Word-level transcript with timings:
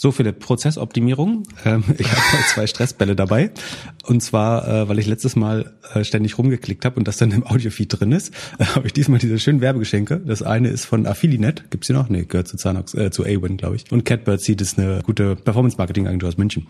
So 0.00 0.12
viele 0.12 0.32
Prozessoptimierung. 0.32 1.42
Ähm, 1.66 1.84
ich 1.98 2.10
habe 2.10 2.42
zwei 2.54 2.66
Stressbälle 2.66 3.14
dabei. 3.14 3.50
Und 4.06 4.22
zwar, 4.22 4.66
äh, 4.66 4.88
weil 4.88 4.98
ich 4.98 5.06
letztes 5.06 5.36
Mal 5.36 5.74
äh, 5.92 6.04
ständig 6.04 6.38
rumgeklickt 6.38 6.86
habe 6.86 6.96
und 6.96 7.06
das 7.06 7.18
dann 7.18 7.32
im 7.32 7.46
Audiofeed 7.46 8.00
drin 8.00 8.12
ist, 8.12 8.32
äh, 8.58 8.64
habe 8.64 8.86
ich 8.86 8.94
diesmal 8.94 9.18
diese 9.18 9.38
schönen 9.38 9.60
Werbegeschenke. 9.60 10.18
Das 10.24 10.42
eine 10.42 10.68
ist 10.68 10.86
von 10.86 11.06
Affilinet. 11.06 11.70
Gibt's 11.70 11.88
die 11.88 11.92
noch? 11.92 12.08
Nee, 12.08 12.24
gehört 12.24 12.48
zu 12.48 12.56
Zanox, 12.56 12.94
äh, 12.94 13.10
zu 13.10 13.24
Awin, 13.24 13.58
glaube 13.58 13.76
ich. 13.76 13.92
Und 13.92 14.06
Catbird 14.06 14.40
Seed 14.40 14.62
ist 14.62 14.78
eine 14.78 15.02
gute 15.04 15.36
Performance-Marketing-Agentur 15.36 16.30
aus 16.30 16.38
München. 16.38 16.66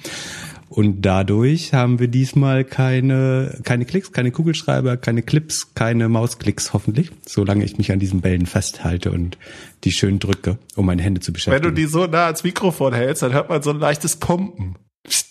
Und 0.71 1.03
dadurch 1.03 1.75
haben 1.75 1.99
wir 1.99 2.07
diesmal 2.07 2.63
keine, 2.63 3.59
keine 3.65 3.85
Klicks, 3.85 4.13
keine 4.13 4.31
Kugelschreiber, 4.31 4.97
keine 4.97 5.21
Clips, 5.21 5.75
keine 5.75 6.09
Mausklicks 6.09 6.73
hoffentlich, 6.73 7.11
solange 7.27 7.65
ich 7.65 7.77
mich 7.77 7.91
an 7.91 7.99
diesen 7.99 8.21
Bällen 8.21 8.47
festhalte 8.47 9.11
und 9.11 9.37
die 9.83 9.91
schön 9.91 10.21
drücke, 10.21 10.59
um 10.77 10.87
meine 10.87 11.03
Hände 11.03 11.21
zu 11.21 11.33
beschäftigen. 11.33 11.65
Wenn 11.65 11.75
du 11.75 11.81
die 11.81 11.89
so 11.89 12.07
nah 12.07 12.27
ans 12.27 12.45
Mikrofon 12.45 12.95
hältst, 12.95 13.25
dann 13.25 13.33
hört 13.33 13.49
man 13.49 13.63
so 13.63 13.71
ein 13.71 13.81
leichtes 13.81 14.15
Pumpen. 14.15 14.77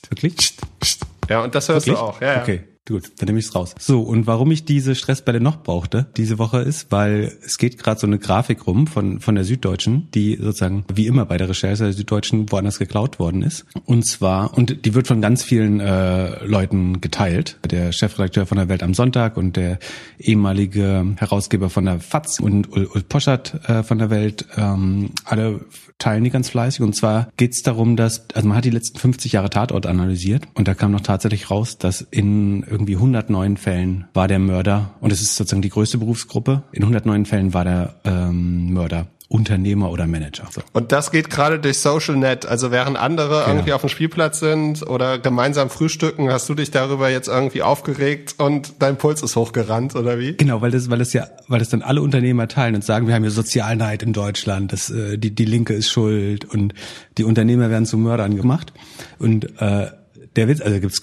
Wirklich? 0.09 0.57
Ja, 1.30 1.41
und 1.41 1.55
das 1.55 1.69
hörst 1.69 1.88
Wirklich? 1.88 2.02
du 2.02 2.05
auch. 2.05 2.19
Ja, 2.19 2.45
ja. 2.45 2.59
Gut, 2.89 3.11
dann 3.20 3.27
nehme 3.27 3.38
ich 3.38 3.45
es 3.45 3.53
raus. 3.53 3.75
So, 3.77 4.02
und 4.02 4.25
warum 4.25 4.49
ich 4.49 4.66
diese 4.66 4.95
Stressbälle 4.95 5.39
noch 5.39 5.61
brauchte 5.61 6.07
diese 6.17 6.39
Woche 6.39 6.61
ist, 6.61 6.91
weil 6.91 7.31
es 7.45 7.59
geht 7.59 7.77
gerade 7.77 7.99
so 7.99 8.07
eine 8.07 8.17
Grafik 8.17 8.66
rum 8.66 8.88
von, 8.88 9.20
von 9.20 9.35
der 9.35 9.43
Süddeutschen, 9.43 10.07
die 10.16 10.39
sozusagen 10.41 10.85
wie 10.91 11.05
immer 11.05 11.25
bei 11.25 11.38
der 11.38 11.49
Recherche 11.49 11.83
der 11.83 11.94
Süddeutschen 11.94 12.52
woanders 12.52 12.80
geklaut 12.80 13.20
worden 13.20 13.44
ist. 13.44 13.66
Und 13.85 14.07
zwar, 14.07 14.57
und 14.57 14.85
die 14.85 14.95
wird 14.95 15.05
von 15.05 15.21
ganz 15.21 15.44
vielen 15.44 15.80
äh, 15.80 16.44
Leuten 16.44 16.99
geteilt. 16.99 17.59
Der 17.70 17.91
Chefredakteur 17.91 18.47
von 18.47 18.57
der 18.57 18.70
Welt 18.70 18.81
am 18.81 18.95
Sonntag 18.95 19.38
und 19.38 19.55
der 19.55 19.77
ehemalige 20.17 21.13
Herausgeber 21.17 21.69
von 21.69 21.85
der 21.85 21.99
FAZ 21.99 22.39
und 22.39 22.71
Ul, 22.71 22.89
Ul 22.91 23.03
Poschert 23.03 23.69
äh, 23.69 23.83
von 23.83 23.99
der 23.99 24.09
Welt, 24.09 24.47
ähm, 24.58 25.11
alle 25.25 25.59
teilen 25.99 26.23
die 26.23 26.30
ganz 26.31 26.49
fleißig. 26.49 26.81
Und 26.81 26.95
zwar 26.95 27.30
geht 27.38 27.52
es 27.52 27.61
darum, 27.61 27.95
dass, 27.95 28.25
also 28.33 28.47
man 28.47 28.58
hat 28.58 28.66
die 28.66 28.71
letzten 28.71 28.97
50 28.97 29.33
Jahre 29.33 29.49
Tatort 29.49 29.85
analysiert 29.85 30.47
und 30.55 30.67
da 30.67 30.73
kam 30.73 30.91
noch 30.91 31.02
tatsächlich 31.02 31.52
raus, 31.52 31.77
dass 31.77 32.02
in 32.09 32.63
irgendwie 32.80 32.95
109 32.95 33.58
Fällen 33.58 34.08
war 34.13 34.27
der 34.27 34.39
Mörder, 34.39 34.91
und 35.02 35.11
es 35.11 35.22
ist 35.22 35.35
sozusagen 35.35 35.61
die 35.61 35.69
größte 35.69 35.97
Berufsgruppe, 35.97 36.63
in 36.72 36.83
109 36.83 37.25
Fällen 37.25 37.53
war 37.53 37.66
der 37.66 37.95
ähm, 38.05 38.73
Mörder 38.73 39.08
Unternehmer 39.31 39.91
oder 39.91 40.08
Manager. 40.08 40.45
So. 40.49 40.61
Und 40.73 40.91
das 40.91 41.11
geht 41.11 41.30
gerade 41.30 41.59
durch 41.59 41.77
Social 41.77 42.16
Net. 42.16 42.47
Also 42.47 42.72
während 42.72 42.97
andere 42.97 43.41
Genau. 43.41 43.47
irgendwie 43.47 43.73
auf 43.73 43.81
dem 43.81 43.89
Spielplatz 43.91 44.39
sind 44.39 44.81
oder 44.81 45.19
gemeinsam 45.19 45.69
frühstücken, 45.69 46.31
hast 46.31 46.50
du 46.50 46.55
dich 46.55 46.72
darüber 46.72 47.11
jetzt 47.11 47.27
irgendwie 47.27 47.61
aufgeregt 47.61 48.33
und 48.39 48.73
dein 48.80 48.97
Puls 48.97 49.22
ist 49.22 49.35
hochgerannt 49.35 49.95
oder 49.95 50.17
wie? 50.17 50.35
Genau, 50.35 50.61
weil 50.61 50.72
das, 50.72 50.89
weil 50.89 50.97
das 50.97 51.13
ja, 51.13 51.27
weil 51.47 51.59
das 51.59 51.69
dann 51.69 51.83
alle 51.83 52.02
Unternehmer 52.02 52.47
teilen 52.47 52.73
und 52.73 52.83
sagen, 52.83 53.05
wir 53.05 53.13
haben 53.13 53.22
hier 53.22 53.30
Sozialneid 53.30 54.02
in 54.02 54.13
Deutschland, 54.13 54.73
das, 54.73 54.89
äh, 54.89 55.19
die, 55.19 55.30
die 55.30 55.45
Linke 55.45 55.75
ist 55.75 55.91
schuld 55.91 56.45
und 56.45 56.73
die 57.19 57.23
Unternehmer 57.23 57.69
werden 57.69 57.85
zu 57.85 58.00
Mördern 58.00 58.35
gemacht. 58.35 58.73
Und 59.19 59.61
äh, 59.61 59.91
der 60.35 60.47
Witz, 60.47 60.61
also 60.61 60.80
gibt's 60.80 61.02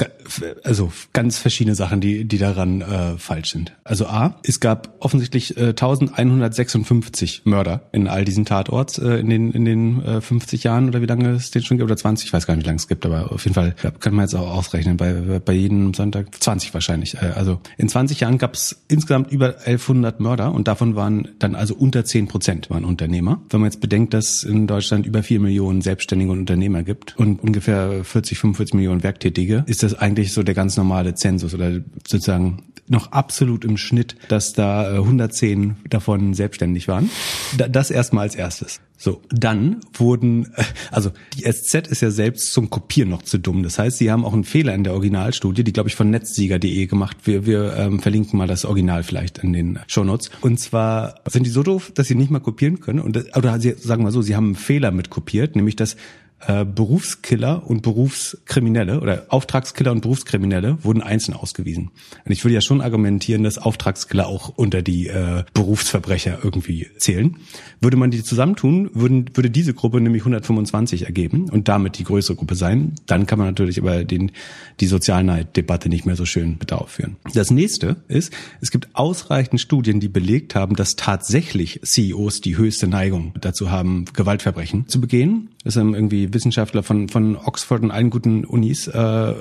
also 0.64 0.92
ganz 1.12 1.38
verschiedene 1.38 1.74
Sachen, 1.74 2.00
die 2.00 2.24
die 2.24 2.38
daran 2.38 2.80
äh, 2.80 3.18
falsch 3.18 3.50
sind. 3.50 3.76
Also 3.84 4.06
a, 4.06 4.38
es 4.42 4.60
gab 4.60 4.94
offensichtlich 5.00 5.56
äh, 5.56 5.70
1156 5.70 7.42
Mörder 7.44 7.88
in 7.92 8.08
all 8.08 8.24
diesen 8.24 8.44
Tatorts 8.44 8.98
äh, 8.98 9.18
in 9.18 9.30
den 9.30 9.52
in 9.52 9.64
den 9.64 10.04
äh, 10.04 10.20
50 10.20 10.64
Jahren 10.64 10.88
oder 10.88 11.02
wie 11.02 11.06
lange 11.06 11.30
es 11.30 11.50
den 11.50 11.62
schon 11.62 11.76
gibt 11.78 11.86
oder 11.86 11.96
20, 11.96 12.26
ich 12.26 12.32
weiß 12.32 12.46
gar 12.46 12.54
nicht, 12.54 12.64
wie 12.64 12.68
lange 12.68 12.78
es 12.78 12.88
gibt, 12.88 13.04
aber 13.04 13.32
auf 13.32 13.44
jeden 13.44 13.54
Fall 13.54 13.74
ja, 13.82 13.90
kann 13.90 14.14
man 14.14 14.24
jetzt 14.24 14.34
auch 14.34 14.50
ausrechnen 14.50 14.96
bei 14.96 15.40
bei 15.44 15.52
jedem 15.52 15.94
Sonntag 15.94 16.26
20 16.40 16.72
wahrscheinlich. 16.74 17.14
Äh, 17.16 17.32
also 17.34 17.60
in 17.76 17.88
20 17.88 18.20
Jahren 18.20 18.38
gab 18.38 18.54
es 18.54 18.84
insgesamt 18.88 19.30
über 19.32 19.58
1100 19.58 20.20
Mörder 20.20 20.52
und 20.52 20.68
davon 20.68 20.96
waren 20.96 21.28
dann 21.38 21.54
also 21.54 21.74
unter 21.74 22.04
10 22.04 22.28
Prozent 22.28 22.70
waren 22.70 22.84
Unternehmer. 22.84 23.40
Wenn 23.50 23.60
man 23.60 23.70
jetzt 23.70 23.80
bedenkt, 23.80 24.14
dass 24.14 24.44
in 24.44 24.66
Deutschland 24.66 25.06
über 25.06 25.22
4 25.22 25.40
Millionen 25.40 25.82
Selbstständige 25.82 26.30
und 26.30 26.38
Unternehmer 26.40 26.82
gibt 26.82 27.16
und 27.18 27.42
ungefähr 27.42 28.04
40, 28.04 28.38
45 28.38 28.74
Millionen 28.74 29.02
Werktätige, 29.16 29.64
ist 29.66 29.82
das 29.82 29.94
eigentlich 29.94 30.32
so 30.32 30.42
der 30.42 30.54
ganz 30.54 30.76
normale 30.76 31.14
Zensus 31.14 31.54
oder 31.54 31.80
sozusagen 32.06 32.62
noch 32.88 33.10
absolut 33.10 33.64
im 33.64 33.78
Schnitt, 33.78 34.14
dass 34.28 34.52
da 34.52 34.92
äh, 34.92 34.98
110 34.98 35.76
davon 35.88 36.34
selbstständig 36.34 36.86
waren. 36.86 37.10
Da, 37.56 37.66
das 37.66 37.90
erstmal 37.90 38.22
als 38.22 38.36
erstes. 38.36 38.80
So, 38.96 39.22
dann 39.30 39.80
wurden, 39.92 40.52
äh, 40.54 40.62
also 40.92 41.10
die 41.34 41.50
SZ 41.50 41.88
ist 41.88 42.02
ja 42.02 42.12
selbst 42.12 42.52
zum 42.52 42.70
Kopieren 42.70 43.10
noch 43.10 43.22
zu 43.22 43.38
dumm. 43.38 43.64
Das 43.64 43.80
heißt, 43.80 43.98
sie 43.98 44.12
haben 44.12 44.24
auch 44.24 44.34
einen 44.34 44.44
Fehler 44.44 44.72
in 44.74 44.84
der 44.84 44.92
Originalstudie, 44.92 45.64
die 45.64 45.72
glaube 45.72 45.88
ich 45.88 45.96
von 45.96 46.10
netzsieger.de 46.10 46.86
gemacht. 46.86 47.16
Wir, 47.24 47.44
wir 47.44 47.76
ähm, 47.76 47.98
verlinken 47.98 48.38
mal 48.38 48.46
das 48.46 48.64
Original 48.64 49.02
vielleicht 49.02 49.38
in 49.38 49.52
den 49.52 49.80
Shownotes. 49.88 50.30
Und 50.42 50.60
zwar 50.60 51.16
sind 51.28 51.44
die 51.44 51.50
so 51.50 51.64
doof, 51.64 51.90
dass 51.92 52.06
sie 52.06 52.14
nicht 52.14 52.30
mal 52.30 52.38
kopieren 52.38 52.78
können. 52.78 53.00
Und 53.00 53.36
oder 53.36 53.58
sie, 53.58 53.72
sagen 53.72 54.04
wir 54.04 54.12
so, 54.12 54.22
sie 54.22 54.36
haben 54.36 54.46
einen 54.46 54.54
Fehler 54.54 54.92
mit 54.92 55.10
kopiert, 55.10 55.56
nämlich 55.56 55.74
dass 55.74 55.96
äh, 56.40 56.64
Berufskiller 56.64 57.66
und 57.66 57.82
Berufskriminelle 57.82 59.00
oder 59.00 59.24
Auftragskiller 59.28 59.90
und 59.90 60.02
Berufskriminelle 60.02 60.84
wurden 60.84 61.00
einzeln 61.00 61.34
ausgewiesen. 61.34 61.90
Und 62.24 62.32
ich 62.32 62.44
würde 62.44 62.54
ja 62.54 62.60
schon 62.60 62.82
argumentieren, 62.82 63.42
dass 63.42 63.56
Auftragskiller 63.56 64.26
auch 64.26 64.50
unter 64.50 64.82
die 64.82 65.08
äh, 65.08 65.44
Berufsverbrecher 65.54 66.40
irgendwie 66.42 66.88
zählen. 66.98 67.36
Würde 67.80 67.96
man 67.96 68.10
die 68.10 68.22
zusammentun, 68.22 68.90
würden, 68.92 69.30
würde 69.34 69.50
diese 69.50 69.72
Gruppe 69.72 70.00
nämlich 70.00 70.22
125 70.22 71.06
ergeben 71.06 71.48
und 71.48 71.68
damit 71.68 71.98
die 71.98 72.04
größere 72.04 72.36
Gruppe 72.36 72.54
sein. 72.54 72.94
Dann 73.06 73.26
kann 73.26 73.38
man 73.38 73.48
natürlich 73.48 73.80
aber 73.80 74.04
den, 74.04 74.32
die 74.80 74.86
Sozialneid-Debatte 74.86 75.88
nicht 75.88 76.04
mehr 76.04 76.16
so 76.16 76.26
schön 76.26 76.56
mit 76.60 76.72
aufführen. 76.72 77.16
Das 77.32 77.50
nächste 77.50 77.96
ist, 78.08 78.32
es 78.60 78.70
gibt 78.70 78.94
ausreichend 78.94 79.60
Studien, 79.60 80.00
die 80.00 80.08
belegt 80.08 80.54
haben, 80.54 80.76
dass 80.76 80.96
tatsächlich 80.96 81.80
CEOs 81.82 82.42
die 82.42 82.58
höchste 82.58 82.86
Neigung 82.86 83.32
dazu 83.40 83.70
haben, 83.70 84.04
Gewaltverbrechen 84.12 84.86
zu 84.86 85.00
begehen. 85.00 85.48
Haben 85.74 85.94
irgendwie 85.94 86.32
Wissenschaftler 86.32 86.82
von, 86.82 87.08
von 87.08 87.36
Oxford 87.36 87.82
und 87.82 87.90
allen 87.90 88.10
guten 88.10 88.44
Unis 88.44 88.86
äh, 88.86 89.34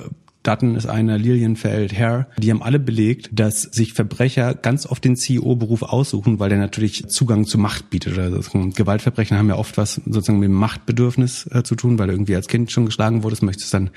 Dutton 0.46 0.76
ist 0.76 0.86
einer, 0.86 1.18
Lilienfeld, 1.18 1.98
Hare, 1.98 2.28
die 2.38 2.52
haben 2.52 2.62
alle 2.62 2.80
belegt, 2.80 3.30
dass 3.34 3.64
sich 3.64 3.94
Verbrecher 3.94 4.54
ganz 4.54 4.86
oft 4.86 5.04
den 5.04 5.16
CEO-Beruf 5.16 5.82
aussuchen, 5.82 6.40
weil 6.40 6.50
der 6.50 6.60
natürlich 6.60 7.08
Zugang 7.08 7.46
zu 7.46 7.58
Macht 7.58 7.90
bietet. 7.90 8.14
Oder 8.14 8.42
so. 8.42 8.52
Gewaltverbrechen 8.76 9.38
haben 9.38 9.50
ja 9.50 9.56
oft 9.56 9.78
was 9.78 9.96
sozusagen 10.06 10.40
mit 10.40 10.50
dem 10.50 10.56
Machtbedürfnis 10.56 11.50
äh, 11.52 11.64
zu 11.64 11.76
tun, 11.76 11.98
weil 11.98 12.08
du 12.08 12.14
irgendwie 12.14 12.36
als 12.36 12.48
Kind 12.48 12.72
schon 12.72 12.86
geschlagen 12.86 13.24
wurdest, 13.24 13.44
möchtest 13.44 13.74
dann 13.74 13.90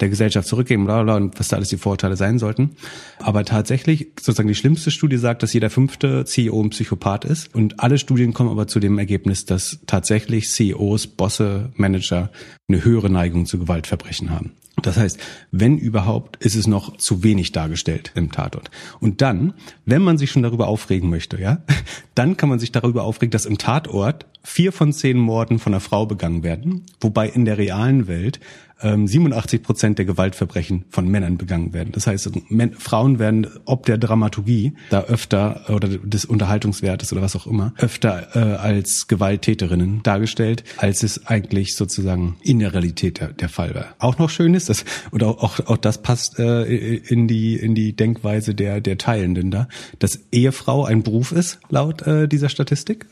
der 0.00 0.08
Gesellschaft 0.08 0.46
zurückgeben, 0.46 0.84
bla, 0.84 1.02
bla, 1.02 1.16
und 1.16 1.38
was 1.38 1.48
da 1.48 1.56
alles 1.56 1.68
die 1.68 1.78
Vorurteile 1.78 2.16
sein 2.16 2.38
sollten. 2.38 2.70
Aber 3.18 3.44
tatsächlich, 3.44 4.08
sozusagen 4.20 4.48
die 4.48 4.54
schlimmste 4.54 4.90
Studie 4.90 5.16
sagt, 5.16 5.42
dass 5.42 5.52
jeder 5.52 5.70
fünfte 5.70 6.24
CEO 6.24 6.62
ein 6.62 6.70
Psychopath 6.70 7.24
ist. 7.24 7.54
Und 7.54 7.80
alle 7.80 7.98
Studien 7.98 8.34
kommen 8.34 8.50
aber 8.50 8.66
zu 8.66 8.80
dem 8.80 8.98
Ergebnis, 8.98 9.46
dass 9.46 9.80
tatsächlich 9.86 10.50
CEOs, 10.50 11.06
Bosse, 11.06 11.72
Manager 11.76 12.30
eine 12.68 12.84
höhere 12.84 13.10
Neigung 13.10 13.46
zu 13.46 13.58
Gewaltverbrechen 13.58 14.30
haben. 14.30 14.52
Das 14.82 14.96
heißt, 14.96 15.18
wenn 15.52 15.78
überhaupt, 15.78 16.44
ist 16.44 16.56
es 16.56 16.66
noch 16.66 16.96
zu 16.96 17.22
wenig 17.22 17.52
dargestellt 17.52 18.12
im 18.14 18.32
Tatort. 18.32 18.70
Und 19.00 19.22
dann, 19.22 19.54
wenn 19.86 20.02
man 20.02 20.18
sich 20.18 20.30
schon 20.30 20.42
darüber 20.42 20.66
aufregen 20.66 21.10
möchte, 21.10 21.40
ja, 21.40 21.58
dann 22.14 22.36
kann 22.36 22.48
man 22.48 22.58
sich 22.58 22.72
darüber 22.72 23.04
aufregen, 23.04 23.30
dass 23.30 23.46
im 23.46 23.58
Tatort 23.58 24.26
vier 24.42 24.72
von 24.72 24.92
zehn 24.92 25.18
Morden 25.18 25.58
von 25.58 25.72
einer 25.72 25.80
Frau 25.80 26.06
begangen 26.06 26.42
werden, 26.42 26.82
wobei 27.00 27.28
in 27.28 27.44
der 27.44 27.58
realen 27.58 28.08
Welt 28.08 28.40
87 28.84 29.62
Prozent 29.62 29.98
der 29.98 30.04
Gewaltverbrechen 30.04 30.84
von 30.90 31.08
Männern 31.08 31.38
begangen 31.38 31.72
werden. 31.72 31.92
Das 31.92 32.06
heißt, 32.06 32.30
Frauen 32.78 33.18
werden 33.18 33.46
ob 33.64 33.86
der 33.86 33.98
Dramaturgie 33.98 34.74
da 34.90 35.02
öfter 35.04 35.64
oder 35.68 35.88
des 35.88 36.24
Unterhaltungswertes 36.24 37.12
oder 37.12 37.22
was 37.22 37.36
auch 37.36 37.46
immer 37.46 37.72
öfter 37.78 38.28
äh, 38.34 38.56
als 38.56 39.08
Gewalttäterinnen 39.08 40.02
dargestellt, 40.02 40.64
als 40.76 41.02
es 41.02 41.26
eigentlich 41.26 41.76
sozusagen 41.76 42.36
in 42.42 42.58
der 42.58 42.72
Realität 42.72 43.20
der, 43.20 43.32
der 43.32 43.48
Fall 43.48 43.74
war. 43.74 43.94
Auch 43.98 44.18
noch 44.18 44.30
schön 44.30 44.54
ist 44.54 44.68
das 44.68 44.84
oder 45.12 45.28
auch, 45.28 45.42
auch, 45.42 45.66
auch 45.66 45.76
das 45.76 46.02
passt 46.02 46.38
äh, 46.38 46.64
in 46.64 47.28
die 47.28 47.56
in 47.56 47.74
die 47.74 47.94
Denkweise 47.94 48.54
der 48.54 48.80
der 48.80 48.98
Teilenden 48.98 49.50
da, 49.50 49.68
dass 49.98 50.20
Ehefrau 50.32 50.84
ein 50.84 51.02
Beruf 51.02 51.32
ist 51.32 51.58
laut 51.68 52.02
äh, 52.02 52.28
dieser 52.28 52.48
Statistik. 52.48 53.06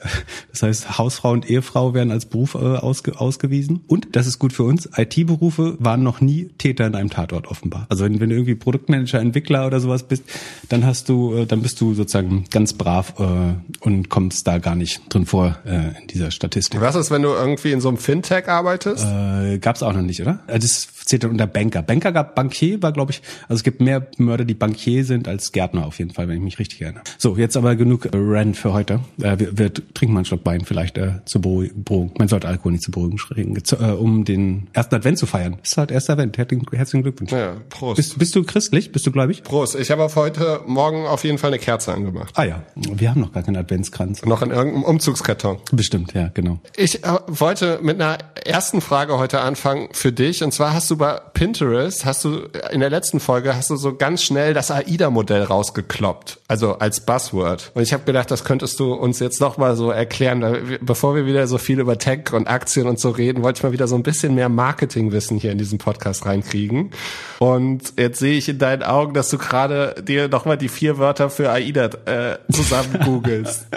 Das 0.50 0.62
heißt, 0.62 0.98
Hausfrau 0.98 1.30
und 1.30 1.48
Ehefrau 1.48 1.94
werden 1.94 2.10
als 2.10 2.26
Beruf 2.26 2.54
äh, 2.54 2.58
ausge, 2.58 3.18
ausgewiesen 3.20 3.80
und 3.86 4.14
das 4.16 4.26
ist 4.26 4.38
gut 4.38 4.52
für 4.52 4.64
uns. 4.64 4.88
IT-Berufe 4.96 5.61
waren 5.78 6.02
noch 6.02 6.20
nie 6.20 6.50
Täter 6.58 6.86
in 6.86 6.94
einem 6.94 7.10
Tatort 7.10 7.46
offenbar. 7.48 7.86
Also 7.88 8.04
wenn, 8.04 8.20
wenn 8.20 8.30
du 8.30 8.36
irgendwie 8.36 8.54
Produktmanager, 8.54 9.20
Entwickler 9.20 9.66
oder 9.66 9.80
sowas 9.80 10.04
bist, 10.04 10.24
dann 10.68 10.86
hast 10.86 11.08
du, 11.08 11.34
äh, 11.34 11.46
dann 11.46 11.62
bist 11.62 11.80
du 11.80 11.94
sozusagen 11.94 12.44
ganz 12.50 12.72
brav 12.72 13.14
äh, 13.18 13.54
und 13.80 14.08
kommst 14.08 14.46
da 14.46 14.58
gar 14.58 14.74
nicht 14.74 15.02
drin 15.12 15.26
vor 15.26 15.56
äh, 15.64 16.00
in 16.00 16.06
dieser 16.08 16.30
Statistik. 16.30 16.80
Was 16.80 16.94
ist, 16.94 17.10
wenn 17.10 17.22
du 17.22 17.30
irgendwie 17.30 17.72
in 17.72 17.80
so 17.80 17.88
einem 17.88 17.98
Fintech 17.98 18.48
arbeitest? 18.48 19.04
Äh, 19.04 19.58
gab's 19.58 19.82
auch 19.82 19.92
noch 19.92 20.02
nicht, 20.02 20.20
oder? 20.22 20.40
Also 20.46 20.66
das 20.66 20.88
zählt 21.04 21.24
dann 21.24 21.32
unter 21.32 21.46
Banker. 21.46 21.82
Banker 21.82 22.12
gab 22.12 22.34
Bankier, 22.34 22.82
war 22.82 22.92
glaube 22.92 23.12
ich, 23.12 23.22
also 23.48 23.54
es 23.54 23.62
gibt 23.62 23.80
mehr 23.80 24.06
Mörder, 24.18 24.44
die 24.44 24.54
Bankier 24.54 25.04
sind 25.04 25.28
als 25.28 25.52
Gärtner 25.52 25.86
auf 25.86 25.98
jeden 25.98 26.12
Fall, 26.12 26.28
wenn 26.28 26.36
ich 26.36 26.42
mich 26.42 26.58
richtig 26.58 26.80
erinnere. 26.80 27.04
So, 27.18 27.36
jetzt 27.36 27.56
aber 27.56 27.76
genug 27.76 28.06
äh, 28.06 28.10
Rant 28.14 28.56
für 28.56 28.72
heute. 28.72 29.00
Äh, 29.20 29.38
wir, 29.38 29.58
wir 29.58 29.74
trinken 29.74 30.14
mal 30.14 30.20
einen 30.20 30.24
Schluck 30.24 30.46
Wein 30.46 30.64
vielleicht. 30.64 30.98
Äh, 30.98 31.12
zur 31.24 31.42
Beruhigung. 31.42 32.12
Man 32.18 32.28
sollte 32.28 32.48
Alkohol 32.48 32.72
nicht 32.72 32.84
zur 32.84 32.92
Beruhigung 32.92 33.64
zu, 33.64 33.76
äh, 33.76 33.92
um 33.92 34.24
den 34.24 34.68
ersten 34.72 34.94
Advent 34.94 35.18
zu 35.18 35.26
feiern. 35.26 35.41
Das 35.50 35.72
ist 35.72 35.76
halt 35.76 35.90
erster 35.90 36.14
Advent. 36.14 36.38
Herzlichen, 36.38 37.02
Glückwunsch. 37.02 37.32
Ja, 37.32 37.56
Prost. 37.68 37.96
Bist, 37.96 38.18
bist 38.18 38.34
du 38.34 38.44
christlich? 38.44 38.92
Bist 38.92 39.06
du 39.06 39.12
gläubig? 39.12 39.42
Prost. 39.42 39.74
Ich 39.74 39.90
habe 39.90 40.04
auf 40.04 40.16
heute 40.16 40.60
Morgen 40.66 41.06
auf 41.06 41.24
jeden 41.24 41.38
Fall 41.38 41.50
eine 41.50 41.58
Kerze 41.58 41.92
angemacht. 41.92 42.34
Ah 42.36 42.44
ja, 42.44 42.62
wir 42.74 43.10
haben 43.10 43.20
noch 43.20 43.32
gar 43.32 43.42
keinen 43.42 43.56
Adventskranz. 43.56 44.24
Noch 44.24 44.42
in 44.42 44.50
irgendeinem 44.50 44.84
Umzugskarton. 44.84 45.58
Bestimmt, 45.72 46.14
ja, 46.14 46.30
genau. 46.32 46.58
Ich 46.76 47.04
äh, 47.04 47.08
wollte 47.26 47.80
mit 47.82 48.00
einer 48.00 48.18
ersten 48.44 48.80
Frage 48.80 49.18
heute 49.18 49.40
anfangen 49.40 49.88
für 49.92 50.12
dich. 50.12 50.42
Und 50.42 50.52
zwar 50.52 50.74
hast 50.74 50.90
du 50.90 50.96
bei 50.96 51.20
Pinterest, 51.34 52.04
hast 52.04 52.24
du 52.24 52.48
in 52.70 52.80
der 52.80 52.90
letzten 52.90 53.20
Folge, 53.20 53.56
hast 53.56 53.70
du 53.70 53.76
so 53.76 53.94
ganz 53.94 54.22
schnell 54.22 54.54
das 54.54 54.70
AIDA-Modell 54.70 55.42
rausgekloppt. 55.42 56.40
Also 56.48 56.78
als 56.78 57.00
Buzzword. 57.00 57.72
Und 57.74 57.82
ich 57.82 57.92
habe 57.92 58.04
gedacht, 58.04 58.30
das 58.30 58.44
könntest 58.44 58.78
du 58.80 58.92
uns 58.92 59.18
jetzt 59.18 59.40
noch 59.40 59.58
mal 59.58 59.76
so 59.76 59.90
erklären. 59.90 60.78
Bevor 60.80 61.14
wir 61.14 61.26
wieder 61.26 61.46
so 61.46 61.58
viel 61.58 61.80
über 61.80 61.98
Tech 61.98 62.32
und 62.32 62.48
Aktien 62.48 62.86
und 62.86 62.98
so 62.98 63.10
reden, 63.10 63.42
wollte 63.42 63.58
ich 63.58 63.62
mal 63.62 63.72
wieder 63.72 63.88
so 63.88 63.96
ein 63.96 64.02
bisschen 64.02 64.34
mehr 64.34 64.48
Marketingwissen 65.32 65.38
hier 65.40 65.52
in 65.52 65.58
diesen 65.58 65.78
Podcast 65.78 66.26
reinkriegen. 66.26 66.90
Und 67.38 67.94
jetzt 67.98 68.18
sehe 68.18 68.36
ich 68.36 68.48
in 68.48 68.58
deinen 68.58 68.82
Augen, 68.82 69.14
dass 69.14 69.30
du 69.30 69.38
gerade 69.38 70.02
dir 70.06 70.28
noch 70.28 70.44
mal 70.44 70.56
die 70.56 70.68
vier 70.68 70.98
Wörter 70.98 71.30
für 71.30 71.50
AIDA 71.50 71.90
äh, 72.06 72.38
zusammen 72.52 72.98
googelst. 73.04 73.66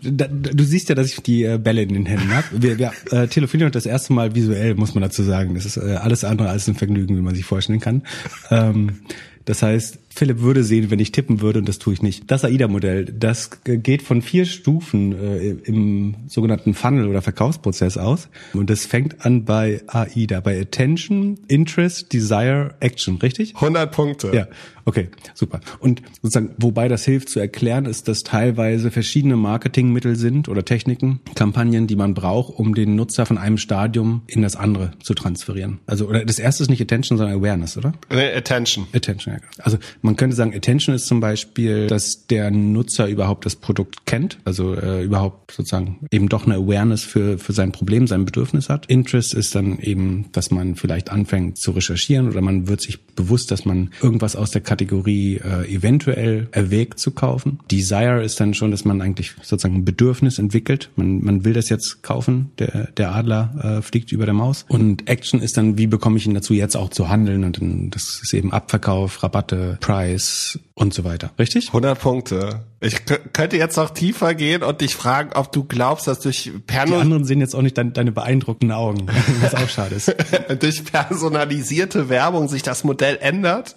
Du 0.00 0.64
siehst 0.64 0.88
ja, 0.88 0.94
dass 0.94 1.08
ich 1.08 1.22
die 1.22 1.44
äh, 1.44 1.58
Bälle 1.58 1.82
in 1.82 1.92
den 1.92 2.06
Händen 2.06 2.34
habe. 2.34 2.46
Wir, 2.52 2.78
wir 2.78 2.92
äh, 3.10 3.26
telefonieren 3.26 3.72
das 3.72 3.84
erste 3.84 4.12
Mal 4.12 4.34
visuell, 4.34 4.74
muss 4.74 4.94
man 4.94 5.02
dazu 5.02 5.22
sagen. 5.22 5.54
Das 5.54 5.66
ist 5.66 5.76
äh, 5.76 5.96
alles 5.96 6.24
andere 6.24 6.48
als 6.48 6.66
ein 6.68 6.74
Vergnügen, 6.74 7.16
wie 7.16 7.20
man 7.20 7.34
sich 7.34 7.44
vorstellen 7.44 7.80
kann. 7.80 8.02
Ähm, 8.50 9.00
das 9.44 9.62
heißt, 9.62 9.98
Philipp 10.14 10.40
würde 10.40 10.62
sehen, 10.62 10.90
wenn 10.90 11.00
ich 11.00 11.10
tippen 11.10 11.40
würde, 11.40 11.58
und 11.58 11.68
das 11.68 11.78
tue 11.78 11.92
ich 11.92 12.02
nicht. 12.02 12.30
Das 12.30 12.44
AIDA-Modell, 12.44 13.06
das 13.06 13.50
geht 13.64 14.02
von 14.02 14.22
vier 14.22 14.44
Stufen 14.44 15.12
äh, 15.12 15.50
im 15.64 16.14
sogenannten 16.28 16.74
Funnel 16.74 17.08
oder 17.08 17.20
Verkaufsprozess 17.20 17.98
aus. 17.98 18.28
Und 18.52 18.70
das 18.70 18.86
fängt 18.86 19.24
an 19.26 19.44
bei 19.44 19.82
AIDA, 19.88 20.40
bei 20.40 20.60
Attention, 20.60 21.38
Interest, 21.48 22.12
Desire, 22.12 22.74
Action, 22.78 23.16
richtig? 23.16 23.56
100 23.56 23.90
Punkte. 23.90 24.30
Ja, 24.32 24.46
okay, 24.84 25.08
super. 25.34 25.60
Und 25.80 26.02
sozusagen, 26.22 26.50
wobei 26.58 26.86
das 26.86 27.04
hilft 27.04 27.28
zu 27.28 27.40
erklären, 27.40 27.86
ist, 27.86 28.06
dass 28.06 28.22
teilweise 28.22 28.92
verschiedene 28.92 29.36
Marketingmittel 29.36 30.14
sind 30.14 30.48
oder 30.48 30.64
Techniken, 30.64 31.20
Kampagnen, 31.34 31.88
die 31.88 31.96
man 31.96 32.14
braucht, 32.14 32.56
um 32.56 32.74
den 32.76 32.94
Nutzer 32.94 33.26
von 33.26 33.36
einem 33.36 33.58
Stadium 33.58 34.22
in 34.28 34.42
das 34.42 34.54
andere 34.54 34.92
zu 35.02 35.14
transferieren. 35.14 35.80
Also, 35.86 36.06
oder 36.06 36.24
das 36.24 36.38
erste 36.38 36.62
ist 36.62 36.68
nicht 36.68 36.80
Attention, 36.80 37.18
sondern 37.18 37.36
Awareness, 37.36 37.76
oder? 37.76 37.94
Nee, 38.12 38.32
Attention. 38.32 38.86
Attention, 38.92 39.34
ja. 39.34 39.40
Also 39.58 39.78
man 40.04 40.16
könnte 40.16 40.36
sagen, 40.36 40.54
Attention 40.54 40.94
ist 40.94 41.06
zum 41.06 41.20
Beispiel, 41.20 41.86
dass 41.86 42.26
der 42.26 42.50
Nutzer 42.50 43.08
überhaupt 43.08 43.46
das 43.46 43.56
Produkt 43.56 44.04
kennt, 44.04 44.38
also 44.44 44.74
äh, 44.74 45.02
überhaupt 45.02 45.52
sozusagen 45.52 45.98
eben 46.10 46.28
doch 46.28 46.44
eine 46.44 46.56
Awareness 46.56 47.02
für, 47.04 47.38
für 47.38 47.54
sein 47.54 47.72
Problem, 47.72 48.06
sein 48.06 48.26
Bedürfnis 48.26 48.68
hat. 48.68 48.84
Interest 48.86 49.32
ist 49.32 49.54
dann 49.54 49.78
eben, 49.78 50.26
dass 50.32 50.50
man 50.50 50.76
vielleicht 50.76 51.10
anfängt 51.10 51.56
zu 51.56 51.70
recherchieren 51.70 52.28
oder 52.28 52.42
man 52.42 52.68
wird 52.68 52.82
sich 52.82 53.00
bewusst, 53.00 53.50
dass 53.50 53.64
man 53.64 53.90
irgendwas 54.02 54.36
aus 54.36 54.50
der 54.50 54.60
Kategorie 54.60 55.36
äh, 55.36 55.72
eventuell 55.74 56.48
erwägt 56.52 56.98
zu 56.98 57.12
kaufen. 57.12 57.60
Desire 57.70 58.22
ist 58.22 58.38
dann 58.40 58.52
schon, 58.52 58.72
dass 58.72 58.84
man 58.84 59.00
eigentlich 59.00 59.32
sozusagen 59.42 59.76
ein 59.76 59.84
Bedürfnis 59.86 60.38
entwickelt. 60.38 60.90
Man, 60.96 61.24
man 61.24 61.44
will 61.46 61.54
das 61.54 61.70
jetzt 61.70 62.02
kaufen, 62.02 62.50
der, 62.58 62.88
der 62.98 63.14
Adler 63.14 63.78
äh, 63.78 63.82
fliegt 63.82 64.12
über 64.12 64.26
der 64.26 64.34
Maus. 64.34 64.66
Und 64.68 65.08
Action 65.08 65.40
ist 65.40 65.56
dann, 65.56 65.78
wie 65.78 65.86
bekomme 65.86 66.18
ich 66.18 66.26
ihn 66.26 66.34
dazu, 66.34 66.52
jetzt 66.52 66.76
auch 66.76 66.90
zu 66.90 67.08
handeln? 67.08 67.42
Und 67.44 67.58
dann, 67.58 67.88
das 67.88 68.20
ist 68.22 68.34
eben 68.34 68.52
Abverkauf, 68.52 69.22
Rabatte, 69.22 69.78
Price 69.80 69.93
und 70.74 70.92
so 70.92 71.04
weiter. 71.04 71.30
Richtig? 71.38 71.68
100 71.68 71.98
Punkte. 71.98 72.60
Ich 72.84 73.04
könnte 73.32 73.56
jetzt 73.56 73.76
noch 73.76 73.90
tiefer 73.90 74.34
gehen 74.34 74.62
und 74.62 74.82
dich 74.82 74.94
fragen, 74.94 75.30
ob 75.34 75.50
du 75.52 75.64
glaubst, 75.64 76.06
dass 76.06 76.20
durch, 76.20 76.50
Die 76.54 76.58
Perno 76.58 76.98
anderen 76.98 77.24
sehen 77.24 77.40
jetzt 77.40 77.54
auch 77.54 77.62
nicht 77.62 77.78
deine, 77.78 77.92
deine 77.92 78.12
beeindruckenden 78.12 78.76
Augen, 78.76 79.06
was 79.40 79.54
auch 79.54 79.68
schade 79.68 79.94
ist. 79.94 80.14
durch 80.60 80.84
personalisierte 80.84 82.10
Werbung 82.10 82.48
sich 82.48 82.62
das 82.62 82.84
Modell 82.84 83.16
ändert 83.20 83.74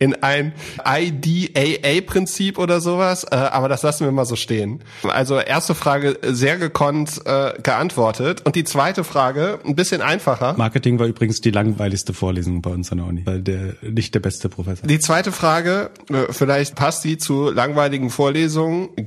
in 0.00 0.20
ein 0.22 0.52
IDAA-Prinzip 0.84 2.58
oder 2.58 2.80
sowas. 2.80 3.24
Äh, 3.24 3.36
aber 3.36 3.68
das 3.68 3.82
lassen 3.82 4.04
wir 4.04 4.10
mal 4.10 4.24
so 4.24 4.34
stehen. 4.34 4.82
Also 5.04 5.38
erste 5.38 5.76
Frage 5.76 6.18
sehr 6.22 6.58
gekonnt 6.58 7.20
äh, 7.26 7.52
geantwortet. 7.62 8.42
Und 8.44 8.56
die 8.56 8.64
zweite 8.64 9.04
Frage 9.04 9.60
ein 9.64 9.76
bisschen 9.76 10.02
einfacher. 10.02 10.54
Marketing 10.56 10.98
war 10.98 11.06
übrigens 11.06 11.40
die 11.40 11.52
langweiligste 11.52 12.14
Vorlesung 12.14 12.62
bei 12.62 12.70
uns 12.70 12.90
an 12.90 12.98
der 12.98 13.06
Uni, 13.06 13.22
weil 13.24 13.42
der 13.42 13.74
nicht 13.82 14.12
der 14.14 14.20
beste 14.20 14.48
Professor. 14.48 14.88
Die 14.88 14.98
zweite 14.98 15.30
Frage, 15.30 15.90
äh, 16.10 16.32
vielleicht 16.32 16.74
passt 16.74 17.04
die 17.04 17.16
zu 17.16 17.50
langweiligen 17.50 18.10
Vorlesungen. 18.10 18.39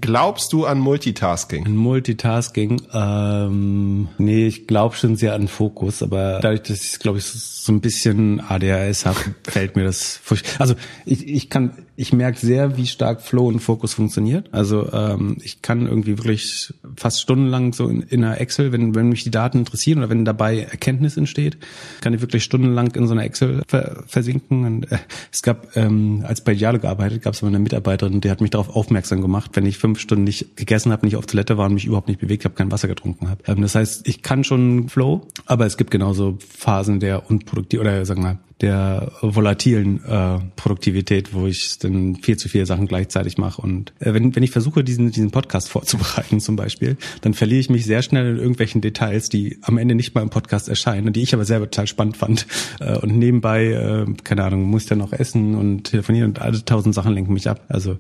Glaubst 0.01 0.53
du 0.53 0.65
an 0.65 0.80
Multitasking? 0.80 1.69
Multitasking, 1.75 2.81
ähm, 2.94 4.07
nee, 4.18 4.47
ich 4.47 4.68
glaube 4.68 4.95
schon 4.95 5.15
sehr 5.15 5.33
an 5.33 5.47
Fokus, 5.47 6.03
aber 6.03 6.39
dadurch, 6.41 6.63
dass 6.63 6.83
ich, 6.83 7.00
glaube 7.00 7.19
ich, 7.19 7.25
so 7.25 7.71
ein 7.71 7.81
bisschen 7.81 8.41
ADHS 8.41 9.06
habe, 9.06 9.19
fällt 9.47 9.75
mir 9.75 9.83
das 9.83 10.18
furcht. 10.18 10.59
Also 10.59 10.75
ich, 11.06 11.27
ich 11.27 11.50
kann, 11.50 11.85
ich 11.95 12.13
merke 12.13 12.39
sehr, 12.39 12.77
wie 12.77 12.88
stark 12.88 13.21
Flow 13.21 13.47
und 13.47 13.59
Fokus 13.59 13.94
funktioniert. 13.94 14.50
Also 14.51 14.91
ähm, 14.91 15.38
ich 15.41 15.62
kann 15.62 15.88
irgendwie 15.88 16.18
wirklich 16.18 16.74
fast 16.97 17.21
stundenlang 17.21 17.73
so 17.73 17.87
in, 17.87 18.01
in 18.03 18.23
einer 18.23 18.39
Excel, 18.39 18.71
wenn, 18.71 18.95
wenn 18.95 19.09
mich 19.09 19.23
die 19.23 19.31
Daten 19.31 19.59
interessieren 19.59 19.99
oder 19.99 20.09
wenn 20.09 20.25
dabei 20.25 20.59
Erkenntnis 20.59 21.17
entsteht, 21.17 21.57
kann 22.01 22.13
ich 22.13 22.21
wirklich 22.21 22.43
stundenlang 22.43 22.91
in 22.95 23.07
so 23.07 23.13
einer 23.13 23.23
Excel 23.23 23.63
ver, 23.67 24.03
versinken. 24.07 24.65
Und 24.65 24.91
äh, 24.91 24.97
es 25.31 25.41
gab, 25.41 25.75
ähm, 25.75 26.23
als 26.27 26.41
bei 26.41 26.53
Dialo 26.53 26.79
gearbeitet, 26.79 27.21
gab 27.21 27.33
es 27.33 27.43
eine 27.43 27.59
Mitarbeiterin, 27.59 28.21
die 28.21 28.31
hat 28.31 28.41
mich 28.41 28.51
darauf 28.51 28.75
aufmerksam 28.75 29.21
gemacht, 29.21 29.51
wenn 29.53 29.65
ich 29.65 29.77
fünf 29.77 29.99
Stunden 29.99 30.23
nicht 30.23 30.55
gegessen 30.55 30.91
habe, 30.91 31.05
nicht 31.05 31.15
auf 31.15 31.25
Toilette 31.25 31.57
war 31.57 31.67
und 31.67 31.73
mich 31.73 31.85
überhaupt 31.85 32.07
nicht 32.07 32.19
bewegt 32.19 32.45
habe, 32.45 32.55
kein 32.55 32.71
Wasser 32.71 32.87
getrunken 32.87 33.29
habe. 33.29 33.41
Ähm, 33.47 33.61
das 33.61 33.75
heißt, 33.75 34.07
ich 34.07 34.21
kann 34.21 34.43
schon 34.43 34.89
Flow, 34.89 35.27
aber 35.45 35.65
es 35.65 35.77
gibt 35.77 35.91
genauso 35.91 36.37
Phasen 36.39 36.99
der 36.99 37.29
unproduktiv 37.29 37.79
oder 37.79 38.05
sagen 38.05 38.21
wir 38.21 38.33
mal 38.33 38.39
der 38.61 39.11
volatilen 39.21 40.03
äh, 40.05 40.39
Produktivität, 40.55 41.33
wo 41.33 41.47
ich 41.47 41.77
dann 41.79 42.15
viel 42.17 42.38
zu 42.38 42.50
viele 42.50 42.65
Sachen 42.65 42.88
gleichzeitig 42.88 43.38
mache. 43.38 43.61
Und 43.61 43.94
äh, 44.00 44.13
wenn, 44.13 44.35
wenn 44.35 44.44
ich 44.44 44.51
versuche, 44.51 44.83
diesen, 44.83 45.11
diesen 45.11 45.31
Podcast 45.31 45.69
vorzubereiten 45.73 46.39
zum 46.39 46.55
Beispiel, 46.55 46.97
dann 47.21 47.33
verliere 47.33 47.59
ich 47.59 47.69
mich 47.69 47.85
sehr 47.85 48.01
schnell 48.01 48.31
in 48.31 48.38
irgendwelchen 48.38 48.81
Details, 48.81 49.29
die 49.29 49.59
am 49.61 49.77
Ende 49.77 49.95
nicht 49.95 50.15
mal 50.15 50.21
im 50.21 50.29
Podcast 50.29 50.69
erscheinen 50.69 51.07
und 51.07 51.15
die 51.15 51.21
ich 51.21 51.33
aber 51.33 51.45
selber 51.45 51.69
total 51.69 51.88
spannend 51.88 52.17
fand. 52.17 52.45
Äh, 52.79 52.97
und 52.97 53.17
nebenbei, 53.17 53.65
äh, 53.65 54.05
keine 54.23 54.44
Ahnung, 54.44 54.63
muss 54.63 54.83
ich 54.83 54.89
dann 54.89 54.97
noch 54.97 55.13
essen 55.13 55.55
und 55.55 55.83
telefonieren 55.83 56.29
und 56.29 56.41
alle 56.41 56.63
tausend 56.65 56.95
Sachen 56.95 57.13
lenken 57.13 57.33
mich 57.33 57.47
ab. 57.47 57.61
Also, 57.67 57.97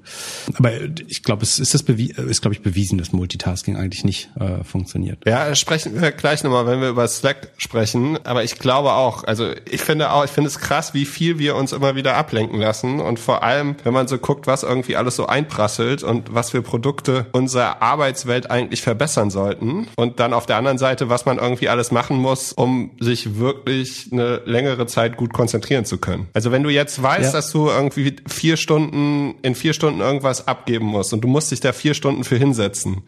aber 0.55 0.71
ich 1.07 1.21
glaube, 1.21 1.43
es 1.43 1.59
ist 1.59 1.73
das 1.73 1.83
ist, 1.83 2.41
glaube 2.41 2.55
ich, 2.55 2.61
bewiesen, 2.61 2.97
dass 2.97 3.13
Multitasking 3.13 3.75
eigentlich 3.75 4.03
nicht 4.03 4.29
äh, 4.39 4.63
funktioniert. 4.63 5.19
Ja, 5.25 5.53
sprechen 5.55 6.01
wir 6.01 6.11
gleich 6.11 6.43
nochmal, 6.43 6.65
wenn 6.65 6.81
wir 6.81 6.89
über 6.89 7.07
Slack 7.07 7.49
sprechen. 7.57 8.17
Aber 8.23 8.43
ich 8.43 8.57
glaube 8.57 8.93
auch, 8.93 9.23
also 9.23 9.51
ich 9.69 9.81
finde 9.81 10.11
auch, 10.11 10.25
ich 10.25 10.31
finde 10.31 10.42
es 10.45 10.59
krass, 10.59 10.93
wie 10.93 11.05
viel 11.05 11.39
wir 11.39 11.55
uns 11.55 11.71
immer 11.73 11.95
wieder 11.95 12.15
ablenken 12.15 12.59
lassen. 12.59 12.99
Und 12.99 13.19
vor 13.19 13.43
allem, 13.43 13.75
wenn 13.83 13.93
man 13.93 14.07
so 14.07 14.17
guckt, 14.17 14.47
was 14.47 14.63
irgendwie 14.63 14.95
alles 14.95 15.15
so 15.15 15.25
einprasselt 15.27 16.03
und 16.03 16.33
was 16.33 16.51
für 16.51 16.61
Produkte 16.61 17.25
unsere 17.31 17.81
Arbeitswelt 17.81 18.49
eigentlich 18.51 18.81
verbessern 18.81 19.29
sollten. 19.29 19.87
Und 19.95 20.19
dann 20.19 20.33
auf 20.33 20.45
der 20.45 20.57
anderen 20.57 20.77
Seite, 20.77 21.09
was 21.09 21.25
man 21.25 21.37
irgendwie 21.37 21.69
alles 21.69 21.91
machen 21.91 22.17
muss, 22.17 22.53
um 22.53 22.91
sich 22.99 23.37
wirklich 23.37 24.09
eine 24.11 24.41
längere 24.45 24.85
Zeit 24.87 25.17
gut 25.17 25.33
konzentrieren 25.33 25.85
zu 25.85 25.97
können. 25.97 26.27
Also 26.33 26.51
wenn 26.51 26.63
du 26.63 26.69
jetzt 26.69 27.01
weißt, 27.01 27.25
Ja. 27.25 27.31
dass 27.31 27.51
du 27.51 27.69
irgendwie 27.69 28.15
vier 28.27 28.57
Stunden, 28.57 29.35
in 29.41 29.55
vier 29.55 29.73
Stunden 29.73 29.99
irgendwas 30.01 30.47
abgeben 30.47 30.85
musst 30.85 31.13
und 31.13 31.21
du 31.21 31.27
musst 31.27 31.51
dich 31.51 31.59
da 31.59 31.73
vier 31.73 31.93
Stunden 31.93 32.23
für 32.23 32.35
hinsetzen. 32.37 33.03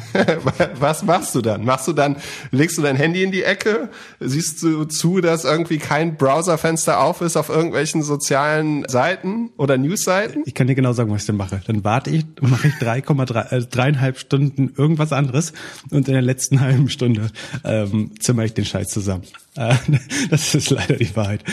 Was 0.78 1.02
machst 1.02 1.34
du 1.34 1.42
dann? 1.42 1.64
Machst 1.64 1.88
du 1.88 1.92
dann, 1.92 2.16
legst 2.50 2.78
du 2.78 2.82
dein 2.82 2.96
Handy 2.96 3.22
in 3.22 3.32
die 3.32 3.42
Ecke? 3.42 3.88
Siehst 4.20 4.62
du 4.62 4.84
zu, 4.84 5.20
dass 5.20 5.44
irgendwie 5.44 5.78
kein 5.78 6.16
Browserfenster 6.16 7.00
auf 7.00 7.20
ist 7.20 7.36
auf 7.36 7.48
irgendwelchen 7.48 8.02
sozialen 8.02 8.88
Seiten 8.88 9.50
oder 9.56 9.78
Newsseiten? 9.78 10.42
Ich 10.46 10.54
kann 10.54 10.66
dir 10.66 10.74
genau 10.74 10.92
sagen, 10.92 11.12
was 11.12 11.22
ich 11.22 11.26
dann 11.26 11.36
mache. 11.36 11.60
Dann 11.66 11.84
warte 11.84 12.10
ich, 12.10 12.24
mache 12.40 12.68
ich 12.68 12.74
3,3, 12.74 13.52
äh, 13.52 13.66
dreieinhalb 13.66 14.18
Stunden 14.18 14.72
irgendwas 14.76 15.12
anderes 15.12 15.52
und 15.90 16.08
in 16.08 16.14
der 16.14 16.22
letzten 16.22 16.60
halben 16.62 16.88
Stunde 16.88 17.28
ähm, 17.64 18.12
zimmer 18.20 18.44
ich 18.44 18.54
den 18.54 18.64
Scheiß 18.64 18.88
zusammen. 18.88 19.24
Äh, 19.56 19.74
das 20.30 20.54
ist 20.54 20.70
leider 20.70 20.96
die 20.96 21.14
Wahrheit. 21.16 21.44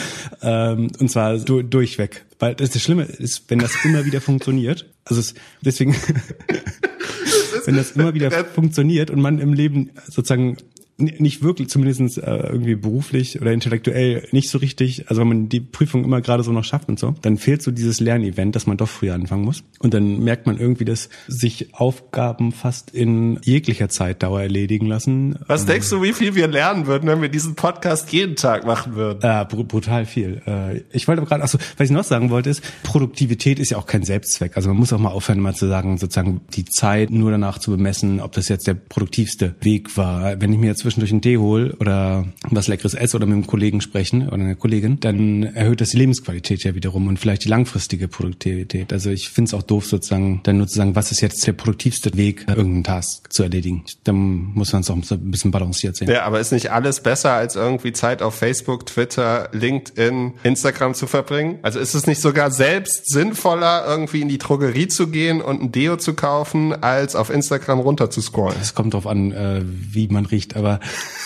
Ähm, 0.42 0.90
und 0.98 1.10
zwar 1.10 1.38
du, 1.38 1.62
durchweg. 1.62 2.24
Weil 2.38 2.54
das 2.54 2.80
Schlimme 2.80 3.04
ist, 3.04 3.44
wenn 3.48 3.58
das 3.58 3.84
immer 3.84 4.04
wieder 4.04 4.20
funktioniert, 4.20 4.86
also 5.10 5.20
es, 5.20 5.34
deswegen, 5.60 5.94
wenn 7.64 7.76
das 7.76 7.92
immer 7.92 8.14
wieder 8.14 8.30
funktioniert 8.30 9.10
und 9.10 9.20
man 9.20 9.38
im 9.38 9.52
Leben 9.52 9.90
sozusagen 10.06 10.56
nicht 11.00 11.42
wirklich, 11.42 11.68
zumindest 11.68 12.18
äh, 12.18 12.48
irgendwie 12.48 12.74
beruflich 12.74 13.40
oder 13.40 13.52
intellektuell 13.52 14.26
nicht 14.32 14.50
so 14.50 14.58
richtig, 14.58 15.08
also 15.08 15.20
wenn 15.20 15.28
man 15.28 15.48
die 15.48 15.60
Prüfung 15.60 16.04
immer 16.04 16.20
gerade 16.20 16.42
so 16.42 16.52
noch 16.52 16.64
schafft 16.64 16.88
und 16.88 16.98
so, 16.98 17.14
dann 17.22 17.36
fehlt 17.36 17.62
so 17.62 17.70
dieses 17.70 18.00
Lernevent, 18.00 18.54
dass 18.56 18.66
man 18.66 18.76
doch 18.76 18.88
früher 18.88 19.14
anfangen 19.14 19.44
muss. 19.44 19.62
Und 19.78 19.94
dann 19.94 20.20
merkt 20.20 20.46
man 20.46 20.58
irgendwie, 20.58 20.84
dass 20.84 21.08
sich 21.28 21.74
Aufgaben 21.74 22.52
fast 22.52 22.90
in 22.90 23.38
jeglicher 23.42 23.88
Zeitdauer 23.88 24.42
erledigen 24.42 24.86
lassen. 24.86 25.38
Was 25.46 25.66
denkst 25.66 25.90
du, 25.90 26.02
wie 26.02 26.12
viel 26.12 26.34
wir 26.34 26.48
lernen 26.48 26.86
würden, 26.86 27.08
wenn 27.08 27.22
wir 27.22 27.28
diesen 27.28 27.54
Podcast 27.54 28.12
jeden 28.12 28.36
Tag 28.36 28.66
machen 28.66 28.94
würden? 28.94 29.20
Äh, 29.22 29.44
br 29.44 29.64
brutal 29.64 30.06
viel. 30.06 30.42
Äh, 30.46 30.82
ich 30.92 31.08
wollte 31.08 31.22
aber 31.22 31.28
gerade, 31.28 31.42
achso, 31.42 31.58
was 31.76 31.86
ich 31.86 31.90
noch 31.90 32.04
sagen 32.04 32.30
wollte, 32.30 32.50
ist, 32.50 32.62
Produktivität 32.82 33.58
ist 33.58 33.70
ja 33.70 33.78
auch 33.78 33.86
kein 33.86 34.02
Selbstzweck. 34.02 34.56
Also 34.56 34.68
man 34.68 34.78
muss 34.78 34.92
auch 34.92 34.98
mal 34.98 35.10
aufhören, 35.10 35.40
mal 35.40 35.54
zu 35.54 35.68
sagen, 35.68 35.98
sozusagen 35.98 36.40
die 36.54 36.64
Zeit 36.64 37.10
nur 37.10 37.30
danach 37.30 37.58
zu 37.58 37.70
bemessen, 37.70 38.20
ob 38.20 38.32
das 38.32 38.48
jetzt 38.48 38.66
der 38.66 38.74
produktivste 38.74 39.54
Weg 39.60 39.96
war. 39.96 40.40
Wenn 40.40 40.52
ich 40.52 40.58
mir 40.58 40.66
jetzt 40.66 40.84
zwischendurch 40.90 41.12
einen 41.12 41.22
Tee 41.22 41.38
hole 41.38 41.76
oder 41.78 42.26
was 42.50 42.68
Leckeres 42.68 42.94
esse 42.94 43.16
oder 43.16 43.26
mit 43.26 43.34
einem 43.34 43.46
Kollegen 43.46 43.80
sprechen 43.80 44.26
oder 44.26 44.34
einer 44.34 44.54
Kollegin, 44.54 44.98
dann 45.00 45.44
erhöht 45.44 45.80
das 45.80 45.90
die 45.90 45.98
Lebensqualität 45.98 46.64
ja 46.64 46.74
wiederum 46.74 47.06
und 47.06 47.18
vielleicht 47.18 47.44
die 47.44 47.48
langfristige 47.48 48.08
Produktivität. 48.08 48.92
Also 48.92 49.10
ich 49.10 49.28
finde 49.28 49.48
es 49.48 49.54
auch 49.54 49.62
doof 49.62 49.86
sozusagen, 49.86 50.40
dann 50.42 50.58
nur 50.58 50.66
zu 50.66 50.76
sagen, 50.76 50.96
was 50.96 51.12
ist 51.12 51.20
jetzt 51.20 51.46
der 51.46 51.52
produktivste 51.52 52.16
Weg, 52.16 52.46
irgendeinen 52.48 52.84
Task 52.84 53.32
zu 53.32 53.42
erledigen. 53.42 53.84
Dann 54.04 54.52
muss 54.54 54.72
man 54.72 54.82
es 54.82 54.90
auch 54.90 54.96
ein 54.96 55.30
bisschen 55.30 55.50
balanciert 55.50 55.96
sehen. 55.96 56.10
Ja, 56.10 56.24
aber 56.24 56.40
ist 56.40 56.52
nicht 56.52 56.70
alles 56.72 57.00
besser, 57.00 57.32
als 57.32 57.56
irgendwie 57.56 57.92
Zeit 57.92 58.22
auf 58.22 58.34
Facebook, 58.34 58.86
Twitter, 58.86 59.48
LinkedIn, 59.52 60.32
Instagram 60.42 60.94
zu 60.94 61.06
verbringen? 61.06 61.58
Also 61.62 61.78
ist 61.78 61.94
es 61.94 62.06
nicht 62.06 62.20
sogar 62.20 62.50
selbst 62.50 63.10
sinnvoller, 63.10 63.84
irgendwie 63.86 64.22
in 64.22 64.28
die 64.28 64.38
Drogerie 64.38 64.88
zu 64.88 65.08
gehen 65.08 65.40
und 65.40 65.62
ein 65.62 65.72
Deo 65.72 65.96
zu 65.96 66.14
kaufen, 66.14 66.72
als 66.82 67.14
auf 67.14 67.30
Instagram 67.30 67.80
runter 67.80 68.10
zu 68.10 68.20
scrollen? 68.20 68.56
Es 68.60 68.74
kommt 68.74 68.94
drauf 68.94 69.06
an, 69.06 69.32
äh, 69.32 69.62
wie 69.64 70.08
man 70.08 70.26
riecht, 70.26 70.56
aber 70.56 70.79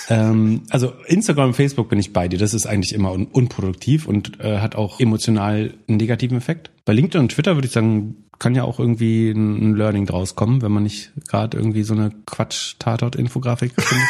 ähm, 0.08 0.62
also 0.70 0.92
Instagram 1.06 1.49
und 1.49 1.54
Facebook 1.54 1.88
bin 1.88 1.99
ich 1.99 2.12
bei 2.12 2.28
dir. 2.28 2.38
Das 2.38 2.54
ist 2.54 2.66
eigentlich 2.66 2.94
immer 2.94 3.12
un 3.12 3.26
unproduktiv 3.26 4.06
und 4.06 4.40
äh, 4.40 4.58
hat 4.58 4.75
auch 4.76 5.00
emotional 5.00 5.75
einen 5.88 5.96
negativen 5.96 6.37
Effekt. 6.37 6.70
Bei 6.84 6.92
LinkedIn 6.92 7.20
und 7.20 7.28
Twitter 7.30 7.54
würde 7.56 7.66
ich 7.66 7.73
sagen, 7.73 8.16
kann 8.44 8.54
ja 8.54 8.64
auch 8.64 8.78
irgendwie 8.78 9.30
ein 9.30 9.74
Learning 9.74 10.04
draus 10.04 10.34
kommen, 10.34 10.60
wenn 10.60 10.70
man 10.70 10.82
nicht 10.82 11.12
gerade 11.30 11.56
irgendwie 11.56 11.82
so 11.82 11.94
eine 11.94 12.10
Quatsch-Tatort-Infografik 12.26 13.72
findet. 13.74 14.08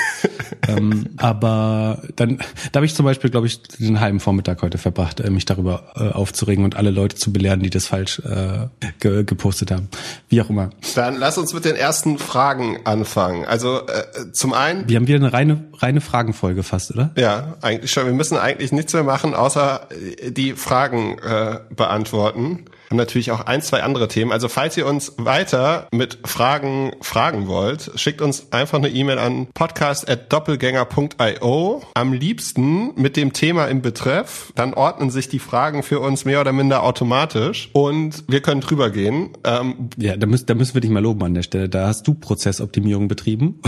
ähm, 0.69 1.11
aber 1.19 2.03
dann, 2.17 2.39
da 2.73 2.79
habe 2.79 2.87
ich 2.87 2.97
zum 2.97 3.05
Beispiel, 3.05 3.31
glaube 3.31 3.47
ich, 3.47 3.63
den 3.63 4.01
halben 4.01 4.19
Vormittag 4.19 4.61
heute 4.63 4.77
verbracht, 4.77 5.21
äh, 5.21 5.31
mich 5.31 5.45
darüber 5.45 5.93
äh, 5.95 6.09
aufzuregen 6.09 6.65
und 6.65 6.75
alle 6.75 6.91
Leute 6.91 7.15
zu 7.15 7.33
belehren, 7.33 7.61
die 7.61 7.71
das 7.71 7.87
falsch 7.87 8.19
äh, 8.25 8.67
ge 8.99 9.23
gepostet 9.23 9.71
haben. 9.71 9.89
Wie 10.29 10.43
auch 10.43 10.51
immer. 10.51 10.71
Dann 10.97 11.17
lass 11.17 11.39
uns 11.39 11.55
mit 11.55 11.65
den 11.65 11.77
ersten 11.77 12.19
Fragen 12.19 12.79
anfangen. 12.85 13.45
Also 13.45 13.87
äh, 13.87 14.33
zum 14.33 14.53
einen. 14.53 14.89
Wir 14.89 14.97
haben 14.97 15.07
wieder 15.07 15.19
eine 15.19 15.33
reine, 15.33 15.63
reine 15.75 16.01
Fragenfolge 16.01 16.65
fast, 16.65 16.91
oder? 16.91 17.13
Ja, 17.17 17.55
eigentlich 17.63 17.93
schon. 17.93 18.07
Wir 18.07 18.13
müssen 18.13 18.37
eigentlich 18.37 18.73
nichts 18.73 18.93
mehr 18.95 19.05
machen, 19.05 19.33
außer 19.33 19.87
äh, 19.93 20.33
die 20.33 20.55
Fragen 20.55 21.19
äh, 21.21 21.61
beantworten 21.77 22.65
haben 22.95 22.99
natürlich 22.99 23.33
auch 23.33 23.41
ein, 23.41 23.61
zwei 23.61 23.83
andere 23.83 24.07
Themen. 24.07 24.31
Also 24.31 24.49
falls 24.49 24.77
ihr 24.77 24.87
uns 24.87 25.15
weiter 25.17 25.89
mit 25.91 26.21
Fragen 26.25 26.93
fragen 27.01 27.49
wollt, 27.49 27.91
schickt 27.97 28.23
uns 28.23 28.53
einfach 28.53 28.79
eine 28.79 28.89
E-Mail 28.89 29.19
an 29.19 29.49
podcast.doppelgänger.io. 29.53 31.83
Am 31.95 32.13
liebsten 32.13 32.95
mit 32.95 33.17
dem 33.17 33.33
Thema 33.33 33.67
im 33.67 33.83
Betreff. 33.83 34.53
Dann 34.55 34.75
ordnen 34.75 35.11
sich 35.11 35.29
die 35.29 35.41
Fragen 35.41 35.83
für 35.83 35.99
uns 35.99 36.25
mehr 36.25 36.41
oder 36.41 36.53
minder 36.53 36.85
automatisch 36.85 37.71
und 37.73 38.23
wir 38.29 38.43
können 38.43 38.61
drüber 38.61 38.91
gehen. 38.91 39.31
Ähm, 39.43 39.91
ja, 39.97 40.17
da 40.17 40.29
müssen, 40.29 40.47
da 40.47 40.55
müssen 40.55 40.75
wir 40.75 40.81
dich 40.81 40.93
mal 40.93 41.03
loben 41.03 41.25
an 41.25 41.35
der 41.35 41.43
Stelle. 41.43 41.69
Da 41.69 41.89
hast 41.89 42.07
du 42.07 42.15
Prozessoptimierung 42.15 43.09
betrieben. 43.09 43.59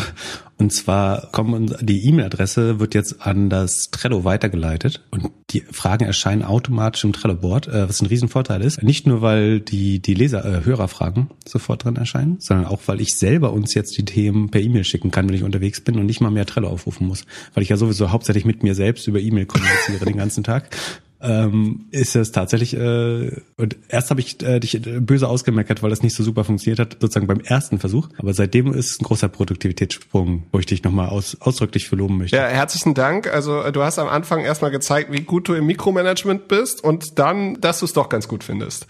Und 0.58 0.72
zwar 0.72 1.30
kommen 1.32 1.74
die 1.80 2.08
E-Mail-Adresse 2.08 2.80
wird 2.80 2.94
jetzt 2.94 3.26
an 3.26 3.50
das 3.50 3.90
Trello 3.90 4.24
weitergeleitet 4.24 5.04
und 5.10 5.30
die 5.50 5.60
Fragen 5.60 6.06
erscheinen 6.06 6.42
automatisch 6.42 7.04
im 7.04 7.12
Trello-Board, 7.12 7.68
äh, 7.68 7.88
was 7.88 8.00
ein 8.00 8.06
Riesenvorteil 8.06 8.62
ist. 8.62 8.82
Nicht 8.82 9.06
nur, 9.06 9.15
weil 9.22 9.60
die, 9.60 10.00
die 10.00 10.14
Leser, 10.14 10.44
äh, 10.44 10.64
Hörerfragen 10.64 11.28
sofort 11.44 11.84
drin 11.84 11.96
erscheinen, 11.96 12.36
sondern 12.40 12.66
auch, 12.66 12.80
weil 12.86 13.00
ich 13.00 13.14
selber 13.16 13.52
uns 13.52 13.74
jetzt 13.74 13.96
die 13.98 14.04
Themen 14.04 14.50
per 14.50 14.60
E-Mail 14.60 14.84
schicken 14.84 15.10
kann, 15.10 15.28
wenn 15.28 15.34
ich 15.34 15.42
unterwegs 15.42 15.80
bin 15.80 15.98
und 15.98 16.06
nicht 16.06 16.20
mal 16.20 16.30
mehr 16.30 16.46
Trello 16.46 16.68
aufrufen 16.68 17.06
muss. 17.06 17.24
Weil 17.54 17.62
ich 17.62 17.68
ja 17.68 17.76
sowieso 17.76 18.10
hauptsächlich 18.10 18.44
mit 18.44 18.62
mir 18.62 18.74
selbst 18.74 19.06
über 19.06 19.20
E-Mail 19.20 19.46
kommuniziere 19.46 20.04
den 20.04 20.16
ganzen 20.16 20.44
Tag 20.44 20.76
ähm, 21.20 21.86
ist 21.90 22.14
es 22.14 22.32
tatsächlich, 22.32 22.74
äh, 22.74 23.40
und 23.56 23.76
erst 23.88 24.10
habe 24.10 24.20
ich 24.20 24.42
äh, 24.42 24.60
dich 24.60 24.80
böse 24.82 25.28
ausgemeckert, 25.28 25.82
weil 25.82 25.90
das 25.90 26.02
nicht 26.02 26.14
so 26.14 26.22
super 26.22 26.44
funktioniert 26.44 26.78
hat, 26.78 26.96
sozusagen 27.00 27.26
beim 27.26 27.40
ersten 27.40 27.78
Versuch. 27.78 28.08
Aber 28.18 28.34
seitdem 28.34 28.72
ist 28.74 28.90
es 28.90 29.00
ein 29.00 29.04
großer 29.04 29.28
Produktivitätssprung, 29.28 30.44
wo 30.52 30.58
ich 30.58 30.66
dich 30.66 30.82
nochmal 30.82 31.08
aus, 31.08 31.36
ausdrücklich 31.40 31.88
für 31.88 31.96
loben 31.96 32.18
möchte. 32.18 32.36
Ja, 32.36 32.46
herzlichen 32.46 32.94
Dank. 32.94 33.32
Also 33.32 33.62
äh, 33.62 33.72
du 33.72 33.82
hast 33.82 33.98
am 33.98 34.08
Anfang 34.08 34.40
erstmal 34.40 34.70
gezeigt, 34.70 35.10
wie 35.12 35.20
gut 35.20 35.48
du 35.48 35.54
im 35.54 35.66
Mikromanagement 35.66 36.48
bist 36.48 36.84
und 36.84 37.18
dann, 37.18 37.60
dass 37.60 37.80
du 37.80 37.86
es 37.86 37.92
doch 37.92 38.08
ganz 38.08 38.28
gut 38.28 38.44
findest. 38.44 38.86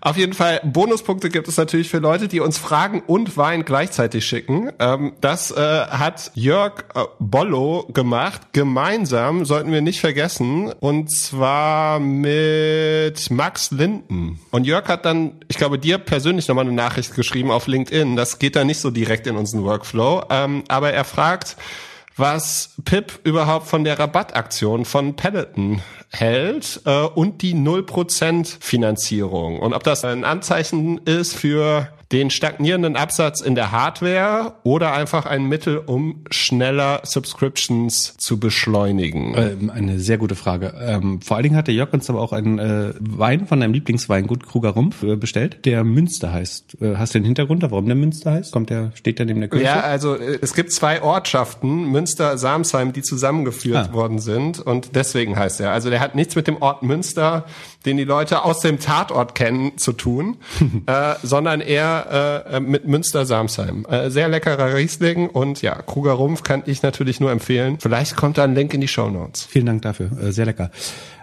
Auf 0.00 0.16
jeden 0.16 0.32
Fall, 0.32 0.60
Bonuspunkte 0.64 1.28
gibt 1.28 1.48
es 1.48 1.56
natürlich 1.56 1.90
für 1.90 1.98
Leute, 1.98 2.28
die 2.28 2.40
uns 2.40 2.58
Fragen 2.58 3.02
und 3.06 3.36
Wein 3.36 3.64
gleichzeitig 3.64 4.24
schicken. 4.24 4.70
Ähm, 4.78 5.12
das 5.20 5.50
äh, 5.50 5.56
hat 5.56 6.32
Jörg 6.34 6.84
äh, 6.94 7.04
Bollo 7.20 7.88
gemacht. 7.92 8.52
Gemeinsam 8.52 9.44
sollten 9.44 9.70
wir 9.70 9.80
nicht 9.80 10.00
vergessen. 10.00 10.72
Und 10.80 11.12
zwar 11.12 11.67
mit 12.00 13.30
Max 13.30 13.70
Linden. 13.70 14.40
Und 14.50 14.64
Jörg 14.64 14.88
hat 14.88 15.04
dann, 15.04 15.32
ich 15.48 15.56
glaube, 15.56 15.78
dir 15.78 15.98
persönlich 15.98 16.48
nochmal 16.48 16.64
eine 16.64 16.74
Nachricht 16.74 17.14
geschrieben 17.14 17.50
auf 17.50 17.66
LinkedIn. 17.66 18.16
Das 18.16 18.38
geht 18.38 18.56
da 18.56 18.64
nicht 18.64 18.80
so 18.80 18.90
direkt 18.90 19.26
in 19.26 19.36
unseren 19.36 19.64
Workflow. 19.64 20.24
Ähm, 20.30 20.64
aber 20.68 20.92
er 20.92 21.04
fragt, 21.04 21.56
was 22.16 22.74
Pip 22.84 23.20
überhaupt 23.24 23.68
von 23.68 23.84
der 23.84 23.98
Rabattaktion 23.98 24.84
von 24.84 25.14
Peloton 25.16 25.80
hält 26.10 26.80
äh, 26.84 27.02
und 27.02 27.42
die 27.42 27.54
0% 27.54 28.56
Finanzierung. 28.60 29.60
Und 29.60 29.72
ob 29.72 29.84
das 29.84 30.04
ein 30.04 30.24
Anzeichen 30.24 30.98
ist 30.98 31.34
für 31.34 31.88
den 32.12 32.30
stagnierenden 32.30 32.96
Absatz 32.96 33.42
in 33.42 33.54
der 33.54 33.70
Hardware 33.70 34.54
oder 34.62 34.94
einfach 34.94 35.26
ein 35.26 35.44
Mittel, 35.44 35.78
um 35.78 36.24
schneller 36.30 37.02
Subscriptions 37.04 38.16
zu 38.16 38.40
beschleunigen? 38.40 39.34
Ähm, 39.36 39.70
eine 39.70 39.98
sehr 39.98 40.16
gute 40.16 40.34
Frage. 40.34 40.72
Ähm, 40.80 41.20
vor 41.20 41.36
allen 41.36 41.44
Dingen 41.44 41.56
hat 41.56 41.66
der 41.66 41.74
Jörg 41.74 41.92
uns 41.92 42.08
aber 42.08 42.20
auch 42.20 42.32
einen 42.32 42.58
äh, 42.58 42.94
Wein 42.98 43.46
von 43.46 43.60
deinem 43.60 43.74
Lieblingsweingut 43.74 44.46
Kruger 44.46 44.70
Rumpf 44.70 45.02
äh, 45.02 45.16
bestellt, 45.16 45.66
der 45.66 45.84
Münster 45.84 46.32
heißt. 46.32 46.80
Äh, 46.80 46.96
hast 46.96 47.14
du 47.14 47.18
den 47.18 47.26
Hintergrund, 47.26 47.62
warum 47.62 47.86
der 47.86 47.96
Münster 47.96 48.32
heißt? 48.32 48.52
Kommt 48.52 48.70
der, 48.70 48.92
steht 48.94 49.18
der 49.18 49.26
neben 49.26 49.40
der 49.40 49.50
Kirche? 49.50 49.66
Ja, 49.66 49.80
also 49.80 50.14
äh, 50.14 50.38
es 50.40 50.54
gibt 50.54 50.72
zwei 50.72 51.02
Ortschaften, 51.02 51.90
Münster, 51.90 52.38
Samsheim, 52.38 52.94
die 52.94 53.02
zusammengeführt 53.02 53.90
ah. 53.90 53.92
worden 53.92 54.18
sind 54.18 54.60
und 54.60 54.96
deswegen 54.96 55.36
heißt 55.36 55.60
er. 55.60 55.72
Also 55.72 55.90
der 55.90 56.00
hat 56.00 56.14
nichts 56.14 56.36
mit 56.36 56.46
dem 56.46 56.62
Ort 56.62 56.82
Münster, 56.82 57.44
den 57.86 57.96
die 57.96 58.04
Leute 58.04 58.44
aus 58.44 58.60
dem 58.60 58.78
Tatort 58.78 59.34
kennen, 59.34 59.78
zu 59.78 59.92
tun, 59.92 60.38
äh, 60.86 61.14
sondern 61.22 61.60
eher 61.60 62.44
äh, 62.50 62.56
äh, 62.56 62.60
mit 62.60 62.86
Münster-Samsheim. 62.86 63.86
Äh, 63.88 64.10
sehr 64.10 64.28
leckerer 64.28 64.74
Riesling 64.74 65.28
und 65.28 65.62
ja, 65.62 65.80
Kruger 65.82 66.12
Rumpf 66.12 66.42
kann 66.42 66.62
ich 66.66 66.82
natürlich 66.82 67.20
nur 67.20 67.30
empfehlen. 67.30 67.78
Vielleicht 67.80 68.16
kommt 68.16 68.38
da 68.38 68.44
ein 68.44 68.54
Link 68.54 68.74
in 68.74 68.80
die 68.80 68.88
Show 68.88 69.08
Notes. 69.08 69.44
Vielen 69.44 69.66
Dank 69.66 69.82
dafür, 69.82 70.10
äh, 70.20 70.32
sehr 70.32 70.46
lecker. 70.46 70.70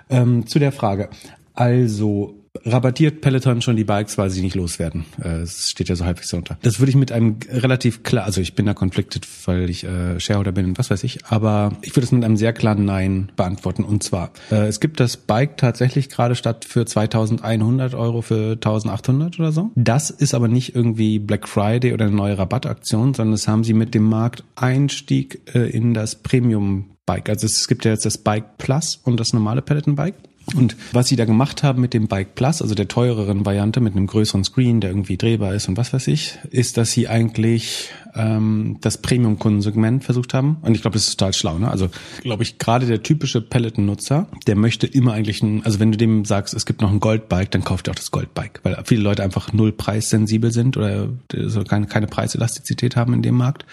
Ähm, 0.10 0.48
zu 0.48 0.60
der 0.60 0.72
Frage. 0.72 1.10
Also 1.54 2.45
rabattiert 2.64 3.22
Peloton 3.22 3.62
schon 3.62 3.76
die 3.76 3.84
Bikes, 3.84 4.18
weil 4.18 4.30
sie 4.30 4.42
nicht 4.42 4.56
loswerden. 4.56 5.06
Äh, 5.22 5.42
es 5.42 5.70
steht 5.72 5.90
ja 5.90 5.96
so 5.96 6.06
halbwegs 6.06 6.34
unter. 6.34 6.58
Das 6.62 6.80
würde 6.80 6.90
ich 6.90 6.96
mit 6.96 7.12
einem 7.12 7.38
relativ 7.50 8.04
klar, 8.04 8.26
also 8.26 8.42
ich 8.42 8.56
bin 8.56 8.66
da 8.66 8.74
conflicted, 8.74 9.28
weil 9.46 9.70
ich 9.70 9.84
äh, 9.84 10.20
Shareholder 10.20 10.52
bin 10.52 10.66
und 10.66 10.80
was 10.80 10.90
weiß 10.90 11.04
ich, 11.04 11.26
aber 11.26 11.74
ich 11.82 11.96
würde 11.96 12.06
es 12.06 12.12
mit 12.12 12.24
einem 12.24 12.38
sehr 12.38 12.54
klaren 12.54 12.86
Nein 12.86 13.32
beantworten. 13.36 13.84
Und 13.84 14.04
zwar, 14.04 14.32
äh, 14.52 14.68
es 14.68 14.80
gibt 14.80 15.00
das 15.00 15.18
Bike 15.18 15.58
tatsächlich 15.58 16.10
gerade 16.10 16.36
statt 16.36 16.66
für 16.66 16.86
2100 16.86 17.96
Euro 17.96 18.22
für 18.22 18.54
1800 18.54 19.40
oder 19.40 19.52
so. 19.52 19.72
Das 19.76 20.10
ist 20.10 20.34
aber 20.34 20.48
nicht 20.48 20.76
irgendwie 20.76 21.20
Black 21.20 21.48
Friday 21.48 21.94
oder 21.94 22.06
eine 22.06 22.16
neue 22.16 22.38
Rabattaktion, 22.38 23.14
sondern 23.14 23.34
das 23.34 23.48
haben 23.48 23.64
sie 23.64 23.74
mit 23.74 23.94
dem 23.94 24.04
Markteinstieg 24.04 25.42
äh, 25.54 25.70
in 25.70 25.94
das 25.94 26.16
Premium 26.16 26.90
Bike. 27.06 27.30
Also 27.30 27.46
es 27.46 27.68
gibt 27.68 27.86
ja 27.86 27.92
jetzt 27.92 28.06
das 28.06 28.18
Bike 28.18 28.58
Plus 28.58 29.00
und 29.04 29.20
das 29.20 29.34
normale 29.34 29.62
Peloton 29.62 29.96
Bike. 29.96 30.16
Und 30.54 30.76
was 30.92 31.08
sie 31.08 31.16
da 31.16 31.26
gemacht 31.26 31.64
haben 31.64 31.82
mit 31.82 31.94
dem 31.94 32.08
Bike 32.08 32.36
Plus, 32.36 32.62
also 32.62 32.76
der 32.76 32.88
teureren 32.88 33.46
Variante 33.46 33.80
mit 33.80 33.96
einem 33.96 34.06
größeren 34.06 34.44
Screen, 34.44 34.80
der 34.80 34.92
irgendwie 34.92 35.18
drehbar 35.18 35.56
ist 35.56 35.68
und 35.68 35.78
was 35.78 35.92
weiß 35.92 36.08
ich, 36.08 36.38
ist, 36.52 36.78
dass 36.78 36.92
sie 36.92 37.08
eigentlich 37.08 37.90
ähm, 38.16 38.78
das 38.82 38.98
Premium-Kundensegment 38.98 40.04
versucht 40.04 40.34
haben. 40.34 40.58
Und 40.62 40.76
ich 40.76 40.82
glaube, 40.82 40.96
das 40.96 41.08
ist 41.08 41.18
total 41.18 41.34
schlau. 41.34 41.58
Ne? 41.58 41.70
Also 41.70 41.90
glaube 42.22 42.44
ich, 42.44 42.58
gerade 42.58 42.86
der 42.86 43.04
typische 43.04 43.42
Peloton-Nutzer, 43.42 44.28
der 44.48 44.56
möchte 44.56 44.88
immer 44.88 45.14
eigentlich 45.14 45.42
ein, 45.42 45.66
also 45.66 45.80
wenn 45.80 45.92
du 45.92 45.98
dem 45.98 46.26
sagst, 46.26 46.54
es 46.54 46.66
gibt 46.66 46.82
noch 46.82 46.92
ein 46.92 47.00
Goldbike, 47.00 47.52
dann 47.52 47.64
kauft 47.64 47.88
er 47.88 47.92
auch 47.92 47.96
das 47.96 48.12
Goldbike, 48.12 48.60
weil 48.64 48.82
viele 48.86 49.02
Leute 49.02 49.24
einfach 49.24 49.54
null 49.54 49.72
preissensibel 49.72 50.52
sind 50.52 50.78
oder 50.78 51.10
so 51.32 51.64
keine, 51.64 51.88
keine 51.88 52.08
Preiselastizität 52.08 52.96
haben 52.96 53.14
in 53.14 53.22
dem 53.22 53.36
Markt. 53.36 53.66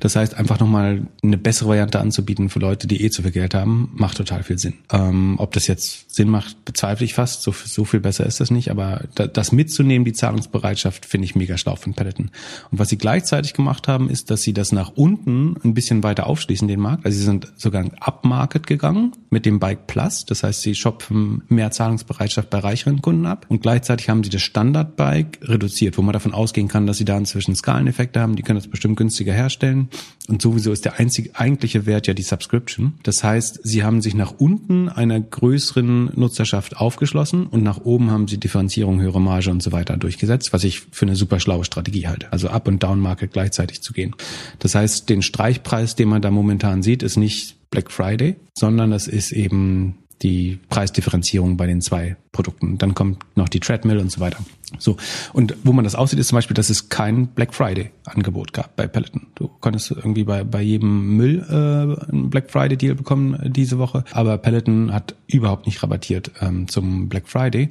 Das 0.00 0.16
heißt, 0.16 0.34
einfach 0.34 0.60
nochmal 0.60 1.06
eine 1.22 1.38
bessere 1.38 1.70
Variante 1.70 2.00
anzubieten 2.00 2.48
für 2.48 2.58
Leute, 2.58 2.86
die 2.86 3.04
eh 3.04 3.10
zu 3.10 3.22
viel 3.22 3.30
Geld 3.30 3.54
haben, 3.54 3.90
macht 3.94 4.16
total 4.16 4.42
viel 4.42 4.58
Sinn. 4.58 4.74
Ähm, 4.92 5.36
ob 5.38 5.52
das 5.52 5.66
jetzt 5.66 6.14
Sinn 6.14 6.28
macht, 6.28 6.64
bezweifle 6.64 7.04
ich 7.04 7.14
fast. 7.14 7.42
So, 7.42 7.52
so 7.52 7.84
viel 7.84 8.00
besser 8.00 8.26
ist 8.26 8.40
das 8.40 8.50
nicht. 8.50 8.70
Aber 8.70 9.04
das 9.14 9.52
mitzunehmen, 9.52 10.04
die 10.04 10.12
Zahlungsbereitschaft, 10.12 11.06
finde 11.06 11.24
ich 11.24 11.34
mega 11.34 11.56
schlau 11.58 11.76
von 11.76 11.94
Peloton. 11.94 12.30
Und 12.70 12.78
was 12.78 12.88
sie 12.88 12.98
gleichzeitig 12.98 13.54
gemacht 13.54 13.79
gemacht 13.80 13.88
haben, 13.88 14.10
ist, 14.10 14.30
dass 14.30 14.42
sie 14.42 14.52
das 14.52 14.72
nach 14.72 14.92
unten 14.94 15.56
ein 15.64 15.74
bisschen 15.74 16.02
weiter 16.02 16.26
aufschließen, 16.26 16.68
den 16.68 16.80
Markt. 16.80 17.04
Also 17.04 17.18
sie 17.18 17.24
sind 17.24 17.52
sogar 17.56 17.84
upmarket 18.00 18.66
gegangen 18.66 19.12
mit 19.30 19.46
dem 19.46 19.58
Bike 19.58 19.86
Plus. 19.86 20.24
Das 20.24 20.42
heißt, 20.42 20.62
sie 20.62 20.74
schopfen 20.74 21.42
mehr 21.48 21.70
Zahlungsbereitschaft 21.70 22.50
bei 22.50 22.58
reicheren 22.58 23.00
Kunden 23.00 23.26
ab. 23.26 23.46
Und 23.48 23.62
gleichzeitig 23.62 24.08
haben 24.08 24.22
sie 24.22 24.30
das 24.30 24.42
Standardbike 24.42 25.40
reduziert, 25.42 25.96
wo 25.98 26.02
man 26.02 26.12
davon 26.12 26.34
ausgehen 26.34 26.68
kann, 26.68 26.86
dass 26.86 26.98
sie 26.98 27.04
da 27.04 27.16
inzwischen 27.16 27.54
Skaleneffekte 27.54 28.20
haben. 28.20 28.36
Die 28.36 28.42
können 28.42 28.58
das 28.58 28.68
bestimmt 28.68 28.96
günstiger 28.96 29.32
herstellen. 29.32 29.88
Und 30.30 30.40
sowieso 30.40 30.70
ist 30.70 30.84
der 30.84 31.00
einzige, 31.00 31.34
eigentliche 31.34 31.86
Wert 31.86 32.06
ja 32.06 32.14
die 32.14 32.22
Subscription. 32.22 32.94
Das 33.02 33.24
heißt, 33.24 33.60
sie 33.64 33.82
haben 33.82 34.00
sich 34.00 34.14
nach 34.14 34.32
unten 34.38 34.88
einer 34.88 35.18
größeren 35.18 36.12
Nutzerschaft 36.14 36.76
aufgeschlossen 36.76 37.48
und 37.48 37.64
nach 37.64 37.78
oben 37.78 38.12
haben 38.12 38.28
sie 38.28 38.38
Differenzierung, 38.38 39.00
höhere 39.00 39.20
Marge 39.20 39.50
und 39.50 39.60
so 39.60 39.72
weiter 39.72 39.96
durchgesetzt, 39.96 40.52
was 40.52 40.62
ich 40.62 40.82
für 40.92 41.04
eine 41.04 41.16
super 41.16 41.40
schlaue 41.40 41.64
Strategie 41.64 42.06
halte. 42.06 42.32
Also 42.32 42.48
Up- 42.48 42.68
und 42.68 42.80
Down-Market 42.80 43.32
gleichzeitig 43.32 43.82
zu 43.82 43.92
gehen. 43.92 44.14
Das 44.60 44.76
heißt, 44.76 45.08
den 45.08 45.22
Streichpreis, 45.22 45.96
den 45.96 46.08
man 46.08 46.22
da 46.22 46.30
momentan 46.30 46.84
sieht, 46.84 47.02
ist 47.02 47.16
nicht 47.16 47.56
Black 47.70 47.90
Friday, 47.90 48.36
sondern 48.54 48.92
das 48.92 49.08
ist 49.08 49.32
eben 49.32 49.96
die 50.22 50.58
Preisdifferenzierung 50.68 51.56
bei 51.56 51.66
den 51.66 51.80
zwei 51.80 52.16
Produkten. 52.32 52.78
Dann 52.78 52.94
kommt 52.94 53.24
noch 53.36 53.48
die 53.48 53.60
Treadmill 53.60 53.98
und 53.98 54.12
so 54.12 54.20
weiter. 54.20 54.38
So. 54.78 54.96
Und 55.32 55.56
wo 55.64 55.72
man 55.72 55.84
das 55.84 55.94
aussieht, 55.94 56.18
ist 56.18 56.28
zum 56.28 56.36
Beispiel, 56.36 56.54
dass 56.54 56.70
es 56.70 56.88
kein 56.88 57.28
Black 57.28 57.54
Friday 57.54 57.90
Angebot 58.04 58.52
gab 58.52 58.76
bei 58.76 58.86
Peloton. 58.86 59.26
Du 59.34 59.48
konntest 59.60 59.90
irgendwie 59.90 60.24
bei, 60.24 60.44
bei 60.44 60.62
jedem 60.62 61.16
Müll 61.16 61.44
äh, 61.48 62.10
einen 62.10 62.30
Black 62.30 62.50
Friday 62.50 62.76
Deal 62.76 62.94
bekommen 62.94 63.34
äh, 63.34 63.50
diese 63.50 63.78
Woche. 63.78 64.04
Aber 64.12 64.38
Peloton 64.38 64.92
hat 64.92 65.14
überhaupt 65.26 65.66
nicht 65.66 65.82
rabattiert 65.82 66.30
ähm, 66.40 66.68
zum 66.68 67.08
Black 67.08 67.28
Friday. 67.28 67.70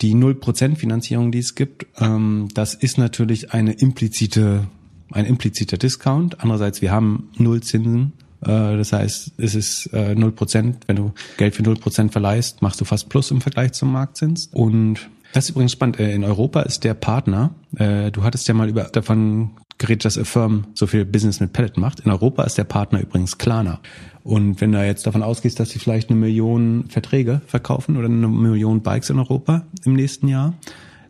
Die 0.00 0.14
0% 0.14 0.76
Finanzierung, 0.76 1.30
die 1.30 1.38
es 1.38 1.54
gibt, 1.54 1.86
ähm, 2.00 2.48
das 2.54 2.74
ist 2.74 2.98
natürlich 2.98 3.52
eine 3.52 3.72
implizite 3.72 4.66
ein 5.12 5.26
impliziter 5.26 5.76
Discount. 5.76 6.40
Andererseits, 6.40 6.80
wir 6.80 6.90
haben 6.90 7.28
null 7.36 7.62
Zinsen 7.62 8.14
das 8.46 8.92
heißt, 8.92 9.32
es 9.38 9.54
ist 9.54 9.86
äh, 9.92 10.14
null 10.14 10.32
Prozent. 10.32 10.84
Wenn 10.86 10.96
du 10.96 11.12
Geld 11.36 11.54
für 11.54 11.62
null 11.62 11.76
Prozent 11.76 12.12
verleihst, 12.12 12.62
machst 12.62 12.80
du 12.80 12.84
fast 12.84 13.08
Plus 13.08 13.30
im 13.30 13.40
Vergleich 13.40 13.72
zum 13.72 13.92
Marktzins. 13.92 14.48
Und 14.52 15.08
das 15.32 15.44
ist 15.44 15.50
übrigens 15.50 15.72
spannend. 15.72 15.98
Äh, 16.00 16.12
in 16.12 16.24
Europa 16.24 16.62
ist 16.62 16.84
der 16.84 16.94
Partner, 16.94 17.50
du 17.72 18.22
hattest 18.22 18.46
ja 18.48 18.52
mal 18.52 18.68
über 18.68 18.84
davon 18.84 19.52
geredet, 19.78 20.04
dass 20.04 20.18
Affirm 20.18 20.66
so 20.74 20.86
viel 20.86 21.04
Business 21.04 21.40
mit 21.40 21.52
Pellet 21.52 21.76
macht. 21.76 22.00
In 22.00 22.10
Europa 22.10 22.44
ist 22.44 22.58
der 22.58 22.64
Partner 22.64 23.00
übrigens 23.00 23.38
Klarna. 23.38 23.80
Und 24.24 24.60
wenn 24.60 24.72
du 24.72 24.84
jetzt 24.84 25.06
davon 25.06 25.22
ausgehst, 25.22 25.58
dass 25.58 25.70
sie 25.70 25.78
vielleicht 25.78 26.10
eine 26.10 26.18
Million 26.18 26.84
Verträge 26.88 27.40
verkaufen 27.46 27.96
oder 27.96 28.06
eine 28.06 28.28
Million 28.28 28.82
Bikes 28.82 29.10
in 29.10 29.18
Europa 29.18 29.62
im 29.84 29.94
nächsten 29.94 30.28
Jahr, 30.28 30.54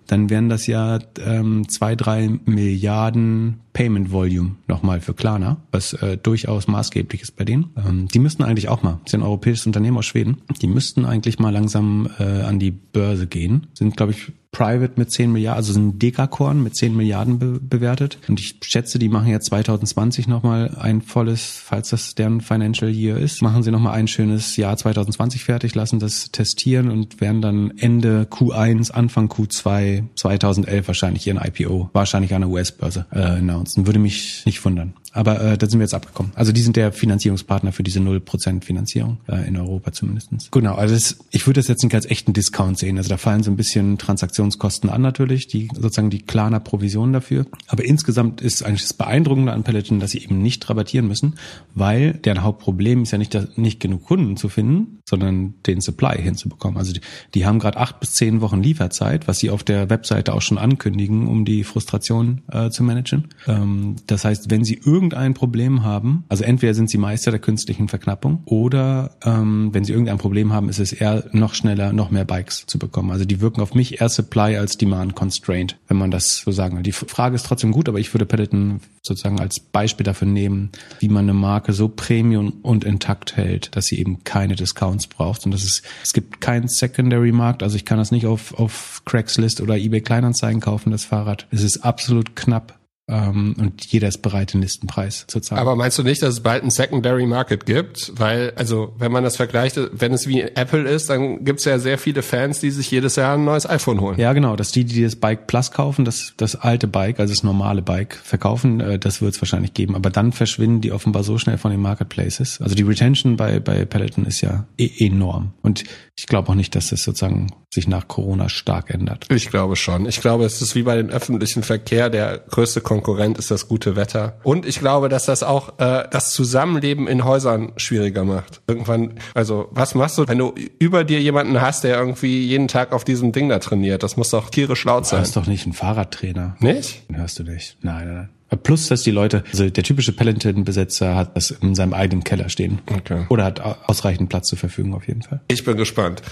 dann 0.07 0.31
wären 0.31 0.49
das 0.49 0.67
ja 0.67 0.99
ähm, 1.25 1.69
zwei, 1.69 1.97
drei 1.97 2.29
Milliarden 2.45 3.61
Payment 3.73 4.13
Volume 4.13 4.57
nochmal 4.69 5.01
für 5.01 5.15
Klarna, 5.15 5.59
was 5.71 5.95
äh, 5.95 6.17
durchaus 6.17 6.69
maßgeblich 6.69 7.23
ist 7.23 7.37
bei 7.37 7.45
denen. 7.45 7.71
Ähm, 7.77 8.09
die 8.09 8.19
müssten 8.19 8.43
eigentlich 8.43 8.69
auch 8.69 8.83
mal, 8.83 9.01
sind 9.07 9.21
ein 9.21 9.27
europäisches 9.27 9.67
Unternehmen 9.67 9.99
aus 9.99 10.07
Schweden, 10.07 10.43
die 10.61 10.67
müssten 10.67 11.05
eigentlich 11.05 11.39
mal 11.39 11.51
langsam 11.51 12.09
äh, 12.19 12.43
an 12.43 12.59
die 12.59 12.71
Börse 12.71 13.27
gehen. 13.27 13.69
Sind, 13.75 13.97
glaube 13.97 14.13
ich, 14.13 14.33
Private 14.53 14.93
mit 14.97 15.11
10 15.11 15.33
Milliarden, 15.33 15.57
also 15.57 15.73
sind 15.73 16.01
Dekakorn 16.03 16.63
mit 16.63 16.77
10 16.77 16.95
Milliarden 16.95 17.39
be 17.39 17.59
bewertet. 17.59 18.19
Und 18.29 18.39
ich 18.39 18.59
schätze, 18.63 18.99
die 18.99 19.09
machen 19.09 19.29
jetzt 19.29 19.47
2020 19.47 20.29
nochmal 20.29 20.77
ein 20.79 21.01
volles, 21.01 21.61
falls 21.65 21.89
das 21.89 22.15
deren 22.15 22.43
Financial 22.43 22.91
Year 22.91 23.17
ist, 23.17 23.41
machen 23.41 23.63
sie 23.63 23.71
nochmal 23.71 23.95
ein 23.95 24.09
schönes 24.09 24.57
Jahr 24.57 24.77
2020 24.77 25.43
fertig, 25.43 25.75
lassen 25.75 26.01
das 26.01 26.31
testieren 26.31 26.91
und 26.91 27.23
werden 27.23 27.41
dann 27.41 27.73
Ende 27.79 28.29
Q1, 28.31 28.91
Anfang 28.91 29.29
Q2 29.29 30.05
2011 30.17 30.87
wahrscheinlich 30.87 31.27
ihren 31.27 31.41
IPO, 31.43 31.89
wahrscheinlich 31.95 32.35
an 32.35 32.43
der 32.43 32.51
US-Börse 32.51 33.07
äh, 33.11 33.21
announcen. 33.21 33.87
Würde 33.87 33.99
mich 33.99 34.45
nicht 34.45 34.63
wundern. 34.65 34.93
Aber 35.13 35.41
äh, 35.41 35.59
da 35.59 35.69
sind 35.69 35.79
wir 35.79 35.85
jetzt 35.85 35.95
abgekommen. 35.95 36.33
Also 36.35 36.53
die 36.53 36.63
sind 36.63 36.77
der 36.77 36.93
Finanzierungspartner 36.93 37.73
für 37.73 37.83
diese 37.83 38.01
0% 38.01 38.65
Finanzierung, 38.65 39.19
äh, 39.29 39.47
in 39.47 39.57
Europa 39.57 39.93
zumindestens. 39.93 40.51
Genau, 40.51 40.75
also 40.75 40.95
das, 40.95 41.19
ich 41.31 41.47
würde 41.47 41.61
das 41.61 41.69
jetzt 41.69 41.83
nicht 41.83 41.95
als 41.95 42.07
echten 42.07 42.33
Discount 42.33 42.79
sehen. 42.79 42.97
Also 42.97 43.11
da 43.11 43.19
fallen 43.19 43.43
so 43.43 43.51
ein 43.51 43.57
bisschen 43.57 43.99
Transaktionskosten 43.99 44.89
an 44.89 45.03
natürlich, 45.03 45.49
die 45.49 45.69
sozusagen 45.75 46.11
die 46.11 46.23
Klarner 46.23 46.61
Provision 46.61 47.13
dafür. 47.13 47.47
Aber 47.69 47.85
insgesamt 47.85 48.41
ist 48.41 48.65
eigentlich 48.65 48.83
das 48.83 48.95
Beeindruckende 48.95 49.53
an 49.53 49.65
Peloton, 49.65 50.01
dass 50.01 50.13
sie 50.13 50.19
eben 50.19 50.41
nicht 50.41 50.69
rabattieren 50.69 51.07
müssen, 51.07 51.35
weil 51.75 52.15
deren 52.15 52.43
Hauptproblem 52.43 53.03
ist 53.03 53.13
ja 53.13 53.19
nicht, 53.19 53.59
nicht 53.59 53.81
genug 53.81 54.05
Kunden 54.05 54.37
zu 54.37 54.49
finden, 54.49 55.01
sondern 55.05 55.55
den 55.67 55.81
Supply 55.81 56.17
hinzubekommen. 56.21 56.79
Also 56.79 56.93
die, 56.93 57.01
die 57.35 57.45
haben 57.45 57.59
gerade 57.59 57.79
acht 57.79 58.01
bis 58.01 58.13
zehn 58.13 58.41
Wochen 58.41 58.63
Lieferzeit, 58.63 59.29
was 59.29 59.39
sie 59.39 59.51
auf 59.51 59.63
der 59.63 59.91
Webseite 59.91 60.33
auch 60.33 60.43
schon 60.43 60.59
ankündigen, 60.59 61.29
um 61.29 61.45
die 61.45 61.65
Frustration 61.65 62.43
äh, 62.51 62.71
zu 62.71 62.83
managen. 62.83 63.29
Ähm, 63.47 63.97
das 64.07 64.25
heißt, 64.25 64.51
wenn 64.51 64.65
sie 64.65 64.81
irgendein 65.03 65.35
Problem 65.35 65.83
haben, 65.83 66.25
also 66.29 66.45
entweder 66.45 66.75
sind 66.75 66.89
sie 66.89 66.97
Meister 66.97 67.33
der 67.33 67.41
künstlichen 67.41 67.89
Verknappung 67.89 68.43
oder 68.45 69.17
ähm, 69.25 69.71
wenn 69.73 69.85
sie 69.85 69.93
irgendein 69.93 70.19
Problem 70.19 70.53
haben, 70.53 70.69
ist 70.69 70.79
es 70.79 70.93
eher 70.93 71.25
noch 71.33 71.55
schneller, 71.55 71.93
noch 71.93 72.13
mehr 72.13 72.25
Bikes 72.25 72.65
zu 72.67 72.79
bekommen. 72.79 73.11
Also 73.11 73.25
die 73.25 73.41
wirken 73.41 73.61
auf 73.61 73.75
mich 73.75 74.01
eher 74.01 74.09
Supply 74.09 74.57
als 74.57 74.79
Demand 74.79 75.17
Constraint, 75.17 75.77
wenn 75.89 75.97
man 75.97 76.13
das 76.13 76.39
so 76.39 76.53
sagen 76.53 76.77
will. 76.77 76.85
Die 76.85 76.93
Frage 76.93 77.35
ist 77.35 77.45
trotzdem 77.47 77.73
gut, 77.73 77.89
aber 77.89 77.99
ich 77.99 78.15
würde 78.15 78.27
Peloton 78.27 78.81
sozusagen 79.03 79.41
als 79.41 79.59
Beispiel 79.59 80.05
dafür 80.05 80.29
nehmen, 80.29 80.71
wie 81.01 81.09
man 81.09 81.25
eine 81.25 81.35
Marke 81.35 81.73
so 81.73 81.89
Premium 81.89 82.53
und 82.63 82.85
intakt 82.85 83.37
hält, 83.37 83.75
dass 83.75 83.87
sie 83.87 83.99
eben 83.99 84.23
keine 84.23 84.55
Discounts 84.55 85.09
braucht. 85.09 85.45
Und 85.45 85.51
das 85.51 85.65
ist, 85.65 85.83
es 86.05 86.13
gibt 86.13 86.41
keinen 86.41 86.69
Secondary-Markt, 86.69 87.65
also 87.65 87.75
ich 87.75 87.85
kann 87.85 87.99
das 87.99 88.13
nicht 88.13 88.27
auf, 88.27 88.55
auf 88.55 89.03
Craigslist 89.05 89.61
oder 89.61 89.77
eBay 89.77 90.01
Kleinanzeigen 90.01 90.61
kaufen, 90.61 90.93
das 90.93 91.05
Fahrrad. 91.05 91.49
Es 91.51 91.65
ist 91.65 91.79
absolut 91.85 92.37
knapp 92.37 92.79
ähm, 93.09 93.57
und 93.59 93.85
jeder 93.87 94.07
ist 94.07 94.23
bereit, 94.23 94.55
den 94.55 94.63
Listenpreis 94.63 95.27
zu 95.27 95.41
zahlen. 95.41 95.61
Aber 95.61 95.75
meinst 95.75 95.99
du 95.99 96.05
nicht, 96.05 96.23
dass 96.23 96.35
es 96.35 96.41
bald 96.41 96.63
einen 96.63 96.71
Secondary 96.71 97.27
Market 97.27 97.67
gibt? 97.67 98.13
Weil, 98.15 98.53
also, 98.55 98.95
wenn 98.97 99.11
man 99.11 99.25
das 99.25 99.37
vergleicht, 99.37 99.79
wenn 99.93 100.13
es 100.13 100.29
wie 100.29 100.43
Apple 100.43 100.89
ist, 100.89 101.11
dann 101.11 101.45
gibt 101.45 101.59
es 101.59 101.65
ja 101.65 101.81
sehr 101.81 101.99
viele 101.99 102.23
Fans, 102.23 102.61
die 102.61 102.71
sich 102.71 102.91
jedes 102.91 103.17
Jahr 103.17 103.35
ein 103.35 103.45
neues 103.45 103.69
iPhone 103.69 104.01
holen. 104.01 104.21
Ja, 104.21 104.33
genau. 104.33 104.55
Dass 104.55 104.71
die, 104.71 104.85
die 104.85 105.03
das 105.03 105.17
Bike 105.17 105.49
Plus 105.49 105.73
kaufen, 105.73 106.05
das, 106.05 106.35
das 106.37 106.55
alte 106.55 106.87
Bike, 106.87 107.19
also 107.19 107.35
das 107.35 107.43
normale 107.43 107.83
Bike, 107.83 108.15
verkaufen, 108.15 108.81
äh, 108.81 108.99
das 109.01 109.21
wird 109.21 109.35
es 109.35 109.43
wahrscheinlich 109.43 109.75
geben. 109.75 109.97
Aber 109.97 110.11
dann 110.11 110.31
verschwinden 110.31 110.81
die 110.81 110.93
offenbar 110.93 111.25
so 111.25 111.39
schnell 111.39 111.59
von 111.59 111.73
den 111.73 111.81
Marketplaces. 111.81 112.61
Also 112.61 112.77
die 112.77 112.83
Retention 112.83 113.37
bei, 113.37 113.59
bei 113.59 113.85
Peloton 113.85 114.27
ist 114.27 114.43
ja 114.43 114.67
e 114.79 114.89
enorm. 114.99 115.55
Und 115.63 115.83
ich 116.19 116.27
glaube 116.27 116.51
auch 116.51 116.55
nicht, 116.55 116.75
dass 116.75 116.91
das 116.91 117.03
sozusagen 117.03 117.49
sich 117.73 117.89
nach 117.89 118.07
Corona 118.07 118.51
stark 118.51 118.91
ändert. 118.91 119.27
Ich 119.31 119.49
glaube 119.49 119.77
schon. 119.77 120.07
Ich 120.07 120.21
glaube, 120.21 120.45
es 120.45 120.61
ist 120.61 120.75
wie 120.75 120.83
bei 120.83 120.95
den 120.95 121.11
öffentlichen 121.11 121.63
Verkehr 121.63 122.11
der 122.11 122.39
größte 122.39 122.83
Konkurrent 122.83 123.39
ist 123.39 123.51
das 123.51 123.67
gute 123.67 123.97
Wetter. 123.97 124.39
Und 124.43 124.67
ich 124.67 124.79
glaube, 124.79 125.09
dass 125.09 125.25
das 125.25 125.43
auch 125.43 125.79
äh, 125.79 126.07
das 126.11 126.33
Zusammenleben 126.35 127.09
in 127.09 127.25
Häusern 127.25 127.73
schwieriger 127.77 128.25
macht. 128.25 128.61
Irgendwann, 128.67 129.15
also 129.35 129.69
was 129.71 129.95
machst 129.95 130.19
du, 130.19 130.29
wenn 130.29 130.39
du 130.39 130.55
über 130.79 131.05
dir 131.05 131.21
jemanden 131.21 131.63
hast, 131.63 131.83
der 131.85 131.97
irgendwie 131.97 132.47
jeden 132.47 132.69
Tag 132.69 132.93
auf 132.93 133.05
diesem 133.05 133.33
Ding 133.33 133.49
da 133.49 133.59
trainiert? 133.59 134.03
Das 134.03 134.19
muss 134.19 134.31
doch 134.31 134.51
tierisch 134.51 134.85
laut 134.85 135.07
sein. 135.07 135.21
Du 135.21 135.27
hast 135.27 135.37
doch 135.37 135.47
nicht 135.47 135.65
einen 135.65 135.73
Fahrradtrainer. 135.73 136.57
Nicht? 136.61 137.09
Den 137.09 137.17
hörst 137.17 137.39
du 137.39 137.45
nicht. 137.45 137.79
Nein, 137.81 138.07
nein, 138.07 138.15
nein. 138.15 138.29
Plus, 138.57 138.89
dass 138.89 139.03
die 139.03 139.11
Leute, 139.11 139.45
also 139.51 139.69
der 139.69 139.85
typische 139.85 140.13
Peloton-Besitzer 140.13 141.15
hat 141.17 141.37
das 141.37 141.51
in 141.51 141.75
seinem 141.75 141.95
eigenen 141.95 142.25
Keller 142.25 142.49
stehen. 142.49 142.81
Okay. 142.91 143.27
Oder 143.29 143.45
hat 143.45 143.61
ausreichend 143.61 144.29
Platz 144.29 144.49
zur 144.49 144.59
Verfügung 144.59 144.95
auf 144.95 145.07
jeden 145.09 145.23
Fall. 145.23 145.41
Ich 145.49 145.65
bin 145.65 145.77
gespannt. 145.77 146.23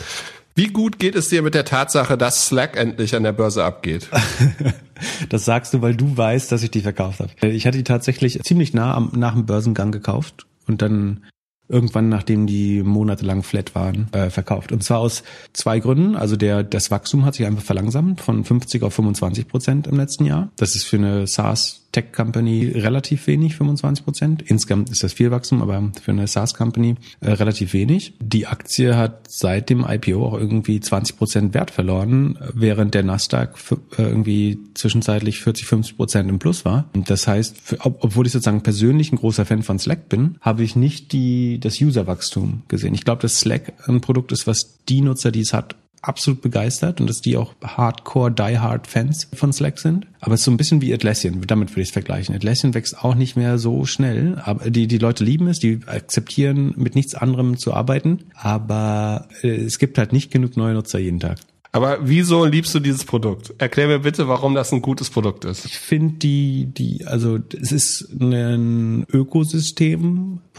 Wie 0.54 0.66
gut 0.66 0.98
geht 0.98 1.14
es 1.14 1.28
dir 1.28 1.42
mit 1.42 1.54
der 1.54 1.64
Tatsache, 1.64 2.18
dass 2.18 2.48
Slack 2.48 2.76
endlich 2.76 3.14
an 3.14 3.22
der 3.22 3.32
Börse 3.32 3.64
abgeht? 3.64 4.08
das 5.28 5.44
sagst 5.44 5.72
du, 5.72 5.80
weil 5.80 5.94
du 5.94 6.16
weißt, 6.16 6.50
dass 6.50 6.62
ich 6.62 6.70
die 6.70 6.80
verkauft 6.80 7.20
habe. 7.20 7.48
Ich 7.48 7.66
hatte 7.66 7.78
die 7.78 7.84
tatsächlich 7.84 8.42
ziemlich 8.42 8.74
nah 8.74 8.94
am, 8.94 9.12
nach 9.14 9.34
dem 9.34 9.46
Börsengang 9.46 9.92
gekauft 9.92 10.46
und 10.66 10.82
dann 10.82 11.24
irgendwann, 11.68 12.08
nachdem 12.08 12.46
die 12.46 12.82
monatelang 12.82 13.42
flat 13.42 13.74
waren, 13.74 14.08
äh, 14.12 14.28
verkauft. 14.28 14.72
Und 14.72 14.82
zwar 14.82 14.98
aus 14.98 15.22
zwei 15.52 15.78
Gründen. 15.78 16.16
Also 16.16 16.36
der, 16.36 16.64
das 16.64 16.90
Wachstum 16.90 17.24
hat 17.24 17.36
sich 17.36 17.46
einfach 17.46 17.62
verlangsamt 17.62 18.20
von 18.20 18.44
50 18.44 18.82
auf 18.82 18.92
25 18.92 19.46
Prozent 19.46 19.86
im 19.86 19.96
letzten 19.96 20.26
Jahr. 20.26 20.50
Das 20.56 20.74
ist 20.74 20.84
für 20.84 20.96
eine 20.96 21.28
SaaS 21.28 21.79
Tech 21.92 22.12
Company 22.12 22.66
relativ 22.74 23.26
wenig, 23.26 23.56
25 23.56 24.04
Prozent. 24.04 24.42
Insgesamt 24.42 24.90
ist 24.90 25.02
das 25.02 25.12
viel 25.12 25.30
Wachstum, 25.30 25.62
aber 25.62 25.90
für 26.00 26.12
eine 26.12 26.26
SaaS 26.26 26.54
Company 26.54 26.96
äh, 27.20 27.32
relativ 27.32 27.72
wenig. 27.72 28.14
Die 28.20 28.46
Aktie 28.46 28.96
hat 28.96 29.28
seit 29.28 29.70
dem 29.70 29.84
IPO 29.88 30.24
auch 30.24 30.34
irgendwie 30.34 30.80
20 30.80 31.16
Prozent 31.16 31.54
Wert 31.54 31.70
verloren, 31.70 32.38
während 32.54 32.94
der 32.94 33.02
Nasdaq 33.02 33.54
äh, 33.98 34.02
irgendwie 34.02 34.58
zwischenzeitlich 34.74 35.40
40, 35.40 35.66
50 35.66 35.96
Prozent 35.96 36.28
im 36.28 36.38
Plus 36.38 36.64
war. 36.64 36.88
Und 36.94 37.10
das 37.10 37.26
heißt, 37.26 37.58
für, 37.60 37.80
ob, 37.80 38.04
obwohl 38.04 38.26
ich 38.26 38.32
sozusagen 38.32 38.62
persönlich 38.62 39.12
ein 39.12 39.16
großer 39.16 39.44
Fan 39.44 39.62
von 39.62 39.78
Slack 39.78 40.08
bin, 40.08 40.36
habe 40.40 40.62
ich 40.62 40.76
nicht 40.76 41.12
die, 41.12 41.58
das 41.58 41.80
Userwachstum 41.80 42.62
gesehen. 42.68 42.94
Ich 42.94 43.04
glaube, 43.04 43.22
dass 43.22 43.40
Slack 43.40 43.72
ein 43.88 44.00
Produkt 44.00 44.32
ist, 44.32 44.46
was 44.46 44.78
die 44.88 45.00
Nutzer, 45.00 45.30
die 45.32 45.40
es 45.40 45.52
hat, 45.52 45.76
absolut 46.02 46.40
begeistert 46.40 47.00
und 47.00 47.08
dass 47.08 47.20
die 47.20 47.36
auch 47.36 47.54
Hardcore, 47.62 48.32
Die-Hard 48.32 48.86
Fans 48.86 49.28
von 49.34 49.52
Slack 49.52 49.78
sind. 49.78 50.06
Aber 50.20 50.34
es 50.34 50.40
ist 50.40 50.44
so 50.44 50.50
ein 50.50 50.56
bisschen 50.56 50.80
wie 50.80 50.92
Atlassian, 50.94 51.40
damit 51.46 51.70
würde 51.70 51.82
ich 51.82 51.88
es 51.88 51.92
vergleichen. 51.92 52.34
Atlassian 52.34 52.74
wächst 52.74 52.98
auch 53.02 53.14
nicht 53.14 53.36
mehr 53.36 53.58
so 53.58 53.84
schnell, 53.84 54.40
aber 54.44 54.70
die, 54.70 54.86
die 54.86 54.98
Leute 54.98 55.24
lieben 55.24 55.48
es, 55.48 55.58
die 55.58 55.80
akzeptieren 55.86 56.74
mit 56.76 56.94
nichts 56.94 57.14
anderem 57.14 57.58
zu 57.58 57.74
arbeiten, 57.74 58.24
aber 58.34 59.28
äh, 59.42 59.48
es 59.48 59.78
gibt 59.78 59.98
halt 59.98 60.12
nicht 60.12 60.30
genug 60.30 60.56
neue 60.56 60.74
Nutzer 60.74 60.98
jeden 60.98 61.20
Tag. 61.20 61.38
Aber 61.72 61.98
wieso 62.02 62.44
liebst 62.44 62.74
du 62.74 62.80
dieses 62.80 63.04
Produkt? 63.04 63.54
Erklär 63.58 63.86
mir 63.86 64.00
bitte, 64.00 64.26
warum 64.26 64.54
das 64.54 64.72
ein 64.72 64.82
gutes 64.82 65.08
Produkt 65.08 65.44
ist. 65.44 65.64
Ich 65.64 65.78
finde 65.78 66.14
die, 66.14 66.66
die, 66.66 67.06
also 67.06 67.38
es 67.60 67.70
ist 67.70 68.08
ein 68.20 69.04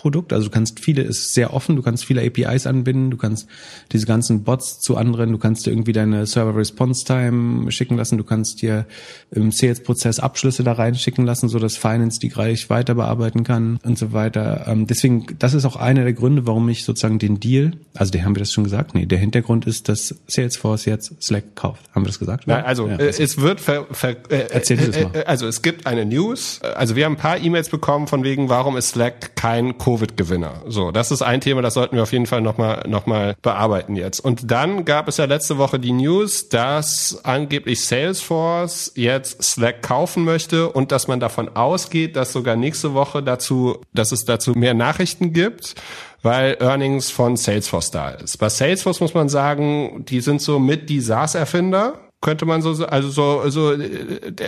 Ökosystemprodukt. 0.02 0.34
Also 0.34 0.48
du 0.48 0.52
kannst 0.52 0.80
viele, 0.80 1.04
es 1.04 1.20
ist 1.20 1.34
sehr 1.34 1.54
offen, 1.54 1.76
du 1.76 1.82
kannst 1.82 2.06
viele 2.06 2.22
APIs 2.22 2.68
anbinden, 2.68 3.12
du 3.12 3.18
kannst 3.18 3.48
diese 3.92 4.06
ganzen 4.06 4.44
Bots 4.44 4.80
zu 4.80 4.98
anderen, 4.98 5.32
du 5.32 5.38
kannst 5.38 5.66
dir 5.66 5.72
irgendwie 5.72 5.94
deine 5.94 6.26
Server 6.26 6.56
Response 6.56 7.06
Time 7.06 7.72
schicken 7.72 7.98
lassen, 7.98 8.18
du 8.18 8.24
kannst 8.24 8.62
dir 8.62 8.86
im 9.32 9.52
Sales-Prozess 9.52 10.20
Abschlüsse 10.20 10.64
da 10.64 10.74
reinschicken 10.74 11.26
lassen, 11.26 11.50
so 11.50 11.60
dass 11.60 11.78
Finance 11.78 12.20
die 12.20 12.30
gleich 12.30 12.70
weiter 12.70 12.96
bearbeiten 12.96 13.44
kann 13.44 13.80
und 13.84 13.98
so 13.98 14.14
weiter. 14.14 14.66
Ähm, 14.68 14.88
deswegen, 14.88 15.26
das 15.40 15.54
ist 15.54 15.66
auch 15.66 15.76
einer 15.76 16.04
der 16.04 16.14
Gründe, 16.14 16.48
warum 16.48 16.68
ich 16.70 16.84
sozusagen 16.84 17.20
den 17.20 17.40
Deal, 17.40 17.74
also 17.94 18.12
den 18.12 18.26
haben 18.26 18.36
wir 18.36 18.42
das 18.42 18.52
schon 18.52 18.64
gesagt, 18.64 18.96
nee, 18.96 19.06
der 19.06 19.20
Hintergrund 19.20 19.68
ist, 19.68 19.90
dass 19.90 20.16
Salesforce 20.28 20.86
jetzt 20.86 21.22
Slack 21.22 21.56
kauft. 21.56 21.84
Haben 21.94 22.04
wir 22.04 22.08
das 22.08 22.20
gesagt? 22.20 22.48
Ja, 22.48 22.64
also 22.64 22.88
ja, 22.88 22.98
äh, 22.98 23.08
es 23.08 23.38
wird 23.40 23.60
ver, 23.60 23.86
ver, 23.92 24.16
äh, 24.30 24.48
Erzähl 24.50 24.80
äh, 24.80 24.88
das 24.88 25.04
mal. 25.04 25.16
Äh, 25.16 25.24
also 25.26 25.48
es 25.48 25.62
gibt 25.62 25.86
eine 25.86 26.06
News. 26.06 26.62
Also 26.62 26.96
wir 26.96 27.06
haben 27.06 27.14
ein 27.14 27.18
paar 27.18 27.38
E-Mails 27.38 27.70
bekommen 27.70 28.08
von 28.08 28.24
wegen, 28.24 28.50
warum 28.50 28.78
ist 28.78 28.90
Slack 28.90 29.36
kein 29.36 29.78
Covid-Gewinner? 29.92 30.64
So, 30.68 30.92
das 30.92 31.12
ist 31.12 31.22
ein 31.22 31.42
Thema, 31.42 31.62
das 31.62 31.74
sollten 31.74 31.96
wir 31.96 32.04
auf 32.04 32.14
jeden 32.14 32.26
Fall 32.26 32.42
nochmal 32.42 32.86
noch 32.88 33.06
mal 33.06 33.36
bearbeiten 33.42 33.96
jetzt. 33.96 34.20
Und 34.20 34.50
dann 34.50 34.86
gab 34.86 35.08
es 35.08 35.18
ja 35.18 35.26
letzte 35.26 35.58
Woche 35.58 35.80
die 35.80 35.92
News, 35.92 36.50
dass 36.50 37.20
angeblich 37.24 37.86
Salesforce 37.86 38.94
jetzt 38.96 39.44
Slack 39.44 39.82
kaufen 39.82 40.24
möchte 40.24 40.70
und 40.70 40.92
dass 40.92 41.08
man 41.08 41.20
davon 41.20 41.50
ausgeht, 41.56 42.16
dass 42.16 42.32
sogar 42.32 42.56
nächste 42.56 42.94
Woche 42.94 43.22
dazu, 43.22 43.82
dass 43.94 44.12
es 44.12 44.26
dazu 44.26 44.52
mehr 44.52 44.74
Nachrichten 44.74 45.34
gibt 45.34 45.76
weil 46.24 46.58
Earnings 46.60 47.10
von 47.10 47.36
Salesforce 47.36 47.90
da 47.90 48.10
ist. 48.12 48.38
Bei 48.38 48.48
Salesforce 48.48 49.00
muss 49.02 49.16
man 49.16 49.28
sagen, 49.28 50.06
die 50.08 50.22
sind 50.22 50.40
so 50.40 50.60
mit 50.60 50.88
die 50.88 51.02
SaaS-Erfinder 51.02 52.11
könnte 52.22 52.46
man 52.46 52.62
so, 52.62 52.86
also 52.86 53.10
so, 53.10 53.50
so 53.50 53.76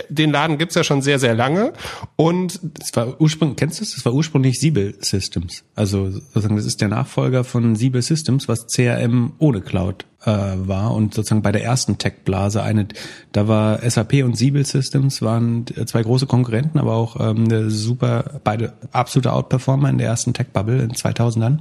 den 0.08 0.30
Laden 0.30 0.58
gibt's 0.58 0.76
ja 0.76 0.84
schon 0.84 1.02
sehr, 1.02 1.18
sehr 1.18 1.34
lange. 1.34 1.72
Und 2.16 2.60
es 2.80 2.94
war 2.94 3.20
ursprünglich, 3.20 3.56
kennst 3.56 3.80
du 3.80 3.84
es? 3.84 3.96
Das 3.96 4.04
war 4.04 4.14
ursprünglich 4.14 4.60
Siebel 4.60 4.94
Systems. 5.00 5.64
Also 5.74 6.10
sozusagen, 6.10 6.56
das 6.56 6.66
ist 6.66 6.80
der 6.80 6.88
Nachfolger 6.88 7.42
von 7.42 7.74
Siebel 7.74 8.00
Systems, 8.00 8.48
was 8.48 8.68
CRM 8.68 9.32
ohne 9.38 9.60
Cloud 9.60 10.06
äh, 10.24 10.30
war 10.30 10.94
und 10.94 11.14
sozusagen 11.14 11.42
bei 11.42 11.52
der 11.52 11.64
ersten 11.64 11.98
Tech-Blase 11.98 12.62
eine, 12.62 12.86
da 13.32 13.48
war 13.48 13.78
SAP 13.88 14.22
und 14.24 14.36
Siebel 14.36 14.64
Systems 14.64 15.20
waren 15.20 15.66
zwei 15.66 16.02
große 16.02 16.26
Konkurrenten, 16.26 16.78
aber 16.78 16.94
auch 16.94 17.18
ähm, 17.18 17.44
eine 17.44 17.70
super, 17.70 18.40
beide 18.44 18.74
absolute 18.92 19.32
Outperformer 19.32 19.90
in 19.90 19.98
der 19.98 20.06
ersten 20.06 20.32
Tech-Bubble 20.32 20.80
in 20.80 20.92
2000ern. 20.92 21.58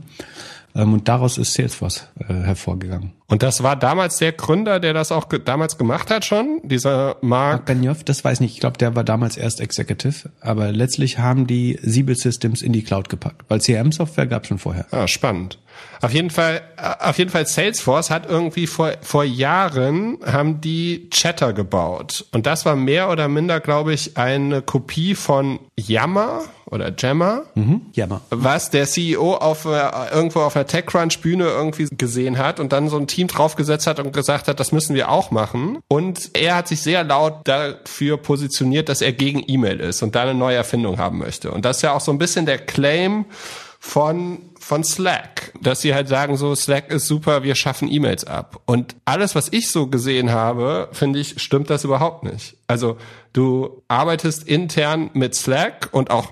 Ähm, 0.76 0.94
und 0.94 1.08
daraus 1.08 1.38
ist 1.38 1.54
Salesforce 1.54 2.08
äh, 2.20 2.34
hervorgegangen. 2.34 3.14
Und 3.28 3.42
das 3.42 3.64
war 3.64 3.76
damals 3.76 4.18
der 4.18 4.32
Gründer, 4.32 4.80
der 4.80 4.94
das 4.94 5.12
auch 5.12 5.30
ge 5.30 5.40
damals 5.44 5.78
gemacht 5.78 6.12
hat 6.12 6.26
schon, 6.26 6.62
dieser 6.64 7.18
Mark. 7.22 7.66
Benioff, 7.66 8.04
das 8.04 8.24
weiß 8.24 8.34
ich 8.36 8.42
nicht. 8.42 8.54
Ich 8.56 8.60
glaube, 8.60 8.78
der 8.78 8.96
war 8.96 9.04
damals 9.04 9.38
erst 9.38 9.60
Executive. 9.60 10.30
Aber 10.40 10.72
letztlich 10.72 11.18
haben 11.20 11.48
die 11.48 11.80
Siebel 11.82 12.16
Systems 12.16 12.62
in 12.62 12.74
die 12.74 12.84
Cloud 12.84 13.10
gepackt, 13.10 13.44
weil 13.48 13.60
CRM-Software 13.60 14.28
gab 14.28 14.46
schon 14.46 14.60
vorher. 14.60 14.86
Ah, 14.92 15.08
spannend. 15.08 15.58
Auf 16.02 16.14
jeden 16.14 16.30
Fall, 16.30 16.62
äh, 16.78 17.08
auf 17.08 17.18
jeden 17.18 17.32
Fall 17.32 17.48
Salesforce 17.48 18.10
hat 18.10 18.28
irgendwie 18.28 18.68
vor, 18.68 18.92
vor 19.02 19.24
Jahren 19.24 20.18
haben 20.26 20.62
die 20.62 21.10
Chatter 21.10 21.54
gebaut. 21.54 22.26
Und 22.32 22.46
das 22.46 22.66
war 22.66 22.76
mehr 22.76 23.10
oder 23.10 23.28
minder, 23.28 23.60
glaube 23.60 23.94
ich, 23.94 24.18
eine 24.18 24.62
Kopie 24.62 25.16
von 25.16 25.60
Yammer 25.76 26.42
oder 26.74 26.92
Jammer. 26.98 27.44
Mhm. 27.56 27.82
Was 28.30 28.70
der 28.70 28.86
CEO 28.86 29.36
auf, 29.36 29.66
äh, 29.66 29.90
irgendwo 30.12 30.40
auf 30.42 30.56
einer 30.56 30.66
TechCrunch 30.66 31.22
Bühne 31.22 31.46
irgendwie 31.46 31.88
gesehen 31.92 32.38
hat 32.38 32.60
und 32.60 32.74
dann 32.74 32.90
so 32.90 32.98
ein 32.98 33.08
Team 33.08 33.28
draufgesetzt 33.28 33.88
hat 33.88 34.00
und 34.00 34.12
gesagt 34.14 34.48
hat, 34.48 34.60
das 34.60 34.72
müssen 34.72 34.96
wir 34.96 35.10
auch 35.10 35.32
machen. 35.32 35.80
Und 35.88 36.32
er 36.34 36.56
hat 36.56 36.68
sich 36.68 36.82
sehr 36.82 37.04
laut 37.04 37.48
dafür 37.48 38.18
positioniert, 38.18 38.90
dass 38.90 39.02
er 39.02 39.14
gegen 39.14 39.44
E-Mail 39.48 39.80
ist 39.80 40.02
und 40.02 40.16
da 40.16 40.24
eine 40.24 40.34
neue 40.34 40.56
Erfindung 40.56 40.98
haben 40.98 41.20
möchte. 41.20 41.52
Und 41.52 41.64
das 41.66 41.78
ist 41.78 41.84
ja 41.84 41.94
auch 41.94 42.02
so 42.02 42.12
ein 42.12 42.18
bisschen 42.18 42.46
der 42.46 42.58
Claim 42.58 43.26
von 43.80 44.40
von 44.64 44.84
Slack, 44.84 45.52
dass 45.62 45.82
sie 45.82 45.94
halt 45.94 46.08
sagen 46.08 46.38
so 46.38 46.56
Slack 46.56 46.90
ist 46.90 47.06
super, 47.06 47.44
wir 47.44 47.54
schaffen 47.54 47.92
E-Mails 47.92 48.24
ab. 48.24 48.62
Und 48.66 48.96
alles 49.04 49.36
was 49.36 49.52
ich 49.52 49.70
so 49.70 49.88
gesehen 49.88 50.32
habe, 50.32 50.88
finde 50.94 51.20
ich, 51.20 51.42
stimmt 51.42 51.70
das 51.70 51.84
überhaupt 51.84 52.24
nicht. 52.24 52.56
Also, 52.66 52.98
du 53.34 53.84
arbeitest 53.90 54.48
intern 54.48 55.10
mit 55.14 55.36
Slack 55.36 55.90
und 55.92 56.12
auch 56.12 56.32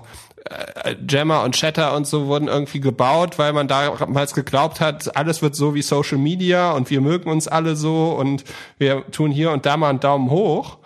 Jammer 1.08 1.42
und 1.44 1.54
Chatter 1.54 1.94
und 1.94 2.06
so 2.06 2.26
wurden 2.26 2.48
irgendwie 2.48 2.80
gebaut, 2.80 3.38
weil 3.38 3.52
man 3.52 3.68
damals 3.68 4.34
geglaubt 4.34 4.80
hat, 4.80 5.16
alles 5.16 5.40
wird 5.40 5.54
so 5.54 5.74
wie 5.74 5.82
Social 5.82 6.18
Media 6.18 6.72
und 6.72 6.90
wir 6.90 7.00
mögen 7.00 7.30
uns 7.30 7.46
alle 7.48 7.76
so 7.76 8.12
und 8.12 8.44
wir 8.78 9.08
tun 9.10 9.30
hier 9.30 9.52
und 9.52 9.66
da 9.66 9.76
mal 9.76 9.90
einen 9.90 10.00
Daumen 10.00 10.30
hoch. 10.30 10.78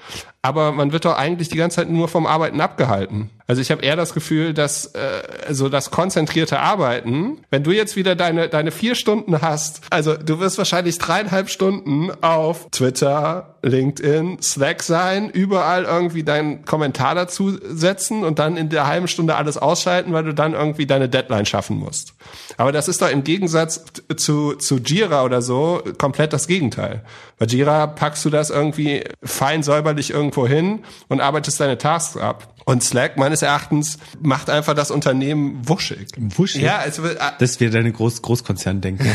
Aber 0.42 0.72
man 0.72 0.92
wird 0.92 1.04
doch 1.04 1.16
eigentlich 1.16 1.48
die 1.48 1.56
ganze 1.56 1.76
Zeit 1.76 1.90
nur 1.90 2.08
vom 2.08 2.26
Arbeiten 2.26 2.60
abgehalten. 2.60 3.30
Also 3.46 3.62
ich 3.62 3.70
habe 3.70 3.82
eher 3.82 3.96
das 3.96 4.12
Gefühl, 4.12 4.54
dass 4.54 4.86
äh, 4.86 5.22
so 5.50 5.68
das 5.68 5.90
konzentrierte 5.90 6.58
Arbeiten, 6.58 7.38
wenn 7.50 7.62
du 7.62 7.70
jetzt 7.70 7.94
wieder 7.94 8.16
deine 8.16 8.48
deine 8.48 8.72
vier 8.72 8.94
Stunden 8.94 9.40
hast, 9.40 9.82
also 9.90 10.16
du 10.16 10.40
wirst 10.40 10.58
wahrscheinlich 10.58 10.98
dreieinhalb 10.98 11.48
Stunden 11.48 12.10
auf 12.22 12.68
Twitter, 12.70 13.56
LinkedIn, 13.62 14.42
Slack 14.42 14.82
sein, 14.82 15.30
überall 15.30 15.84
irgendwie 15.84 16.24
deinen 16.24 16.64
Kommentar 16.64 17.14
dazu 17.14 17.56
setzen 17.62 18.24
und 18.24 18.38
dann 18.38 18.56
in 18.56 18.68
der 18.68 18.86
halben 18.86 19.06
Stunde 19.06 19.36
alles 19.36 19.58
ausschalten, 19.58 20.12
weil 20.12 20.24
du 20.24 20.34
dann 20.34 20.54
irgendwie 20.54 20.86
deine 20.86 21.08
Deadline 21.08 21.46
schaffen 21.46 21.76
musst. 21.76 22.14
Aber 22.56 22.72
das 22.72 22.88
ist 22.88 23.00
doch 23.00 23.10
im 23.10 23.22
Gegensatz 23.22 23.84
zu 24.16 24.54
zu 24.54 24.78
Jira 24.78 25.24
oder 25.24 25.40
so 25.40 25.82
komplett 25.98 26.32
das 26.32 26.48
Gegenteil. 26.48 27.02
Bei 27.38 27.46
Jira 27.46 27.86
packst 27.86 28.24
du 28.24 28.30
das 28.30 28.50
irgendwie 28.50 29.04
fein 29.22 29.62
säuberlich 29.62 30.10
irgendwo 30.10 30.48
hin 30.48 30.80
und 31.08 31.20
arbeitest 31.20 31.60
deine 31.60 31.78
Tasks 31.78 32.16
ab. 32.16 32.54
Und 32.68 32.82
Slack 32.82 33.16
meines 33.36 33.42
Erachtens 33.42 33.98
macht 34.22 34.50
einfach 34.50 34.74
das 34.74 34.90
Unternehmen 34.90 35.60
wuschig. 35.68 36.08
Wuschig? 36.16 36.62
Ja, 36.62 36.78
also 36.78 37.04
äh, 37.04 37.16
das 37.38 37.60
wäre 37.60 37.70
deine 37.70 37.92
Groß 37.92 38.22
Großkonzern 38.22 38.80
denken. 38.80 39.06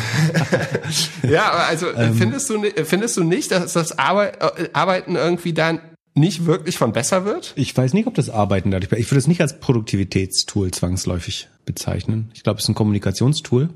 ja, 1.23 1.49
also 1.51 1.91
ähm. 1.91 2.15
findest 2.15 2.49
du 2.49 2.63
findest 2.83 3.17
du 3.17 3.23
nicht, 3.23 3.51
dass 3.51 3.73
das 3.73 3.91
äh, 3.91 3.95
Arbeiten 4.73 5.15
irgendwie 5.15 5.53
dann 5.53 5.79
nicht 6.13 6.45
wirklich 6.45 6.77
von 6.77 6.91
besser 6.91 7.25
wird? 7.25 7.53
Ich 7.55 7.75
weiß 7.75 7.93
nicht, 7.93 8.05
ob 8.05 8.15
das 8.15 8.29
Arbeiten 8.29 8.69
dadurch. 8.69 8.91
Ich 8.99 9.09
würde 9.09 9.19
es 9.19 9.27
nicht 9.27 9.41
als 9.41 9.59
Produktivitätstool 9.59 10.71
zwangsläufig 10.71 11.47
bezeichnen. 11.65 12.31
Ich 12.33 12.43
glaube, 12.43 12.57
es 12.57 12.65
ist 12.65 12.69
ein 12.69 12.75
Kommunikationstool 12.75 13.69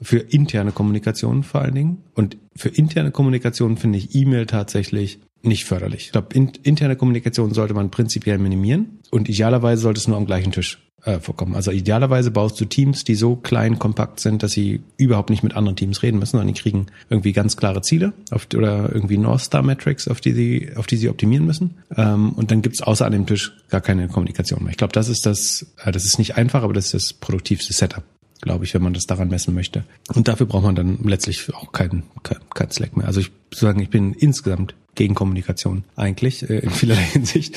für 0.00 0.18
interne 0.18 0.72
Kommunikation 0.72 1.42
vor 1.42 1.62
allen 1.62 1.74
Dingen. 1.74 1.98
Und 2.14 2.36
für 2.56 2.68
interne 2.68 3.10
Kommunikation 3.10 3.76
finde 3.76 3.98
ich 3.98 4.14
E-Mail 4.14 4.46
tatsächlich 4.46 5.18
nicht 5.42 5.64
förderlich. 5.64 6.06
Ich 6.06 6.12
glaube, 6.12 6.28
in, 6.34 6.52
interne 6.62 6.96
Kommunikation 6.96 7.52
sollte 7.52 7.74
man 7.74 7.90
prinzipiell 7.90 8.38
minimieren 8.38 8.98
und 9.10 9.28
idealerweise 9.28 9.82
sollte 9.82 9.98
es 9.98 10.08
nur 10.08 10.16
am 10.16 10.26
gleichen 10.26 10.52
Tisch 10.52 10.78
äh, 11.04 11.20
vorkommen. 11.20 11.54
Also 11.54 11.70
idealerweise 11.70 12.30
baust 12.30 12.60
du 12.60 12.64
Teams, 12.64 13.04
die 13.04 13.14
so 13.14 13.36
klein, 13.36 13.78
kompakt 13.78 14.20
sind, 14.20 14.42
dass 14.42 14.52
sie 14.52 14.82
überhaupt 14.96 15.30
nicht 15.30 15.42
mit 15.42 15.54
anderen 15.54 15.76
Teams 15.76 16.02
reden 16.02 16.18
müssen, 16.18 16.32
sondern 16.32 16.48
die 16.52 16.60
kriegen 16.60 16.86
irgendwie 17.10 17.32
ganz 17.32 17.56
klare 17.56 17.82
Ziele 17.82 18.14
auf, 18.30 18.48
oder 18.54 18.90
irgendwie 18.92 19.18
North 19.18 19.42
Star 19.42 19.62
Metrics, 19.62 20.08
auf 20.08 20.20
die 20.20 20.32
sie, 20.32 20.70
auf 20.76 20.86
die 20.86 20.96
sie 20.96 21.08
optimieren 21.08 21.44
müssen. 21.44 21.78
Ähm, 21.96 22.32
und 22.32 22.50
dann 22.50 22.62
gibt's 22.62 22.82
außer 22.82 23.04
an 23.04 23.12
dem 23.12 23.26
Tisch 23.26 23.52
gar 23.68 23.80
keine 23.80 24.08
Kommunikation 24.08 24.62
mehr. 24.62 24.70
Ich 24.70 24.78
glaube, 24.78 24.92
das 24.92 25.08
ist 25.08 25.26
das, 25.26 25.66
äh, 25.84 25.92
das 25.92 26.06
ist 26.06 26.18
nicht 26.18 26.36
einfach, 26.36 26.62
aber 26.62 26.72
das 26.72 26.86
ist 26.86 26.94
das 26.94 27.12
produktivste 27.12 27.72
Setup 27.72 28.04
glaube 28.44 28.64
ich, 28.64 28.74
wenn 28.74 28.82
man 28.82 28.94
das 28.94 29.06
daran 29.06 29.28
messen 29.28 29.54
möchte. 29.54 29.84
Und 30.14 30.28
dafür 30.28 30.46
braucht 30.46 30.64
man 30.64 30.74
dann 30.74 30.98
letztlich 31.02 31.52
auch 31.54 31.72
keinen 31.72 32.04
kein, 32.22 32.38
kein 32.54 32.70
Slack 32.70 32.96
mehr. 32.96 33.06
Also 33.06 33.20
ich 33.20 33.32
sagen, 33.52 33.80
ich 33.80 33.90
bin 33.90 34.12
insgesamt 34.12 34.74
gegen 34.94 35.14
Kommunikation 35.14 35.84
eigentlich 35.96 36.48
äh, 36.48 36.58
in 36.58 36.70
vielerlei 36.70 37.02
Hinsicht. 37.12 37.56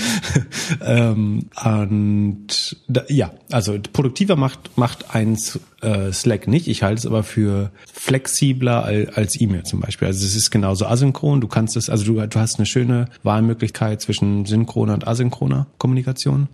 ähm, 0.81 1.49
und 1.63 2.77
da, 2.87 3.03
ja, 3.09 3.31
also 3.51 3.77
produktiver 3.93 4.35
macht 4.35 4.77
macht 4.77 5.13
eins 5.13 5.59
äh, 5.81 6.11
Slack 6.11 6.47
nicht. 6.47 6.67
Ich 6.67 6.83
halte 6.83 6.99
es 6.99 7.05
aber 7.05 7.23
für 7.23 7.71
flexibler 7.91 8.83
als, 8.83 9.09
als 9.15 9.41
E-Mail 9.41 9.63
zum 9.63 9.81
Beispiel. 9.81 10.07
Also 10.07 10.25
es 10.25 10.35
ist 10.35 10.49
genauso 10.49 10.85
asynchron. 10.85 11.41
Du 11.41 11.47
kannst 11.47 11.75
es, 11.75 11.89
also 11.89 12.05
du, 12.05 12.27
du 12.27 12.39
hast 12.39 12.57
eine 12.57 12.65
schöne 12.65 13.09
Wahlmöglichkeit 13.23 14.01
zwischen 14.01 14.45
synchroner 14.45 14.93
und 14.93 15.07
asynchroner 15.07 15.67
Kommunikation. 15.77 16.47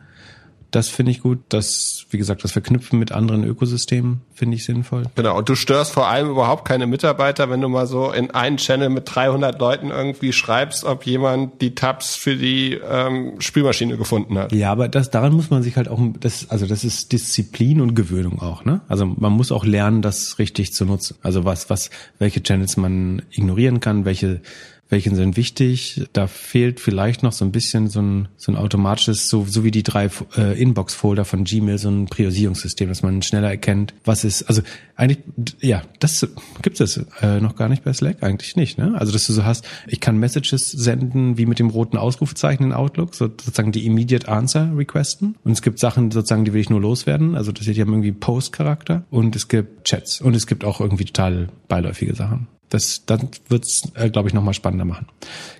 Das 0.73 0.89
finde 0.89 1.11
ich 1.11 1.21
gut. 1.21 1.37
Das, 1.49 2.07
wie 2.09 2.17
gesagt, 2.17 2.43
das 2.43 2.51
Verknüpfen 2.51 2.97
mit 2.97 3.11
anderen 3.11 3.43
Ökosystemen 3.43 4.21
finde 4.33 4.55
ich 4.57 4.65
sinnvoll. 4.65 5.03
Genau. 5.13 5.37
Und 5.37 5.47
du 5.47 5.53
störst 5.53 5.91
vor 5.91 6.07
allem 6.07 6.31
überhaupt 6.31 6.67
keine 6.67 6.87
Mitarbeiter, 6.87 7.47
wenn 7.51 7.61
du 7.61 7.69
mal 7.69 7.85
so 7.85 8.11
in 8.11 8.31
einen 8.31 8.57
Channel 8.57 8.89
mit 8.89 9.03
300 9.13 9.59
Leuten 9.59 9.91
irgendwie 9.91 10.33
schreibst, 10.33 10.83
ob 10.83 11.05
jemand 11.05 11.61
die 11.61 11.75
Tabs 11.75 12.15
für 12.15 12.35
die 12.35 12.73
ähm, 12.73 13.39
Spülmaschine 13.39 13.97
gefunden 13.97 14.35
hat. 14.39 14.51
Ja, 14.51 14.71
aber 14.71 14.87
das, 14.87 15.11
daran 15.11 15.33
muss 15.33 15.51
man 15.51 15.61
sich 15.61 15.77
halt 15.77 15.89
auch, 15.89 15.99
das, 16.19 16.49
also 16.49 16.65
das 16.65 16.83
ist 16.83 17.11
Disziplin 17.11 17.79
und 17.79 17.93
Gewöhnung 17.93 18.41
auch, 18.41 18.65
ne? 18.65 18.81
Also 18.87 19.05
man 19.05 19.31
muss 19.31 19.51
auch 19.51 19.65
lernen, 19.65 20.01
das 20.01 20.39
richtig 20.39 20.73
zu 20.73 20.85
nutzen. 20.85 21.17
Also 21.21 21.45
was, 21.45 21.69
was, 21.69 21.91
welche 22.17 22.41
Channels 22.41 22.77
man 22.77 23.21
ignorieren 23.29 23.79
kann, 23.79 24.05
welche 24.05 24.41
welche 24.93 25.13
sind 25.15 25.37
wichtig. 25.37 26.03
Da 26.13 26.27
fehlt 26.27 26.79
vielleicht 26.79 27.23
noch 27.23 27.31
so 27.31 27.43
ein 27.43 27.51
bisschen 27.51 27.87
so 27.87 27.99
ein, 27.99 28.27
so 28.37 28.51
ein 28.51 28.55
automatisches, 28.55 29.27
so, 29.27 29.43
so 29.43 29.63
wie 29.63 29.71
die 29.71 29.81
drei 29.81 30.07
äh, 30.37 30.61
Inbox-Folder 30.61 31.25
von 31.25 31.45
Gmail, 31.45 31.79
so 31.79 31.89
ein 31.89 32.05
Priorisierungssystem, 32.05 32.89
dass 32.89 33.01
man 33.01 33.23
schneller 33.23 33.49
erkennt, 33.49 33.95
was 34.05 34.23
ist. 34.23 34.43
Also 34.43 34.61
eigentlich, 34.95 35.19
ja, 35.59 35.81
das 35.99 36.27
gibt 36.61 36.79
es 36.79 36.97
äh, 37.21 37.41
noch 37.41 37.55
gar 37.55 37.69
nicht 37.69 37.83
bei 37.83 37.91
Slack, 37.91 38.21
eigentlich 38.21 38.55
nicht. 38.55 38.77
Ne? 38.77 38.93
Also 38.95 39.11
dass 39.11 39.25
du 39.25 39.33
so 39.33 39.43
hast, 39.43 39.65
ich 39.87 39.99
kann 39.99 40.17
Messages 40.17 40.69
senden 40.69 41.39
wie 41.39 41.47
mit 41.47 41.57
dem 41.57 41.71
roten 41.71 41.97
Ausrufezeichen 41.97 42.63
in 42.63 42.71
Outlook, 42.71 43.15
so, 43.15 43.25
sozusagen 43.25 43.71
die 43.71 43.87
Immediate 43.87 44.27
Answer 44.29 44.77
requesten. 44.77 45.35
Und 45.43 45.53
es 45.53 45.63
gibt 45.63 45.79
Sachen 45.79 46.11
sozusagen, 46.11 46.45
die 46.45 46.53
will 46.53 46.61
ich 46.61 46.69
nur 46.69 46.81
loswerden. 46.81 47.35
Also 47.35 47.51
das 47.51 47.65
hier, 47.65 47.73
die 47.73 47.81
haben 47.81 47.91
irgendwie 47.91 48.11
Post-Charakter 48.11 49.05
und 49.09 49.35
es 49.35 49.47
gibt 49.47 49.85
Chats 49.85 50.21
und 50.21 50.35
es 50.35 50.45
gibt 50.45 50.63
auch 50.63 50.79
irgendwie 50.79 51.05
total 51.05 51.47
beiläufige 51.67 52.13
Sachen. 52.13 52.47
Das, 52.73 53.05
dann 53.05 53.29
wird's, 53.49 53.83
äh, 53.93 54.09
glaube 54.09 54.29
ich, 54.29 54.33
nochmal 54.33 54.55
spannender 54.55 54.83
machen. 54.83 55.05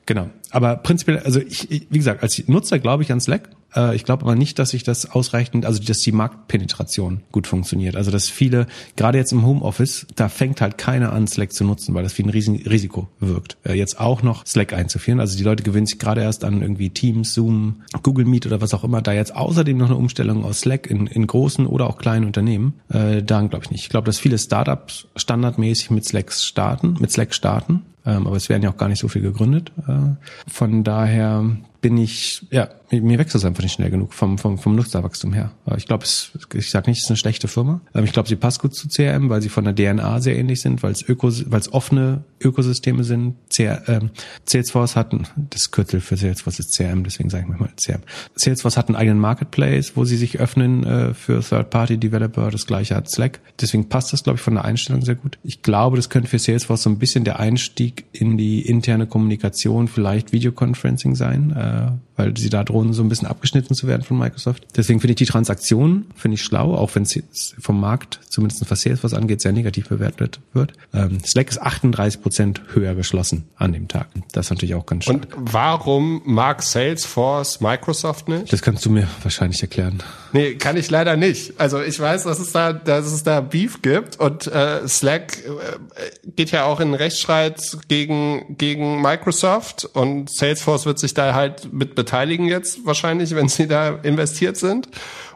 Genau. 0.07 0.31
Aber 0.49 0.77
prinzipiell, 0.77 1.19
also 1.19 1.39
ich, 1.39 1.69
wie 1.69 1.97
gesagt, 1.99 2.23
als 2.23 2.41
Nutzer 2.47 2.79
glaube 2.79 3.03
ich 3.03 3.11
an 3.11 3.21
Slack. 3.21 3.49
Äh, 3.75 3.95
ich 3.95 4.05
glaube 4.05 4.23
aber 4.23 4.35
nicht, 4.35 4.59
dass 4.59 4.69
sich 4.69 4.83
das 4.83 5.09
ausreichend, 5.09 5.65
also 5.65 5.81
dass 5.81 5.99
die 5.99 6.11
Marktpenetration 6.11 7.21
gut 7.31 7.47
funktioniert. 7.47 7.95
Also 7.95 8.11
dass 8.11 8.29
viele, 8.29 8.67
gerade 8.95 9.17
jetzt 9.17 9.31
im 9.31 9.45
Homeoffice, 9.45 10.07
da 10.15 10.29
fängt 10.29 10.61
halt 10.61 10.77
keiner 10.77 11.13
an, 11.13 11.27
Slack 11.27 11.53
zu 11.53 11.63
nutzen, 11.63 11.93
weil 11.93 12.03
das 12.03 12.17
wie 12.17 12.23
ein 12.23 12.29
Riesen 12.29 12.55
Risiko 12.55 13.07
wirkt. 13.19 13.57
Äh, 13.63 13.73
jetzt 13.73 13.99
auch 13.99 14.23
noch 14.23 14.45
Slack 14.45 14.73
einzuführen. 14.73 15.19
Also 15.19 15.37
die 15.37 15.43
Leute 15.43 15.63
gewöhnen 15.63 15.85
sich 15.85 15.99
gerade 15.99 16.21
erst 16.21 16.43
an 16.43 16.61
irgendwie 16.61 16.89
Teams, 16.89 17.33
Zoom, 17.33 17.83
Google 18.03 18.25
Meet 18.25 18.45
oder 18.45 18.61
was 18.61 18.73
auch 18.73 18.83
immer. 18.83 19.01
Da 19.01 19.13
jetzt 19.13 19.35
außerdem 19.35 19.77
noch 19.77 19.87
eine 19.87 19.95
Umstellung 19.95 20.43
aus 20.45 20.61
Slack 20.61 20.87
in, 20.87 21.07
in 21.07 21.27
großen 21.27 21.65
oder 21.65 21.87
auch 21.87 21.97
kleinen 21.97 22.25
Unternehmen, 22.25 22.73
äh, 22.89 23.21
daran 23.23 23.49
glaube 23.49 23.65
ich 23.65 23.71
nicht. 23.71 23.83
Ich 23.83 23.89
glaube, 23.89 24.05
dass 24.05 24.19
viele 24.19 24.37
Startups 24.37 25.07
standardmäßig 25.15 25.91
mit 25.91 26.05
Slack 26.05 26.31
starten, 26.31 26.97
mit 26.99 27.11
Slack 27.11 27.33
starten. 27.33 27.83
Ähm, 28.05 28.27
aber 28.27 28.35
es 28.35 28.49
werden 28.49 28.63
ja 28.63 28.69
auch 28.69 28.77
gar 28.77 28.89
nicht 28.89 28.99
so 28.99 29.07
viel 29.07 29.21
gegründet. 29.21 29.71
Äh, 29.87 30.15
von 30.47 30.83
daher 30.83 31.45
bin 31.83 31.97
ich, 31.97 32.47
ja, 32.49 32.69
mir 32.91 33.19
wächst 33.19 33.35
das 33.35 33.43
einfach 33.43 33.61
nicht 33.61 33.73
schnell 33.73 33.89
genug 33.89 34.13
vom, 34.13 34.37
vom, 34.37 34.57
vom 34.57 34.73
Nutzerwachstum 34.75 35.33
her. 35.33 35.51
Ich 35.75 35.85
glaube, 35.85 36.05
ich 36.05 36.69
sage 36.69 36.89
nicht, 36.89 36.99
es 36.99 37.03
ist 37.03 37.09
eine 37.09 37.17
schlechte 37.17 37.49
Firma. 37.49 37.81
Ich 38.01 38.13
glaube, 38.13 38.29
sie 38.29 38.37
passt 38.37 38.61
gut 38.61 38.73
zu 38.73 38.87
CRM, 38.87 39.29
weil 39.29 39.41
sie 39.41 39.49
von 39.49 39.65
der 39.65 39.75
DNA 39.75 40.21
sehr 40.21 40.37
ähnlich 40.37 40.61
sind, 40.61 40.81
weil 40.81 40.93
es 40.93 41.07
Öko, 41.07 41.29
weil 41.47 41.59
es 41.59 41.73
offene 41.73 42.23
Ökosysteme 42.39 43.03
sind. 43.03 43.35
CR, 43.53 43.83
ähm, 43.89 44.11
Salesforce 44.45 44.95
hatten, 44.95 45.27
das 45.35 45.71
Kürzel 45.71 45.99
für 45.99 46.15
Salesforce 46.15 46.59
ist 46.59 46.73
CRM, 46.73 47.03
deswegen 47.03 47.29
sage 47.29 47.43
ich 47.43 47.49
manchmal 47.49 47.71
CRM. 47.75 48.03
Salesforce 48.35 48.77
hat 48.77 48.87
einen 48.87 48.95
eigenen 48.95 49.19
Marketplace, 49.19 49.97
wo 49.97 50.05
sie 50.05 50.15
sich 50.15 50.39
öffnen 50.39 50.85
äh, 50.85 51.13
für 51.13 51.41
Third-Party-Developer. 51.41 52.49
Das 52.49 52.65
gleiche 52.65 52.95
hat 52.95 53.09
Slack. 53.09 53.41
Deswegen 53.59 53.89
passt 53.89 54.13
das, 54.13 54.23
glaube 54.23 54.37
ich, 54.37 54.41
von 54.41 54.53
der 54.53 54.63
Einstellung 54.63 55.03
sehr 55.03 55.15
gut. 55.15 55.37
Ich 55.43 55.63
glaube, 55.63 55.97
das 55.97 56.09
könnte 56.09 56.29
für 56.29 56.39
Salesforce 56.39 56.83
so 56.83 56.89
ein 56.89 56.97
bisschen 56.97 57.25
der 57.25 57.41
Einstieg 57.41 57.92
in 58.11 58.37
die 58.37 58.61
interne 58.61 59.07
Kommunikation, 59.07 59.87
vielleicht 59.87 60.31
Videoconferencing 60.31 61.15
sein. 61.15 61.51
Äh, 61.51 61.91
weil 62.15 62.37
sie 62.37 62.49
da 62.49 62.63
drohen, 62.63 62.93
so 62.93 63.03
ein 63.03 63.09
bisschen 63.09 63.27
abgeschnitten 63.27 63.75
zu 63.75 63.87
werden 63.87 64.03
von 64.03 64.17
Microsoft. 64.17 64.65
Deswegen 64.75 64.99
finde 64.99 65.13
ich 65.13 65.17
die 65.17 65.25
Transaktion, 65.25 66.05
finde 66.15 66.35
ich 66.35 66.43
schlau, 66.43 66.75
auch 66.75 66.93
wenn 66.95 67.03
es 67.03 67.55
vom 67.59 67.79
Markt, 67.79 68.19
zumindest 68.29 68.69
was 68.69 68.81
Salesforce 68.81 69.13
angeht, 69.13 69.41
sehr 69.41 69.51
negativ 69.51 69.89
bewertet 69.89 70.39
wird. 70.53 70.73
Ähm, 70.93 71.19
Slack 71.25 71.49
ist 71.49 71.61
38 71.61 72.21
Prozent 72.21 72.61
höher 72.73 72.95
geschlossen 72.95 73.45
an 73.55 73.73
dem 73.73 73.87
Tag. 73.87 74.07
Das 74.31 74.47
ist 74.47 74.49
natürlich 74.51 74.75
auch 74.75 74.85
ganz 74.85 75.05
stark. 75.05 75.35
Und 75.35 75.53
warum 75.53 76.21
mag 76.25 76.61
Salesforce 76.61 77.61
Microsoft 77.61 78.27
nicht? 78.27 78.53
Das 78.53 78.61
kannst 78.61 78.85
du 78.85 78.89
mir 78.89 79.07
wahrscheinlich 79.23 79.61
erklären. 79.61 80.01
Nee, 80.33 80.55
kann 80.55 80.77
ich 80.77 80.89
leider 80.89 81.15
nicht. 81.15 81.59
Also 81.59 81.81
ich 81.81 81.99
weiß, 81.99 82.23
dass 82.23 82.39
es 82.39 82.51
da, 82.51 82.73
dass 82.73 83.07
es 83.07 83.23
da 83.23 83.41
Beef 83.41 83.81
gibt 83.81 84.19
und 84.19 84.47
äh, 84.47 84.87
Slack 84.87 85.37
äh, 85.39 86.31
geht 86.35 86.51
ja 86.51 86.65
auch 86.65 86.79
in 86.79 86.93
Rechtsstreit 86.93 87.77
gegen, 87.87 88.57
gegen 88.57 89.01
Microsoft 89.01 89.85
und 89.85 90.29
Salesforce 90.29 90.85
wird 90.85 90.99
sich 90.99 91.13
da 91.13 91.33
halt 91.33 91.73
mit 91.73 91.95
beteiligen 91.95 92.47
jetzt 92.47 92.85
wahrscheinlich, 92.85 93.35
wenn 93.35 93.47
sie 93.47 93.67
da 93.67 93.99
investiert 94.03 94.57
sind 94.57 94.87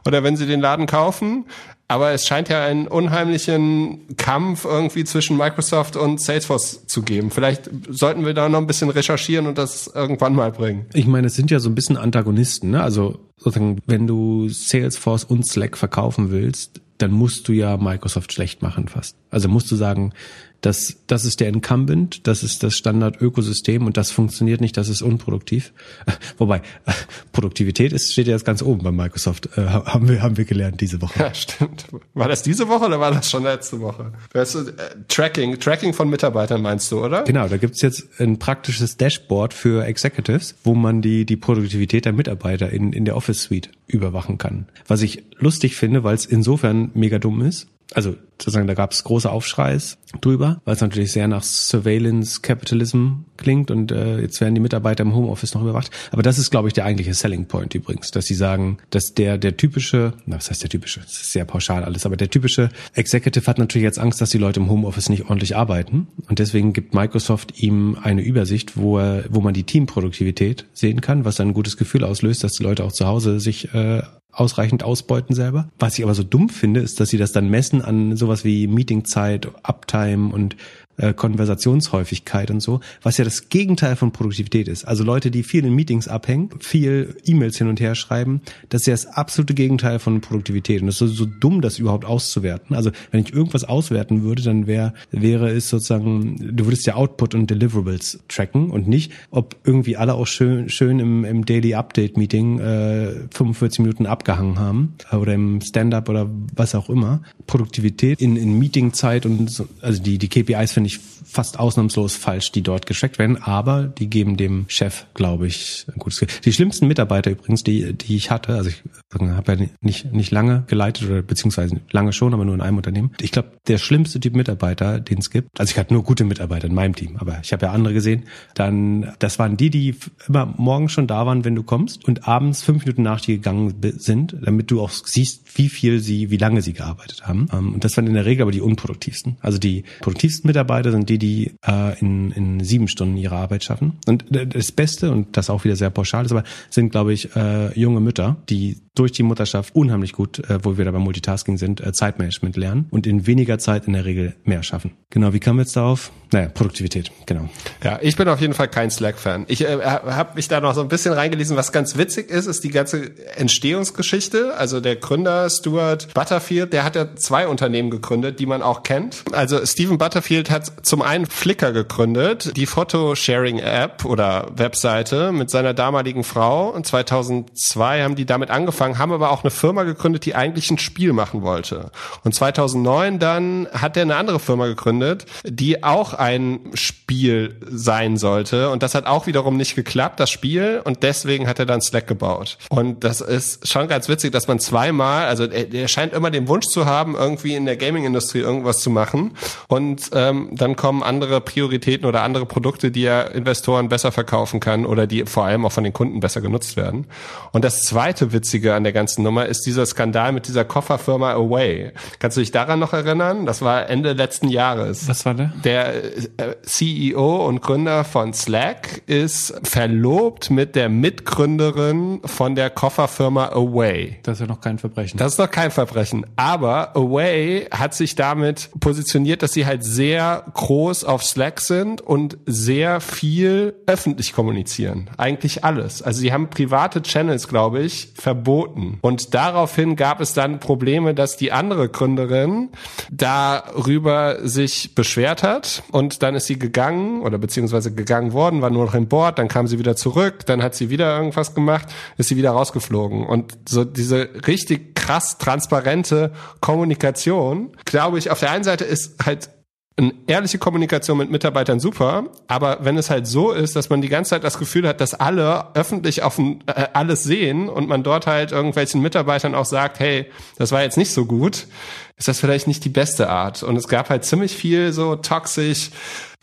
oder 0.05 0.23
wenn 0.23 0.38
sie 0.38 0.45
den 0.45 0.62
Laden 0.62 0.86
kaufen. 0.86 1.45
Aber 1.89 2.12
es 2.12 2.27
scheint 2.27 2.49
ja 2.49 2.65
einen 2.65 2.88
unheimlichen 2.88 4.17
Kampf 4.17 4.65
irgendwie 4.65 5.05
zwischen 5.05 5.38
Microsoft 5.38 5.95
und 5.95 6.21
Salesforce 6.21 6.86
zu 6.86 7.01
geben. 7.01 7.31
Vielleicht 7.31 7.69
sollten 7.88 8.25
wir 8.25 8.33
da 8.33 8.49
noch 8.49 8.60
ein 8.60 8.67
bisschen 8.67 8.89
recherchieren 8.89 9.47
und 9.47 9.57
das 9.57 9.88
irgendwann 9.88 10.36
mal 10.36 10.51
bringen. 10.51 10.86
Ich 10.93 11.07
meine, 11.07 11.27
es 11.27 11.36
sind 11.36 11.49
ja 11.49 11.60
so 11.60 11.69
ein 11.69 11.75
bisschen 11.75 11.95
Antagonisten. 11.95 12.71
Ne? 12.71 12.83
Also 12.83 13.19
sozusagen, 13.38 13.79
wenn 13.86 14.05
du 14.05 14.49
Salesforce 14.49 15.23
und 15.23 15.47
Slack 15.47 15.77
verkaufen 15.77 16.29
willst, 16.29 16.81
dann 16.97 17.12
musst 17.12 17.47
du 17.47 17.53
ja 17.53 17.77
Microsoft 17.77 18.33
schlecht 18.33 18.62
machen 18.62 18.88
fast. 18.88 19.15
Also 19.29 19.47
musst 19.47 19.71
du 19.71 19.75
sagen, 19.75 20.13
das, 20.62 20.98
das 21.08 21.26
ist 21.26 21.39
der 21.39 21.50
Incumbent, 21.50 22.28
das 22.28 22.43
ist 22.43 22.63
das 22.63 22.76
Standard-Ökosystem 22.76 23.86
und 23.86 23.98
das 23.98 24.12
funktioniert 24.12 24.60
nicht, 24.60 24.76
das 24.76 24.89
ist 24.89 25.02
unproduktiv. 25.02 25.74
Wobei, 26.38 26.62
Produktivität 27.32 27.93
ist, 27.93 28.12
steht 28.12 28.28
ja 28.28 28.34
jetzt 28.34 28.46
ganz 28.46 28.62
oben 28.62 28.84
bei 28.84 28.91
Microsoft, 28.91 29.50
äh, 29.58 29.62
haben, 29.62 30.10
wir, 30.10 30.22
haben 30.22 30.38
wir 30.38 30.46
gelernt 30.46 30.82
diese 30.82 31.02
Woche. 31.02 31.17
Ja, 31.28 31.34
stimmt. 31.34 31.86
War 32.13 32.30
das 32.30 32.43
diese 32.43 32.67
Woche 32.67 32.86
oder 32.86 33.00
war 33.00 33.12
das 33.12 33.30
schon 33.30 33.43
letzte 33.43 33.82
Woche? 33.82 34.13
Weißt 34.34 34.56
du, 34.56 34.60
äh, 34.60 34.74
Tracking, 35.08 35.60
Tracking 35.60 35.93
von 35.93 36.10
Mitarbeitern 36.10 36.62
meinst 36.62 36.91
du, 36.91 37.04
oder? 37.04 37.24
Genau, 37.24 37.48
da 37.48 37.58
gibt's 37.58 37.82
jetzt 37.82 38.20
ein 38.20 38.39
praktisches 38.39 38.98
Dashboard 38.98 39.54
für 39.54 39.86
Executives, 39.86 40.56
wo 40.63 40.76
man 40.76 41.02
die, 41.02 41.26
die 41.26 41.36
Produktivität 41.36 42.06
der 42.06 42.13
Mitarbeiter 42.13 42.70
in, 42.70 42.93
in 42.93 43.06
der 43.06 43.17
Office 43.17 43.43
Suite 43.43 43.72
überwachen 43.88 44.38
kann. 44.38 44.67
Was 44.88 45.02
ich 45.02 45.24
lustig 45.38 45.76
finde, 45.76 46.04
weil 46.04 46.15
es 46.15 46.26
insofern 46.26 46.91
mega 46.93 47.20
dumm 47.20 47.41
ist, 47.41 47.67
also 47.93 48.15
sozusagen, 48.39 48.67
da 48.67 48.73
gab 48.73 48.91
es 48.91 49.04
große 49.04 49.30
Aufschreis 49.30 49.97
drüber, 50.21 50.62
weil 50.65 50.76
es 50.76 50.82
natürlich 50.82 51.12
sehr 51.12 51.28
nach 51.28 51.43
Surveillance 51.43 52.41
Capitalism 52.41 53.23
klingt 53.38 53.71
und 53.71 53.91
äh, 53.91 54.19
jetzt 54.19 54.39
werden 54.41 54.56
die 54.56 54.62
Mitarbeiter 54.62 55.04
im 55.04 55.15
Homeoffice 55.15 55.54
noch 55.54 55.62
überwacht. 55.62 55.89
Aber 56.12 56.21
das 56.21 56.38
ist, 56.38 56.52
glaube 56.52 56.67
ich, 56.67 56.73
der 56.73 56.86
eigentliche 56.86 57.13
Selling 57.13 57.45
Point 57.45 57.73
übrigens, 57.76 58.12
dass 58.12 58.26
sie 58.26 58.36
sagen, 58.36 58.78
dass 58.89 59.13
der 59.13 59.38
der 59.38 59.58
typische, 59.58 60.13
na, 60.26 60.36
was 60.36 60.50
heißt 60.50 60.62
der 60.62 60.69
typische? 60.69 61.00
Das 61.00 61.13
ist 61.13 61.32
sehr 61.32 61.45
pauschal 61.45 61.84
alles, 61.84 62.06
aber 62.06 62.17
der 62.17 62.30
typische 62.30 62.69
Executive 62.93 63.47
hat 63.47 63.58
natürlich 63.58 63.84
jetzt 63.84 64.00
Angst, 64.00 64.21
dass 64.21 64.30
die 64.30 64.38
Leute 64.38 64.60
im 64.60 64.69
Homeoffice 64.69 65.10
nicht 65.10 65.23
ordentlich 65.23 65.56
arbeiten 65.56 66.08
und 66.28 66.39
deswegen 66.39 66.73
gibt 66.73 66.93
Microsoft 66.93 67.60
ihm 67.60 67.97
eine 68.02 68.21
Übersicht, 68.21 68.78
wo 68.78 69.00
er, 69.00 69.26
wo 69.30 69.41
man 69.41 69.54
die 69.54 69.63
Teamproduktivität 69.63 70.65
sehen 70.73 71.02
kann, 71.02 71.26
was 71.26 71.36
dann 71.36 71.50
ein 71.50 71.54
gutes 71.54 71.78
Gefühl 71.78 72.04
auslöst, 72.04 72.43
dass 72.43 72.54
die 72.54 72.63
Leute 72.63 72.84
auch 72.84 72.91
zu 72.91 73.08
Hause 73.08 73.39
sich 73.39 73.73
äh, 73.73 74.04
ausreichend 74.39 74.84
ausbeuten 74.84 75.36
selber. 75.36 75.69
Was 75.80 75.97
ich 75.97 76.04
aber 76.04 76.13
so 76.13 76.23
dumm 76.23 76.50
finde, 76.50 76.80
ist, 76.80 77.00
dass 77.00 77.10
sie 77.10 77.17
das 77.17 77.32
dann 77.32 77.50
messen 77.50 77.82
an 77.82 78.15
sowas 78.15 78.43
wie 78.43 78.67
Meetingzeit, 78.67 79.50
Uptime 79.63 80.34
und 80.34 80.56
äh, 80.97 81.13
Konversationshäufigkeit 81.13 82.51
und 82.51 82.60
so, 82.60 82.79
was 83.01 83.17
ja 83.17 83.23
das 83.23 83.49
Gegenteil 83.49 83.95
von 83.95 84.12
Produktivität 84.12 84.67
ist. 84.67 84.86
Also 84.86 85.03
Leute, 85.03 85.31
die 85.31 85.43
viel 85.43 85.65
in 85.65 85.73
Meetings 85.73 86.07
abhängen, 86.07 86.49
viel 86.60 87.15
E-Mails 87.25 87.57
hin 87.57 87.67
und 87.67 87.79
her 87.79 87.95
schreiben, 87.95 88.41
das 88.69 88.81
ist 88.81 88.88
ja 88.88 88.93
das 88.93 89.05
absolute 89.07 89.53
Gegenteil 89.53 89.99
von 89.99 90.21
Produktivität. 90.21 90.81
Und 90.81 90.89
es 90.89 91.01
ist 91.01 91.15
so, 91.15 91.25
dumm, 91.25 91.62
das 91.62 91.79
überhaupt 91.79 92.05
auszuwerten. 92.05 92.75
Also 92.75 92.91
wenn 93.12 93.21
ich 93.21 93.33
irgendwas 93.33 93.63
auswerten 93.63 94.23
würde, 94.23 94.41
dann 94.41 94.67
wär, 94.67 94.93
wäre 95.12 95.49
es 95.49 95.69
sozusagen, 95.69 96.55
du 96.55 96.65
würdest 96.65 96.86
ja 96.86 96.95
Output 96.95 97.36
und 97.36 97.49
Deliverables 97.49 98.19
tracken 98.27 98.69
und 98.71 98.88
nicht, 98.88 99.12
ob 99.31 99.55
irgendwie 99.63 99.97
alle 99.97 100.15
auch 100.15 100.27
schön, 100.27 100.69
schön 100.69 100.99
im, 100.99 101.25
im 101.25 101.45
Daily 101.45 101.75
Update 101.75 102.17
Meeting 102.17 102.60
äh, 102.60 103.27
45 103.31 103.79
Minuten 103.79 104.05
abgehangen 104.05 104.60
haben 104.60 104.95
oder 105.12 105.33
im 105.33 105.62
Stand-up 105.62 106.10
oder 106.10 106.29
was 106.55 106.75
auch 106.75 106.89
immer. 106.89 107.21
Produktivität 107.45 108.19
in, 108.21 108.36
in 108.36 108.57
Meetingzeit 108.57 109.25
und 109.25 109.49
so, 109.49 109.67
also 109.81 110.01
die, 110.01 110.17
die 110.17 110.27
KPIs 110.27 110.71
finde 110.71 110.87
ich 110.88 111.00
fast 111.00 111.60
ausnahmslos 111.60 112.15
falsch, 112.15 112.52
die 112.52 112.62
dort 112.62 112.86
geschreckt 112.86 113.19
werden, 113.19 113.41
aber 113.41 113.84
die 113.84 114.10
geben 114.10 114.38
dem 114.38 114.65
Chef, 114.67 115.06
glaube 115.13 115.47
ich, 115.47 115.86
ein 115.93 116.00
gutes 116.00 116.19
Gefühl. 116.19 116.41
Die 116.45 116.54
schlimmsten 116.54 116.88
Mitarbeiter 116.88 117.32
übrigens, 117.32 117.63
die, 117.63 117.93
die 117.93 118.15
ich 118.15 118.32
hatte, 118.32 118.56
also 118.56 118.69
ich 118.69 118.84
habe 119.19 119.54
ja 119.54 119.67
nicht, 119.82 120.12
nicht 120.13 120.32
lange 120.32 120.63
geleitet 120.67 121.10
oder 121.10 121.21
beziehungsweise 121.21 121.80
lange 121.91 122.13
schon, 122.13 122.34
aber 122.34 122.45
nur 122.45 122.56
in 122.56 122.62
einem 122.62 122.78
Unternehmen. 122.78 123.12
Ich 123.21 123.32
glaube, 123.32 123.52
der 123.67 123.78
schlimmste 123.78 124.19
Typ 124.19 124.36
Mitarbeiter, 124.36 125.00
den 125.00 125.19
es 125.19 125.30
gibt, 125.30 125.60
also 125.60 125.71
ich 125.71 125.78
hatte 125.78 125.93
nur 125.93 126.04
gute 126.04 126.23
Mitarbeiter 126.23 126.67
in 126.67 126.73
meinem 126.73 126.95
Team, 126.95 127.17
aber 127.17 127.39
ich 127.43 127.54
habe 127.54 127.65
ja 127.65 127.71
andere 127.71 127.93
gesehen, 127.93 128.23
dann, 128.56 129.13
das 129.19 129.39
waren 129.39 129.58
die, 129.58 129.69
die 129.69 129.95
immer 130.28 130.45
morgens 130.58 130.91
schon 130.91 131.08
da 131.08 131.26
waren, 131.26 131.45
wenn 131.45 131.56
du 131.56 131.63
kommst 131.63 132.06
und 132.08 132.28
abends 132.28 132.62
fünf 132.63 132.86
Minuten 132.86 133.04
nach 133.04 133.21
dir 133.21 133.36
gegangen 133.36 133.76
sind, 133.97 134.36
damit 134.41 134.71
du 134.71 134.82
auch 134.82 134.91
siehst, 134.91 135.58
wie 135.58 135.69
viel 135.69 136.00
sie, 136.00 136.32
wie 136.32 136.38
lange 136.38 136.62
sie 136.62 136.73
gearbeitet 136.73 137.28
haben. 137.28 137.47
Ähm, 137.52 137.73
und 137.73 137.84
das 137.84 137.97
waren 137.97 138.08
in 138.08 138.13
der 138.13 138.26
Regel 138.26 138.43
aber 138.43 138.52
die 138.52 138.62
unproduktivsten. 138.62 139.38
Also 139.41 139.58
die 139.58 139.84
produktivsten 140.02 140.47
Mitarbeiter 140.47 140.76
sind 140.83 141.09
die, 141.09 141.17
die, 141.17 141.51
äh, 141.65 141.99
in, 141.99 142.31
in 142.31 142.63
sieben 142.63 142.87
Stunden 142.87 143.17
ihre 143.17 143.35
Arbeit 143.35 143.63
schaffen. 143.63 143.93
Und 144.07 144.25
das 144.29 144.71
Beste, 144.71 145.11
und 145.11 145.37
das 145.37 145.49
auch 145.49 145.63
wieder 145.63 145.75
sehr 145.75 145.89
pauschal 145.89 146.25
ist, 146.25 146.31
aber 146.31 146.43
sind, 146.69 146.91
glaube 146.91 147.13
ich, 147.13 147.35
äh, 147.35 147.77
junge 147.79 147.99
Mütter, 147.99 148.37
die 148.49 148.77
durch 148.97 149.12
die 149.12 149.23
Mutterschaft 149.23 149.75
unheimlich 149.75 150.13
gut, 150.13 150.39
äh, 150.49 150.60
wo 150.63 150.77
wir 150.77 150.86
da 150.86 150.91
beim 150.91 151.01
Multitasking 151.01 151.57
sind, 151.57 151.81
äh, 151.81 151.91
Zeitmanagement 151.93 152.57
lernen 152.57 152.88
und 152.89 153.07
in 153.07 153.27
weniger 153.27 153.60
Zeit 153.60 153.88
in 153.88 153.93
der 153.93 154.05
Regel 154.05 154.36
mehr 154.43 154.63
schaffen. 154.63 154.91
Genau, 155.10 155.33
wie 155.33 155.39
kamen 155.39 155.60
wir 155.60 155.63
jetzt 155.63 155.75
darauf? 155.75 156.12
Naja, 156.31 156.49
Produktivität, 156.49 157.12
genau. 157.25 157.47
Ja, 157.81 157.99
ich 158.01 158.17
bin 158.17 158.27
auf 158.27 158.41
jeden 158.41 158.53
Fall 158.53 158.67
kein 158.67 158.91
Slack-Fan. 158.91 159.45
Ich 159.47 159.62
äh, 159.62 159.79
habe 159.81 160.36
mich 160.36 160.49
da 160.49 160.60
noch 160.60 160.73
so 160.73 160.81
ein 160.81 160.89
bisschen 160.89 161.13
reingelesen. 161.13 161.55
Was 161.55 161.71
ganz 161.71 161.97
witzig 161.97 162.29
ist, 162.29 162.47
ist 162.47 162.63
die 162.65 162.69
ganze 162.69 163.12
Entstehungsgeschichte. 163.38 164.55
Also 164.57 164.81
der 164.81 164.97
Gründer 164.97 165.49
Stuart 165.49 166.13
Butterfield, 166.13 166.73
der 166.73 166.83
hat 166.83 166.95
ja 166.97 167.15
zwei 167.15 167.47
Unternehmen 167.47 167.89
gegründet, 167.89 168.39
die 168.39 168.45
man 168.45 168.62
auch 168.62 168.83
kennt. 168.83 169.23
Also 169.31 169.65
Stephen 169.65 169.97
Butterfield 169.97 170.49
hat 170.49 170.86
zum 170.86 171.01
einen 171.01 171.25
Flickr 171.25 171.71
gegründet, 171.71 172.57
die 172.57 172.65
Photosharing-App 172.65 174.03
oder 174.03 174.51
Webseite 174.53 175.31
mit 175.31 175.49
seiner 175.49 175.73
damaligen 175.73 176.25
Frau. 176.25 176.69
Und 176.69 176.86
2002 176.86 178.03
haben 178.03 178.15
die 178.15 178.25
damit 178.25 178.49
angefangen, 178.49 178.87
haben 178.95 179.12
aber 179.12 179.32
auch 179.32 179.43
eine 179.43 179.52
Firma 179.52 179.84
gegründet, 179.84 180.26
die 180.26 180.36
eigentlich 180.36 180.71
ein 180.71 180.78
Spiel 180.78 181.13
machen 181.13 181.41
wollte. 181.41 181.91
Und 182.23 182.34
2009 182.34 183.19
dann 183.19 183.67
hat 183.71 183.97
er 183.97 184.04
eine 184.04 184.15
andere 184.15 184.39
Firma 184.39 184.67
gegründet, 184.67 185.26
die 185.43 185.84
auch 185.84 186.13
ein 186.13 186.60
Spiel 186.73 187.56
sein 187.69 188.17
sollte. 188.17 188.69
Und 188.69 188.84
das 188.84 188.95
hat 188.95 189.06
auch 189.06 189.28
wiederum 189.28 189.58
nicht 189.58 189.76
geklappt, 189.76 190.19
das 190.19 190.30
Spiel. 190.30 190.82
Und 190.84 191.04
deswegen 191.04 191.47
hat 191.47 191.60
er 191.60 191.65
dann 191.65 191.82
Slack 191.82 192.08
gebaut. 192.08 192.58
Und 192.69 193.04
das 193.04 193.21
ist 193.21 193.67
schon 193.67 193.88
ganz 193.88 194.10
witzig, 194.10 194.32
dass 194.32 194.47
man 194.47 194.60
zweimal, 194.60 195.26
also 195.26 195.45
er, 195.45 195.73
er 195.73 195.88
scheint 195.88 196.13
immer 196.13 196.32
den 196.32 196.47
Wunsch 196.47 196.67
zu 196.67 196.86
haben, 196.86 197.15
irgendwie 197.15 197.56
in 197.56 197.65
der 197.65 197.78
Gaming-Industrie 197.78 198.39
irgendwas 198.39 198.80
zu 198.80 198.89
machen. 198.89 199.38
Und 199.67 200.10
ähm, 200.13 200.50
dann 200.54 200.76
kommen 200.76 201.04
andere 201.04 201.41
Prioritäten 201.41 202.06
oder 202.08 202.23
andere 202.23 202.45
Produkte, 202.45 202.91
die 202.91 203.04
er 203.04 203.32
Investoren 203.32 203.89
besser 203.89 204.12
verkaufen 204.12 204.60
kann 204.60 204.86
oder 204.86 205.08
die 205.08 205.26
vor 205.26 205.45
allem 205.45 205.65
auch 205.65 205.71
von 205.71 205.84
den 205.84 205.93
Kunden 205.93 206.19
besser 206.19 206.41
genutzt 206.41 206.78
werden. 206.78 207.08
Und 207.52 207.63
das 207.63 207.82
zweite 207.82 208.34
Witzige 208.34 208.73
an 208.77 208.83
der 208.83 208.93
ganzen 208.93 209.23
Nummer 209.23 209.45
ist 209.47 209.65
dieser 209.65 209.85
Skandal 209.85 210.31
mit 210.31 210.47
dieser 210.47 210.63
Kofferfirma 210.63 211.33
Away. 211.33 211.91
Kannst 212.19 212.37
du 212.37 212.41
dich 212.41 212.51
daran 212.51 212.79
noch 212.79 212.93
erinnern? 212.93 213.45
Das 213.45 213.61
war 213.61 213.89
Ende 213.89 214.13
letzten 214.13 214.47
Jahres. 214.47 215.07
Was 215.09 215.25
war 215.25 215.33
der? 215.33 215.51
Der 215.63 216.03
äh, 216.03 216.55
CEO 216.63 217.45
und 217.45 217.61
Gründer 217.61 218.03
von 218.03 218.33
Slack 218.33 219.01
ist 219.07 219.53
verlobt 219.63 220.49
mit 220.49 220.75
der 220.75 220.89
Mitgründerin 220.89 222.21
von 222.25 222.55
der 222.55 222.69
Kofferfirma 222.69 223.47
Away. 223.49 224.17
Das 224.23 224.35
ist 224.35 224.41
ja 224.41 224.47
noch 224.47 224.61
kein 224.61 224.77
Verbrechen. 224.77 225.17
Das 225.17 225.33
ist 225.33 225.39
noch 225.39 225.51
kein 225.51 225.71
Verbrechen. 225.71 226.25
Aber 226.35 226.95
Away 226.95 227.67
hat 227.71 227.93
sich 227.93 228.15
damit 228.15 228.69
positioniert, 228.79 229.41
dass 229.41 229.53
sie 229.53 229.65
halt 229.65 229.83
sehr 229.83 230.45
groß 230.53 231.03
auf 231.03 231.23
Slack 231.23 231.61
sind 231.61 232.01
und 232.01 232.37
sehr 232.45 233.01
viel 233.01 233.75
öffentlich 233.87 234.33
kommunizieren. 234.33 235.09
Eigentlich 235.17 235.63
alles. 235.63 236.01
Also 236.01 236.19
sie 236.19 236.31
haben 236.31 236.49
private 236.49 237.01
Channels, 237.01 237.47
glaube 237.47 237.81
ich, 237.81 238.09
verboten. 238.15 238.57
Und 238.65 239.34
daraufhin 239.34 239.96
gab 239.96 240.22
es 240.22 240.34
dann 240.34 240.60
Probleme, 240.60 241.13
dass 241.13 241.38
die 241.38 241.52
andere 241.52 241.89
Gründerin 241.89 242.70
darüber 243.12 244.48
sich 244.48 244.96
beschwert 244.96 245.43
hat 245.43 245.84
und 245.91 246.24
dann 246.24 246.36
ist 246.36 246.48
sie 246.48 246.60
gegangen 246.60 247.22
oder 247.22 247.38
beziehungsweise 247.38 247.93
gegangen 247.93 248.34
worden, 248.34 248.62
war 248.62 248.70
nur 248.70 248.86
noch 248.86 248.96
im 248.96 249.08
Board, 249.08 249.39
dann 249.39 249.48
kam 249.48 249.67
sie 249.67 249.80
wieder 249.80 249.96
zurück, 249.96 250.46
dann 250.46 250.63
hat 250.63 250.76
sie 250.76 250.89
wieder 250.89 251.17
irgendwas 251.17 251.54
gemacht, 251.54 251.88
ist 252.17 252.30
sie 252.30 252.38
wieder 252.38 252.52
rausgeflogen. 252.52 253.26
Und 253.26 253.58
so 253.67 253.84
diese 253.84 254.30
richtig 254.48 254.96
krass 254.96 255.38
transparente 255.38 256.32
Kommunikation, 256.60 257.72
glaube 257.86 258.17
ich, 258.17 258.32
auf 258.32 258.39
der 258.39 258.52
einen 258.52 258.63
Seite 258.63 258.84
ist 258.84 259.26
halt 259.26 259.50
eine 259.99 260.13
ehrliche 260.27 260.60
Kommunikation 260.60 261.17
mit 261.17 261.31
Mitarbeitern 261.31 261.79
super, 261.79 262.25
aber 262.47 262.79
wenn 262.81 262.97
es 262.97 263.10
halt 263.10 263.25
so 263.25 263.51
ist, 263.51 263.75
dass 263.75 263.89
man 263.89 264.01
die 264.01 264.10
ganze 264.10 264.29
Zeit 264.29 264.43
das 264.43 264.60
Gefühl 264.60 264.88
hat, 264.88 265.01
dass 265.01 265.15
alle 265.15 265.75
öffentlich 265.75 266.21
auf 266.21 266.38
äh, 266.38 266.53
alles 266.93 267.23
sehen 267.23 267.67
und 267.67 267.89
man 267.89 268.03
dort 268.03 268.27
halt 268.27 268.51
irgendwelchen 268.51 269.01
Mitarbeitern 269.01 269.55
auch 269.55 269.65
sagt, 269.65 269.99
hey, 269.99 270.27
das 270.57 270.71
war 270.71 270.83
jetzt 270.83 270.97
nicht 270.97 271.12
so 271.12 271.25
gut, 271.25 271.67
ist 272.15 272.27
das 272.27 272.39
vielleicht 272.39 272.67
nicht 272.67 272.86
die 272.86 272.89
beste 272.89 273.29
Art. 273.29 273.63
Und 273.63 273.75
es 273.75 273.88
gab 273.88 274.10
halt 274.10 274.23
ziemlich 274.23 274.55
viel 274.55 274.93
so 274.93 275.15
toxisch 275.15 275.89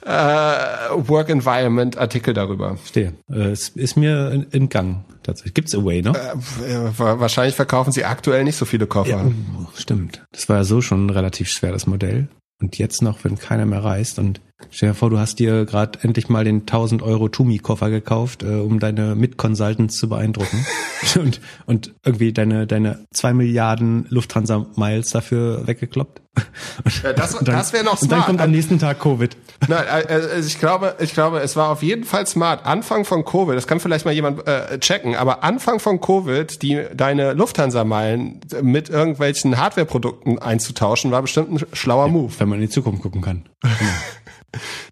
äh, 0.04 0.10
Work 0.10 1.30
Environment 1.30 1.96
Artikel 1.96 2.34
darüber. 2.34 2.76
Stehe. 2.84 3.14
Äh, 3.30 3.50
es 3.50 3.68
ist 3.70 3.96
mir 3.96 4.46
entgangen. 4.50 5.04
Tatsächlich. 5.22 5.54
Gibt's 5.54 5.74
Away 5.74 6.02
noch? 6.02 6.14
Äh, 6.16 6.98
wahrscheinlich 6.98 7.54
verkaufen 7.54 7.92
sie 7.92 8.04
aktuell 8.04 8.44
nicht 8.44 8.56
so 8.56 8.64
viele 8.64 8.86
Koffer. 8.86 9.10
Ja, 9.10 9.24
stimmt. 9.76 10.22
Das 10.32 10.48
war 10.48 10.56
ja 10.58 10.64
so 10.64 10.80
schon 10.80 11.08
relativ 11.08 11.48
schwer, 11.48 11.72
das 11.72 11.86
Modell. 11.86 12.28
Und 12.64 12.78
jetzt 12.78 13.02
noch, 13.02 13.24
wenn 13.24 13.38
keiner 13.38 13.66
mehr 13.66 13.84
reist 13.84 14.18
und 14.18 14.40
stell 14.70 14.90
dir 14.90 14.94
vor, 14.94 15.10
du 15.10 15.18
hast 15.18 15.38
dir 15.38 15.64
gerade 15.64 15.98
endlich 16.02 16.28
mal 16.28 16.44
den 16.44 16.60
1000 16.60 17.02
Euro 17.02 17.28
Tumi-Koffer 17.28 17.90
gekauft, 17.90 18.42
äh, 18.42 18.46
um 18.46 18.78
deine 18.78 19.14
Mit-Consultants 19.14 19.96
zu 19.96 20.08
beeindrucken 20.08 20.66
und, 21.18 21.40
und 21.66 21.94
irgendwie 22.04 22.32
deine, 22.32 22.66
deine 22.66 23.04
zwei 23.12 23.32
Milliarden 23.32 24.06
Lufthansa-Miles 24.08 25.10
dafür 25.10 25.66
weggekloppt. 25.66 26.22
Ja, 27.04 27.12
das, 27.12 27.38
das 27.42 27.72
wäre 27.72 27.84
noch 27.84 27.96
smart. 27.96 28.02
Und 28.02 28.10
dann 28.10 28.22
kommt 28.22 28.40
am 28.40 28.50
nächsten 28.50 28.80
Tag 28.80 28.98
Covid. 28.98 29.36
Nein, 29.68 29.84
also 29.86 30.46
ich 30.46 30.58
glaube, 30.58 30.96
ich 30.98 31.12
glaube, 31.12 31.38
es 31.38 31.54
war 31.54 31.70
auf 31.70 31.82
jeden 31.82 32.04
Fall 32.04 32.26
smart. 32.26 32.66
Anfang 32.66 33.04
von 33.04 33.24
Covid, 33.24 33.56
das 33.56 33.68
kann 33.68 33.78
vielleicht 33.78 34.04
mal 34.04 34.12
jemand 34.12 34.46
äh, 34.48 34.80
checken, 34.80 35.14
aber 35.14 35.44
Anfang 35.44 35.78
von 35.78 36.00
Covid, 36.00 36.60
die 36.62 36.82
deine 36.92 37.34
Lufthansa-Meilen 37.34 38.40
mit 38.62 38.90
irgendwelchen 38.90 39.58
Hardware-Produkten 39.58 40.40
einzutauschen, 40.40 41.12
war 41.12 41.22
bestimmt 41.22 41.52
ein 41.52 41.66
schlauer 41.72 42.08
Move. 42.08 42.32
Wenn 42.38 42.48
man 42.48 42.58
in 42.58 42.66
die 42.66 42.72
Zukunft 42.72 43.02
gucken 43.02 43.22
kann. 43.22 43.44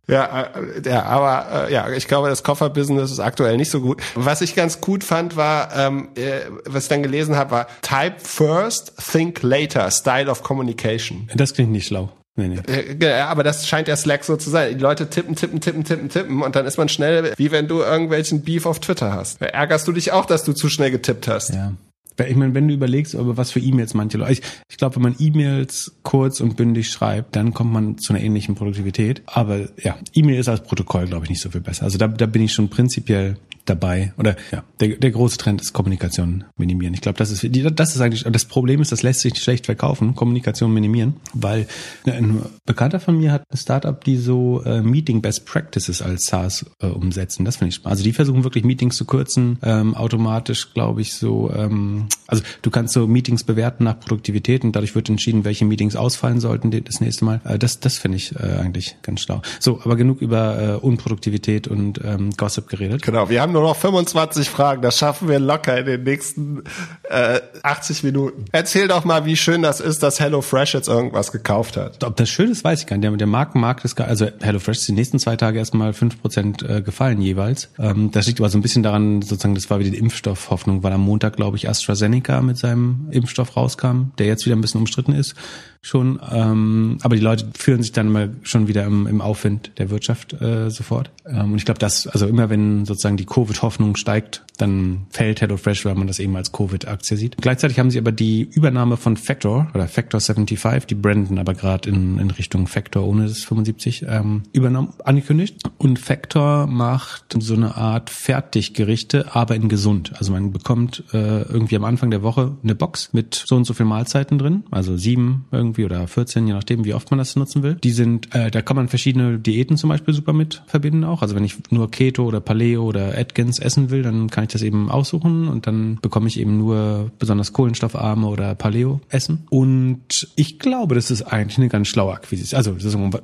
Ja, 0.08 0.42
äh, 0.42 0.88
ja, 0.88 1.04
aber 1.04 1.68
äh, 1.68 1.72
ja, 1.72 1.90
ich 1.90 2.08
glaube, 2.08 2.28
das 2.28 2.42
Kofferbusiness 2.42 3.10
ist 3.10 3.20
aktuell 3.20 3.56
nicht 3.56 3.70
so 3.70 3.80
gut. 3.80 4.02
Was 4.14 4.40
ich 4.40 4.54
ganz 4.54 4.80
gut 4.80 5.04
fand, 5.04 5.36
war, 5.36 5.74
ähm, 5.76 6.08
äh, 6.14 6.40
was 6.66 6.84
ich 6.84 6.88
dann 6.88 7.02
gelesen 7.02 7.36
habe, 7.36 7.50
war 7.50 7.66
Type 7.82 8.16
First, 8.18 8.94
Think 9.12 9.42
Later, 9.42 9.90
Style 9.90 10.30
of 10.30 10.42
Communication. 10.42 11.28
Das 11.34 11.54
klingt 11.54 11.72
nicht 11.72 11.86
schlau. 11.86 12.10
Nee, 12.34 12.48
nee. 12.48 12.60
Ja, 13.00 13.28
aber 13.28 13.42
das 13.42 13.68
scheint 13.68 13.88
ja 13.88 13.96
Slack 13.96 14.24
so 14.24 14.36
zu 14.36 14.48
sein. 14.48 14.78
Die 14.78 14.82
Leute 14.82 15.10
tippen, 15.10 15.36
tippen, 15.36 15.60
tippen, 15.60 15.84
tippen, 15.84 16.08
tippen 16.08 16.42
und 16.42 16.56
dann 16.56 16.64
ist 16.64 16.78
man 16.78 16.88
schnell, 16.88 17.34
wie 17.36 17.50
wenn 17.50 17.68
du 17.68 17.80
irgendwelchen 17.80 18.42
Beef 18.42 18.64
auf 18.64 18.80
Twitter 18.80 19.12
hast. 19.12 19.42
Ärgerst 19.42 19.86
du 19.86 19.92
dich 19.92 20.12
auch, 20.12 20.24
dass 20.24 20.42
du 20.42 20.54
zu 20.54 20.70
schnell 20.70 20.90
getippt 20.90 21.28
hast? 21.28 21.50
Ja. 21.50 21.72
Ich 22.18 22.36
meine, 22.36 22.54
wenn 22.54 22.68
du 22.68 22.74
überlegst, 22.74 23.14
aber 23.14 23.36
was 23.36 23.50
für 23.50 23.60
E-Mails 23.60 23.94
manche 23.94 24.18
Leute, 24.18 24.32
ich, 24.32 24.42
ich 24.68 24.76
glaube, 24.76 24.96
wenn 24.96 25.02
man 25.02 25.16
E-Mails 25.18 25.96
kurz 26.02 26.40
und 26.40 26.56
bündig 26.56 26.90
schreibt, 26.90 27.36
dann 27.36 27.54
kommt 27.54 27.72
man 27.72 27.98
zu 27.98 28.12
einer 28.12 28.22
ähnlichen 28.22 28.54
Produktivität. 28.54 29.22
Aber 29.26 29.68
ja, 29.82 29.96
E-Mail 30.14 30.38
ist 30.38 30.48
als 30.48 30.62
Protokoll, 30.62 31.06
glaube 31.06 31.24
ich, 31.24 31.30
nicht 31.30 31.40
so 31.40 31.50
viel 31.50 31.60
besser. 31.60 31.84
Also 31.84 31.98
da, 31.98 32.08
da 32.08 32.26
bin 32.26 32.42
ich 32.42 32.52
schon 32.52 32.68
prinzipiell 32.68 33.36
dabei. 33.64 34.12
Oder 34.18 34.36
ja, 34.50 34.64
der, 34.80 34.96
der 34.96 35.10
große 35.10 35.38
Trend 35.38 35.60
ist 35.60 35.72
Kommunikation 35.72 36.44
minimieren. 36.56 36.94
Ich 36.94 37.00
glaube, 37.00 37.18
das 37.18 37.30
ist 37.30 37.46
das 37.74 37.94
ist 37.94 38.00
eigentlich 38.00 38.24
das 38.24 38.44
Problem 38.44 38.80
ist, 38.80 38.92
das 38.92 39.02
lässt 39.02 39.20
sich 39.20 39.34
nicht 39.34 39.42
schlecht 39.42 39.66
verkaufen, 39.66 40.14
Kommunikation 40.14 40.72
minimieren, 40.72 41.14
weil 41.32 41.66
ein 42.06 42.42
Bekannter 42.66 43.00
von 43.00 43.18
mir 43.18 43.32
hat 43.32 43.44
ein 43.50 43.56
Startup, 43.56 44.02
die 44.02 44.16
so 44.16 44.62
äh, 44.64 44.82
Meeting 44.82 45.22
Best 45.22 45.46
Practices 45.46 46.02
als 46.02 46.26
SaaS 46.26 46.66
äh, 46.80 46.86
umsetzen. 46.86 47.44
Das 47.44 47.56
finde 47.56 47.70
ich 47.70 47.76
spannend. 47.76 47.92
Also 47.92 48.04
die 48.04 48.12
versuchen 48.12 48.44
wirklich 48.44 48.64
Meetings 48.64 48.96
zu 48.96 49.04
kürzen, 49.04 49.58
ähm, 49.62 49.94
automatisch, 49.94 50.72
glaube 50.74 51.00
ich, 51.00 51.14
so 51.14 51.50
ähm, 51.54 52.01
also 52.26 52.42
du 52.62 52.70
kannst 52.70 52.94
so 52.94 53.06
Meetings 53.06 53.44
bewerten 53.44 53.84
nach 53.84 53.98
Produktivität 53.98 54.64
und 54.64 54.74
dadurch 54.74 54.94
wird 54.94 55.08
entschieden, 55.08 55.44
welche 55.44 55.64
Meetings 55.64 55.96
ausfallen 55.96 56.40
sollten 56.40 56.70
das 56.84 57.00
nächste 57.00 57.24
Mal. 57.24 57.40
Äh, 57.44 57.58
das 57.58 57.80
das 57.80 57.98
finde 57.98 58.16
ich 58.16 58.34
äh, 58.36 58.58
eigentlich 58.60 58.96
ganz 59.02 59.20
schlau. 59.20 59.42
So, 59.58 59.80
aber 59.84 59.96
genug 59.96 60.20
über 60.20 60.60
äh, 60.60 60.84
Unproduktivität 60.84 61.68
und 61.68 62.00
ähm, 62.04 62.30
Gossip 62.36 62.68
geredet. 62.68 63.02
Genau, 63.02 63.28
wir 63.28 63.40
haben 63.40 63.52
nur 63.52 63.62
noch 63.62 63.76
25 63.76 64.48
Fragen. 64.48 64.82
Das 64.82 64.98
schaffen 64.98 65.28
wir 65.28 65.38
locker 65.38 65.78
in 65.78 65.86
den 65.86 66.02
nächsten 66.04 66.62
äh, 67.08 67.40
80 67.62 68.04
Minuten. 68.04 68.44
Erzähl 68.52 68.88
doch 68.88 69.04
mal, 69.04 69.24
wie 69.26 69.36
schön 69.36 69.62
das 69.62 69.80
ist, 69.80 70.02
dass 70.02 70.20
HelloFresh 70.20 70.74
jetzt 70.74 70.88
irgendwas 70.88 71.32
gekauft 71.32 71.76
hat. 71.76 72.02
Ob 72.04 72.16
das 72.16 72.28
schön 72.28 72.50
ist, 72.50 72.64
weiß 72.64 72.80
ich 72.80 72.86
gar 72.86 72.96
nicht. 72.96 73.04
Der, 73.08 73.16
der 73.16 73.26
Markenmarkt 73.26 73.84
ist, 73.84 74.00
also 74.00 74.28
HelloFresh 74.40 74.78
ist 74.78 74.88
die 74.88 74.92
nächsten 74.92 75.18
zwei 75.18 75.36
Tage 75.36 75.58
erstmal 75.58 75.90
5% 75.90 76.68
äh, 76.68 76.82
gefallen 76.82 77.20
jeweils. 77.20 77.70
Ähm, 77.78 78.10
das 78.10 78.26
liegt 78.26 78.40
aber 78.40 78.48
so 78.48 78.58
ein 78.58 78.62
bisschen 78.62 78.82
daran, 78.82 79.22
sozusagen, 79.22 79.54
das 79.54 79.70
war 79.70 79.78
wieder 79.80 79.90
die 79.90 79.98
Impfstoffhoffnung, 79.98 80.82
weil 80.82 80.92
am 80.92 81.02
Montag, 81.02 81.36
glaube 81.36 81.56
ich, 81.56 81.68
AstraZeneca 81.92 82.40
mit 82.40 82.56
seinem 82.58 83.08
Impfstoff 83.10 83.56
rauskam, 83.56 84.12
der 84.18 84.26
jetzt 84.26 84.44
wieder 84.46 84.56
ein 84.56 84.60
bisschen 84.60 84.80
umstritten 84.80 85.12
ist 85.12 85.34
schon. 85.82 86.20
Ähm, 86.30 86.98
aber 87.02 87.16
die 87.16 87.22
Leute 87.22 87.46
fühlen 87.54 87.82
sich 87.82 87.92
dann 87.92 88.10
mal 88.10 88.30
schon 88.42 88.68
wieder 88.68 88.84
im, 88.84 89.06
im 89.08 89.20
Aufwind 89.20 89.72
der 89.78 89.90
Wirtschaft 89.90 90.40
äh, 90.40 90.70
sofort. 90.70 91.10
Ähm, 91.26 91.52
und 91.52 91.56
ich 91.56 91.64
glaube, 91.64 91.80
dass, 91.80 92.06
also 92.06 92.26
immer 92.26 92.50
wenn 92.50 92.84
sozusagen 92.84 93.16
die 93.16 93.26
Covid-Hoffnung 93.26 93.96
steigt, 93.96 94.44
dann 94.58 95.06
fällt 95.10 95.40
HelloFresh, 95.40 95.84
weil 95.84 95.96
man 95.96 96.06
das 96.06 96.20
eben 96.20 96.36
als 96.36 96.52
Covid-Aktie 96.52 97.16
sieht. 97.16 97.36
Gleichzeitig 97.38 97.80
haben 97.80 97.90
sie 97.90 97.98
aber 97.98 98.12
die 98.12 98.42
Übernahme 98.42 98.96
von 98.96 99.16
Factor 99.16 99.68
oder 99.74 99.88
Factor 99.88 100.20
75, 100.20 100.86
die 100.86 100.94
branden 100.94 101.38
aber 101.38 101.54
gerade 101.54 101.88
in, 101.88 102.18
in 102.18 102.30
Richtung 102.30 102.68
Factor 102.68 103.04
ohne 103.04 103.26
das 103.26 103.40
75 103.40 104.06
ähm, 104.08 104.44
übernommen, 104.52 104.94
angekündigt. 105.04 105.56
Und 105.78 105.98
Factor 105.98 106.68
macht 106.68 107.36
so 107.40 107.54
eine 107.54 107.76
Art 107.76 108.08
Fertiggerichte, 108.08 109.34
aber 109.34 109.56
in 109.56 109.68
gesund. 109.68 110.12
Also 110.16 110.30
man 110.30 110.52
bekommt 110.52 111.02
äh, 111.12 111.42
irgendwie 111.42 111.74
am 111.76 111.84
Anfang 111.84 112.12
der 112.12 112.22
Woche 112.22 112.56
eine 112.62 112.76
Box 112.76 113.12
mit 113.12 113.34
so 113.34 113.56
und 113.56 113.64
so 113.64 113.74
viel 113.74 113.86
Mahlzeiten 113.86 114.38
drin, 114.38 114.62
also 114.70 114.96
sieben 114.96 115.46
irgendwie 115.50 115.71
irgendwie 115.72 115.84
oder 115.84 116.06
14, 116.06 116.46
je 116.46 116.52
nachdem, 116.52 116.84
wie 116.84 116.94
oft 116.94 117.10
man 117.10 117.18
das 117.18 117.36
nutzen 117.36 117.62
will. 117.62 117.76
Die 117.82 117.90
sind, 117.90 118.34
äh, 118.34 118.50
da 118.50 118.62
kann 118.62 118.76
man 118.76 118.88
verschiedene 118.88 119.38
Diäten 119.38 119.76
zum 119.76 119.88
Beispiel 119.88 120.14
super 120.14 120.32
mit 120.32 120.62
verbinden 120.66 121.04
auch. 121.04 121.22
Also 121.22 121.34
wenn 121.34 121.44
ich 121.44 121.56
nur 121.70 121.90
Keto 121.90 122.24
oder 122.24 122.40
Paleo 122.40 122.84
oder 122.84 123.18
Atkins 123.18 123.58
essen 123.58 123.90
will, 123.90 124.02
dann 124.02 124.28
kann 124.30 124.44
ich 124.44 124.50
das 124.50 124.62
eben 124.62 124.90
aussuchen 124.90 125.48
und 125.48 125.66
dann 125.66 125.98
bekomme 126.02 126.28
ich 126.28 126.38
eben 126.38 126.58
nur 126.58 127.10
besonders 127.18 127.52
kohlenstoffarme 127.52 128.26
oder 128.26 128.54
Paleo 128.54 129.00
essen. 129.08 129.46
Und 129.50 130.28
ich 130.36 130.58
glaube, 130.58 130.94
das 130.94 131.10
ist 131.10 131.22
eigentlich 131.22 131.58
eine 131.58 131.68
ganz 131.68 131.88
schlaue 131.88 132.12
Akquisition. 132.12 132.58
Also 132.58 132.76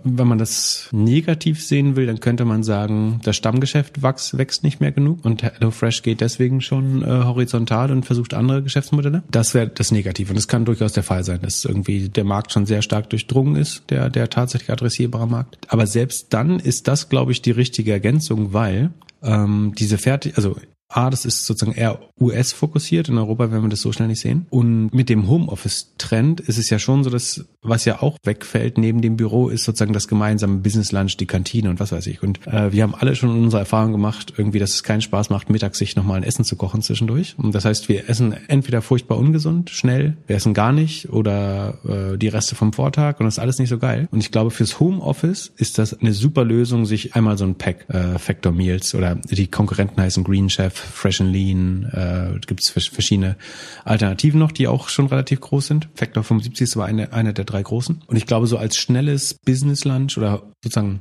wenn 0.04 0.26
man 0.26 0.38
das 0.38 0.88
negativ 0.92 1.62
sehen 1.62 1.96
will, 1.96 2.06
dann 2.06 2.20
könnte 2.20 2.44
man 2.44 2.62
sagen, 2.62 3.20
das 3.24 3.36
Stammgeschäft 3.36 4.02
wächst, 4.02 4.38
wächst 4.38 4.62
nicht 4.62 4.80
mehr 4.80 4.92
genug 4.92 5.24
und 5.24 5.42
HelloFresh 5.42 6.02
geht 6.02 6.20
deswegen 6.20 6.60
schon 6.60 7.02
äh, 7.02 7.06
horizontal 7.06 7.90
und 7.90 8.06
versucht 8.06 8.34
andere 8.34 8.62
Geschäftsmodelle. 8.62 9.22
Das 9.30 9.54
wäre 9.54 9.68
das 9.68 9.92
Negative. 9.92 10.30
Und 10.30 10.36
das 10.36 10.48
kann 10.48 10.64
durchaus 10.64 10.92
der 10.92 11.02
Fall 11.02 11.24
sein, 11.24 11.40
dass 11.42 11.64
irgendwie 11.64 12.08
der 12.08 12.24
Markt 12.24 12.37
schon 12.48 12.66
sehr 12.66 12.82
stark 12.82 13.10
durchdrungen 13.10 13.56
ist, 13.56 13.84
der, 13.90 14.10
der 14.10 14.30
tatsächlich 14.30 14.70
adressierbare 14.70 15.26
Markt. 15.26 15.58
Aber 15.68 15.86
selbst 15.86 16.32
dann 16.32 16.60
ist 16.60 16.88
das, 16.88 17.08
glaube 17.08 17.32
ich, 17.32 17.42
die 17.42 17.50
richtige 17.50 17.92
Ergänzung, 17.92 18.52
weil 18.52 18.90
ähm, 19.22 19.72
diese 19.76 19.98
fertig, 19.98 20.36
also 20.36 20.56
A, 20.88 21.10
das 21.10 21.24
ist 21.24 21.44
sozusagen 21.44 21.76
eher 21.76 22.00
US-fokussiert. 22.18 23.08
In 23.08 23.18
Europa 23.18 23.50
werden 23.50 23.62
wir 23.62 23.68
das 23.68 23.82
so 23.82 23.92
schnell 23.92 24.08
nicht 24.08 24.20
sehen. 24.20 24.46
Und 24.50 24.94
mit 24.94 25.08
dem 25.08 25.28
Homeoffice-Trend 25.28 26.40
ist 26.40 26.58
es 26.58 26.70
ja 26.70 26.78
schon 26.78 27.04
so, 27.04 27.10
dass 27.10 27.44
was 27.62 27.84
ja 27.84 28.02
auch 28.02 28.16
wegfällt 28.24 28.78
neben 28.78 29.02
dem 29.02 29.16
Büro 29.16 29.48
ist 29.48 29.64
sozusagen 29.64 29.92
das 29.92 30.08
gemeinsame 30.08 30.58
Business 30.58 30.92
Lunch, 30.92 31.16
die 31.16 31.26
Kantine 31.26 31.70
und 31.70 31.80
was 31.80 31.92
weiß 31.92 32.06
ich. 32.06 32.22
Und 32.22 32.46
äh, 32.46 32.72
wir 32.72 32.82
haben 32.82 32.94
alle 32.94 33.14
schon 33.16 33.30
unsere 33.30 33.60
Erfahrung 33.60 33.92
gemacht, 33.92 34.34
irgendwie, 34.36 34.58
dass 34.58 34.74
es 34.74 34.82
keinen 34.82 35.00
Spaß 35.00 35.30
macht, 35.30 35.50
mittags 35.50 35.78
sich 35.78 35.96
nochmal 35.96 36.18
ein 36.18 36.22
Essen 36.22 36.44
zu 36.44 36.56
kochen 36.56 36.82
zwischendurch. 36.82 37.34
Und 37.36 37.54
das 37.54 37.64
heißt, 37.64 37.88
wir 37.88 38.08
essen 38.08 38.34
entweder 38.48 38.80
furchtbar 38.80 39.18
ungesund, 39.18 39.70
schnell, 39.70 40.16
wir 40.26 40.36
essen 40.36 40.54
gar 40.54 40.72
nicht 40.72 41.10
oder 41.10 41.78
äh, 41.86 42.16
die 42.16 42.28
Reste 42.28 42.54
vom 42.54 42.72
Vortag 42.72 43.20
und 43.20 43.26
das 43.26 43.34
ist 43.34 43.38
alles 43.38 43.58
nicht 43.58 43.68
so 43.68 43.78
geil. 43.78 44.08
Und 44.10 44.20
ich 44.20 44.30
glaube, 44.30 44.50
fürs 44.50 44.80
Homeoffice 44.80 45.52
ist 45.56 45.78
das 45.78 45.98
eine 45.98 46.12
super 46.12 46.44
Lösung, 46.44 46.86
sich 46.86 47.14
einmal 47.14 47.36
so 47.36 47.44
ein 47.44 47.56
Pack 47.56 47.86
äh, 47.88 48.18
Factor 48.18 48.52
Meals 48.52 48.94
oder 48.94 49.16
die 49.16 49.48
Konkurrenten 49.48 50.00
heißen 50.00 50.24
Green 50.24 50.48
Chef, 50.48 50.77
Fresh 50.78 51.20
and 51.20 51.32
Lean, 51.32 51.84
äh, 51.92 52.38
gibt 52.46 52.62
es 52.62 52.70
verschiedene 52.70 53.36
Alternativen 53.84 54.38
noch, 54.38 54.52
die 54.52 54.68
auch 54.68 54.88
schon 54.88 55.06
relativ 55.06 55.40
groß 55.40 55.66
sind. 55.66 55.88
Factor 55.94 56.22
75 56.22 56.64
ist 56.64 56.76
aber 56.76 56.86
eine, 56.86 57.12
eine 57.12 57.34
der 57.34 57.44
drei 57.44 57.62
großen. 57.62 58.02
Und 58.06 58.16
ich 58.16 58.26
glaube, 58.26 58.46
so 58.46 58.58
als 58.58 58.76
schnelles 58.76 59.34
Business 59.44 59.84
Lunch 59.84 60.16
oder 60.16 60.42
sozusagen 60.62 61.00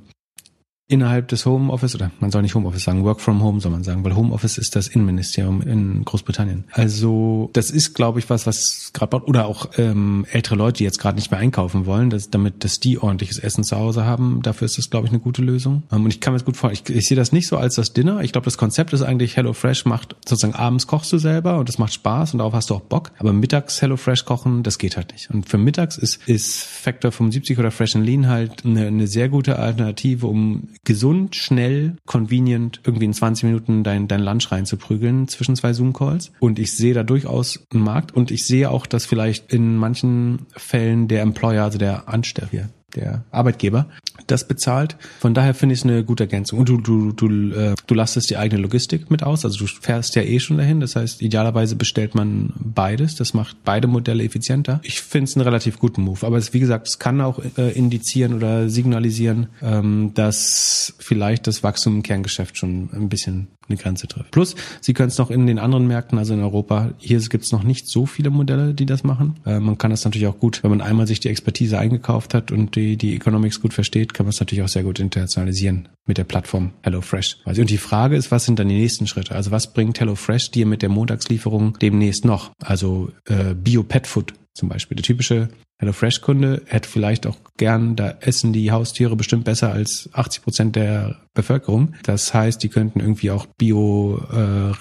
innerhalb 0.88 1.28
des 1.28 1.46
Homeoffice 1.46 1.96
oder 1.96 2.12
man 2.20 2.32
soll 2.32 2.42
nicht 2.42 2.56
Homeoffice 2.56 2.84
sagen, 2.84 3.04
Work 3.04 3.20
from 3.20 3.42
Home 3.44 3.60
soll 3.60 3.72
man 3.72 3.84
sagen, 3.84 4.06
weil 4.06 4.16
Homeoffice 4.16 4.58
ist 4.58 4.76
das 4.76 4.88
Innenministerium 4.88 5.62
in 5.62 6.06
Großbritannien. 6.06 6.64
Also 6.72 7.50
das 7.54 7.72
ist, 7.72 7.94
glaube 7.94 8.20
ich, 8.20 8.30
was, 8.30 8.48
was 8.48 8.92
gerade 8.94 9.18
oder 9.26 9.48
auch 9.48 9.70
ähm, 9.78 10.26
ältere 10.32 10.56
Leute, 10.56 10.78
die 10.78 10.84
jetzt 10.86 11.00
gerade 11.00 11.18
nicht 11.18 11.32
mehr 11.32 11.40
einkaufen 11.40 11.86
wollen, 11.86 12.10
dass, 12.10 12.30
damit, 12.30 12.64
dass 12.64 12.80
die 12.80 13.00
ordentliches 13.00 13.38
Essen 13.40 13.64
zu 13.64 13.78
Hause 13.78 14.06
haben. 14.06 14.42
Dafür 14.44 14.66
ist 14.66 14.78
das, 14.78 14.90
glaube 14.90 15.08
ich, 15.08 15.12
eine 15.12 15.20
gute 15.20 15.42
Lösung. 15.42 15.84
Ähm, 15.92 16.06
und 16.06 16.14
ich 16.14 16.22
kann 16.22 16.34
mir 16.34 16.40
das 16.40 16.46
gut 16.46 16.58
vorstellen. 16.58 16.98
Ich, 16.98 17.04
ich 17.04 17.08
sehe 17.08 17.18
das 17.18 17.32
nicht 17.32 17.48
so 17.48 17.58
als 17.58 17.76
das 17.76 17.94
Dinner. 17.94 18.22
Ich 18.22 18.32
glaube, 18.32 18.46
das 18.46 18.58
Konzept 18.58 18.94
ist 18.94 19.02
eigentlich 19.02 19.36
HelloFresh 19.36 19.86
macht 19.86 20.16
sozusagen 20.28 20.56
abends 20.56 20.88
kochst 20.88 21.12
du 21.12 21.18
selber 21.18 21.60
und 21.60 21.68
das 21.68 21.78
macht 21.78 21.94
Spaß 21.94 22.34
und 22.34 22.40
darauf 22.40 22.54
hast 22.54 22.70
du 22.70 22.76
auch 22.76 22.82
Bock. 22.82 23.12
Aber 23.20 23.34
mittags 23.34 23.82
HelloFresh 23.82 24.26
kochen, 24.26 24.64
das 24.64 24.78
geht 24.78 24.96
halt 24.96 25.12
nicht. 25.12 25.30
Und 25.30 25.50
für 25.50 25.58
mittags 25.58 25.98
ist 25.98 26.20
ist 26.28 26.64
Factor 26.64 27.12
75 27.12 27.58
oder 27.60 27.72
Fresh 27.72 27.96
and 27.96 28.06
Lean 28.06 28.28
halt 28.28 28.66
eine, 28.66 28.88
eine 28.88 29.08
sehr 29.08 29.30
gute 29.30 29.60
Alternative, 29.60 30.28
um 30.28 30.70
gesund, 30.88 31.36
schnell, 31.36 31.98
convenient 32.06 32.80
irgendwie 32.86 33.06
in 33.06 33.14
20 33.14 33.44
Minuten 33.44 33.84
dein, 33.84 34.08
dein 34.08 34.22
Lunch 34.22 34.52
reinzuprügeln 34.52 35.28
zwischen 35.28 35.56
zwei 35.58 35.74
Zoom-Calls. 35.74 36.32
Und 36.40 36.60
ich 36.60 36.72
sehe 36.72 36.94
da 36.94 37.04
durchaus 37.04 37.60
einen 37.74 37.84
Markt 37.84 38.16
und 38.16 38.32
ich 38.32 38.46
sehe 38.46 38.72
auch, 38.72 38.86
dass 38.86 39.06
vielleicht 39.06 39.54
in 39.54 39.76
manchen 39.76 40.48
Fällen 40.56 41.10
der 41.10 41.24
Employer, 41.24 41.66
also 41.66 41.78
der 41.78 42.08
Ansteller, 42.08 42.70
der 42.96 43.24
Arbeitgeber, 43.32 43.88
das 44.28 44.48
bezahlt. 44.48 44.98
Von 45.20 45.34
daher 45.34 45.54
finde 45.54 45.74
ich 45.74 45.80
es 45.80 45.86
eine 45.86 46.04
gute 46.04 46.24
Ergänzung. 46.24 46.60
Und 46.60 46.70
du, 46.70 46.78
du, 46.78 47.12
du, 47.12 47.52
äh, 47.54 47.76
du 47.86 47.94
lastest 47.94 48.30
die 48.30 48.38
eigene 48.38 48.62
Logistik 48.62 49.12
mit 49.12 49.24
aus. 49.24 49.46
Also 49.46 49.60
du 49.60 49.68
fährst 49.68 50.16
ja 50.16 50.22
eh 50.22 50.40
schon 50.40 50.58
dahin. 50.58 50.80
Das 50.80 50.96
heißt, 50.96 51.22
idealerweise 51.22 51.76
bestellt 51.76 52.16
man 52.16 52.54
beides. 52.58 53.16
Das 53.16 53.34
macht 53.34 53.58
beide 53.64 53.88
Modelle 53.88 54.24
effizienter. 54.24 54.80
Ich 54.84 55.02
finde 55.02 55.26
es 55.26 55.36
einen 55.36 55.44
relativ 55.44 55.80
guten 55.80 56.02
Move. 56.02 56.26
Aber 56.26 56.38
es, 56.38 56.54
wie 56.54 56.60
gesagt, 56.60 56.88
es 56.88 57.00
kann 57.00 57.22
auch 57.22 57.40
äh, 57.58 57.72
indizieren 57.72 58.34
oder 58.34 58.70
signalisieren, 58.70 59.48
ähm, 59.62 60.12
dass 60.14 60.96
vielleicht 61.00 61.48
das 61.48 61.64
Wachstum 61.64 61.98
im 61.98 62.04
Kerngeschäft 62.04 62.58
schon 62.58 62.90
ein 62.94 63.10
bisschen 63.10 63.48
eine 63.70 63.78
Grenze 63.78 64.08
trifft. 64.08 64.32
Plus, 64.32 64.56
sie 64.82 64.94
können 64.94 65.10
es 65.10 65.18
noch 65.18 65.32
in 65.32 65.48
den 65.48 65.60
anderen 65.60 65.88
Märkten, 65.88 66.18
also 66.18 66.34
in 66.34 66.42
Europa, 66.42 66.92
hier 66.98 67.20
gibt 67.20 67.44
es 67.44 67.52
noch 67.52 67.64
nicht 67.64 67.88
so 67.88 68.06
viele 68.06 68.30
Modelle, 68.30 68.74
die 68.74 68.86
das 68.86 69.04
machen. 69.04 69.36
Äh, 69.46 69.60
man 69.60 69.78
kann 69.78 69.92
das 69.92 70.06
natürlich 70.06 70.28
auch 70.28 70.40
gut, 70.40 70.64
wenn 70.64 70.70
man 70.70 70.82
einmal 70.82 71.08
sich 71.08 71.20
die 71.20 71.30
Expertise 71.30 71.78
eingekauft 71.78 72.34
hat 72.34 72.52
und 72.52 72.76
die, 72.76 72.98
die 72.98 73.16
Economics 73.16 73.62
gut 73.62 73.74
versteht, 73.74 74.14
kann 74.14 74.26
man 74.26 74.32
es 74.32 74.40
natürlich 74.40 74.64
auch 74.64 74.70
sehr 74.70 74.84
gut 74.84 75.00
internationalisieren 75.00 75.90
mit 76.06 76.18
der 76.18 76.24
Plattform 76.24 76.72
HelloFresh. 76.84 77.38
Und 77.46 77.70
die 77.70 77.78
Frage 77.78 78.16
ist, 78.16 78.32
was 78.32 78.46
sind 78.46 78.60
dann 78.60 78.70
die 78.70 78.78
nächsten 78.78 79.08
Schritte? 79.08 79.36
Also 79.36 79.52
was 79.52 79.74
bringt 79.74 80.00
HelloFresh 80.00 80.52
dir 80.52 80.66
mit 80.66 80.82
der 80.82 80.90
Montagslieferung 80.90 81.78
demnächst 81.80 82.26
noch? 82.26 82.52
Also 82.60 83.12
äh, 83.26 83.54
Bio-Pet-Food 83.54 84.34
zum 84.58 84.70
Beispiel. 84.70 84.96
Der 84.96 85.04
typische 85.04 85.50
HelloFresh-Kunde 85.80 86.64
hätte 86.66 86.90
vielleicht 86.90 87.28
auch 87.28 87.38
gern, 87.58 87.96
da 87.96 88.18
essen 88.20 88.52
die 88.52 88.72
Haustiere 88.72 89.16
bestimmt 89.16 89.46
besser 89.46 89.72
als 89.72 90.10
80 90.14 90.44
Prozent 90.44 90.76
der 90.76 91.20
Bevölkerung. 91.34 91.94
Das 92.04 92.34
heißt, 92.34 92.62
die 92.62 92.70
könnten 92.70 93.00
irgendwie 93.00 93.32
auch 93.32 93.46
Bio, 93.58 94.22
äh, 94.32 94.74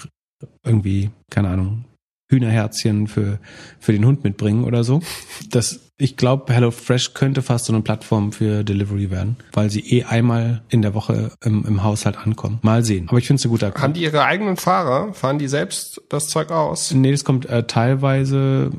irgendwie, 0.64 1.10
keine 1.30 1.48
Ahnung, 1.48 1.84
Hühnerherzchen 2.28 3.06
für, 3.06 3.38
für 3.78 3.92
den 3.92 4.04
Hund 4.04 4.24
mitbringen 4.24 4.64
oder 4.64 4.82
so. 4.82 5.00
Das, 5.50 5.85
ich 5.98 6.16
glaube, 6.16 6.52
HelloFresh 6.52 7.14
könnte 7.14 7.40
fast 7.40 7.66
so 7.66 7.72
eine 7.72 7.82
Plattform 7.82 8.32
für 8.32 8.64
Delivery 8.64 9.10
werden, 9.10 9.36
weil 9.52 9.70
sie 9.70 9.80
eh 9.80 10.04
einmal 10.04 10.62
in 10.68 10.82
der 10.82 10.92
Woche 10.94 11.32
im, 11.42 11.64
im 11.64 11.82
Haushalt 11.82 12.18
ankommen. 12.18 12.58
Mal 12.62 12.84
sehen. 12.84 13.08
Aber 13.08 13.18
ich 13.18 13.26
finde 13.26 13.40
es 13.40 13.44
eine 13.44 13.52
gute 13.52 13.66
Aktion. 13.66 13.82
Haben 13.82 13.94
die 13.94 14.02
ihre 14.02 14.24
eigenen 14.24 14.56
Fahrer? 14.56 15.14
Fahren 15.14 15.38
die 15.38 15.48
selbst 15.48 16.02
das 16.10 16.28
Zeug 16.28 16.50
aus? 16.50 16.92
Nee, 16.92 17.12
das 17.12 17.24
kommt 17.24 17.46
äh, 17.46 17.66
teilweise, 17.66 18.70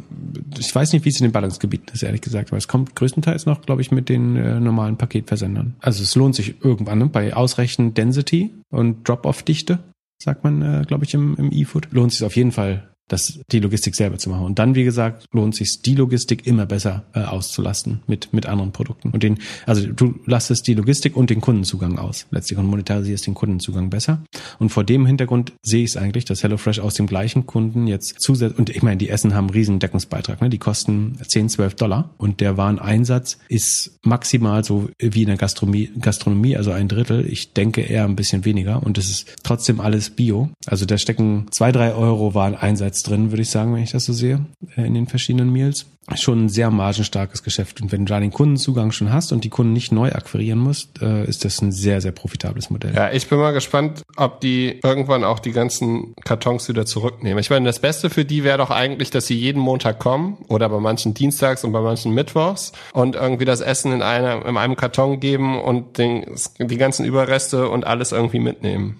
ich 0.59 0.74
weiß 0.74 0.93
nicht, 0.93 1.05
wie 1.05 1.09
es 1.09 1.20
in 1.20 1.26
den 1.26 1.32
Ballungsgebieten 1.32 1.89
ist, 1.91 2.03
ehrlich 2.03 2.22
gesagt, 2.22 2.49
aber 2.49 2.57
es 2.57 2.68
kommt 2.68 2.95
größtenteils 2.95 3.47
noch, 3.47 3.61
glaube 3.61 3.82
ich, 3.82 3.89
mit 3.89 4.09
den 4.09 4.36
äh, 4.36 4.59
normalen 4.59 4.97
Paketversendern. 4.97 5.76
Also 5.80 6.03
es 6.03 6.13
lohnt 6.15 6.36
sich 6.36 6.63
irgendwann 6.63 6.99
ne? 6.99 7.07
bei 7.07 7.34
ausreichend 7.34 7.97
Density 7.97 8.53
und 8.70 9.07
Drop-off-Dichte 9.07 9.80
sagt 10.20 10.43
man, 10.43 10.61
äh, 10.61 10.86
glaube 10.88 11.05
ich, 11.05 11.13
im, 11.13 11.36
im 11.36 11.51
E-Food, 11.51 11.89
lohnt 11.91 12.11
sich 12.11 12.24
auf 12.24 12.36
jeden 12.36 12.51
Fall 12.51 12.87
das, 13.08 13.39
die 13.51 13.60
Logistik 13.60 13.95
selber 13.95 14.18
zu 14.18 14.30
machen. 14.30 14.45
Und 14.45 14.60
dann, 14.60 14.76
wie 14.76 14.84
gesagt, 14.84 15.26
lohnt 15.32 15.55
sich 15.55 15.82
die 15.82 15.95
Logistik 15.95 16.45
immer 16.45 16.66
besser 16.66 17.05
äh, 17.14 17.22
auszulasten 17.22 18.01
mit, 18.08 18.34
mit 18.34 18.45
anderen 18.45 18.72
Produkten. 18.72 19.12
Und 19.12 19.24
den, 19.24 19.39
also 19.66 19.88
du 19.88 20.16
lastest 20.26 20.68
die 20.68 20.74
Logistik 20.74 21.16
und 21.16 21.30
den 21.30 21.41
Kundenzugang 21.41 21.97
aus. 21.97 22.28
Letztlich 22.32 22.60
und 22.60 22.66
monetarisierst 22.66 23.28
den 23.28 23.34
Kundenzugang 23.34 23.89
besser. 23.89 24.24
Und 24.60 24.70
vor 24.70 24.84
dem 24.84 25.05
Hintergrund 25.05 25.53
sehe 25.64 25.84
ich 25.84 25.91
es 25.91 25.97
eigentlich, 25.97 26.26
dass 26.26 26.43
HelloFresh 26.43 26.80
aus 26.80 26.95
dem 26.95 27.08
gleichen 27.08 27.45
Kunden 27.45 27.88
jetzt 27.88 28.20
zusätzlich, 28.20 28.60
und 28.60 28.70
ich 28.70 28.84
meine, 28.84 28.97
die 28.97 29.10
Essen 29.10 29.34
haben 29.34 29.45
einen 29.45 29.53
riesen 29.53 29.80
Deckungsbeitrag, 29.80 30.41
ne? 30.41 30.49
die 30.49 30.58
kosten 30.58 31.18
10, 31.26 31.49
12 31.49 31.76
Dollar 31.76 32.10
und 32.18 32.41
der 32.41 32.58
Wareneinsatz 32.58 33.38
ist 33.47 33.99
maximal 34.03 34.64
so 34.64 34.89
wie 34.99 35.22
in 35.22 35.28
der 35.28 35.38
Gastronomie, 35.38 35.91
Gastronomie, 35.99 36.58
also 36.58 36.72
ein 36.72 36.88
Drittel. 36.88 37.26
Ich 37.26 37.53
denke 37.53 37.82
eher 37.82 38.05
ein 38.05 38.16
bisschen 38.16 38.43
weniger 38.45 38.84
und 38.84 38.97
es 38.97 39.10
ist 39.10 39.36
trotzdem 39.43 39.80
alles 39.80 40.10
Bio. 40.10 40.49
Also 40.66 40.86
da 40.86 40.97
stecken 40.97 41.47
zwei, 41.51 41.72
drei 41.72 41.93
Euro 41.93 42.34
Wareneinsatz 42.34 42.97
Umsatz 42.98 43.04
drin, 43.04 43.32
würde 43.32 43.41
ich 43.41 43.50
sagen, 43.50 43.74
wenn 43.74 43.84
ich 43.84 43.91
das 43.91 44.06
so 44.06 44.14
sehe, 44.14 44.45
äh, 44.76 44.86
in 44.86 44.93
den 44.93 45.08
verschiedenen 45.08 45.52
Meals. 45.52 45.86
Schon 46.16 46.45
ein 46.45 46.50
sehr 46.50 46.72
margenstarkes 46.72 47.43
Geschäft. 47.43 47.82
Und 47.82 47.91
wenn 47.91 48.06
du 48.06 48.14
da 48.14 48.20
den 48.20 48.32
Kundenzugang 48.32 48.91
schon 48.91 49.12
hast 49.12 49.34
und 49.34 49.43
die 49.43 49.50
Kunden 49.50 49.74
nicht 49.74 49.91
neu 49.91 50.10
akquirieren 50.12 50.58
musst, 50.58 51.02
äh, 51.02 51.26
ist 51.26 51.43
das 51.43 51.62
ein 51.62 51.74
sehr, 51.74 52.00
sehr 52.00 52.14
profitables 52.14 52.70
Modell. 52.70 52.95
Ja, 52.95 53.12
ich 53.12 53.28
bin 53.28 53.39
mal 53.39 53.52
gespannt, 53.52 54.04
ob 54.16 54.39
die 54.39 54.80
irgendwann 54.84 55.26
auch 55.26 55.39
die 55.39 55.52
ganzen 55.52 56.14
Kartons 56.24 56.70
wieder 56.70 56.86
zurücknehmen. 56.86 57.39
Ich 57.39 57.50
meine, 57.50 57.66
das 57.66 57.80
Beste 57.80 58.10
für 58.10 58.24
die 58.24 58.45
wäre 58.45 58.58
doch 58.58 58.72
eigentlich, 58.72 59.10
dass 59.10 59.28
sie 59.28 59.38
jeden 59.38 59.62
Montag 59.62 60.00
kommen 60.00 60.38
oder 60.48 60.70
bei 60.70 60.80
manchen 60.80 61.14
Dienstags 61.14 61.66
und 61.66 61.74
bei 61.74 61.82
manchen 61.82 62.14
Mittwochs 62.14 62.72
und 62.93 63.16
irgendwie 63.16 63.45
das 63.45 63.60
Essen 63.60 63.91
in, 63.91 64.02
einer, 64.02 64.45
in 64.45 64.56
einem 64.56 64.78
Karton 64.78 65.20
geben 65.20 65.60
und 65.60 65.98
den, 65.98 66.26
die 66.58 66.78
ganzen 66.78 67.06
Überreste 67.06 67.68
und 67.68 67.86
alles 67.86 68.14
irgendwie 68.14 68.39
mitnehmen. 68.39 68.98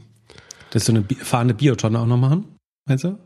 Das 0.72 0.82
ist 0.82 0.88
so 0.88 0.91
eine 0.91 1.06
fahrende 1.24 1.54
Biotonne 1.54 2.00
auch 2.00 2.06
noch 2.06 2.18
machen, 2.18 2.58
meinst 2.86 3.06
du? 3.06 3.18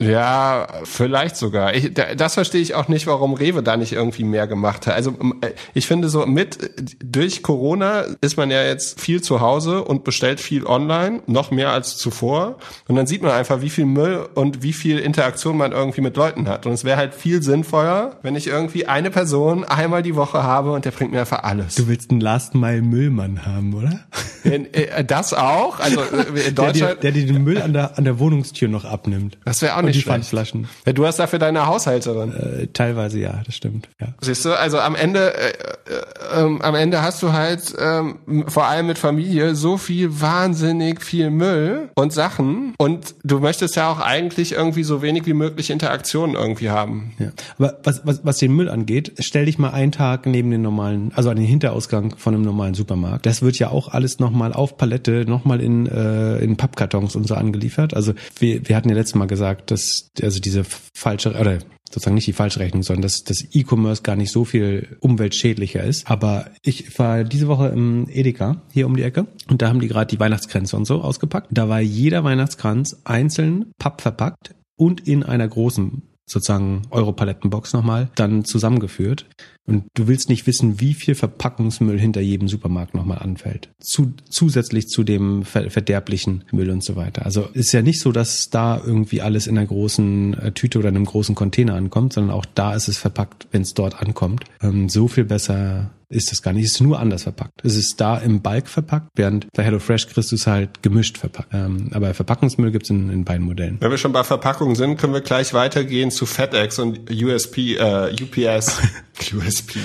Ja, 0.00 0.66
vielleicht 0.82 1.36
sogar. 1.36 1.72
Ich, 1.74 1.94
das 1.94 2.34
verstehe 2.34 2.60
ich 2.60 2.74
auch 2.74 2.88
nicht, 2.88 3.06
warum 3.06 3.34
Rewe 3.34 3.62
da 3.62 3.76
nicht 3.76 3.92
irgendwie 3.92 4.24
mehr 4.24 4.48
gemacht 4.48 4.88
hat. 4.88 4.94
Also 4.94 5.12
äh, 5.40 5.52
ich 5.72 5.86
finde 5.86 6.08
so 6.08 6.26
mit 6.26 6.72
durch 7.04 7.44
Corona 7.44 8.04
ist 8.20 8.36
man 8.36 8.50
ja 8.50 8.64
jetzt 8.64 9.00
viel 9.00 9.22
zu 9.22 9.40
Hause 9.40 9.84
und 9.84 10.02
bestellt 10.02 10.40
viel 10.40 10.66
online, 10.66 11.22
noch 11.26 11.52
mehr 11.52 11.70
als 11.70 11.96
zuvor. 11.96 12.56
Und 12.88 12.96
dann 12.96 13.06
sieht 13.06 13.22
man 13.22 13.30
einfach, 13.30 13.60
wie 13.60 13.70
viel 13.70 13.86
Müll 13.86 14.28
und 14.34 14.64
wie 14.64 14.72
viel 14.72 14.98
Interaktion 14.98 15.56
man 15.56 15.70
irgendwie 15.70 16.00
mit 16.00 16.16
Leuten 16.16 16.48
hat. 16.48 16.66
Und 16.66 16.72
es 16.72 16.82
wäre 16.82 16.96
halt 16.96 17.14
viel 17.14 17.40
sinnvoller, 17.40 18.18
wenn 18.22 18.34
ich 18.34 18.48
irgendwie 18.48 18.86
eine 18.86 19.12
Person 19.12 19.64
einmal 19.64 20.02
die 20.02 20.16
Woche 20.16 20.42
habe 20.42 20.72
und 20.72 20.84
der 20.84 20.90
bringt 20.90 21.12
mir 21.12 21.20
einfach 21.20 21.44
alles. 21.44 21.76
Du 21.76 21.86
willst 21.86 22.10
einen 22.10 22.20
Last 22.20 22.56
Mile 22.56 22.82
Müllmann 22.82 23.46
haben, 23.46 23.72
oder? 23.74 24.00
Äh, 24.42 25.04
das 25.04 25.32
auch? 25.32 25.78
Also 25.78 26.00
äh, 26.00 26.48
in 26.48 26.54
Deutschland. 26.54 27.02
Der, 27.02 27.12
der, 27.12 27.12
der 27.12 27.32
den 27.32 27.44
Müll 27.44 27.62
an 27.62 27.72
der, 27.72 27.96
an 27.96 28.04
der 28.04 28.18
Wohnungstür 28.18 28.68
noch 28.68 28.84
abnimmt. 28.84 29.38
Das 29.44 29.62
wäre 29.62 29.76
auch 29.76 29.83
nicht 29.86 29.96
die 29.96 30.02
schlecht. 30.02 30.14
Pfandflaschen. 30.14 30.68
Ja, 30.86 30.92
du 30.92 31.06
hast 31.06 31.18
dafür 31.18 31.38
deine 31.38 31.66
Haushälterin. 31.66 32.32
Äh, 32.32 32.66
teilweise 32.68 33.18
ja, 33.18 33.42
das 33.44 33.54
stimmt. 33.54 33.88
Ja. 34.00 34.08
Siehst 34.20 34.44
du, 34.44 34.58
also 34.58 34.78
am 34.78 34.94
Ende, 34.94 35.34
äh, 35.34 35.48
äh, 35.48 36.40
ähm, 36.40 36.62
am 36.62 36.74
Ende 36.74 37.02
hast 37.02 37.22
du 37.22 37.32
halt 37.32 37.74
ähm, 37.78 38.44
vor 38.48 38.66
allem 38.66 38.86
mit 38.86 38.98
Familie 38.98 39.54
so 39.54 39.78
viel 39.78 40.20
wahnsinnig 40.20 41.02
viel 41.02 41.30
Müll 41.30 41.90
und 41.94 42.12
Sachen 42.12 42.74
und 42.78 43.14
du 43.24 43.40
möchtest 43.40 43.76
ja 43.76 43.90
auch 43.90 44.00
eigentlich 44.00 44.52
irgendwie 44.52 44.84
so 44.84 45.02
wenig 45.02 45.26
wie 45.26 45.34
möglich 45.34 45.70
Interaktionen 45.70 46.36
irgendwie 46.36 46.70
haben. 46.70 47.12
Ja. 47.18 47.28
Aber 47.58 47.78
was, 47.82 48.02
was, 48.04 48.24
was 48.24 48.38
den 48.38 48.52
Müll 48.52 48.68
angeht, 48.68 49.12
stell 49.18 49.46
dich 49.46 49.58
mal 49.58 49.70
einen 49.70 49.92
Tag 49.92 50.26
neben 50.26 50.50
den 50.50 50.62
normalen, 50.62 51.12
also 51.14 51.30
an 51.30 51.36
den 51.36 51.46
Hinterausgang 51.46 52.16
von 52.16 52.34
einem 52.34 52.42
normalen 52.42 52.74
Supermarkt. 52.74 53.26
Das 53.26 53.42
wird 53.42 53.58
ja 53.58 53.70
auch 53.70 53.88
alles 53.88 54.18
nochmal 54.18 54.52
auf 54.52 54.76
Palette, 54.76 55.24
nochmal 55.26 55.60
in, 55.60 55.86
äh, 55.86 56.38
in 56.38 56.56
Pappkartons 56.56 57.16
und 57.16 57.26
so 57.26 57.34
angeliefert. 57.34 57.94
Also 57.94 58.14
wir, 58.38 58.68
wir 58.68 58.76
hatten 58.76 58.88
ja 58.88 58.94
letztes 58.94 59.14
Mal 59.14 59.26
gesagt, 59.26 59.70
dass 59.74 60.10
also 60.22 60.40
diese 60.40 60.64
falsche, 60.94 61.30
oder 61.38 61.58
sozusagen 61.90 62.14
nicht 62.14 62.26
die 62.26 62.32
falsche 62.32 62.60
Rechnung, 62.60 62.82
sondern 62.82 63.02
dass 63.02 63.24
das 63.24 63.44
E-Commerce 63.52 64.02
gar 64.02 64.16
nicht 64.16 64.32
so 64.32 64.44
viel 64.44 64.96
umweltschädlicher 65.00 65.82
ist. 65.82 66.10
Aber 66.10 66.50
ich 66.62 66.98
war 66.98 67.24
diese 67.24 67.48
Woche 67.48 67.68
im 67.68 68.08
Edeka 68.08 68.62
hier 68.72 68.86
um 68.86 68.96
die 68.96 69.02
Ecke 69.02 69.26
und 69.48 69.62
da 69.62 69.68
haben 69.68 69.80
die 69.80 69.88
gerade 69.88 70.14
die 70.14 70.20
Weihnachtskränze 70.20 70.76
und 70.76 70.86
so 70.86 71.02
ausgepackt. 71.02 71.48
Da 71.50 71.68
war 71.68 71.80
jeder 71.80 72.24
Weihnachtskranz 72.24 73.00
einzeln 73.04 73.72
pappverpackt 73.78 74.54
und 74.76 75.06
in 75.06 75.22
einer 75.22 75.46
großen 75.46 76.02
sozusagen 76.26 76.82
Europalettenbox 76.90 77.72
nochmal 77.72 78.08
dann 78.14 78.44
zusammengeführt. 78.44 79.26
Und 79.66 79.84
du 79.94 80.08
willst 80.08 80.28
nicht 80.28 80.46
wissen, 80.46 80.80
wie 80.80 80.92
viel 80.92 81.14
Verpackungsmüll 81.14 81.98
hinter 81.98 82.20
jedem 82.20 82.48
Supermarkt 82.48 82.94
nochmal 82.94 83.18
anfällt. 83.20 83.70
Zu, 83.80 84.12
zusätzlich 84.28 84.88
zu 84.88 85.04
dem 85.04 85.42
ver 85.42 85.70
verderblichen 85.70 86.44
Müll 86.52 86.70
und 86.70 86.84
so 86.84 86.96
weiter. 86.96 87.24
Also 87.24 87.48
ist 87.54 87.72
ja 87.72 87.80
nicht 87.80 88.00
so, 88.00 88.12
dass 88.12 88.50
da 88.50 88.80
irgendwie 88.84 89.22
alles 89.22 89.46
in 89.46 89.56
einer 89.56 89.66
großen 89.66 90.34
äh, 90.34 90.52
Tüte 90.52 90.78
oder 90.78 90.88
einem 90.88 91.06
großen 91.06 91.34
Container 91.34 91.74
ankommt, 91.74 92.12
sondern 92.12 92.36
auch 92.36 92.44
da 92.54 92.74
ist 92.74 92.88
es 92.88 92.98
verpackt, 92.98 93.48
wenn 93.52 93.62
es 93.62 93.72
dort 93.72 94.00
ankommt. 94.00 94.44
Ähm, 94.60 94.90
so 94.90 95.08
viel 95.08 95.24
besser 95.24 95.90
ist 96.14 96.32
es 96.32 96.42
gar 96.42 96.52
nicht. 96.52 96.64
Es 96.64 96.72
ist 96.72 96.80
nur 96.80 96.98
anders 96.98 97.24
verpackt. 97.24 97.64
Es 97.64 97.76
ist 97.76 98.00
da 98.00 98.18
im 98.18 98.40
Bulk 98.40 98.68
verpackt, 98.68 99.08
während 99.14 99.46
bei 99.52 99.62
HelloFresh 99.64 100.08
kriegst 100.08 100.32
du 100.32 100.36
es 100.36 100.46
halt 100.46 100.82
gemischt 100.82 101.18
verpackt. 101.18 101.52
Ähm, 101.52 101.90
aber 101.92 102.14
Verpackungsmüll 102.14 102.70
gibt's 102.70 102.90
in, 102.90 103.10
in 103.10 103.24
beiden 103.24 103.44
Modellen. 103.44 103.76
Wenn 103.80 103.90
wir 103.90 103.98
schon 103.98 104.12
bei 104.12 104.24
Verpackungen 104.24 104.74
sind, 104.76 104.96
können 104.96 105.12
wir 105.12 105.20
gleich 105.20 105.54
weitergehen 105.54 106.10
zu 106.10 106.26
FedEx 106.26 106.78
und 106.78 107.10
USP, 107.10 107.76
äh, 107.76 108.12
UPS. 108.12 108.80
USP. 109.34 109.80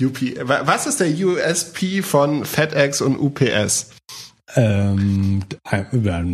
UP. 0.00 0.18
Was 0.42 0.86
ist 0.86 1.00
der 1.00 1.08
USP 1.08 2.02
von 2.02 2.44
FedEx 2.44 3.00
und 3.00 3.18
UPS? 3.18 3.90
Ähm, 4.56 5.42
über 5.92 6.24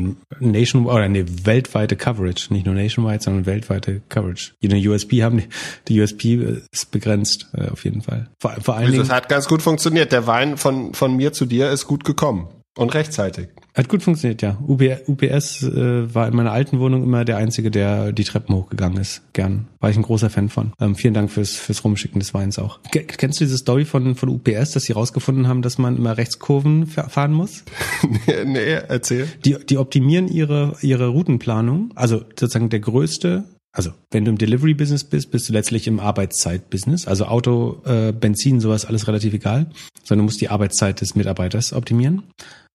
Nation 0.41 0.87
oder 0.87 1.09
nee, 1.09 1.25
weltweite 1.45 1.97
Coverage, 1.97 2.53
nicht 2.53 2.67
nur 2.67 2.75
nationwide, 2.75 3.23
sondern 3.23 3.47
weltweite 3.47 4.03
Coverage. 4.09 4.53
Die 4.63 4.89
USP 4.89 5.23
haben 5.23 5.39
die, 5.39 5.49
die 5.89 6.01
USP 6.01 6.59
ist 6.71 6.91
begrenzt 6.91 7.49
äh, 7.55 7.69
auf 7.69 7.85
jeden 7.85 8.03
Fall. 8.03 8.29
Vor, 8.39 8.53
vor 8.61 8.75
allen 8.75 8.87
Also 8.87 8.93
Dingen 8.93 9.05
es 9.05 9.11
hat 9.11 9.29
ganz 9.29 9.49
gut 9.49 9.63
funktioniert. 9.63 10.13
Der 10.13 10.27
Wein 10.27 10.57
von 10.57 10.95
von 10.95 11.17
mir 11.17 11.33
zu 11.33 11.47
dir 11.47 11.71
ist 11.71 11.87
gut 11.87 12.05
gekommen 12.05 12.49
und 12.81 12.95
rechtzeitig. 12.95 13.49
hat 13.75 13.89
gut 13.89 14.03
funktioniert, 14.03 14.43
ja. 14.43 14.59
UPS 14.67 15.63
äh, 15.63 16.15
war 16.15 16.27
in 16.29 16.35
meiner 16.35 16.53
alten 16.53 16.81
Wohnung 16.81 17.03
immer 17.03 17.25
der 17.25 17.37
einzige, 17.37 17.71
der 17.71 18.13
die 18.13 18.25
Treppen 18.25 18.55
hochgegangen 18.55 18.99
ist. 18.99 19.23
Gern, 19.33 19.69
war 19.81 19.91
ich 19.91 19.97
ein 19.97 20.03
großer 20.03 20.31
Fan 20.31 20.49
von. 20.49 20.73
Ähm, 20.81 20.97
vielen 20.97 21.15
Dank 21.15 21.31
fürs 21.31 21.53
fürs 21.57 21.85
Rumschicken 21.85 22.19
des 22.21 22.35
Weins 22.35 22.59
auch. 22.59 22.81
Ke- 22.91 23.05
Kennst 23.05 23.41
du 23.41 23.45
diese 23.45 23.59
Story 23.59 23.85
von 23.85 24.15
von 24.15 24.29
UPS, 24.29 24.73
dass 24.73 24.85
sie 24.85 24.93
rausgefunden 24.93 25.47
haben, 25.47 25.63
dass 25.63 25.79
man 25.79 25.97
immer 25.97 26.17
Rechtskurven 26.17 26.87
fa- 26.87 27.09
fahren 27.09 27.33
muss? 27.33 27.65
nee, 28.27 28.45
nee, 28.45 28.73
erzähl. 28.89 29.29
Die, 29.45 29.57
die 29.69 29.79
optimieren 29.79 30.29
ihre, 30.29 30.77
ihre 30.83 31.09
Routenplanung. 31.09 31.91
Also 31.95 32.19
sozusagen 32.39 32.71
der 32.71 32.81
größte, 32.81 33.45
also 33.73 33.91
wenn 34.11 34.25
du 34.25 34.31
im 34.33 34.39
Delivery-Business 34.39 35.05
bist, 35.05 35.31
bist 35.31 35.49
du 35.49 35.53
letztlich 35.53 35.87
im 35.87 36.01
Arbeitszeit-Business. 36.01 37.07
Also 37.07 37.27
Auto, 37.27 37.83
äh, 37.85 38.13
Benzin, 38.13 38.61
sowas 38.61 38.85
alles 38.85 39.07
relativ 39.07 39.33
egal, 39.35 39.67
sondern 40.03 40.25
du 40.27 40.31
musst 40.31 40.41
die 40.41 40.49
Arbeitszeit 40.49 41.01
des 41.01 41.15
Mitarbeiters 41.15 41.73
optimieren. 41.73 42.23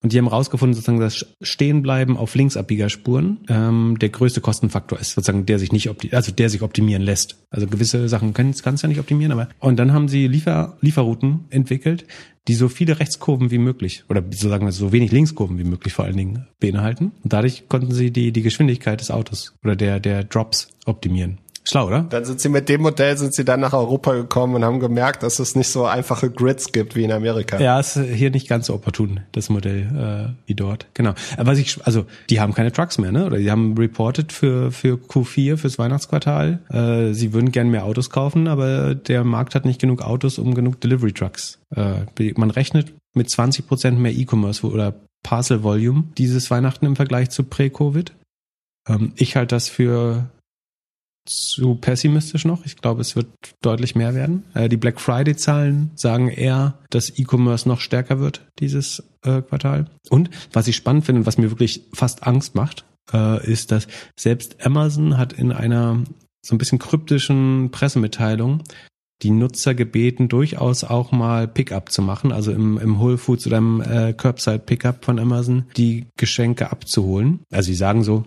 Und 0.05 0.13
die 0.13 0.19
haben 0.19 0.27
rausgefunden, 0.27 0.75
sozusagen, 0.75 0.99
dass 0.99 1.25
Stehenbleiben 1.41 2.15
auf 2.15 2.35
Linksabbiegerspuren 2.35 3.39
ähm, 3.49 3.97
der 3.99 4.09
größte 4.09 4.39
Kostenfaktor 4.39 4.99
ist, 4.99 5.13
sozusagen, 5.13 5.47
der 5.47 5.57
sich 5.57 5.71
nicht 5.71 5.89
also 6.13 6.31
der 6.31 6.51
sich 6.51 6.61
optimieren 6.61 7.01
lässt. 7.01 7.43
Also 7.49 7.65
gewisse 7.65 8.07
Sachen 8.07 8.35
kannst 8.35 8.61
kannst 8.61 8.83
du 8.83 8.85
ja 8.85 8.89
nicht 8.89 8.99
optimieren, 8.99 9.31
aber 9.31 9.49
und 9.57 9.79
dann 9.79 9.93
haben 9.93 10.07
sie 10.07 10.27
Liefer 10.27 10.77
Lieferrouten 10.79 11.45
entwickelt, 11.49 12.05
die 12.47 12.53
so 12.53 12.69
viele 12.69 12.99
Rechtskurven 12.99 13.49
wie 13.49 13.57
möglich 13.57 14.03
oder 14.07 14.23
so 14.29 14.47
sagen 14.47 14.67
wir 14.67 14.71
so 14.73 14.91
wenig 14.91 15.11
Linkskurven 15.11 15.57
wie 15.57 15.63
möglich 15.63 15.91
vor 15.91 16.05
allen 16.05 16.17
Dingen 16.17 16.45
beinhalten. 16.59 17.11
Und 17.23 17.33
dadurch 17.33 17.67
konnten 17.67 17.91
sie 17.91 18.11
die 18.11 18.31
die 18.31 18.43
Geschwindigkeit 18.43 19.01
des 19.01 19.09
Autos 19.09 19.55
oder 19.63 19.75
der 19.75 19.99
der 19.99 20.23
Drops 20.23 20.67
optimieren. 20.85 21.39
Schlau, 21.67 21.87
oder? 21.87 22.05
Dann 22.09 22.25
sind 22.25 22.39
sie 22.39 22.49
mit 22.49 22.69
dem 22.69 22.81
Modell 22.81 23.17
sind 23.17 23.33
sie 23.33 23.43
dann 23.43 23.59
nach 23.59 23.73
Europa 23.73 24.13
gekommen 24.13 24.55
und 24.55 24.63
haben 24.63 24.79
gemerkt, 24.79 25.23
dass 25.23 25.39
es 25.39 25.55
nicht 25.55 25.69
so 25.69 25.85
einfache 25.85 26.29
Grids 26.29 26.71
gibt 26.71 26.95
wie 26.95 27.03
in 27.03 27.11
Amerika. 27.11 27.59
Ja, 27.59 27.79
ist 27.79 27.97
hier 27.99 28.29
nicht 28.29 28.47
ganz 28.47 28.67
so 28.67 28.75
opportun, 28.75 29.21
das 29.31 29.49
Modell, 29.49 30.35
äh, 30.35 30.47
wie 30.47 30.53
dort. 30.53 30.85
Genau. 30.93 31.13
Was 31.37 31.57
ich, 31.57 31.83
also, 31.85 32.05
die 32.29 32.39
haben 32.39 32.53
keine 32.53 32.71
Trucks 32.71 32.99
mehr, 32.99 33.11
ne? 33.11 33.25
Oder 33.25 33.37
die 33.39 33.49
haben 33.49 33.75
reported 33.77 34.31
für, 34.31 34.71
für 34.71 34.95
Q4, 34.95 35.57
fürs 35.57 35.79
Weihnachtsquartal. 35.79 36.59
Äh, 36.69 37.13
sie 37.13 37.33
würden 37.33 37.51
gern 37.51 37.69
mehr 37.69 37.85
Autos 37.85 38.11
kaufen, 38.11 38.47
aber 38.47 38.93
der 38.93 39.23
Markt 39.23 39.55
hat 39.55 39.65
nicht 39.65 39.81
genug 39.81 40.03
Autos, 40.03 40.37
um 40.37 40.53
genug 40.53 40.79
Delivery 40.81 41.13
Trucks. 41.13 41.59
Äh, 41.75 42.33
man 42.35 42.51
rechnet 42.51 42.93
mit 43.15 43.29
20 43.29 43.67
Prozent 43.67 43.99
mehr 43.99 44.13
E-Commerce 44.13 44.67
oder 44.67 44.93
Parcel 45.23 45.63
Volume 45.63 46.03
dieses 46.17 46.51
Weihnachten 46.51 46.85
im 46.85 46.95
Vergleich 46.95 47.31
zu 47.31 47.43
Prä-Covid. 47.43 48.13
Ähm, 48.87 49.13
ich 49.15 49.35
halte 49.35 49.55
das 49.55 49.67
für 49.67 50.29
zu 51.25 51.75
pessimistisch 51.75 52.45
noch. 52.45 52.65
Ich 52.65 52.77
glaube, 52.77 53.01
es 53.01 53.15
wird 53.15 53.27
deutlich 53.61 53.95
mehr 53.95 54.15
werden. 54.15 54.43
Äh, 54.53 54.69
die 54.69 54.77
Black 54.77 54.99
Friday-Zahlen 54.99 55.91
sagen 55.95 56.29
eher, 56.29 56.79
dass 56.89 57.17
E-Commerce 57.17 57.67
noch 57.67 57.79
stärker 57.79 58.19
wird 58.19 58.47
dieses 58.59 59.03
äh, 59.23 59.41
Quartal. 59.41 59.85
Und 60.09 60.29
was 60.53 60.67
ich 60.67 60.75
spannend 60.75 61.05
finde 61.05 61.21
und 61.21 61.25
was 61.25 61.37
mir 61.37 61.49
wirklich 61.49 61.87
fast 61.93 62.25
Angst 62.25 62.55
macht, 62.55 62.85
äh, 63.11 63.45
ist, 63.45 63.71
dass 63.71 63.87
selbst 64.15 64.65
Amazon 64.65 65.17
hat 65.17 65.33
in 65.33 65.51
einer 65.51 66.03
so 66.41 66.53
ein 66.53 66.59
bisschen 66.59 66.79
kryptischen 66.79 67.71
Pressemitteilung 67.71 68.63
die 69.23 69.31
Nutzer 69.31 69.73
gebeten, 69.73 70.27
durchaus 70.27 70.83
auch 70.83 71.11
mal 71.11 71.47
Pickup 71.47 71.91
zu 71.91 72.01
machen, 72.01 72.31
also 72.31 72.51
im, 72.51 72.77
im 72.77 72.99
Whole 72.99 73.17
Foods 73.17 73.47
oder 73.47 73.57
im 73.57 73.81
äh, 73.81 74.13
Curbside 74.13 74.59
Pickup 74.59 75.05
von 75.05 75.19
Amazon, 75.19 75.65
die 75.77 76.07
Geschenke 76.17 76.69
abzuholen. 76.69 77.39
Also 77.51 77.67
sie 77.67 77.75
sagen 77.75 78.03
so, 78.03 78.25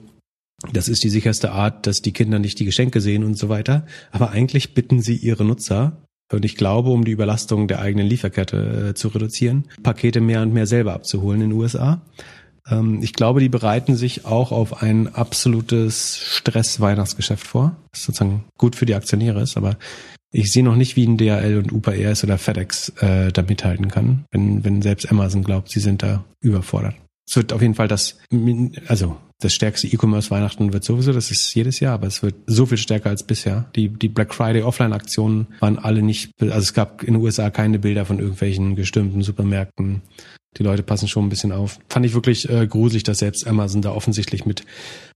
das 0.72 0.88
ist 0.88 1.04
die 1.04 1.11
sicherste 1.11 1.52
Art, 1.52 1.86
dass 1.86 2.02
die 2.02 2.12
Kinder 2.12 2.38
nicht 2.38 2.59
die 2.59 2.64
Geschenke 2.64 3.00
sehen 3.00 3.24
und 3.24 3.38
so 3.38 3.48
weiter. 3.48 3.86
Aber 4.11 4.30
eigentlich 4.30 4.74
bitten 4.74 5.00
sie 5.00 5.16
ihre 5.16 5.44
Nutzer, 5.44 6.02
und 6.30 6.44
ich 6.44 6.56
glaube, 6.56 6.90
um 6.90 7.04
die 7.04 7.12
Überlastung 7.12 7.68
der 7.68 7.80
eigenen 7.80 8.06
Lieferkette 8.06 8.90
äh, 8.90 8.94
zu 8.94 9.09
reduzieren, 9.09 9.64
Pakete 9.82 10.20
mehr 10.20 10.42
und 10.42 10.52
mehr 10.52 10.66
selber 10.66 10.92
abzuholen 10.92 11.40
in 11.40 11.50
den 11.50 11.59
USA. 11.59 12.02
Ähm, 12.68 13.00
ich 13.02 13.14
glaube, 13.14 13.40
die 13.40 13.48
bereiten 13.48 13.96
sich 13.96 14.26
auch 14.26 14.52
auf 14.52 14.82
ein 14.82 15.14
absolutes 15.14 16.18
Stress-Weihnachtsgeschäft 16.18 17.46
vor. 17.46 17.76
Das 17.92 18.04
sozusagen 18.04 18.44
gut 18.59 18.76
für 18.76 18.86
die 18.86 18.94
Aktionäre 18.94 19.40
ist, 19.40 19.56
aber 19.56 19.78
ich 20.30 20.52
sehe 20.52 20.62
noch 20.62 20.76
nicht, 20.76 20.96
wie 20.96 21.06
ein 21.06 21.16
DHL 21.16 21.56
und 21.56 21.72
UPS 21.72 22.22
oder 22.24 22.36
FedEx 22.36 22.90
äh, 23.00 23.32
da 23.32 23.40
mithalten 23.40 23.88
kann, 23.88 24.26
wenn, 24.30 24.62
wenn 24.62 24.82
selbst 24.82 25.11
Amazon 25.11 25.42
glaubt, 25.42 25.70
sie 25.70 25.80
sind 25.80 26.02
da 26.02 26.24
überfordert. 26.40 26.94
Es 27.26 27.36
wird 27.36 27.54
auf 27.54 27.62
jeden 27.62 27.74
Fall 27.74 27.88
das, 27.88 28.18
also 28.86 29.16
das 29.41 29.55
stärkste 29.55 29.86
E-Commerce 29.86 30.30
Weihnachten 30.30 30.72
wird 30.72 30.84
sowieso, 30.84 31.12
das 31.12 31.30
ist 31.30 31.55
jedes 31.55 31.78
Jahr, 31.78 31.95
aber 31.95 32.09
es 32.09 32.22
wird 32.22 32.34
so 32.47 32.66
viel 32.66 32.78
stärker 32.78 33.11
als 33.11 33.22
bisher. 33.22 33.70
Die, 33.76 33.89
die 33.89 34.09
Black 34.09 34.34
Friday 34.34 34.62
Offline-Aktionen 34.62 35.47
waren 35.61 35.78
alle 35.78 36.03
nicht, 36.03 36.32
also 36.41 36.59
es 36.59 36.74
gab 36.74 37.03
in 37.05 37.14
den 37.14 37.22
USA 37.22 37.51
keine 37.51 37.78
Bilder 37.78 38.05
von 38.05 38.18
irgendwelchen 38.18 38.74
gestürmten 38.74 39.22
Supermärkten. 39.22 40.03
Die 40.57 40.64
Leute 40.64 40.82
passen 40.82 41.07
schon 41.07 41.26
ein 41.26 41.28
bisschen 41.28 41.53
auf. 41.53 41.78
Fand 41.89 42.05
ich 42.05 42.14
wirklich 42.14 42.49
äh, 42.51 42.66
gruselig, 42.66 43.05
dass 43.05 43.18
selbst 43.18 43.47
Amazon 43.47 43.82
da 43.82 43.93
offensichtlich 43.93 44.45
mit 44.45 44.64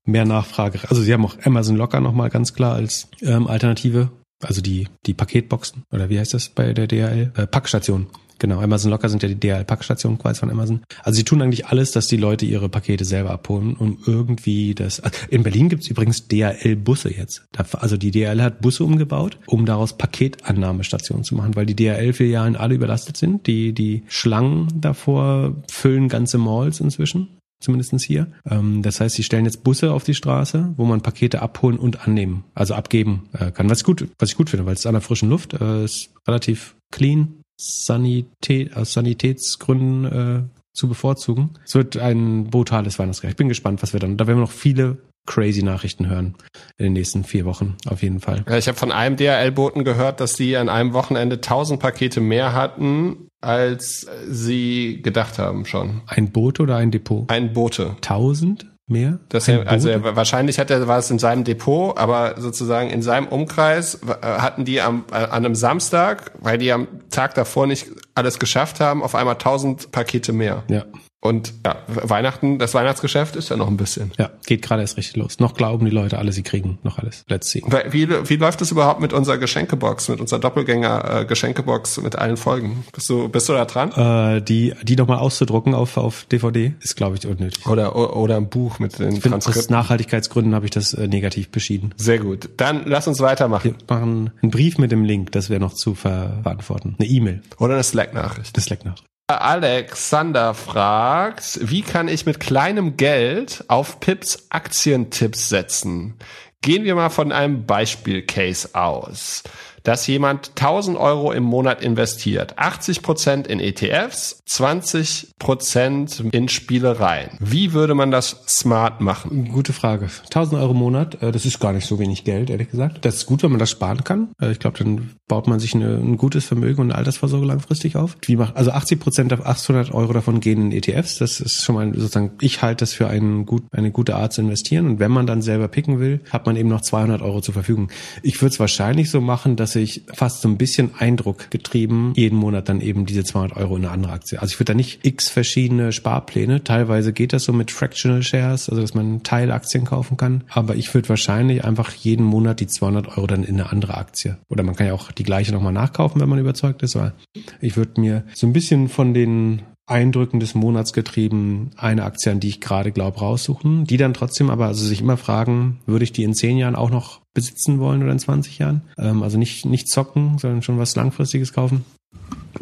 mehr 0.04 0.24
Nachfrage, 0.24 0.80
also 0.88 1.02
sie 1.02 1.12
haben 1.12 1.24
auch 1.24 1.36
Amazon 1.44 1.76
Locker 1.76 2.00
nochmal 2.00 2.30
ganz 2.30 2.54
klar 2.54 2.74
als 2.74 3.08
ähm, 3.22 3.48
Alternative, 3.48 4.12
also 4.40 4.60
die, 4.60 4.86
die 5.06 5.14
Paketboxen, 5.14 5.82
oder 5.90 6.10
wie 6.10 6.18
heißt 6.18 6.34
das 6.34 6.48
bei 6.48 6.72
der 6.72 6.86
DHL? 6.86 7.32
Äh, 7.36 7.46
Packstation. 7.48 8.06
Genau, 8.42 8.60
Amazon 8.60 8.90
Locker 8.90 9.08
sind 9.08 9.22
ja 9.22 9.28
die 9.28 9.38
DHL-Packstationen 9.38 10.18
quasi 10.18 10.40
von 10.40 10.50
Amazon. 10.50 10.82
Also 11.04 11.16
sie 11.16 11.22
tun 11.22 11.40
eigentlich 11.42 11.66
alles, 11.66 11.92
dass 11.92 12.08
die 12.08 12.16
Leute 12.16 12.44
ihre 12.44 12.68
Pakete 12.68 13.04
selber 13.04 13.30
abholen, 13.30 13.76
um 13.76 13.98
irgendwie 14.04 14.74
das. 14.74 15.00
In 15.30 15.44
Berlin 15.44 15.68
gibt's 15.68 15.86
übrigens 15.86 16.26
DHL-Busse 16.26 17.14
jetzt. 17.14 17.44
Also 17.74 17.96
die 17.96 18.10
DHL 18.10 18.42
hat 18.42 18.60
Busse 18.60 18.82
umgebaut, 18.82 19.38
um 19.46 19.64
daraus 19.64 19.96
Paketannahmestationen 19.96 21.22
zu 21.22 21.36
machen, 21.36 21.54
weil 21.54 21.66
die 21.66 21.76
DHL-Filialen 21.76 22.56
alle 22.56 22.74
überlastet 22.74 23.16
sind. 23.16 23.46
Die, 23.46 23.74
die 23.74 24.02
Schlangen 24.08 24.66
davor 24.74 25.62
füllen 25.70 26.08
ganze 26.08 26.38
Malls 26.38 26.80
inzwischen 26.80 27.28
zumindestens 27.60 28.02
hier. 28.02 28.26
Ähm, 28.44 28.82
das 28.82 29.00
heißt, 29.00 29.14
sie 29.14 29.22
stellen 29.22 29.44
jetzt 29.44 29.62
Busse 29.62 29.92
auf 29.92 30.02
die 30.02 30.14
Straße, 30.14 30.74
wo 30.76 30.84
man 30.84 31.00
Pakete 31.00 31.42
abholen 31.42 31.78
und 31.78 32.08
annehmen, 32.08 32.42
also 32.56 32.74
abgeben 32.74 33.28
äh, 33.34 33.52
kann. 33.52 33.70
Was 33.70 33.78
ich 33.78 33.84
gut, 33.84 34.08
was 34.18 34.30
ich 34.30 34.36
gut 34.36 34.50
finde, 34.50 34.66
weil 34.66 34.74
es 34.74 34.80
ist 34.80 34.86
an 34.86 34.94
der 34.94 35.00
frischen 35.00 35.30
Luft, 35.30 35.54
äh, 35.54 35.84
ist 35.84 36.10
relativ 36.26 36.74
clean, 36.90 37.41
Sanität, 37.62 38.76
aus 38.76 38.92
Sanitätsgründen 38.92 40.04
äh, 40.04 40.42
zu 40.72 40.88
bevorzugen. 40.88 41.50
Es 41.64 41.74
wird 41.74 41.96
ein 41.96 42.44
brutales 42.44 42.98
Weihnachtsgericht. 42.98 43.34
Ich 43.34 43.38
bin 43.38 43.48
gespannt, 43.48 43.82
was 43.82 43.92
wir 43.92 44.00
dann. 44.00 44.16
Da 44.16 44.26
werden 44.26 44.38
wir 44.38 44.42
noch 44.42 44.50
viele 44.50 44.98
crazy 45.26 45.62
Nachrichten 45.62 46.08
hören 46.08 46.34
in 46.78 46.86
den 46.86 46.92
nächsten 46.94 47.22
vier 47.22 47.44
Wochen 47.44 47.76
auf 47.86 48.02
jeden 48.02 48.18
Fall. 48.18 48.44
Ich 48.58 48.66
habe 48.66 48.76
von 48.76 48.90
einem 48.90 49.16
DHL-Boten 49.16 49.84
gehört, 49.84 50.18
dass 50.18 50.34
die 50.34 50.56
an 50.56 50.68
einem 50.68 50.94
Wochenende 50.94 51.36
1000 51.36 51.78
Pakete 51.78 52.20
mehr 52.20 52.54
hatten, 52.54 53.28
als 53.40 54.06
sie 54.28 55.00
gedacht 55.02 55.38
haben 55.38 55.64
schon. 55.64 56.02
Ein 56.06 56.32
Bote 56.32 56.62
oder 56.62 56.76
ein 56.76 56.90
Depot? 56.90 57.30
Ein 57.30 57.52
Bote. 57.52 57.90
1000? 58.02 58.66
Mehr? 58.92 59.18
Das 59.28 59.48
er, 59.48 59.68
also 59.68 59.88
er, 59.88 60.16
wahrscheinlich 60.16 60.58
hat 60.58 60.70
er, 60.70 60.86
war 60.86 60.98
es 60.98 61.10
in 61.10 61.18
seinem 61.18 61.44
Depot, 61.44 61.98
aber 61.98 62.34
sozusagen 62.38 62.90
in 62.90 63.02
seinem 63.02 63.26
Umkreis 63.26 63.98
äh, 64.06 64.26
hatten 64.26 64.64
die 64.64 64.80
am, 64.80 65.04
äh, 65.10 65.16
an 65.16 65.44
einem 65.44 65.54
Samstag, 65.54 66.32
weil 66.40 66.58
die 66.58 66.70
am 66.70 66.86
Tag 67.10 67.34
davor 67.34 67.66
nicht 67.66 67.88
alles 68.14 68.38
geschafft 68.38 68.80
haben, 68.80 69.02
auf 69.02 69.14
einmal 69.14 69.34
1000 69.34 69.90
Pakete 69.90 70.32
mehr. 70.32 70.62
Ja. 70.68 70.84
Und 71.24 71.54
ja, 71.64 71.76
Weihnachten, 71.86 72.58
das 72.58 72.74
Weihnachtsgeschäft 72.74 73.36
ist 73.36 73.48
ja 73.48 73.56
noch 73.56 73.68
ein 73.68 73.76
bisschen. 73.76 74.10
Ja, 74.18 74.30
geht 74.44 74.60
gerade 74.60 74.82
erst 74.82 74.96
richtig 74.96 75.14
los. 75.14 75.38
Noch 75.38 75.54
glauben 75.54 75.84
die 75.84 75.92
Leute 75.92 76.18
alle, 76.18 76.32
sie 76.32 76.42
kriegen 76.42 76.80
noch 76.82 76.98
alles. 76.98 77.24
Let's 77.28 77.48
see. 77.48 77.62
Wie, 77.90 78.08
wie 78.28 78.36
läuft 78.36 78.60
es 78.60 78.72
überhaupt 78.72 79.00
mit 79.00 79.12
unserer 79.12 79.38
Geschenkebox, 79.38 80.08
mit 80.08 80.20
unserer 80.20 80.40
Doppelgänger-Geschenkebox 80.40 82.00
mit 82.00 82.16
allen 82.16 82.36
Folgen? 82.36 82.84
Bist 82.92 83.08
du, 83.08 83.28
bist 83.28 83.48
du 83.48 83.52
da 83.52 83.66
dran? 83.66 83.92
Äh, 83.92 84.42
die, 84.42 84.74
die 84.82 84.96
nochmal 84.96 85.18
auszudrucken 85.18 85.74
auf, 85.74 85.96
auf 85.96 86.24
DVD 86.24 86.74
ist, 86.80 86.96
glaube 86.96 87.16
ich, 87.16 87.24
unnötig. 87.24 87.68
Oder, 87.68 87.94
oder 88.16 88.36
ein 88.36 88.48
Buch 88.48 88.80
mit 88.80 88.98
den 88.98 89.12
ich 89.12 89.22
find, 89.22 89.32
Aus 89.32 89.70
Nachhaltigkeitsgründen 89.70 90.56
habe 90.56 90.64
ich 90.64 90.72
das 90.72 90.92
äh, 90.92 91.06
negativ 91.06 91.50
beschieden. 91.50 91.94
Sehr 91.98 92.18
gut. 92.18 92.50
Dann 92.56 92.82
lass 92.86 93.06
uns 93.06 93.20
weitermachen. 93.20 93.76
Wir 93.86 93.96
machen 93.96 94.32
einen 94.42 94.50
Brief 94.50 94.76
mit 94.76 94.90
dem 94.90 95.04
Link, 95.04 95.30
das 95.30 95.50
wäre 95.50 95.60
noch 95.60 95.74
zu 95.74 95.94
ver 95.94 96.40
beantworten. 96.42 96.96
Eine 96.98 97.08
E-Mail. 97.08 97.42
Oder 97.58 97.74
eine 97.74 97.84
Slack-Nachricht. 97.84 98.56
Eine 98.56 98.64
Slack-Nachricht. 98.64 99.04
Alexander 99.40 100.52
fragt, 100.54 101.58
wie 101.62 101.82
kann 101.82 102.08
ich 102.08 102.26
mit 102.26 102.40
kleinem 102.40 102.96
Geld 102.96 103.64
auf 103.68 104.00
Pips 104.00 104.46
Aktientipps 104.50 105.48
setzen? 105.48 106.14
Gehen 106.60 106.84
wir 106.84 106.94
mal 106.94 107.10
von 107.10 107.32
einem 107.32 107.66
Beispiel-Case 107.66 108.74
aus 108.74 109.42
dass 109.82 110.06
jemand 110.06 110.50
1000 110.50 110.96
Euro 110.98 111.32
im 111.32 111.44
Monat 111.44 111.82
investiert. 111.82 112.58
80 112.58 113.02
Prozent 113.02 113.46
in 113.46 113.60
ETFs, 113.60 114.42
20 114.46 115.34
Prozent 115.38 116.24
in 116.32 116.48
Spielereien. 116.48 117.30
Wie 117.40 117.72
würde 117.72 117.94
man 117.94 118.10
das 118.10 118.44
smart 118.48 119.00
machen? 119.00 119.50
Gute 119.52 119.72
Frage. 119.72 120.08
1000 120.24 120.60
Euro 120.60 120.72
im 120.72 120.78
Monat, 120.78 121.22
äh, 121.22 121.32
das 121.32 121.44
ist 121.46 121.60
gar 121.60 121.72
nicht 121.72 121.86
so 121.86 121.98
wenig 121.98 122.24
Geld, 122.24 122.50
ehrlich 122.50 122.70
gesagt. 122.70 123.04
Das 123.04 123.16
ist 123.16 123.26
gut, 123.26 123.42
wenn 123.42 123.50
man 123.50 123.58
das 123.58 123.70
sparen 123.70 124.04
kann. 124.04 124.28
Äh, 124.40 124.52
ich 124.52 124.58
glaube, 124.58 124.78
dann 124.78 125.10
baut 125.28 125.46
man 125.46 125.60
sich 125.60 125.74
eine, 125.74 125.96
ein 125.96 126.16
gutes 126.16 126.44
Vermögen 126.44 126.80
und 126.80 126.90
eine 126.90 126.98
Altersvorsorge 126.98 127.46
langfristig 127.46 127.96
auf. 127.96 128.16
Wie 128.26 128.36
macht, 128.36 128.56
also 128.56 128.70
80 128.70 129.00
Prozent 129.00 129.32
auf 129.32 129.46
800 129.46 129.92
Euro 129.94 130.12
davon 130.12 130.40
gehen 130.40 130.70
in 130.70 130.72
ETFs. 130.72 131.18
Das 131.18 131.40
ist 131.40 131.64
schon 131.64 131.74
mal 131.74 131.92
sozusagen, 131.94 132.32
ich 132.40 132.62
halte 132.62 132.82
das 132.82 132.92
für 132.92 133.08
einen 133.08 133.46
gut, 133.46 133.62
eine 133.72 133.90
gute 133.90 134.16
Art 134.16 134.32
zu 134.32 134.42
investieren. 134.42 134.86
Und 134.86 134.98
wenn 134.98 135.10
man 135.10 135.26
dann 135.26 135.42
selber 135.42 135.68
picken 135.68 135.98
will, 135.98 136.20
hat 136.30 136.46
man 136.46 136.56
eben 136.56 136.68
noch 136.68 136.82
200 136.82 137.22
Euro 137.22 137.40
zur 137.40 137.54
Verfügung. 137.54 137.90
Ich 138.22 138.40
würde 138.42 138.52
es 138.52 138.60
wahrscheinlich 138.60 139.10
so 139.10 139.20
machen, 139.20 139.56
dass 139.56 139.71
ich 139.80 140.02
fast 140.12 140.42
so 140.42 140.48
ein 140.48 140.58
bisschen 140.58 140.90
Eindruck 140.98 141.50
getrieben 141.50 142.12
jeden 142.16 142.36
Monat 142.36 142.68
dann 142.68 142.80
eben 142.80 143.06
diese 143.06 143.24
200 143.24 143.56
Euro 143.56 143.76
in 143.76 143.84
eine 143.84 143.92
andere 143.92 144.12
Aktie. 144.12 144.40
Also 144.40 144.52
ich 144.52 144.60
würde 144.60 144.72
da 144.72 144.74
nicht 144.74 145.04
x 145.04 145.28
verschiedene 145.28 145.92
Sparpläne. 145.92 146.64
Teilweise 146.64 147.12
geht 147.12 147.32
das 147.32 147.44
so 147.44 147.52
mit 147.52 147.70
Fractional 147.70 148.22
Shares, 148.22 148.68
also 148.68 148.80
dass 148.80 148.94
man 148.94 149.22
Teilaktien 149.22 149.84
kaufen 149.84 150.16
kann. 150.16 150.44
Aber 150.48 150.76
ich 150.76 150.92
würde 150.94 151.08
wahrscheinlich 151.08 151.64
einfach 151.64 151.92
jeden 151.92 152.24
Monat 152.24 152.60
die 152.60 152.66
200 152.66 153.16
Euro 153.16 153.26
dann 153.26 153.44
in 153.44 153.60
eine 153.60 153.70
andere 153.70 153.96
Aktie. 153.96 154.38
Oder 154.48 154.62
man 154.62 154.74
kann 154.74 154.86
ja 154.86 154.94
auch 154.94 155.12
die 155.12 155.24
gleiche 155.24 155.52
nochmal 155.52 155.72
nachkaufen, 155.72 156.20
wenn 156.20 156.28
man 156.28 156.38
überzeugt 156.38 156.82
ist. 156.82 156.96
Aber 156.96 157.12
ich 157.60 157.76
würde 157.76 158.00
mir 158.00 158.24
so 158.34 158.46
ein 158.46 158.52
bisschen 158.52 158.88
von 158.88 159.14
den 159.14 159.62
Eindrücken 159.86 160.40
des 160.40 160.54
Monats 160.54 160.92
getrieben 160.92 161.70
eine 161.76 162.04
Aktie, 162.04 162.30
an 162.30 162.40
die 162.40 162.48
ich 162.48 162.60
gerade 162.60 162.92
glaube, 162.92 163.18
raussuchen. 163.18 163.84
Die 163.84 163.96
dann 163.96 164.14
trotzdem 164.14 164.50
aber 164.50 164.66
also 164.66 164.84
sich 164.86 165.00
immer 165.00 165.16
fragen, 165.16 165.80
würde 165.86 166.04
ich 166.04 166.12
die 166.12 166.22
in 166.22 166.34
zehn 166.34 166.56
Jahren 166.56 166.76
auch 166.76 166.90
noch 166.90 167.20
besitzen 167.34 167.78
wollen 167.80 168.02
oder 168.02 168.12
in 168.12 168.18
20 168.18 168.58
Jahren? 168.58 168.82
Ähm, 168.96 169.22
also 169.22 169.38
nicht, 169.38 169.64
nicht 169.64 169.88
zocken, 169.88 170.38
sondern 170.38 170.62
schon 170.62 170.78
was 170.78 170.94
Langfristiges 170.94 171.52
kaufen. 171.52 171.84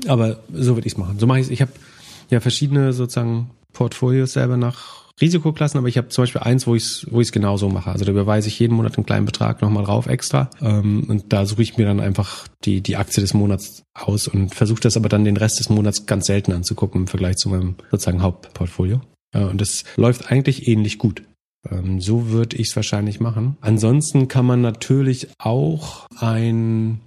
Aber 0.07 0.41
so 0.53 0.77
würde 0.77 0.87
ich 0.87 0.95
es 0.95 0.99
machen. 0.99 1.19
So 1.19 1.27
mache 1.27 1.41
ich 1.41 1.47
es. 1.47 1.51
Ich 1.51 1.61
habe 1.61 1.73
ja 2.31 2.41
verschiedene 2.41 2.93
sozusagen 2.93 3.51
Portfolios 3.73 4.33
selber 4.33 4.57
nach 4.57 5.00
Risikoklassen, 5.21 5.79
aber 5.79 5.89
ich 5.89 5.99
habe 5.99 6.09
zum 6.09 6.23
Beispiel 6.23 6.43
eins, 6.43 6.67
wo 6.67 6.75
ich 6.75 6.83
es 6.83 7.07
wo 7.11 7.21
genauso 7.21 7.69
mache. 7.69 7.91
Also 7.91 8.05
da 8.05 8.13
überweise 8.13 8.49
ich 8.49 8.59
jeden 8.59 8.75
Monat 8.75 8.97
einen 8.97 9.07
kleinen 9.07 9.27
Betrag 9.27 9.63
nochmal 9.63 9.85
drauf 9.85 10.07
extra. 10.07 10.51
Ähm, 10.61 11.05
und 11.09 11.33
da 11.33 11.47
suche 11.47 11.63
ich 11.63 11.77
mir 11.77 11.87
dann 11.87 12.01
einfach 12.01 12.49
die, 12.65 12.81
die 12.81 12.97
Aktie 12.97 13.21
des 13.21 13.35
Monats 13.35 13.83
aus 13.95 14.29
und 14.29 14.55
versuche 14.55 14.81
das 14.81 14.97
aber 14.97 15.09
dann 15.09 15.25
den 15.25 15.37
Rest 15.37 15.61
des 15.61 15.69
Monats 15.69 16.07
ganz 16.07 16.27
selten 16.27 16.53
anzugucken 16.53 17.03
im 17.03 17.07
Vergleich 17.07 17.37
zu 17.37 17.49
meinem 17.49 17.77
sozusagen 17.91 18.23
Hauptportfolio. 18.23 19.01
Äh, 19.33 19.45
und 19.45 19.61
das 19.61 19.85
läuft 19.97 20.31
eigentlich 20.31 20.69
ähnlich 20.69 20.99
gut. 20.99 21.23
Ähm, 21.69 22.01
so 22.01 22.31
würde 22.31 22.57
ich 22.57 22.69
es 22.69 22.77
wahrscheinlich 22.77 23.21
machen. 23.21 23.57
Ansonsten 23.61 24.29
kann 24.29 24.47
man 24.47 24.61
natürlich 24.61 25.29
auch 25.39 26.07
ein 26.17 27.01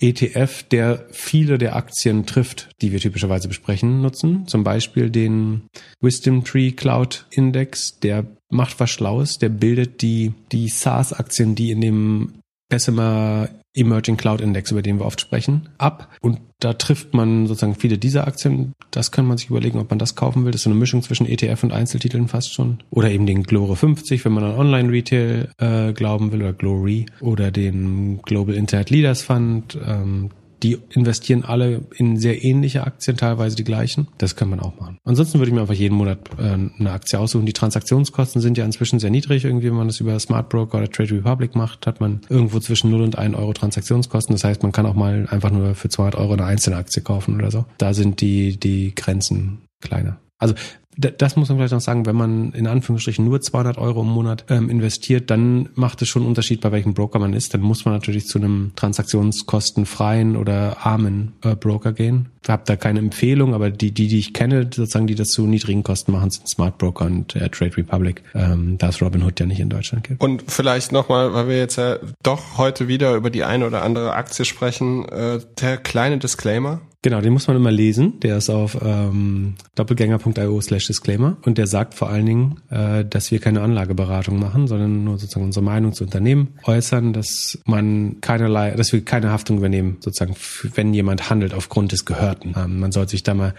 ETF, 0.00 0.62
der 0.62 1.06
viele 1.10 1.58
der 1.58 1.74
Aktien 1.74 2.24
trifft, 2.24 2.70
die 2.80 2.92
wir 2.92 3.00
typischerweise 3.00 3.48
besprechen, 3.48 4.00
nutzen. 4.00 4.46
Zum 4.46 4.62
Beispiel 4.62 5.10
den 5.10 5.62
Wisdom 6.00 6.44
Tree 6.44 6.70
Cloud 6.70 7.26
Index, 7.30 7.98
der 7.98 8.24
macht 8.50 8.78
was 8.78 8.90
Schlaues, 8.90 9.38
der 9.38 9.48
bildet 9.48 10.02
die, 10.02 10.32
die 10.52 10.68
SaaS-Aktien, 10.68 11.54
die 11.54 11.70
in 11.72 11.80
dem 11.80 12.40
Bessemer 12.68 13.48
Emerging 13.74 14.16
Cloud 14.16 14.40
Index, 14.40 14.70
über 14.70 14.82
den 14.82 14.98
wir 14.98 15.06
oft 15.06 15.20
sprechen, 15.20 15.68
ab. 15.78 16.08
Und 16.20 16.40
da 16.60 16.72
trifft 16.72 17.14
man 17.14 17.46
sozusagen 17.46 17.76
viele 17.76 17.98
dieser 17.98 18.26
Aktien. 18.26 18.72
Das 18.90 19.12
kann 19.12 19.26
man 19.26 19.38
sich 19.38 19.50
überlegen, 19.50 19.78
ob 19.78 19.90
man 19.90 19.98
das 19.98 20.16
kaufen 20.16 20.44
will. 20.44 20.52
Das 20.52 20.60
ist 20.60 20.64
so 20.64 20.70
eine 20.70 20.78
Mischung 20.78 21.02
zwischen 21.02 21.26
ETF 21.26 21.62
und 21.62 21.72
Einzeltiteln 21.72 22.28
fast 22.28 22.52
schon. 22.52 22.78
Oder 22.90 23.10
eben 23.10 23.26
den 23.26 23.44
Glore 23.44 23.76
50, 23.76 24.24
wenn 24.24 24.32
man 24.32 24.44
an 24.44 24.56
Online-Retail 24.56 25.50
äh, 25.58 25.92
glauben 25.92 26.32
will, 26.32 26.42
oder 26.42 26.52
Glory. 26.52 27.06
Oder 27.20 27.50
den 27.50 28.20
Global 28.22 28.54
Internet 28.54 28.90
Leaders 28.90 29.22
Fund. 29.22 29.78
Ähm, 29.86 30.30
die 30.62 30.78
investieren 30.90 31.44
alle 31.44 31.82
in 31.94 32.16
sehr 32.16 32.44
ähnliche 32.44 32.84
Aktien, 32.84 33.16
teilweise 33.16 33.56
die 33.56 33.64
gleichen. 33.64 34.08
Das 34.18 34.36
kann 34.36 34.50
man 34.50 34.60
auch 34.60 34.78
machen. 34.78 34.98
Ansonsten 35.04 35.38
würde 35.38 35.50
ich 35.50 35.54
mir 35.54 35.60
einfach 35.60 35.74
jeden 35.74 35.96
Monat 35.96 36.18
äh, 36.38 36.42
eine 36.42 36.90
Aktie 36.90 37.18
aussuchen. 37.18 37.46
Die 37.46 37.52
Transaktionskosten 37.52 38.40
sind 38.40 38.58
ja 38.58 38.64
inzwischen 38.64 38.98
sehr 38.98 39.10
niedrig. 39.10 39.44
Irgendwie, 39.44 39.68
wenn 39.68 39.76
man 39.76 39.88
das 39.88 40.00
über 40.00 40.18
Smart 40.18 40.48
Broker 40.48 40.78
oder 40.78 40.90
Trade 40.90 41.12
Republic 41.14 41.54
macht, 41.54 41.86
hat 41.86 42.00
man 42.00 42.20
irgendwo 42.28 42.60
zwischen 42.60 42.90
0 42.90 43.02
und 43.02 43.18
1 43.18 43.36
Euro 43.36 43.52
Transaktionskosten. 43.52 44.34
Das 44.34 44.44
heißt, 44.44 44.62
man 44.62 44.72
kann 44.72 44.86
auch 44.86 44.94
mal 44.94 45.26
einfach 45.30 45.50
nur 45.50 45.74
für 45.74 45.88
200 45.88 46.16
Euro 46.16 46.32
eine 46.32 46.44
einzelne 46.44 46.76
Aktie 46.76 47.02
kaufen 47.02 47.36
oder 47.36 47.50
so. 47.50 47.64
Da 47.78 47.94
sind 47.94 48.20
die, 48.20 48.58
die 48.58 48.94
Grenzen 48.94 49.58
kleiner. 49.80 50.18
Also 50.38 50.54
das 50.98 51.36
muss 51.36 51.48
man 51.48 51.58
vielleicht 51.58 51.72
noch 51.72 51.80
sagen, 51.80 52.06
wenn 52.06 52.16
man 52.16 52.52
in 52.52 52.66
Anführungsstrichen 52.66 53.24
nur 53.24 53.40
200 53.40 53.78
Euro 53.78 54.02
im 54.02 54.08
Monat 54.08 54.44
ähm, 54.48 54.68
investiert, 54.68 55.30
dann 55.30 55.68
macht 55.74 56.02
es 56.02 56.08
schon 56.08 56.22
einen 56.22 56.28
Unterschied, 56.28 56.60
bei 56.60 56.72
welchem 56.72 56.94
Broker 56.94 57.20
man 57.20 57.34
ist. 57.34 57.54
Dann 57.54 57.60
muss 57.60 57.84
man 57.84 57.94
natürlich 57.94 58.26
zu 58.26 58.38
einem 58.38 58.72
transaktionskostenfreien 58.74 60.36
oder 60.36 60.84
armen 60.84 61.34
äh, 61.44 61.54
Broker 61.54 61.92
gehen. 61.92 62.30
Ich 62.42 62.48
habe 62.48 62.62
da 62.66 62.76
keine 62.76 62.98
Empfehlung, 62.98 63.54
aber 63.54 63.70
die, 63.70 63.92
die, 63.92 64.08
die 64.08 64.18
ich 64.18 64.34
kenne, 64.34 64.62
sozusagen, 64.64 65.06
die 65.06 65.14
das 65.14 65.28
zu 65.28 65.46
niedrigen 65.46 65.82
Kosten 65.84 66.12
machen, 66.12 66.30
sind 66.30 66.48
Smart 66.48 66.78
Broker 66.78 67.04
und 67.04 67.36
äh, 67.36 67.48
Trade 67.48 67.76
Republic, 67.76 68.22
ähm, 68.34 68.76
da 68.78 68.88
es 68.88 69.00
Robinhood 69.00 69.38
ja 69.38 69.46
nicht 69.46 69.60
in 69.60 69.68
Deutschland 69.68 70.04
gibt. 70.04 70.20
Und 70.20 70.44
vielleicht 70.48 70.90
nochmal, 70.90 71.32
weil 71.32 71.48
wir 71.48 71.58
jetzt 71.58 71.76
ja 71.76 71.98
doch 72.22 72.58
heute 72.58 72.88
wieder 72.88 73.14
über 73.14 73.30
die 73.30 73.44
eine 73.44 73.66
oder 73.66 73.82
andere 73.82 74.14
Aktie 74.14 74.44
sprechen, 74.44 75.08
äh, 75.08 75.40
der 75.60 75.76
kleine 75.76 76.18
Disclaimer. 76.18 76.80
Genau, 77.02 77.20
den 77.20 77.32
muss 77.32 77.46
man 77.46 77.56
immer 77.56 77.70
lesen. 77.70 78.18
Der 78.20 78.38
ist 78.38 78.50
auf 78.50 78.76
ähm, 78.82 79.54
doppelgänger.io 79.76 80.60
slash 80.60 80.88
Disclaimer 80.88 81.36
und 81.44 81.56
der 81.56 81.68
sagt 81.68 81.94
vor 81.94 82.10
allen 82.10 82.26
Dingen, 82.26 82.60
äh, 82.70 83.04
dass 83.04 83.30
wir 83.30 83.38
keine 83.38 83.60
Anlageberatung 83.60 84.38
machen, 84.40 84.66
sondern 84.66 85.04
nur 85.04 85.16
sozusagen 85.18 85.46
unsere 85.46 85.64
Meinung 85.64 85.92
zu 85.92 86.02
Unternehmen 86.02 86.58
äußern, 86.64 87.12
dass 87.12 87.60
man 87.66 88.20
keinerlei, 88.20 88.72
dass 88.72 88.92
wir 88.92 89.04
keine 89.04 89.30
Haftung 89.30 89.58
übernehmen, 89.58 89.98
sozusagen, 90.00 90.34
wenn 90.74 90.92
jemand 90.92 91.30
handelt 91.30 91.54
aufgrund 91.54 91.92
des 91.92 92.04
Gehörten. 92.04 92.54
Ähm, 92.56 92.80
man 92.80 92.90
sollte 92.90 93.12
sich 93.12 93.22
da 93.22 93.34
mal 93.34 93.54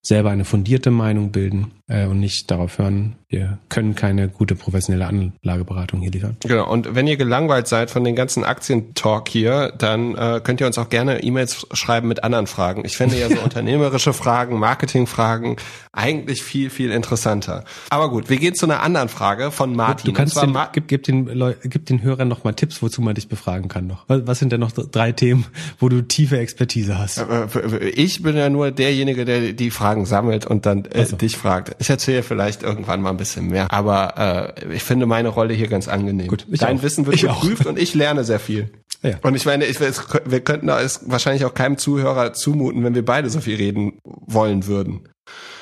selber 0.00 0.30
eine 0.30 0.44
fundierte 0.44 0.92
Meinung 0.92 1.32
bilden 1.32 1.72
und 1.88 2.20
nicht 2.20 2.50
darauf 2.50 2.78
hören, 2.78 3.16
wir 3.30 3.58
können 3.68 3.94
keine 3.94 4.28
gute 4.28 4.54
professionelle 4.54 5.06
Anlageberatung 5.06 6.00
hier 6.00 6.10
liefern. 6.10 6.38
Genau, 6.40 6.70
und 6.70 6.94
wenn 6.94 7.06
ihr 7.06 7.18
gelangweilt 7.18 7.68
seid 7.68 7.90
von 7.90 8.02
den 8.02 8.16
ganzen 8.16 8.42
Aktientalk 8.42 9.28
hier, 9.28 9.72
dann 9.76 10.14
äh, 10.14 10.40
könnt 10.42 10.62
ihr 10.62 10.66
uns 10.66 10.78
auch 10.78 10.88
gerne 10.88 11.22
E-Mails 11.22 11.66
schreiben 11.72 12.08
mit 12.08 12.24
anderen 12.24 12.46
Fragen. 12.46 12.86
Ich 12.86 12.96
finde 12.96 13.18
ja 13.18 13.28
so 13.28 13.38
unternehmerische 13.44 14.14
Fragen, 14.14 14.58
Marketingfragen 14.58 15.56
eigentlich 15.92 16.42
viel, 16.42 16.70
viel 16.70 16.90
interessanter. 16.90 17.64
Aber 17.90 18.10
gut, 18.10 18.30
wir 18.30 18.38
gehen 18.38 18.54
zu 18.54 18.64
einer 18.64 18.82
anderen 18.82 19.10
Frage 19.10 19.50
von 19.50 19.76
Martin. 19.76 20.06
Du 20.06 20.12
kannst 20.14 20.40
den, 20.40 20.56
gib, 20.72 20.88
gib, 20.88 21.02
den, 21.02 21.26
Leu 21.26 21.54
gib 21.62 21.84
den 21.84 22.02
Hörern 22.02 22.28
noch 22.28 22.44
mal 22.44 22.52
Tipps, 22.52 22.80
wozu 22.80 23.02
man 23.02 23.14
dich 23.14 23.28
befragen 23.28 23.68
kann 23.68 23.86
noch. 23.86 24.04
Was, 24.08 24.26
was 24.26 24.38
sind 24.38 24.52
denn 24.52 24.60
noch 24.60 24.72
drei 24.72 25.12
Themen, 25.12 25.44
wo 25.78 25.90
du 25.90 26.00
tiefe 26.00 26.38
Expertise 26.38 26.98
hast? 26.98 27.18
Äh, 27.18 27.44
äh, 27.44 27.88
ich 27.90 28.22
bin 28.22 28.36
ja 28.36 28.48
nur 28.48 28.70
derjenige, 28.70 29.26
der 29.26 29.52
die 29.52 29.70
Fragen 29.70 30.06
sammelt 30.06 30.46
und 30.46 30.64
dann 30.64 30.86
äh, 30.86 31.04
so. 31.04 31.16
dich 31.16 31.36
fragt. 31.36 31.76
Ich 31.78 31.90
erzähle 31.90 32.22
vielleicht 32.22 32.62
irgendwann 32.62 33.00
mal 33.02 33.10
ein 33.10 33.16
bisschen 33.16 33.48
mehr. 33.48 33.72
Aber 33.72 34.54
äh, 34.58 34.74
ich 34.74 34.82
finde 34.82 35.06
meine 35.06 35.28
Rolle 35.28 35.54
hier 35.54 35.68
ganz 35.68 35.88
angenehm. 35.88 36.28
Gut, 36.28 36.46
Dein 36.48 36.78
auch. 36.78 36.82
Wissen 36.82 37.06
wird 37.06 37.16
ich 37.16 37.22
geprüft 37.22 37.66
auch. 37.66 37.70
und 37.70 37.78
ich 37.78 37.94
lerne 37.94 38.24
sehr 38.24 38.40
viel. 38.40 38.70
Ja. 39.02 39.16
Und 39.22 39.34
ich 39.36 39.46
meine, 39.46 39.64
ich, 39.64 39.78
wir 39.80 40.40
könnten 40.40 40.68
es 40.68 41.00
wahrscheinlich 41.06 41.44
auch 41.44 41.54
keinem 41.54 41.78
Zuhörer 41.78 42.32
zumuten, 42.32 42.82
wenn 42.82 42.94
wir 42.94 43.04
beide 43.04 43.30
so 43.30 43.40
viel 43.40 43.56
reden 43.56 43.98
wollen 44.04 44.66
würden. 44.66 45.08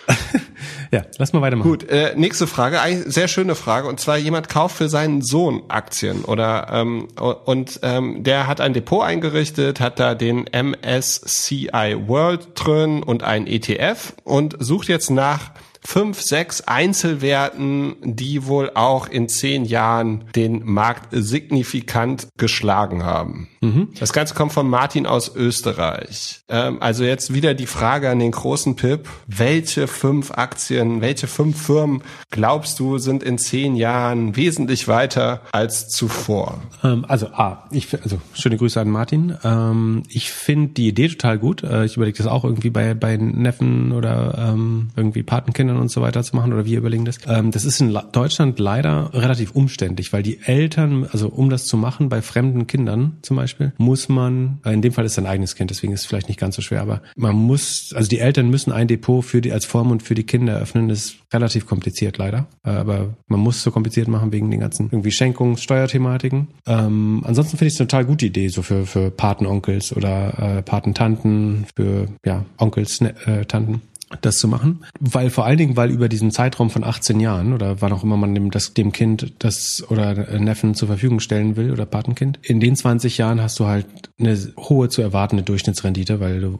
ja, 0.92 1.02
lass 1.18 1.32
mal 1.32 1.42
weitermachen. 1.42 1.68
Gut, 1.68 1.88
äh, 1.88 2.14
nächste 2.16 2.46
Frage, 2.46 2.80
eigentlich 2.80 3.12
sehr 3.12 3.28
schöne 3.28 3.54
Frage. 3.54 3.88
Und 3.88 4.00
zwar 4.00 4.16
jemand 4.16 4.48
kauft 4.48 4.76
für 4.76 4.88
seinen 4.88 5.22
Sohn 5.22 5.62
Aktien 5.68 6.24
oder 6.24 6.68
ähm, 6.72 7.08
und 7.16 7.80
ähm, 7.82 8.22
der 8.22 8.46
hat 8.46 8.60
ein 8.60 8.72
Depot 8.72 9.02
eingerichtet, 9.02 9.80
hat 9.80 9.98
da 9.98 10.14
den 10.14 10.44
MSCI 10.52 11.96
World 12.06 12.48
drin 12.54 13.02
und 13.02 13.22
ein 13.22 13.46
ETF 13.46 14.14
und 14.24 14.56
sucht 14.60 14.88
jetzt 14.88 15.10
nach 15.10 15.50
fünf, 15.86 16.20
sechs 16.20 16.62
Einzelwerten, 16.62 17.94
die 18.02 18.46
wohl 18.46 18.70
auch 18.74 19.08
in 19.08 19.28
zehn 19.28 19.64
Jahren 19.64 20.24
den 20.34 20.64
Markt 20.64 21.08
signifikant 21.12 22.26
geschlagen 22.36 23.04
haben. 23.04 23.48
Mhm. 23.60 23.88
Das 23.98 24.12
Ganze 24.12 24.34
kommt 24.34 24.52
von 24.52 24.68
Martin 24.68 25.06
aus 25.06 25.34
Österreich. 25.34 26.40
Ähm, 26.48 26.82
also 26.82 27.04
jetzt 27.04 27.32
wieder 27.32 27.54
die 27.54 27.66
Frage 27.66 28.10
an 28.10 28.18
den 28.18 28.32
großen 28.32 28.74
Pip. 28.74 29.08
Welche 29.28 29.86
fünf 29.86 30.32
Aktien, 30.32 31.00
welche 31.00 31.28
fünf 31.28 31.62
Firmen 31.62 32.02
glaubst 32.30 32.80
du 32.80 32.98
sind 32.98 33.22
in 33.22 33.38
zehn 33.38 33.76
Jahren 33.76 34.34
wesentlich 34.36 34.88
weiter 34.88 35.42
als 35.52 35.88
zuvor? 35.88 36.62
Ähm, 36.82 37.04
also 37.06 37.28
A, 37.28 37.68
ich, 37.70 37.94
also 38.02 38.20
schöne 38.34 38.56
Grüße 38.56 38.80
an 38.80 38.90
Martin. 38.90 39.36
Ähm, 39.44 40.02
ich 40.08 40.32
finde 40.32 40.74
die 40.74 40.88
Idee 40.88 41.08
total 41.08 41.38
gut. 41.38 41.62
Äh, 41.62 41.84
ich 41.84 41.96
überlege 41.96 42.18
das 42.18 42.26
auch 42.26 42.44
irgendwie 42.44 42.70
bei, 42.70 42.94
bei 42.94 43.16
Neffen 43.16 43.92
oder 43.92 44.34
ähm, 44.36 44.88
irgendwie 44.96 45.22
Patenkindern 45.22 45.75
Eltern 45.76 45.80
und 45.80 45.88
so 45.90 46.00
weiter 46.00 46.22
zu 46.22 46.34
machen 46.34 46.52
oder 46.52 46.64
wir 46.64 46.78
überlegen 46.78 47.04
das. 47.04 47.18
Ähm, 47.26 47.50
das 47.50 47.64
ist 47.64 47.80
in 47.80 47.96
Deutschland 48.12 48.58
leider 48.58 49.10
relativ 49.12 49.52
umständlich, 49.52 50.12
weil 50.12 50.22
die 50.22 50.40
Eltern, 50.42 51.06
also 51.10 51.28
um 51.28 51.50
das 51.50 51.66
zu 51.66 51.76
machen, 51.76 52.08
bei 52.08 52.22
fremden 52.22 52.66
Kindern 52.66 53.18
zum 53.22 53.36
Beispiel, 53.36 53.72
muss 53.78 54.08
man, 54.08 54.58
äh, 54.64 54.72
in 54.72 54.82
dem 54.82 54.92
Fall 54.92 55.04
ist 55.04 55.18
ein 55.18 55.26
eigenes 55.26 55.54
Kind, 55.54 55.70
deswegen 55.70 55.92
ist 55.92 56.00
es 56.00 56.06
vielleicht 56.06 56.28
nicht 56.28 56.40
ganz 56.40 56.56
so 56.56 56.62
schwer, 56.62 56.82
aber 56.82 57.02
man 57.16 57.34
muss, 57.34 57.92
also 57.94 58.08
die 58.08 58.18
Eltern 58.18 58.50
müssen 58.50 58.72
ein 58.72 58.88
Depot 58.88 59.24
für 59.24 59.40
die 59.40 59.52
als 59.52 59.64
Vormund 59.64 60.02
für 60.02 60.14
die 60.14 60.24
Kinder 60.24 60.54
eröffnen. 60.54 60.88
Das 60.88 60.98
ist 60.98 61.16
relativ 61.32 61.66
kompliziert 61.66 62.18
leider, 62.18 62.46
äh, 62.64 62.70
aber 62.70 63.14
man 63.28 63.40
muss 63.40 63.56
es 63.56 63.62
so 63.62 63.70
kompliziert 63.70 64.08
machen 64.08 64.32
wegen 64.32 64.50
den 64.50 64.60
ganzen 64.60 64.88
irgendwie 64.90 65.10
Schenkungs-, 65.10 65.62
Steuerthematiken. 65.62 66.48
Ähm, 66.66 67.22
ansonsten 67.24 67.56
finde 67.58 67.68
ich 67.68 67.74
es 67.74 67.80
eine 67.80 67.88
total 67.88 68.04
gute 68.04 68.26
Idee, 68.26 68.48
so 68.48 68.62
für, 68.62 68.86
für 68.86 69.10
Patenonkels 69.10 69.94
oder 69.94 70.58
äh, 70.58 70.62
Patentanten, 70.62 71.66
für 71.74 72.06
ja, 72.24 72.44
Onkels, 72.58 73.00
ne, 73.00 73.14
äh, 73.26 73.44
Tanten 73.44 73.82
das 74.20 74.38
zu 74.38 74.46
machen, 74.46 74.84
weil 75.00 75.30
vor 75.30 75.44
allen 75.46 75.58
Dingen, 75.58 75.76
weil 75.76 75.90
über 75.90 76.08
diesen 76.08 76.30
Zeitraum 76.30 76.70
von 76.70 76.84
18 76.84 77.18
Jahren 77.18 77.52
oder 77.52 77.80
wann 77.80 77.92
auch 77.92 78.04
immer 78.04 78.16
man 78.16 78.34
dem, 78.34 78.50
das, 78.50 78.72
dem 78.72 78.92
Kind 78.92 79.34
das 79.40 79.84
oder 79.88 80.38
Neffen 80.38 80.74
zur 80.74 80.88
Verfügung 80.88 81.20
stellen 81.20 81.56
will 81.56 81.72
oder 81.72 81.86
Patenkind, 81.86 82.38
in 82.42 82.60
den 82.60 82.76
20 82.76 83.18
Jahren 83.18 83.40
hast 83.40 83.58
du 83.58 83.66
halt 83.66 83.86
eine 84.18 84.38
hohe 84.58 84.88
zu 84.88 85.02
erwartende 85.02 85.42
Durchschnittsrendite, 85.42 86.20
weil 86.20 86.40
du 86.40 86.58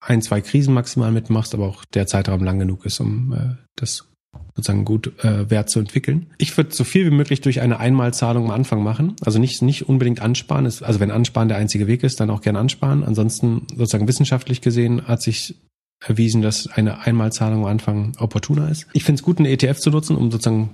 ein, 0.00 0.22
zwei 0.22 0.40
Krisen 0.40 0.72
maximal 0.72 1.12
mitmachst, 1.12 1.54
aber 1.54 1.66
auch 1.66 1.84
der 1.84 2.06
Zeitraum 2.06 2.42
lang 2.42 2.58
genug 2.58 2.86
ist, 2.86 3.00
um 3.00 3.32
äh, 3.32 3.56
das 3.74 4.08
sozusagen 4.54 4.84
gut 4.84 5.12
äh, 5.22 5.50
Wert 5.50 5.68
zu 5.68 5.80
entwickeln. 5.80 6.26
Ich 6.38 6.56
würde 6.56 6.74
so 6.74 6.84
viel 6.84 7.04
wie 7.06 7.14
möglich 7.14 7.40
durch 7.40 7.60
eine 7.60 7.78
Einmalzahlung 7.78 8.46
am 8.46 8.50
Anfang 8.50 8.82
machen. 8.82 9.14
Also 9.22 9.38
nicht, 9.38 9.60
nicht 9.62 9.88
unbedingt 9.88 10.22
ansparen. 10.22 10.64
also 10.64 11.00
wenn 11.00 11.10
Ansparen 11.10 11.48
der 11.48 11.58
einzige 11.58 11.86
Weg 11.86 12.02
ist, 12.02 12.20
dann 12.20 12.30
auch 12.30 12.40
gerne 12.40 12.58
ansparen. 12.58 13.04
Ansonsten 13.04 13.66
sozusagen 13.70 14.08
wissenschaftlich 14.08 14.60
gesehen 14.60 15.06
hat 15.06 15.22
sich 15.22 15.56
erwiesen, 16.00 16.42
dass 16.42 16.66
eine 16.66 17.00
Einmalzahlung 17.00 17.64
am 17.64 17.70
Anfang 17.70 18.12
opportuner 18.18 18.70
ist. 18.70 18.86
Ich 18.92 19.04
finde 19.04 19.20
es 19.20 19.24
gut, 19.24 19.38
einen 19.38 19.46
ETF 19.46 19.78
zu 19.78 19.90
nutzen, 19.90 20.16
um 20.16 20.30
sozusagen 20.30 20.70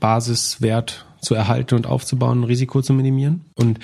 Basiswert 0.00 1.06
zu 1.20 1.34
erhalten 1.34 1.74
und 1.74 1.86
aufzubauen, 1.86 2.44
Risiko 2.44 2.82
zu 2.82 2.92
minimieren. 2.92 3.46
Und 3.54 3.78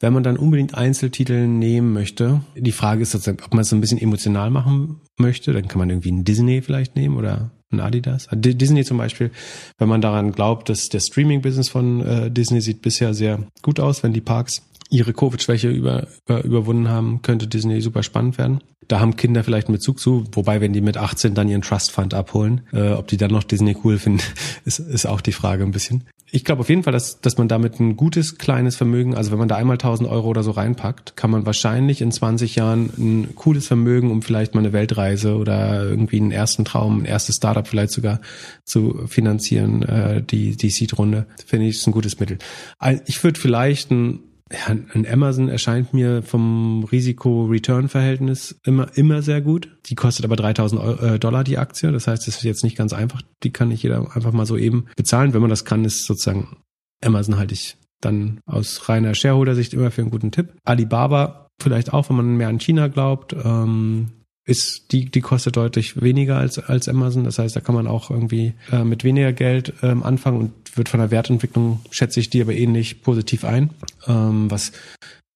wenn 0.00 0.12
man 0.12 0.22
dann 0.22 0.36
unbedingt 0.36 0.74
Einzeltitel 0.74 1.46
nehmen 1.46 1.92
möchte, 1.92 2.42
die 2.54 2.72
Frage 2.72 3.02
ist 3.02 3.12
sozusagen, 3.12 3.38
ob 3.44 3.54
man 3.54 3.62
es 3.62 3.70
so 3.70 3.76
ein 3.76 3.80
bisschen 3.80 4.00
emotional 4.00 4.50
machen 4.50 5.00
möchte, 5.18 5.52
dann 5.52 5.68
kann 5.68 5.78
man 5.78 5.88
irgendwie 5.88 6.10
einen 6.10 6.24
Disney 6.24 6.60
vielleicht 6.60 6.96
nehmen 6.96 7.16
oder 7.16 7.50
ein 7.70 7.80
Adidas. 7.80 8.28
Disney 8.32 8.84
zum 8.84 8.98
Beispiel, 8.98 9.30
wenn 9.78 9.88
man 9.88 10.00
daran 10.00 10.32
glaubt, 10.32 10.68
dass 10.68 10.88
der 10.88 11.00
Streaming-Business 11.00 11.68
von 11.68 12.00
äh, 12.02 12.30
Disney 12.30 12.60
sieht 12.60 12.82
bisher 12.82 13.14
sehr 13.14 13.46
gut 13.62 13.80
aus, 13.80 14.02
wenn 14.02 14.12
die 14.12 14.20
Parks 14.20 14.62
ihre 14.90 15.12
Covid-Schwäche 15.12 15.68
über, 15.68 16.06
über, 16.26 16.44
überwunden 16.44 16.88
haben, 16.88 17.22
könnte 17.22 17.46
Disney 17.46 17.80
super 17.80 18.02
spannend 18.02 18.38
werden. 18.38 18.60
Da 18.88 19.00
haben 19.00 19.16
Kinder 19.16 19.44
vielleicht 19.44 19.68
einen 19.68 19.76
Bezug 19.76 19.98
zu, 19.98 20.24
wobei 20.32 20.60
wenn 20.60 20.72
die 20.72 20.80
mit 20.80 20.96
18 20.96 21.34
dann 21.34 21.48
ihren 21.48 21.62
Trust 21.62 21.90
Fund 21.90 22.14
abholen, 22.14 22.62
äh, 22.72 22.90
ob 22.90 23.08
die 23.08 23.16
dann 23.16 23.30
noch 23.30 23.42
Disney 23.42 23.76
cool 23.84 23.98
finden, 23.98 24.22
ist, 24.64 24.78
ist 24.78 25.06
auch 25.06 25.20
die 25.20 25.32
Frage 25.32 25.64
ein 25.64 25.72
bisschen. 25.72 26.04
Ich 26.28 26.44
glaube 26.44 26.60
auf 26.60 26.68
jeden 26.68 26.82
Fall, 26.82 26.92
dass, 26.92 27.20
dass 27.20 27.38
man 27.38 27.46
damit 27.46 27.78
ein 27.78 27.96
gutes 27.96 28.36
kleines 28.36 28.74
Vermögen, 28.74 29.14
also 29.14 29.30
wenn 29.30 29.38
man 29.38 29.46
da 29.46 29.56
einmal 29.56 29.74
1000 29.74 30.08
Euro 30.08 30.28
oder 30.28 30.42
so 30.42 30.50
reinpackt, 30.50 31.16
kann 31.16 31.30
man 31.30 31.46
wahrscheinlich 31.46 32.00
in 32.00 32.10
20 32.10 32.56
Jahren 32.56 32.90
ein 32.98 33.36
cooles 33.36 33.68
Vermögen, 33.68 34.10
um 34.10 34.22
vielleicht 34.22 34.54
mal 34.54 34.60
eine 34.60 34.72
Weltreise 34.72 35.36
oder 35.36 35.84
irgendwie 35.84 36.16
einen 36.16 36.32
ersten 36.32 36.64
Traum, 36.64 37.02
ein 37.02 37.04
erstes 37.04 37.36
Startup 37.36 37.66
vielleicht 37.66 37.92
sogar 37.92 38.20
zu 38.64 39.06
finanzieren, 39.06 39.82
äh, 39.82 40.22
die, 40.22 40.56
die 40.56 40.70
Seed-Runde, 40.70 41.26
finde 41.46 41.66
ich, 41.66 41.76
ist 41.76 41.86
ein 41.86 41.92
gutes 41.92 42.18
Mittel. 42.18 42.38
Ich 43.06 43.22
würde 43.22 43.38
vielleicht 43.38 43.92
ein 43.92 44.18
ja, 44.52 44.68
ein 44.68 45.06
Amazon 45.10 45.48
erscheint 45.48 45.92
mir 45.92 46.22
vom 46.22 46.84
Risiko-Return-Verhältnis 46.84 48.60
immer, 48.64 48.88
immer 48.96 49.22
sehr 49.22 49.40
gut. 49.40 49.76
Die 49.86 49.96
kostet 49.96 50.24
aber 50.24 50.36
3000 50.36 50.80
Euro, 50.80 51.04
äh, 51.04 51.18
Dollar 51.18 51.42
die 51.42 51.58
Aktie. 51.58 51.90
Das 51.90 52.06
heißt, 52.06 52.28
es 52.28 52.36
ist 52.36 52.42
jetzt 52.44 52.62
nicht 52.62 52.76
ganz 52.76 52.92
einfach. 52.92 53.22
Die 53.42 53.52
kann 53.52 53.68
nicht 53.68 53.82
jeder 53.82 54.14
einfach 54.14 54.32
mal 54.32 54.46
so 54.46 54.56
eben 54.56 54.86
bezahlen. 54.96 55.34
Wenn 55.34 55.40
man 55.40 55.50
das 55.50 55.64
kann, 55.64 55.84
ist 55.84 56.04
sozusagen 56.04 56.58
Amazon 57.04 57.38
halte 57.38 57.54
ich 57.54 57.76
dann 58.00 58.40
aus 58.46 58.88
reiner 58.88 59.14
Shareholder-Sicht 59.14 59.74
immer 59.74 59.90
für 59.90 60.02
einen 60.02 60.10
guten 60.10 60.30
Tipp. 60.30 60.54
Alibaba 60.64 61.48
vielleicht 61.60 61.92
auch, 61.92 62.08
wenn 62.08 62.16
man 62.16 62.36
mehr 62.36 62.48
an 62.48 62.60
China 62.60 62.88
glaubt. 62.88 63.34
Ähm, 63.34 64.12
ist 64.46 64.92
die 64.92 65.06
die 65.06 65.20
kostet 65.20 65.56
deutlich 65.56 66.00
weniger 66.00 66.38
als 66.38 66.58
als 66.58 66.88
Amazon. 66.88 67.24
Das 67.24 67.38
heißt, 67.38 67.54
da 67.54 67.60
kann 67.60 67.74
man 67.74 67.86
auch 67.86 68.10
irgendwie 68.10 68.54
äh, 68.72 68.84
mit 68.84 69.04
weniger 69.04 69.32
Geld 69.32 69.74
ähm, 69.82 70.02
anfangen 70.02 70.38
und 70.38 70.76
wird 70.76 70.88
von 70.88 71.00
der 71.00 71.10
Wertentwicklung 71.10 71.80
schätze 71.90 72.20
ich 72.20 72.30
die 72.30 72.40
aber 72.40 72.54
ähnlich 72.54 73.02
positiv 73.02 73.44
ein. 73.44 73.70
Ähm, 74.06 74.50
was 74.50 74.72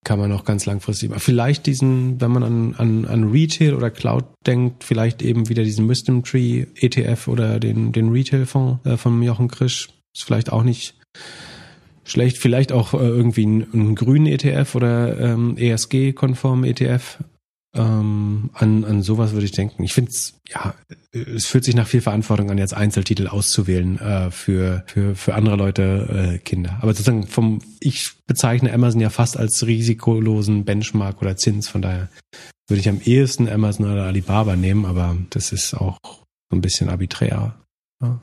kann 0.05 0.19
man 0.19 0.33
auch 0.33 0.45
ganz 0.45 0.65
langfristig 0.65 1.11
machen. 1.11 1.21
Vielleicht 1.21 1.67
diesen, 1.67 2.21
wenn 2.21 2.31
man 2.31 2.43
an, 2.43 2.75
an, 2.79 3.05
an 3.05 3.31
Retail 3.31 3.75
oder 3.75 3.91
Cloud 3.91 4.25
denkt, 4.47 4.83
vielleicht 4.83 5.21
eben 5.21 5.49
wieder 5.49 5.63
diesen 5.63 5.89
Wisdom 5.89 6.25
Tree 6.25 6.67
ETF 6.77 7.29
oder 7.29 7.61
den, 7.61 7.93
den 7.93 8.11
Retail-Fonds 8.11 8.87
äh, 8.87 8.97
von 8.97 9.23
Jochen 9.23 9.49
Krisch. 9.49 9.91
Ist 10.15 10.25
vielleicht 10.25 10.53
auch 10.53 10.63
nicht 10.63 10.95
schlecht. 12.05 12.39
Vielleicht 12.39 12.73
auch 12.73 12.95
äh, 12.95 12.99
irgendwie 12.99 13.45
einen, 13.45 13.67
einen 13.73 13.95
grünen 13.95 14.27
ETF 14.27 14.75
oder 14.75 15.21
ähm, 15.21 15.57
ESG-konformen 15.59 16.65
ETF. 16.65 17.19
Ähm, 17.73 18.51
an, 18.55 18.85
an 18.85 19.03
sowas 19.03 19.33
würde 19.33 19.45
ich 19.45 19.53
denken. 19.53 19.85
Ich 19.85 19.93
finde 19.93 20.11
es, 20.11 20.41
ja, 20.49 20.75
es 21.13 21.47
fühlt 21.47 21.65
sich 21.65 21.77
nach 21.77 21.87
viel 21.87 22.01
Verantwortung 22.01 22.51
an, 22.51 22.59
jetzt 22.59 22.75
Einzeltitel 22.75 23.29
auszuwählen 23.29 23.99
äh, 24.01 24.31
für, 24.33 24.83
für, 24.87 25.15
für 25.15 25.35
andere 25.35 25.55
Leute, 25.57 26.33
äh, 26.35 26.39
Kinder. 26.39 26.79
Aber 26.81 26.93
sozusagen 26.93 27.29
vom, 27.29 27.61
ich 27.79 28.11
bezeichne 28.27 28.73
Amazon 28.73 29.01
ja 29.01 29.11
fast 29.11 29.37
als 29.37 29.65
risikolosen 29.67 30.65
Benchmark 30.65 31.23
oder 31.23 31.37
Zins, 31.37 31.69
von 31.69 31.83
daher 31.83 32.09
würde 32.69 32.81
ich 32.81 32.89
am 32.89 33.01
ehesten 33.01 33.49
Amazon 33.49 33.91
oder 33.91 34.05
Alibaba 34.05 34.57
nehmen, 34.57 34.85
aber 34.85 35.17
das 35.31 35.53
ist 35.53 35.75
auch 35.75 35.99
so 36.03 36.57
ein 36.57 36.61
bisschen 36.61 36.89
arbiträr. 36.89 37.55
Ja. 38.03 38.21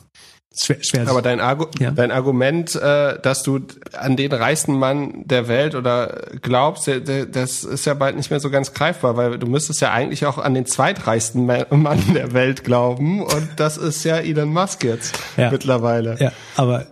Schwer, 0.59 0.77
schwer 0.81 1.07
Aber 1.07 1.21
dein, 1.21 1.39
Argu 1.39 1.65
ja? 1.79 1.91
dein 1.91 2.11
Argument, 2.11 2.75
äh, 2.75 3.19
dass 3.19 3.43
du 3.43 3.59
an 3.93 4.17
den 4.17 4.31
reichsten 4.31 4.77
Mann 4.77 5.23
der 5.25 5.47
Welt 5.47 5.75
oder 5.75 6.27
glaubst, 6.41 6.87
das 6.87 7.63
ist 7.63 7.85
ja 7.85 7.93
bald 7.93 8.15
nicht 8.15 8.29
mehr 8.29 8.39
so 8.39 8.49
ganz 8.49 8.73
greifbar, 8.73 9.17
weil 9.17 9.37
du 9.37 9.47
müsstest 9.47 9.81
ja 9.81 9.91
eigentlich 9.91 10.25
auch 10.25 10.37
an 10.37 10.53
den 10.53 10.65
zweitreichsten 10.65 11.45
Mann 11.69 12.13
der 12.13 12.33
Welt 12.33 12.63
glauben 12.63 13.21
und 13.21 13.49
das 13.57 13.77
ist 13.77 14.03
ja 14.03 14.17
Elon 14.17 14.49
Musk 14.49 14.83
jetzt 14.83 15.19
ja. 15.37 15.51
mittlerweile. 15.51 16.17
Ja, 16.19 16.31
aber 16.55 16.87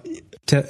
ja, 0.50 0.64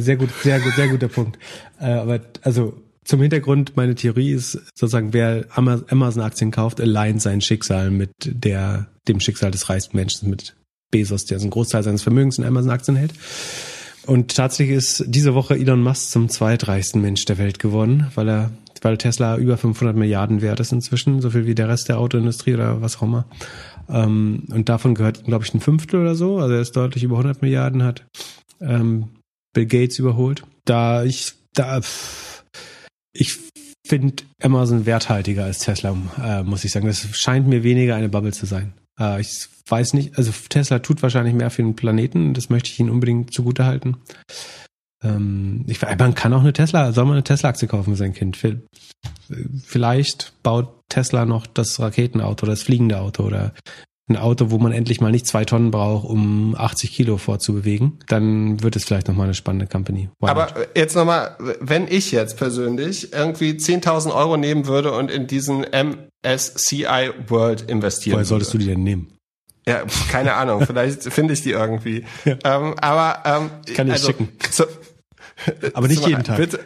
sehr 0.00 0.16
gut, 0.16 0.30
sehr 0.42 0.60
gut, 0.60 0.74
sehr 0.74 0.88
guter 0.88 1.08
Punkt. 1.08 1.38
Äh, 1.80 1.86
aber 1.86 2.20
also 2.42 2.74
zum 3.04 3.20
Hintergrund, 3.20 3.76
meine 3.76 3.94
Theorie 3.94 4.32
ist 4.32 4.52
sozusagen, 4.74 5.12
wer 5.12 5.44
Amazon-Aktien 5.54 6.50
kauft, 6.50 6.80
allein 6.80 7.18
sein 7.18 7.40
Schicksal 7.40 7.90
mit 7.90 8.10
der, 8.24 8.88
dem 9.08 9.20
Schicksal 9.20 9.50
des 9.50 9.68
reichsten 9.68 9.96
Menschen 9.96 10.30
mit 10.30 10.54
Bezos, 10.94 11.24
der 11.24 11.40
einen 11.40 11.50
Großteil 11.50 11.82
seines 11.82 12.02
Vermögens 12.02 12.38
in 12.38 12.44
Amazon-Aktien 12.44 12.96
hält. 12.96 13.14
Und 14.06 14.36
tatsächlich 14.36 14.76
ist 14.76 15.04
diese 15.08 15.34
Woche 15.34 15.54
Elon 15.54 15.82
Musk 15.82 16.10
zum 16.10 16.28
zweitreichsten 16.28 17.00
Mensch 17.00 17.24
der 17.24 17.36
Welt 17.38 17.58
geworden, 17.58 18.06
weil 18.14 18.28
er, 18.28 18.50
weil 18.80 18.96
Tesla 18.96 19.36
über 19.36 19.56
500 19.56 19.96
Milliarden 19.96 20.40
wert 20.40 20.60
ist 20.60 20.70
inzwischen, 20.70 21.20
so 21.20 21.30
viel 21.30 21.46
wie 21.46 21.54
der 21.56 21.68
Rest 21.68 21.88
der 21.88 21.98
Autoindustrie 21.98 22.54
oder 22.54 22.80
was 22.80 22.98
auch 22.98 23.02
immer. 23.02 23.24
Ähm, 23.88 24.44
und 24.52 24.68
davon 24.68 24.94
gehört 24.94 25.24
glaube 25.24 25.44
ich, 25.44 25.52
ein 25.52 25.60
Fünftel 25.60 26.00
oder 26.00 26.14
so. 26.14 26.38
Also 26.38 26.54
er 26.54 26.60
ist 26.60 26.76
deutlich 26.76 27.02
über 27.02 27.16
100 27.16 27.42
Milliarden, 27.42 27.82
hat 27.82 28.06
ähm, 28.60 29.08
Bill 29.52 29.66
Gates 29.66 29.98
überholt. 29.98 30.44
Da 30.64 31.02
ich, 31.02 31.32
da, 31.54 31.80
ich 33.12 33.38
finde 33.84 34.22
Amazon 34.40 34.86
werthaltiger 34.86 35.44
als 35.44 35.58
Tesla, 35.58 35.96
äh, 36.22 36.44
muss 36.44 36.64
ich 36.64 36.70
sagen. 36.70 36.86
Das 36.86 37.08
scheint 37.18 37.48
mir 37.48 37.64
weniger 37.64 37.96
eine 37.96 38.08
Bubble 38.08 38.32
zu 38.32 38.46
sein. 38.46 38.74
Äh, 38.98 39.20
ich 39.20 39.48
weiß 39.68 39.94
nicht, 39.94 40.18
also 40.18 40.32
Tesla 40.48 40.78
tut 40.80 41.02
wahrscheinlich 41.02 41.34
mehr 41.34 41.50
für 41.50 41.62
den 41.62 41.76
Planeten, 41.76 42.34
das 42.34 42.50
möchte 42.50 42.70
ich 42.70 42.80
Ihnen 42.80 42.90
unbedingt 42.90 43.32
zugutehalten. 43.32 43.96
Ähm, 45.02 45.64
ich, 45.66 45.80
man 45.82 46.14
kann 46.14 46.32
auch 46.32 46.40
eine 46.40 46.52
Tesla, 46.52 46.92
soll 46.92 47.04
man 47.04 47.14
eine 47.14 47.24
Tesla-Aktie 47.24 47.68
kaufen 47.68 47.92
für 47.92 47.98
sein 47.98 48.14
Kind? 48.14 48.38
Vielleicht 49.64 50.34
baut 50.42 50.80
Tesla 50.88 51.24
noch 51.24 51.46
das 51.46 51.80
Raketenauto, 51.80 52.46
das 52.46 52.62
fliegende 52.62 52.98
Auto 52.98 53.24
oder 53.24 53.54
ein 54.08 54.16
Auto, 54.16 54.50
wo 54.50 54.58
man 54.58 54.72
endlich 54.72 55.00
mal 55.00 55.10
nicht 55.10 55.26
zwei 55.26 55.44
Tonnen 55.44 55.70
braucht, 55.70 56.04
um 56.06 56.54
80 56.56 56.92
Kilo 56.92 57.16
vorzubewegen, 57.16 57.98
dann 58.06 58.62
wird 58.62 58.76
es 58.76 58.84
vielleicht 58.84 59.08
nochmal 59.08 59.24
eine 59.24 59.34
spannende 59.34 59.66
Company. 59.66 60.10
Why 60.20 60.28
Aber 60.28 60.52
not? 60.54 60.68
jetzt 60.74 60.94
nochmal, 60.94 61.36
wenn 61.60 61.88
ich 61.88 62.12
jetzt 62.12 62.36
persönlich 62.36 63.12
irgendwie 63.14 63.52
10.000 63.52 64.14
Euro 64.14 64.36
nehmen 64.36 64.66
würde 64.66 64.92
und 64.92 65.10
in 65.10 65.26
diesen 65.26 65.64
MSCI 65.64 67.10
World 67.28 67.62
investieren 67.70 68.16
Woher 68.16 68.26
solltest 68.26 68.52
würde. 68.52 68.64
du 68.64 68.68
die 68.68 68.74
denn 68.74 68.84
nehmen? 68.84 69.10
Ja, 69.66 69.84
keine 70.10 70.34
Ahnung, 70.34 70.66
vielleicht 70.66 71.02
finde 71.12 71.32
ich 71.32 71.42
die 71.42 71.52
irgendwie. 71.52 72.04
Ja. 72.26 72.36
Ähm, 72.44 72.74
aber 72.78 73.22
ähm, 73.24 73.74
kann 73.74 73.86
ich 73.86 73.94
also, 73.94 74.08
schicken. 74.08 74.28
So, 74.50 74.64
aber 75.74 75.88
nicht 75.88 76.06
jeden 76.06 76.24
Tag. 76.24 76.36
Bitte. 76.36 76.60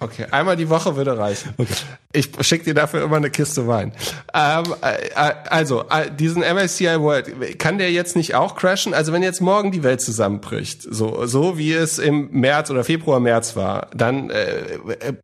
Okay, 0.00 0.26
einmal 0.30 0.56
die 0.56 0.68
Woche 0.68 0.96
würde 0.96 1.16
reichen. 1.16 1.54
Okay. 1.56 1.72
Ich 2.12 2.28
schicke 2.40 2.64
dir 2.64 2.74
dafür 2.74 3.04
immer 3.04 3.16
eine 3.16 3.30
Kiste 3.30 3.66
Wein. 3.68 3.92
Ähm, 4.34 4.64
äh, 4.82 5.32
also, 5.48 5.84
äh, 5.88 6.10
diesen 6.10 6.42
MSCI 6.42 7.00
World, 7.00 7.58
kann 7.58 7.78
der 7.78 7.90
jetzt 7.92 8.16
nicht 8.16 8.34
auch 8.34 8.56
crashen? 8.56 8.94
Also 8.94 9.12
wenn 9.12 9.22
jetzt 9.22 9.40
morgen 9.40 9.70
die 9.70 9.82
Welt 9.82 10.00
zusammenbricht, 10.00 10.82
so, 10.82 11.24
so 11.26 11.56
wie 11.56 11.72
es 11.72 11.98
im 11.98 12.30
März 12.32 12.70
oder 12.70 12.84
Februar, 12.84 13.20
März 13.20 13.56
war, 13.56 13.88
dann 13.94 14.30
äh, 14.30 14.78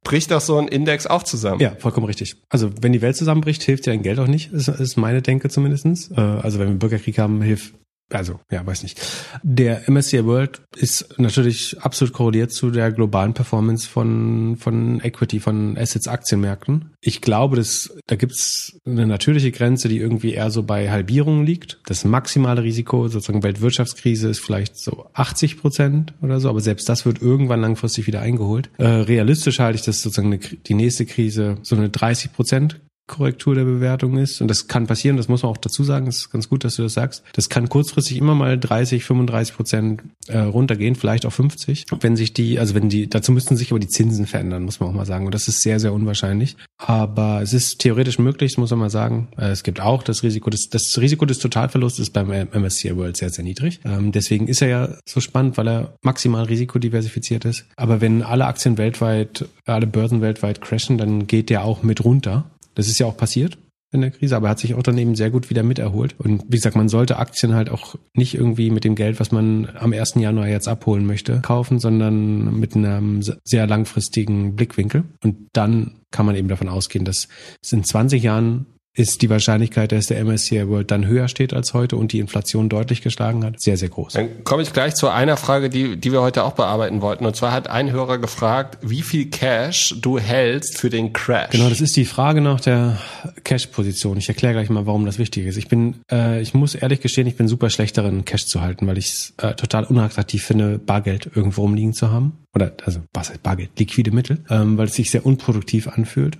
bricht 0.04 0.30
doch 0.30 0.40
so 0.40 0.56
ein 0.58 0.68
Index 0.68 1.06
auch 1.06 1.24
zusammen. 1.24 1.60
Ja, 1.60 1.72
vollkommen 1.78 2.06
richtig. 2.06 2.36
Also 2.48 2.70
wenn 2.80 2.92
die 2.92 3.02
Welt 3.02 3.16
zusammenbricht, 3.16 3.62
hilft 3.62 3.86
ja 3.86 3.92
ein 3.92 4.02
Geld 4.02 4.18
auch 4.18 4.28
nicht, 4.28 4.52
ist, 4.52 4.68
ist 4.68 4.96
meine 4.96 5.20
Denke 5.20 5.50
zumindestens. 5.50 6.10
Äh, 6.12 6.20
also 6.20 6.58
wenn 6.58 6.68
wir 6.68 6.76
Bürgerkrieg 6.76 7.18
haben, 7.18 7.42
hilft 7.42 7.74
also, 8.10 8.40
ja, 8.50 8.66
weiß 8.66 8.84
nicht. 8.84 9.00
Der 9.42 9.88
MSCI 9.88 10.24
World 10.24 10.62
ist 10.76 11.18
natürlich 11.18 11.76
absolut 11.80 12.14
korreliert 12.14 12.52
zu 12.52 12.70
der 12.70 12.90
globalen 12.90 13.34
Performance 13.34 13.86
von, 13.86 14.56
von 14.56 15.00
Equity, 15.00 15.40
von 15.40 15.76
Assets, 15.76 16.08
Aktienmärkten. 16.08 16.94
Ich 17.02 17.20
glaube, 17.20 17.56
dass, 17.56 17.94
da 18.06 18.16
gibt's 18.16 18.80
eine 18.86 19.06
natürliche 19.06 19.52
Grenze, 19.52 19.88
die 19.88 19.98
irgendwie 19.98 20.32
eher 20.32 20.50
so 20.50 20.62
bei 20.62 20.90
Halbierungen 20.90 21.44
liegt. 21.44 21.80
Das 21.86 22.04
maximale 22.04 22.62
Risiko, 22.62 23.08
sozusagen 23.08 23.42
Weltwirtschaftskrise, 23.42 24.28
ist 24.28 24.40
vielleicht 24.40 24.78
so 24.78 25.10
80 25.12 25.60
Prozent 25.60 26.14
oder 26.22 26.40
so, 26.40 26.48
aber 26.48 26.60
selbst 26.60 26.88
das 26.88 27.04
wird 27.04 27.20
irgendwann 27.20 27.60
langfristig 27.60 28.06
wieder 28.06 28.20
eingeholt. 28.20 28.70
Äh, 28.78 28.86
realistisch 28.86 29.58
halte 29.58 29.76
ich 29.76 29.84
das 29.84 30.00
sozusagen 30.00 30.32
eine, 30.32 30.38
die 30.38 30.74
nächste 30.74 31.04
Krise 31.04 31.58
so 31.62 31.76
eine 31.76 31.90
30 31.90 32.32
Prozent 32.32 32.80
Korrektur 33.08 33.54
der 33.54 33.64
Bewertung 33.64 34.16
ist. 34.18 34.40
Und 34.40 34.48
das 34.48 34.68
kann 34.68 34.86
passieren, 34.86 35.16
das 35.16 35.28
muss 35.28 35.42
man 35.42 35.50
auch 35.50 35.56
dazu 35.56 35.82
sagen, 35.82 36.06
das 36.06 36.18
ist 36.18 36.30
ganz 36.30 36.48
gut, 36.48 36.62
dass 36.62 36.76
du 36.76 36.82
das 36.82 36.94
sagst. 36.94 37.24
Das 37.32 37.48
kann 37.48 37.68
kurzfristig 37.68 38.18
immer 38.18 38.34
mal 38.34 38.58
30, 38.58 39.02
35 39.02 39.56
Prozent 39.56 40.02
äh, 40.28 40.38
runtergehen, 40.38 40.94
vielleicht 40.94 41.26
auch 41.26 41.32
50. 41.32 41.86
Wenn 42.00 42.16
sich 42.16 42.32
die, 42.34 42.60
also 42.60 42.74
wenn 42.74 42.88
die, 42.88 43.08
dazu 43.08 43.32
müssten 43.32 43.56
sich 43.56 43.72
aber 43.72 43.80
die 43.80 43.88
Zinsen 43.88 44.26
verändern, 44.26 44.62
muss 44.62 44.78
man 44.78 44.90
auch 44.90 44.94
mal 44.94 45.06
sagen. 45.06 45.26
Und 45.26 45.34
das 45.34 45.48
ist 45.48 45.62
sehr, 45.62 45.80
sehr 45.80 45.92
unwahrscheinlich. 45.92 46.56
Aber 46.76 47.40
es 47.42 47.52
ist 47.52 47.80
theoretisch 47.80 48.18
möglich, 48.18 48.56
muss 48.58 48.70
man 48.70 48.78
mal 48.78 48.90
sagen. 48.90 49.28
Äh, 49.36 49.48
es 49.48 49.64
gibt 49.64 49.80
auch 49.80 50.02
das 50.02 50.22
Risiko 50.22 50.50
des, 50.50 50.68
das 50.68 50.98
Risiko 51.00 51.24
des 51.24 51.38
Totalverlustes 51.38 52.00
ist 52.00 52.10
beim 52.12 52.28
MSCI 52.28 52.96
World 52.96 53.16
sehr, 53.16 53.30
sehr 53.30 53.44
niedrig. 53.44 53.80
Ähm, 53.84 54.12
deswegen 54.12 54.46
ist 54.46 54.62
er 54.62 54.68
ja 54.68 54.88
so 55.06 55.20
spannend, 55.20 55.56
weil 55.56 55.68
er 55.68 55.94
maximal 56.02 56.44
risikodiversifiziert 56.44 57.44
ist. 57.44 57.64
Aber 57.76 58.00
wenn 58.00 58.22
alle 58.22 58.46
Aktien 58.46 58.78
weltweit, 58.78 59.46
alle 59.64 59.86
Börsen 59.86 60.20
weltweit 60.20 60.60
crashen, 60.60 60.98
dann 60.98 61.26
geht 61.26 61.50
der 61.50 61.64
auch 61.64 61.82
mit 61.82 62.04
runter. 62.04 62.44
Das 62.78 62.86
ist 62.86 63.00
ja 63.00 63.06
auch 63.06 63.16
passiert 63.16 63.58
in 63.90 64.02
der 64.02 64.12
Krise, 64.12 64.36
aber 64.36 64.46
er 64.46 64.50
hat 64.50 64.60
sich 64.60 64.74
auch 64.74 64.82
dann 64.82 64.98
eben 64.98 65.16
sehr 65.16 65.30
gut 65.30 65.50
wieder 65.50 65.62
miterholt. 65.64 66.14
Und 66.18 66.44
wie 66.46 66.56
gesagt, 66.56 66.76
man 66.76 66.88
sollte 66.88 67.16
Aktien 67.16 67.54
halt 67.54 67.70
auch 67.70 67.96
nicht 68.14 68.34
irgendwie 68.34 68.70
mit 68.70 68.84
dem 68.84 68.94
Geld, 68.94 69.18
was 69.18 69.32
man 69.32 69.68
am 69.74 69.92
1. 69.92 70.14
Januar 70.16 70.46
jetzt 70.46 70.68
abholen 70.68 71.06
möchte, 71.06 71.40
kaufen, 71.40 71.80
sondern 71.80 72.60
mit 72.60 72.76
einem 72.76 73.22
sehr 73.22 73.66
langfristigen 73.66 74.54
Blickwinkel. 74.54 75.04
Und 75.24 75.48
dann 75.54 76.02
kann 76.12 76.24
man 76.24 76.36
eben 76.36 76.48
davon 76.48 76.68
ausgehen, 76.68 77.04
dass 77.04 77.28
es 77.62 77.72
in 77.72 77.82
20 77.82 78.22
Jahren 78.22 78.66
ist 78.98 79.22
die 79.22 79.30
Wahrscheinlichkeit, 79.30 79.92
dass 79.92 80.06
der 80.06 80.22
MSCI 80.24 80.68
World 80.68 80.90
dann 80.90 81.06
höher 81.06 81.28
steht 81.28 81.54
als 81.54 81.72
heute 81.72 81.96
und 81.96 82.12
die 82.12 82.18
Inflation 82.18 82.68
deutlich 82.68 83.02
geschlagen 83.02 83.44
hat, 83.44 83.60
sehr, 83.60 83.76
sehr 83.76 83.88
groß. 83.88 84.14
Dann 84.14 84.44
komme 84.44 84.62
ich 84.62 84.72
gleich 84.72 84.94
zu 84.94 85.08
einer 85.08 85.36
Frage, 85.36 85.70
die, 85.70 85.96
die 85.96 86.12
wir 86.12 86.20
heute 86.20 86.44
auch 86.44 86.52
bearbeiten 86.52 87.00
wollten. 87.00 87.24
Und 87.24 87.36
zwar 87.36 87.52
hat 87.52 87.68
ein 87.68 87.92
Hörer 87.92 88.18
gefragt, 88.18 88.78
wie 88.82 89.02
viel 89.02 89.26
Cash 89.26 89.94
du 90.00 90.18
hältst 90.18 90.78
für 90.78 90.90
den 90.90 91.12
Crash. 91.12 91.50
Genau, 91.50 91.68
das 91.68 91.80
ist 91.80 91.96
die 91.96 92.04
Frage 92.04 92.40
nach 92.40 92.60
der 92.60 92.98
Cash-Position. 93.44 94.18
Ich 94.18 94.28
erkläre 94.28 94.54
gleich 94.54 94.68
mal, 94.68 94.86
warum 94.86 95.06
das 95.06 95.18
wichtig 95.18 95.46
ist. 95.46 95.56
Ich 95.56 95.68
bin, 95.68 95.96
äh, 96.10 96.40
ich 96.40 96.54
muss 96.54 96.74
ehrlich 96.74 97.00
gestehen, 97.00 97.26
ich 97.26 97.36
bin 97.36 97.46
super 97.46 97.70
schlecht 97.70 97.96
darin, 97.96 98.24
Cash 98.24 98.46
zu 98.46 98.60
halten, 98.60 98.86
weil 98.86 98.98
ich 98.98 99.06
es 99.06 99.34
äh, 99.38 99.54
total 99.54 99.84
unattraktiv 99.84 100.44
finde, 100.44 100.78
Bargeld 100.78 101.30
irgendwo 101.34 101.62
rumliegen 101.62 101.92
zu 101.92 102.10
haben 102.10 102.38
oder 102.54 102.72
also 102.84 103.00
was 103.12 103.30
heißt 103.30 103.42
Bargeld, 103.42 103.78
liquide 103.78 104.10
Mittel, 104.10 104.44
ähm, 104.50 104.78
weil 104.78 104.86
es 104.86 104.94
sich 104.94 105.10
sehr 105.10 105.24
unproduktiv 105.24 105.88
anfühlt. 105.88 106.38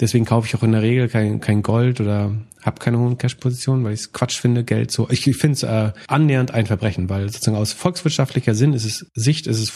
Deswegen 0.00 0.24
kaufe 0.24 0.46
ich 0.46 0.54
auch 0.54 0.62
in 0.62 0.72
der 0.72 0.82
Regel 0.82 1.08
kein, 1.08 1.40
kein 1.40 1.62
Gold 1.62 2.00
oder 2.00 2.32
habe 2.62 2.80
keine 2.80 2.98
hohen 2.98 3.16
Cash-Positionen, 3.16 3.84
weil 3.84 3.94
ich 3.94 4.00
es 4.00 4.12
Quatsch 4.12 4.38
finde, 4.38 4.64
Geld 4.64 4.90
so. 4.90 5.08
Ich, 5.10 5.22
finde 5.22 5.52
es 5.52 5.62
äh, 5.62 5.92
annähernd 6.08 6.52
ein 6.52 6.66
Verbrechen, 6.66 7.08
weil 7.08 7.28
sozusagen 7.28 7.56
aus 7.56 7.72
volkswirtschaftlicher 7.72 8.54
Sinn 8.54 8.72
ist 8.72 8.84
es 8.84 9.06
Sicht 9.14 9.46
ist 9.46 9.60
es 9.60 9.72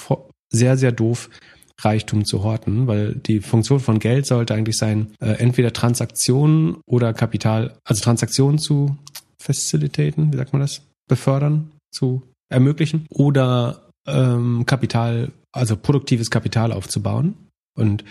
sehr, 0.50 0.76
sehr 0.76 0.92
doof, 0.92 1.30
Reichtum 1.78 2.26
zu 2.26 2.42
horten, 2.42 2.86
weil 2.86 3.14
die 3.14 3.40
Funktion 3.40 3.80
von 3.80 3.98
Geld 4.00 4.26
sollte 4.26 4.54
eigentlich 4.54 4.76
sein, 4.76 5.14
äh, 5.20 5.30
entweder 5.32 5.72
Transaktionen 5.72 6.76
oder 6.86 7.14
Kapital, 7.14 7.78
also 7.84 8.02
Transaktionen 8.02 8.58
zu 8.58 8.98
facilitaten, 9.38 10.32
wie 10.32 10.36
sagt 10.36 10.52
man 10.52 10.60
das? 10.60 10.82
Befördern, 11.08 11.70
zu 11.90 12.22
ermöglichen 12.50 13.06
oder 13.08 13.88
ähm, 14.06 14.66
Kapital 14.66 15.30
also 15.52 15.76
produktives 15.76 16.30
Kapital 16.30 16.72
aufzubauen. 16.72 17.34
Und 17.76 18.04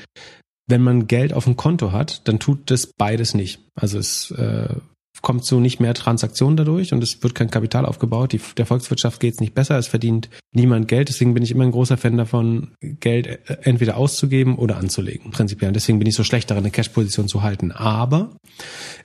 wenn 0.69 0.81
man 0.81 1.07
Geld 1.07 1.33
auf 1.33 1.45
dem 1.45 1.55
Konto 1.55 1.91
hat, 1.91 2.27
dann 2.27 2.39
tut 2.39 2.71
das 2.71 2.87
beides 2.87 3.33
nicht. 3.33 3.59
Also 3.75 3.97
es 3.97 4.31
äh, 4.31 4.75
kommt 5.21 5.43
so 5.43 5.59
nicht 5.59 5.79
mehr 5.79 5.93
Transaktionen 5.93 6.55
dadurch 6.55 6.93
und 6.93 7.03
es 7.03 7.21
wird 7.23 7.35
kein 7.35 7.49
Kapital 7.49 7.85
aufgebaut. 7.85 8.31
Die, 8.31 8.41
der 8.57 8.65
Volkswirtschaft 8.65 9.19
geht 9.19 9.33
es 9.33 9.39
nicht 9.39 9.53
besser, 9.53 9.77
es 9.77 9.87
verdient 9.87 10.29
niemand 10.53 10.87
Geld. 10.87 11.09
Deswegen 11.09 11.33
bin 11.33 11.43
ich 11.43 11.51
immer 11.51 11.63
ein 11.63 11.71
großer 11.71 11.97
Fan 11.97 12.17
davon, 12.17 12.71
Geld 12.81 13.27
äh, 13.27 13.37
entweder 13.63 13.97
auszugeben 13.97 14.57
oder 14.57 14.77
anzulegen, 14.77 15.31
prinzipiell. 15.31 15.71
Deswegen 15.71 15.99
bin 15.99 16.07
ich 16.07 16.15
so 16.15 16.23
schlecht 16.23 16.49
darin, 16.49 16.63
eine 16.63 16.71
Cash-Position 16.71 17.27
zu 17.27 17.41
halten. 17.41 17.71
Aber 17.71 18.31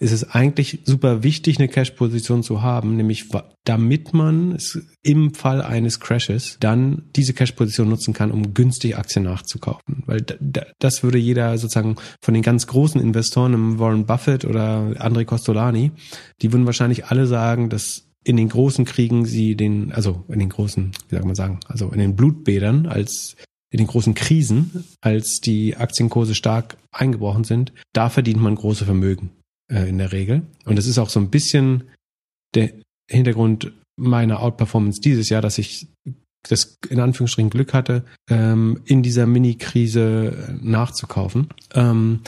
es 0.01 0.13
ist 0.13 0.25
eigentlich 0.25 0.81
super 0.85 1.23
wichtig, 1.23 1.59
eine 1.59 1.69
Cash-Position 1.69 2.43
zu 2.43 2.63
haben, 2.63 2.97
nämlich 2.97 3.33
damit 3.65 4.13
man 4.13 4.59
im 5.03 5.33
Fall 5.33 5.63
eines 5.63 5.99
Crashes 5.99 6.59
dann 6.61 7.05
diese 7.17 7.33
Cash-Position 7.33 7.89
nutzen 7.89 8.13
kann, 8.13 8.31
um 8.31 8.53
günstig 8.53 8.97
Aktien 8.97 9.25
nachzukaufen. 9.25 10.03
Weil 10.07 10.25
das 10.79 11.03
würde 11.03 11.19
jeder 11.19 11.57
sozusagen 11.57 11.97
von 12.23 12.35
den 12.35 12.43
ganz 12.43 12.67
großen 12.67 13.01
Investoren, 13.01 13.79
Warren 13.79 14.05
Buffett 14.05 14.45
oder 14.45 14.93
André 14.99 15.25
Costolani, 15.25 15.93
die 16.43 16.53
würden 16.53 16.67
wahrscheinlich 16.67 17.07
alle 17.07 17.27
sagen, 17.27 17.71
dass 17.71 18.07
in 18.23 18.37
den 18.37 18.49
großen 18.49 18.85
Kriegen 18.85 19.25
sie 19.25 19.55
den, 19.55 19.93
also 19.93 20.25
in 20.29 20.39
den 20.39 20.49
großen, 20.51 20.93
wie 21.09 21.17
soll 21.17 21.25
man 21.25 21.35
sagen, 21.35 21.61
also 21.67 21.91
in 21.91 21.99
den 21.99 22.17
Blutbädern 22.17 22.87
als 22.87 23.37
in 23.71 23.79
den 23.79 23.87
großen 23.87 24.15
Krisen, 24.15 24.85
als 25.01 25.41
die 25.41 25.77
Aktienkurse 25.77 26.35
stark 26.35 26.77
eingebrochen 26.93 27.45
sind, 27.45 27.73
da 27.93 28.09
verdient 28.09 28.41
man 28.41 28.55
große 28.55 28.85
Vermögen 28.85 29.31
äh, 29.71 29.89
in 29.89 29.99
der 29.99 30.13
Regel. 30.13 30.43
Und 30.65 30.77
das 30.77 30.87
ist 30.87 30.99
auch 30.99 31.11
so 31.11 31.19
ein 31.19 31.31
bisschen 31.31 31.85
der 32.55 32.73
Hintergrund 33.15 33.73
meiner 33.97 34.41
Outperformance 34.41 35.01
dieses 35.01 35.29
Jahr, 35.29 35.43
dass 35.43 35.59
ich 35.59 35.89
das 36.49 36.79
in 36.91 37.01
Anführungsstrichen 37.01 37.51
Glück 37.51 37.73
hatte, 37.73 38.05
ähm, 38.29 38.81
in 38.85 39.03
dieser 39.03 39.27
Mini-Krise 39.27 40.59
nachzukaufen. 40.61 41.49
Ähm, 41.73 42.21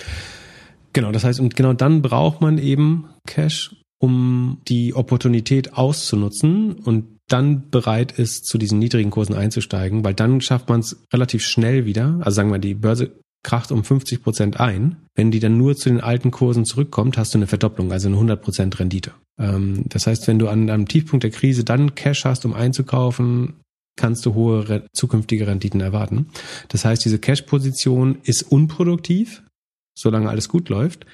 genau, 0.93 1.13
das 1.13 1.25
heißt, 1.25 1.41
und 1.41 1.55
genau 1.55 1.75
dann 1.75 2.03
braucht 2.03 2.41
man 2.41 2.59
eben 2.59 3.09
Cash, 3.27 3.77
um 3.99 4.63
die 4.69 4.95
Opportunität 4.95 5.75
auszunutzen 5.75 6.73
und 6.73 7.17
dann 7.29 7.71
bereit 7.71 8.13
ist, 8.13 8.47
zu 8.47 8.57
diesen 8.57 8.79
niedrigen 8.79 9.11
Kursen 9.11 9.35
einzusteigen, 9.35 10.05
weil 10.05 10.15
dann 10.15 10.41
schafft 10.41 10.69
man 10.69 10.81
es 10.81 11.05
relativ 11.13 11.45
schnell 11.45 11.85
wieder. 11.85 12.19
Also 12.21 12.37
sagen 12.37 12.53
wir, 12.53 12.59
die 12.59 12.75
Börse 12.75 13.19
kracht 13.47 13.71
um 13.71 13.85
50 13.85 14.23
Prozent 14.23 14.59
ein. 14.59 14.97
Wenn 15.15 15.31
die 15.31 15.39
dann 15.39 15.57
nur 15.57 15.77
zu 15.77 15.89
den 15.89 16.01
alten 16.01 16.33
Kursen 16.33 16.65
zurückkommt, 16.65 17.17
hast 17.17 17.33
du 17.33 17.39
eine 17.39 17.47
Verdopplung, 17.47 17.93
also 17.93 18.09
eine 18.09 18.17
100 18.17 18.43
Prozent 18.43 18.79
Rendite. 18.81 19.13
Ähm, 19.39 19.85
das 19.87 20.09
heißt, 20.09 20.27
wenn 20.27 20.41
du 20.41 20.49
an 20.49 20.69
einem 20.69 20.89
Tiefpunkt 20.89 21.23
der 21.23 21.31
Krise 21.31 21.63
dann 21.63 21.95
Cash 21.95 22.25
hast, 22.25 22.45
um 22.45 22.55
einzukaufen, 22.55 23.55
kannst 23.97 24.27
du 24.27 24.35
hohe 24.35 24.85
zukünftige 24.93 25.47
Renditen 25.47 25.81
erwarten. 25.81 26.27
Das 26.69 26.85
heißt, 26.85 27.05
diese 27.05 27.21
Cash-Position 27.21 28.19
ist 28.25 28.43
unproduktiv, 28.43 29.45
solange 29.97 30.29
alles 30.29 30.49
gut 30.49 30.69
läuft, 30.69 31.07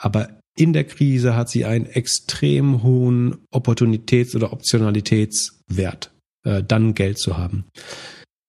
aber 0.00 0.38
in 0.56 0.72
der 0.72 0.84
Krise 0.84 1.34
hat 1.34 1.48
sie 1.48 1.64
einen 1.64 1.86
extrem 1.86 2.84
hohen 2.84 3.38
Opportunitäts- 3.52 4.36
oder 4.36 4.52
Optionalitätswert, 4.52 6.12
äh, 6.44 6.62
dann 6.62 6.94
Geld 6.94 7.18
zu 7.18 7.36
haben. 7.36 7.64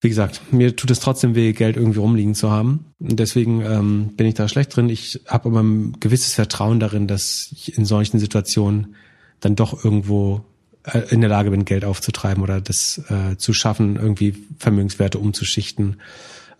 Wie 0.03 0.09
gesagt, 0.09 0.51
mir 0.51 0.75
tut 0.75 0.89
es 0.89 0.99
trotzdem 0.99 1.35
weh, 1.35 1.53
Geld 1.53 1.77
irgendwie 1.77 1.99
rumliegen 1.99 2.33
zu 2.33 2.49
haben. 2.49 2.85
Und 2.99 3.19
deswegen 3.19 3.61
ähm, 3.61 4.13
bin 4.17 4.25
ich 4.25 4.33
da 4.33 4.47
schlecht 4.47 4.75
drin. 4.75 4.89
Ich 4.89 5.21
habe 5.27 5.49
aber 5.49 5.61
ein 5.61 5.97
gewisses 5.99 6.33
Vertrauen 6.33 6.79
darin, 6.79 7.07
dass 7.07 7.49
ich 7.51 7.77
in 7.77 7.85
solchen 7.85 8.17
Situationen 8.17 8.95
dann 9.41 9.55
doch 9.55 9.85
irgendwo 9.85 10.43
äh, 10.83 11.01
in 11.09 11.21
der 11.21 11.29
Lage 11.29 11.51
bin, 11.51 11.65
Geld 11.65 11.85
aufzutreiben 11.85 12.41
oder 12.41 12.61
das 12.61 12.99
äh, 13.09 13.37
zu 13.37 13.53
schaffen, 13.53 13.95
irgendwie 13.95 14.35
Vermögenswerte 14.57 15.19
umzuschichten. 15.19 16.01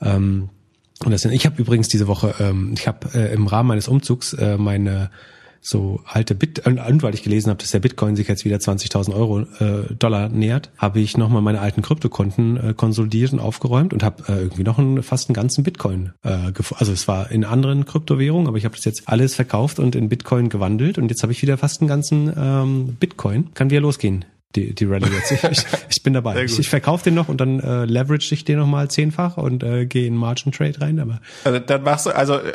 Ähm, 0.01 0.49
und 1.03 1.11
das, 1.11 1.25
ich 1.25 1.45
habe 1.47 1.59
übrigens 1.59 1.87
diese 1.87 2.07
Woche, 2.07 2.35
ähm, 2.39 2.75
ich 2.77 2.87
habe 2.87 3.07
äh, 3.15 3.33
im 3.33 3.47
Rahmen 3.47 3.69
meines 3.69 3.87
Umzugs 3.87 4.33
äh, 4.33 4.57
meine 4.57 5.09
so 5.61 6.01
alte 6.05 6.35
Bit 6.35 6.65
und, 6.65 6.79
und 6.79 7.03
weil 7.03 7.13
ich 7.13 7.23
gelesen 7.23 7.49
habe, 7.49 7.59
dass 7.59 7.71
der 7.71 7.79
Bitcoin 7.79 8.15
sich 8.15 8.27
jetzt 8.27 8.45
wieder 8.45 8.57
20.000 8.57 9.13
Euro 9.13 9.41
äh, 9.41 9.93
Dollar 9.97 10.29
nähert, 10.29 10.71
habe 10.77 10.99
ich 10.99 11.17
nochmal 11.17 11.41
meine 11.41 11.61
alten 11.61 11.83
Kryptokonten 11.83 12.57
äh, 12.57 12.73
konsolidiert 12.73 13.31
und 13.31 13.39
aufgeräumt 13.39 13.93
und 13.93 14.03
habe 14.03 14.23
äh, 14.27 14.41
irgendwie 14.41 14.63
noch 14.63 14.79
einen, 14.79 15.03
fast 15.03 15.29
einen 15.29 15.35
ganzen 15.35 15.63
Bitcoin 15.63 16.13
äh, 16.23 16.51
also 16.75 16.91
es 16.91 17.07
war 17.07 17.31
in 17.31 17.45
anderen 17.45 17.85
Kryptowährungen, 17.85 18.47
aber 18.47 18.57
ich 18.57 18.65
habe 18.65 18.75
das 18.75 18.85
jetzt 18.85 19.07
alles 19.07 19.35
verkauft 19.35 19.79
und 19.79 19.95
in 19.95 20.09
Bitcoin 20.09 20.49
gewandelt 20.49 20.97
und 20.97 21.09
jetzt 21.09 21.21
habe 21.21 21.31
ich 21.31 21.41
wieder 21.41 21.57
fast 21.57 21.81
einen 21.81 21.87
ganzen 21.87 22.33
ähm, 22.35 22.97
Bitcoin. 22.99 23.53
Kann 23.53 23.69
wieder 23.69 23.81
losgehen 23.81 24.25
die, 24.55 24.75
die 24.75 24.85
Rallye 24.85 25.07
jetzt. 25.07 25.31
Ich, 25.31 25.43
ich, 25.43 25.65
ich 25.89 26.03
bin 26.03 26.13
dabei. 26.13 26.43
Ich, 26.43 26.59
ich 26.59 26.69
verkaufe 26.69 27.03
den 27.03 27.13
noch 27.13 27.29
und 27.29 27.41
dann 27.41 27.59
äh, 27.59 27.85
leverage 27.85 28.33
ich 28.33 28.45
den 28.45 28.59
nochmal 28.59 28.89
zehnfach 28.89 29.37
und 29.37 29.63
äh, 29.63 29.85
gehe 29.85 30.07
in 30.07 30.15
Margin 30.15 30.51
Trade 30.51 30.79
rein. 30.81 30.99
Aber 30.99 31.19
also 31.43 31.59
dann 31.59 31.83
machst 31.83 32.05
du, 32.05 32.11
also 32.11 32.35
äh, 32.35 32.53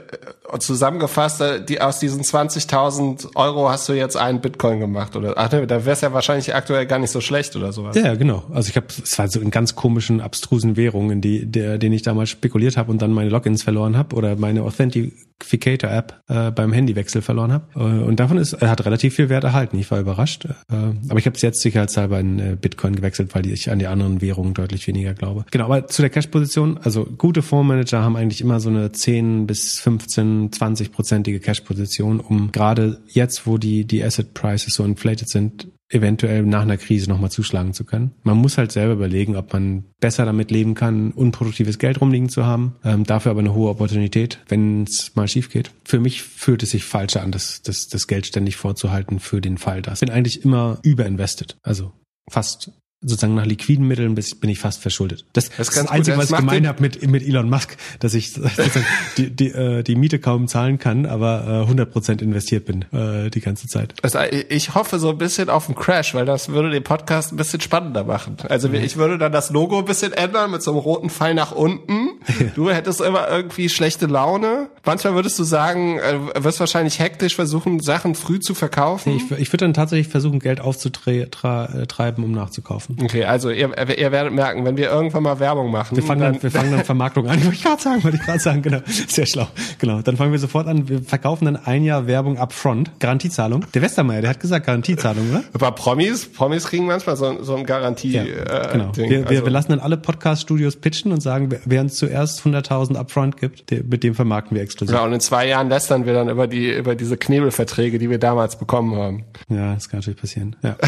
zusammengefasst, 0.59 1.41
äh, 1.41 1.65
die, 1.65 1.81
aus 1.81 1.99
diesen 1.99 2.23
20.000 2.23 3.35
Euro 3.37 3.69
hast 3.69 3.89
du 3.89 3.93
jetzt 3.93 4.17
einen 4.17 4.41
Bitcoin 4.41 4.81
gemacht 4.81 5.17
oder 5.17 5.35
ach 5.37 5.51
ne, 5.53 5.67
da 5.67 5.85
wär's 5.85 6.01
ja 6.01 6.13
wahrscheinlich 6.13 6.55
aktuell 6.55 6.87
gar 6.87 6.99
nicht 6.99 7.11
so 7.11 7.21
schlecht 7.21 7.57
oder 7.57 7.73
sowas. 7.73 7.97
Ja, 7.97 8.15
genau. 8.15 8.45
Also 8.53 8.71
ich 8.71 8.77
habe, 8.77 8.87
es 9.03 9.19
war 9.19 9.29
so 9.29 9.41
in 9.41 9.51
ganz 9.51 9.75
komischen, 9.75 10.21
abstrusen 10.21 10.77
Währungen, 10.77 11.21
die, 11.21 11.47
der, 11.47 11.79
den 11.79 11.93
ich 11.93 12.03
damals 12.03 12.31
spekuliert 12.31 12.77
habe 12.77 12.91
und 12.91 13.03
dann 13.03 13.13
meine 13.13 13.31
Logins 13.31 13.63
verloren 13.63 13.97
habe 13.97 14.17
oder 14.17 14.37
meine 14.37 14.63
Authenticator-App 14.63 16.23
äh, 16.29 16.51
beim 16.51 16.73
Handywechsel 16.73 17.23
verloren 17.23 17.53
habe. 17.53 17.67
Äh, 17.75 18.05
und 18.05 18.21
davon 18.21 18.39
ist, 18.39 18.55
er 18.55 18.71
hat 18.71 18.85
relativ 18.85 19.15
viel 19.15 19.29
Wert 19.29 19.45
erhalten. 19.45 19.79
Ich 19.79 19.91
war 19.91 20.01
überrascht. 20.01 20.45
Äh, 20.45 20.75
aber 21.09 21.19
ich 21.19 21.27
habe 21.27 21.37
es 21.37 21.43
jetzt 21.43 21.61
sicherheitshalber 21.87 22.21
in 22.21 22.39
äh, 22.39 22.57
Bitcoin 22.61 22.97
gewechselt, 22.97 23.35
weil 23.35 23.47
ich 23.47 23.71
an 23.71 23.79
die 23.79 23.87
anderen 23.87 24.21
Währungen 24.21 24.55
deutlich 24.55 24.87
weniger 24.87 25.15
glaube. 25.15 25.45
Genau, 25.51 25.67
aber 25.67 25.87
zu 25.87 26.03
der 26.03 26.11
Cash-Position, 26.11 26.79
also 26.79 27.05
gute 27.05 27.43
Fondsmanager 27.43 28.03
haben 28.03 28.17
eigentlich 28.17 28.41
immer 28.41 28.61
so 28.61 28.69
eine 28.69 28.93
10 28.93 29.47
bis 29.47 29.81
15, 29.81 30.51
20-prozentige 30.51 31.41
Cash-Position, 31.41 32.21
um 32.21 32.53
gerade 32.53 33.01
jetzt, 33.09 33.47
wo 33.47 33.59
die, 33.59 33.85
die 33.85 34.03
Asset 34.03 34.35
Prices 34.35 34.75
so 34.75 34.85
inflated 34.85 35.29
sind, 35.29 35.69
eventuell 35.89 36.43
nach 36.43 36.63
einer 36.63 36.77
Krise 36.77 37.09
nochmal 37.09 37.31
zuschlagen 37.31 37.73
zu 37.73 37.85
können. 37.85 38.13
Man 38.23 38.37
muss 38.37 38.59
halt 38.59 38.73
selber 38.73 38.95
überlegen, 38.95 39.37
ob 39.37 39.53
man 39.53 39.85
besser 40.01 40.25
damit 40.25 40.51
leben 40.51 40.75
kann, 40.75 41.13
unproduktives 41.13 41.79
Geld 41.79 42.01
rumliegen 42.01 42.29
zu 42.29 42.45
haben, 42.45 42.77
ähm, 42.85 43.05
dafür 43.05 43.31
aber 43.31 43.41
eine 43.41 43.55
hohe 43.55 43.71
Opportunität, 43.71 44.41
wenn 44.49 44.85
es 44.85 45.15
mal 45.15 45.29
schief 45.29 45.51
geht. 45.51 45.71
Für 45.85 46.01
mich 46.01 46.23
fühlt 46.23 46.63
es 46.63 46.71
sich 46.71 46.85
falscher 46.85 47.23
an, 47.23 47.33
das, 47.33 47.63
das, 47.63 47.89
das 47.89 48.07
Geld 48.07 48.27
ständig 48.27 48.57
vorzuhalten 48.57 49.21
für 49.21 49.41
den 49.41 49.59
Fall 49.59 49.83
das. 49.83 50.03
Ich 50.03 50.09
bin 50.09 50.15
eigentlich 50.15 50.45
immer 50.45 50.79
überinvested, 50.83 51.57
also 51.63 51.93
fast 52.29 52.73
sozusagen 53.03 53.35
nach 53.35 53.45
liquiden 53.45 53.87
Mitteln 53.87 54.15
bin 54.15 54.51
ich 54.51 54.59
fast 54.59 54.81
verschuldet. 54.81 55.27
Das, 55.35 55.51
das 55.51 55.69
ist 55.69 55.77
das 55.77 55.89
Einzige, 55.89 56.17
was 56.17 56.31
ich 56.31 56.37
gemeint 56.37 56.67
habe 56.67 56.81
mit, 56.81 57.07
mit 57.09 57.23
Elon 57.23 57.49
Musk, 57.51 57.77
dass 58.01 58.15
ich 58.15 58.33
die, 59.17 59.31
die, 59.31 59.49
äh, 59.49 59.83
die 59.83 59.97
Miete 59.97 60.19
kaum 60.19 60.49
zahlen 60.49 60.79
kann, 60.79 61.05
aber 61.05 61.67
äh, 61.69 61.73
100% 61.73 62.23
investiert 62.23 62.65
bin 62.65 62.87
äh, 62.93 63.31
die 63.31 63.41
ganze 63.41 63.69
Zeit. 63.69 63.95
Also 64.03 64.19
ich 64.49 64.75
hoffe 64.75 64.99
so 64.99 65.11
ein 65.11 65.19
bisschen 65.19 65.51
auf 65.51 65.69
einen 65.69 65.77
Crash, 65.77 66.15
weil 66.15 66.25
das 66.25 66.49
würde 66.49 66.71
den 66.71 66.83
Podcast 66.83 67.33
ein 67.33 67.37
bisschen 67.37 67.61
spannender 67.61 68.05
machen. 68.05 68.39
Also 68.49 68.69
mhm. 68.69 68.77
ich 68.77 68.97
würde 68.97 69.19
dann 69.19 69.33
das 69.33 69.51
Logo 69.51 69.79
ein 69.79 69.85
bisschen 69.85 70.13
ändern 70.13 70.51
mit 70.51 70.63
so 70.63 70.71
einem 70.71 70.81
roten 70.81 71.11
Pfeil 71.11 71.35
nach 71.35 71.53
unten. 71.53 72.11
Du 72.55 72.71
hättest 72.71 73.01
immer 73.01 73.29
irgendwie 73.29 73.69
schlechte 73.69 74.07
Laune. 74.07 74.69
Manchmal 74.85 75.15
würdest 75.15 75.39
du 75.39 75.45
sagen, 75.45 75.99
äh, 75.99 76.45
wirst 76.45 76.61
wahrscheinlich 76.61 76.99
hektisch 76.99 77.35
versuchen, 77.35 77.81
Sachen 77.81 78.15
früh 78.15 78.41
zu 78.41 78.55
verkaufen. 78.55 79.17
Ich, 79.17 79.31
ich 79.39 79.53
würde 79.53 79.65
dann 79.65 79.75
tatsächlich 79.75 80.09
versuchen, 80.09 80.39
Geld 80.39 80.61
aufzutreiben, 80.61 82.25
um 82.25 82.33
nachzukaufen. 82.33 82.86
Okay, 83.03 83.25
also 83.25 83.51
ihr, 83.51 83.71
ihr 83.99 84.13
werdet 84.13 84.33
merken, 84.33 84.65
wenn 84.65 84.77
wir 84.77 84.91
irgendwann 84.91 85.23
mal 85.23 85.41
Werbung 85.41 85.71
machen. 85.71 85.97
Wir 85.97 86.03
fangen 86.03 86.21
dann, 86.21 86.33
dann 86.35 86.43
wir 86.43 86.51
fangen 86.51 86.71
dann 86.71 86.85
Vermarktung 86.85 87.29
an. 87.29 87.43
Wollte 87.43 87.57
ich 87.57 87.63
gerade 87.63 87.83
sagen, 87.83 88.05
wollte 88.05 88.17
ich 88.17 88.23
gerade 88.23 88.39
sagen, 88.39 88.63
genau. 88.63 88.79
Sehr 88.87 89.27
schlau. 89.27 89.49
Genau. 89.79 90.03
Dann 90.03 90.17
fangen 90.17 90.33
wir 90.33 90.39
sofort 90.39 90.67
an. 90.67 90.89
Wir 90.89 91.03
verkaufen 91.03 91.47
dann 91.47 91.57
ein 91.57 91.85
Jahr 91.85 92.07
Werbung 92.07 92.39
upfront. 92.39 92.99
Garantiezahlung. 93.01 93.65
Der 93.75 93.83
Westermeier, 93.83 94.21
der 94.21 94.31
hat 94.31 94.41
gesagt 94.41 94.67
Garantiezahlung, 94.67 95.31
oder? 95.31 95.45
Aber 95.53 95.73
Promis, 95.73 96.27
Promis 96.27 96.67
kriegen 96.67 96.87
manchmal 96.87 97.17
so, 97.17 97.43
so 97.43 97.57
ein 97.57 97.67
Garantie. 97.67 98.13
Ja, 98.13 98.23
äh, 98.23 98.73
genau. 98.73 98.93
Ding. 98.93 99.11
Wir, 99.11 99.21
wir, 99.23 99.29
also. 99.29 99.45
wir 99.45 99.51
lassen 99.51 99.71
dann 99.71 99.81
alle 99.81 99.97
Podcast-Studios 99.97 100.77
pitchen 100.77 101.13
und 101.13 101.21
sagen, 101.21 101.49
wer 101.65 101.81
uns 101.81 101.97
zuerst 101.97 102.41
100.000 102.41 102.97
upfront 102.97 103.37
gibt, 103.37 103.71
der, 103.71 103.83
mit 103.83 104.05
dem 104.05 104.15
vermarkten 104.15 104.57
wir 104.57 104.63
exklusiv. 104.63 104.95
Genau. 104.95 105.07
Und 105.07 105.13
in 105.13 105.21
zwei 105.21 105.49
Jahren 105.49 105.69
lästern 105.69 106.07
wir 106.07 106.15
dann 106.15 106.29
über 106.29 106.47
die, 106.47 106.73
über 106.73 106.95
diese 106.95 107.17
Knebelverträge, 107.17 107.99
die 107.99 108.11
wir 108.11 108.19
damals 108.19 108.57
bekommen 108.57 108.97
haben. 108.97 109.25
Ja, 109.49 109.75
das 109.75 109.89
kann 109.89 110.01
natürlich 110.01 110.21
passieren. 110.21 110.57
Ja. 110.63 110.77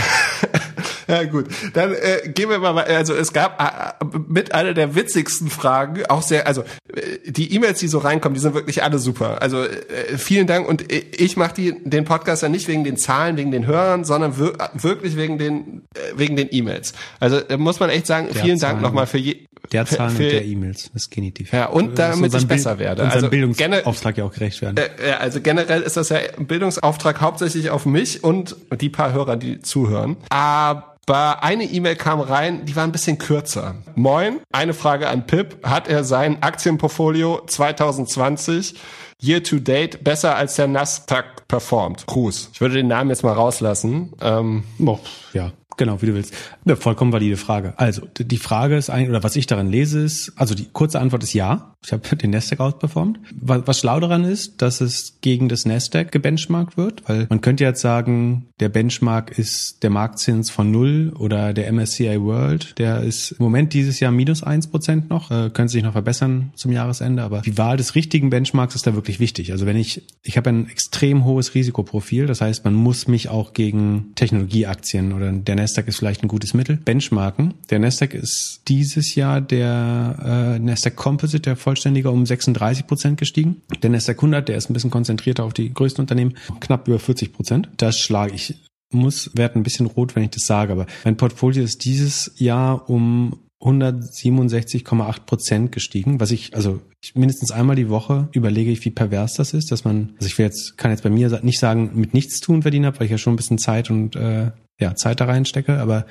ja, 1.08 1.24
gut. 1.24 1.46
Dann 1.72 1.94
äh, 1.94 2.28
gehen 2.28 2.50
wir 2.50 2.58
mal, 2.58 2.84
also 2.84 3.14
es 3.14 3.32
gab 3.32 3.60
äh, 3.60 4.04
mit 4.28 4.52
einer 4.52 4.74
der 4.74 4.94
witzigsten 4.94 5.48
Fragen, 5.48 6.04
auch 6.06 6.22
sehr, 6.22 6.46
also 6.46 6.62
äh, 6.94 7.30
die 7.30 7.54
E-Mails, 7.54 7.80
die 7.80 7.88
so 7.88 7.98
reinkommen, 7.98 8.34
die 8.34 8.40
sind 8.40 8.54
wirklich 8.54 8.82
alle 8.82 8.98
super. 8.98 9.40
Also 9.40 9.64
äh, 9.64 10.18
vielen 10.18 10.46
Dank 10.46 10.68
und 10.68 10.92
ich 10.92 11.36
mache 11.36 11.54
die 11.54 11.74
den 11.84 12.04
Podcast 12.04 12.42
ja 12.42 12.48
nicht 12.48 12.68
wegen 12.68 12.84
den 12.84 12.96
Zahlen, 12.96 13.36
wegen 13.36 13.50
den 13.50 13.66
Hörern, 13.66 14.04
sondern 14.04 14.38
wir, 14.38 14.52
wirklich 14.74 15.16
wegen 15.16 15.38
den 15.38 15.82
äh, 15.94 16.18
wegen 16.18 16.36
den 16.36 16.48
E-Mails. 16.50 16.92
Also 17.20 17.40
da 17.40 17.56
muss 17.56 17.80
man 17.80 17.90
echt 17.90 18.06
sagen, 18.06 18.28
der 18.32 18.42
vielen 18.42 18.58
Zahlen, 18.58 18.76
Dank 18.76 18.82
nochmal 18.82 19.06
für 19.06 19.18
je, 19.18 19.46
der 19.72 19.86
Zahlen 19.86 20.14
für, 20.14 20.24
und 20.24 20.32
der 20.32 20.44
E-Mails, 20.44 20.90
das 20.92 21.10
genitiv. 21.10 21.52
Ja, 21.52 21.66
und 21.66 21.98
damit 21.98 22.34
ich 22.34 22.46
besser 22.46 22.78
werde. 22.78 23.08
Also 23.08 23.28
Bildungsauftrag 23.28 24.18
ja 24.18 24.24
auch 24.24 24.32
gerecht 24.32 24.62
werden. 24.62 24.76
Äh, 24.76 25.12
also 25.12 25.40
generell 25.40 25.82
ist 25.82 25.96
das 25.96 26.10
ja 26.10 26.18
ein 26.36 26.46
Bildungsauftrag 26.46 27.20
hauptsächlich 27.20 27.70
auf 27.70 27.86
mich 27.86 28.22
und 28.24 28.56
die 28.80 28.88
paar 28.88 29.12
Hörer, 29.12 29.36
die 29.36 29.60
zuhören. 29.60 30.16
Aber 30.28 30.97
eine 31.14 31.64
E-Mail 31.64 31.96
kam 31.96 32.20
rein, 32.20 32.64
die 32.66 32.76
war 32.76 32.84
ein 32.84 32.92
bisschen 32.92 33.18
kürzer. 33.18 33.76
Moin, 33.94 34.40
eine 34.52 34.74
Frage 34.74 35.08
an 35.08 35.26
Pip. 35.26 35.64
Hat 35.64 35.88
er 35.88 36.04
sein 36.04 36.42
Aktienportfolio 36.42 37.42
2020 37.46 38.74
year 39.22 39.42
to 39.42 39.58
date 39.58 40.04
besser 40.04 40.36
als 40.36 40.56
der 40.56 40.68
Nasdaq 40.68 41.48
performt? 41.48 42.06
Gruß. 42.06 42.50
Ich 42.52 42.60
würde 42.60 42.74
den 42.74 42.88
Namen 42.88 43.10
jetzt 43.10 43.22
mal 43.22 43.32
rauslassen. 43.32 44.12
Ähm, 44.20 44.64
oh, 44.84 44.98
ja. 45.32 45.52
Genau, 45.78 46.02
wie 46.02 46.06
du 46.06 46.14
willst. 46.14 46.34
Eine 46.64 46.74
vollkommen 46.74 47.12
valide 47.12 47.36
Frage. 47.36 47.72
Also, 47.76 48.02
die 48.18 48.36
Frage 48.36 48.76
ist 48.76 48.90
eigentlich, 48.90 49.10
oder 49.10 49.22
was 49.22 49.36
ich 49.36 49.46
daran 49.46 49.68
lese, 49.68 50.00
ist, 50.00 50.32
also 50.34 50.56
die 50.56 50.68
kurze 50.72 50.98
Antwort 50.98 51.22
ist 51.22 51.34
ja. 51.34 51.76
Ich 51.84 51.92
habe 51.92 52.16
den 52.16 52.30
Nasdaq 52.30 52.60
outperformed. 52.60 53.18
Was, 53.40 53.78
schlau 53.78 54.00
daran 54.00 54.24
ist, 54.24 54.60
dass 54.62 54.80
es 54.80 55.18
gegen 55.20 55.48
das 55.48 55.64
Nasdaq 55.64 56.10
gebenchmarkt 56.10 56.76
wird, 56.76 57.08
weil 57.08 57.26
man 57.28 57.40
könnte 57.40 57.64
jetzt 57.64 57.80
sagen, 57.80 58.48
der 58.58 58.68
Benchmark 58.68 59.38
ist 59.38 59.82
der 59.82 59.90
Marktzins 59.90 60.50
von 60.50 60.70
null 60.70 61.12
oder 61.16 61.52
der 61.52 61.72
MSCI 61.72 62.20
World, 62.20 62.78
der 62.78 63.02
ist 63.02 63.32
im 63.32 63.44
Moment 63.44 63.72
dieses 63.74 64.00
Jahr 64.00 64.10
minus 64.10 64.42
eins 64.42 64.66
Prozent 64.66 65.08
noch, 65.08 65.30
äh, 65.30 65.50
könnte 65.50 65.72
sich 65.72 65.84
noch 65.84 65.92
verbessern 65.92 66.52
zum 66.56 66.72
Jahresende, 66.72 67.22
aber 67.22 67.42
die 67.42 67.56
Wahl 67.56 67.76
des 67.76 67.94
richtigen 67.94 68.30
Benchmarks 68.30 68.74
ist 68.74 68.86
da 68.86 68.94
wirklich 68.94 69.20
wichtig. 69.20 69.52
Also 69.52 69.64
wenn 69.66 69.76
ich, 69.76 70.02
ich 70.22 70.36
habe 70.36 70.50
ein 70.50 70.68
extrem 70.68 71.24
hohes 71.24 71.54
Risikoprofil, 71.54 72.26
das 72.26 72.40
heißt, 72.40 72.64
man 72.64 72.74
muss 72.74 73.06
mich 73.06 73.28
auch 73.28 73.52
gegen 73.52 74.12
Technologieaktien 74.16 75.12
oder 75.12 75.30
der 75.30 75.54
Nasdaq 75.54 75.86
ist 75.86 75.98
vielleicht 75.98 76.24
ein 76.24 76.28
gutes 76.28 76.54
Mittel, 76.54 76.76
benchmarken. 76.76 77.54
Der 77.70 77.78
Nasdaq 77.78 78.14
ist 78.14 78.62
dieses 78.66 79.14
Jahr 79.14 79.40
der 79.40 80.56
äh, 80.56 80.58
Nasdaq 80.58 80.96
Composite, 80.96 81.42
der 81.42 81.56
Vollständiger, 81.68 82.12
um 82.12 82.24
36 82.24 82.86
Prozent 82.86 83.18
gestiegen. 83.18 83.60
Der 83.82 83.90
Nasdaq 83.90 84.16
100, 84.16 84.48
der 84.48 84.56
ist 84.56 84.70
ein 84.70 84.72
bisschen 84.72 84.90
konzentrierter 84.90 85.44
auf 85.44 85.52
die 85.52 85.74
größten 85.74 86.00
Unternehmen, 86.00 86.34
knapp 86.60 86.88
über 86.88 86.98
40 86.98 87.34
Prozent. 87.34 87.68
Das 87.76 87.98
schlage 87.98 88.34
ich 88.34 88.54
muss, 88.90 89.30
werde 89.34 89.56
ein 89.56 89.64
bisschen 89.64 89.84
rot, 89.84 90.16
wenn 90.16 90.22
ich 90.22 90.30
das 90.30 90.46
sage, 90.46 90.72
aber 90.72 90.86
mein 91.04 91.18
Portfolio 91.18 91.62
ist 91.62 91.84
dieses 91.84 92.32
Jahr 92.38 92.88
um 92.88 93.38
167,8 93.60 95.26
Prozent 95.26 95.70
gestiegen, 95.70 96.20
was 96.20 96.30
ich, 96.30 96.56
also 96.56 96.80
ich, 97.02 97.14
mindestens 97.14 97.50
einmal 97.50 97.76
die 97.76 97.90
Woche 97.90 98.30
überlege 98.32 98.70
ich, 98.70 98.82
wie 98.86 98.90
pervers 98.90 99.34
das 99.34 99.52
ist, 99.52 99.70
dass 99.70 99.84
man, 99.84 100.14
also 100.14 100.26
ich 100.26 100.38
will 100.38 100.46
jetzt, 100.46 100.78
kann 100.78 100.90
jetzt 100.90 101.02
bei 101.02 101.10
mir 101.10 101.28
nicht 101.42 101.58
sagen, 101.58 101.90
mit 101.92 102.14
nichts 102.14 102.40
tun 102.40 102.62
verdienen 102.62 102.86
habe, 102.86 102.98
weil 102.98 103.04
ich 103.04 103.10
ja 103.10 103.18
schon 103.18 103.34
ein 103.34 103.36
bisschen 103.36 103.58
Zeit 103.58 103.90
und 103.90 104.16
äh, 104.16 104.52
ja, 104.80 104.94
Zeit 104.94 105.20
da 105.20 105.26
reinstecke, 105.26 105.78
aber 105.78 106.06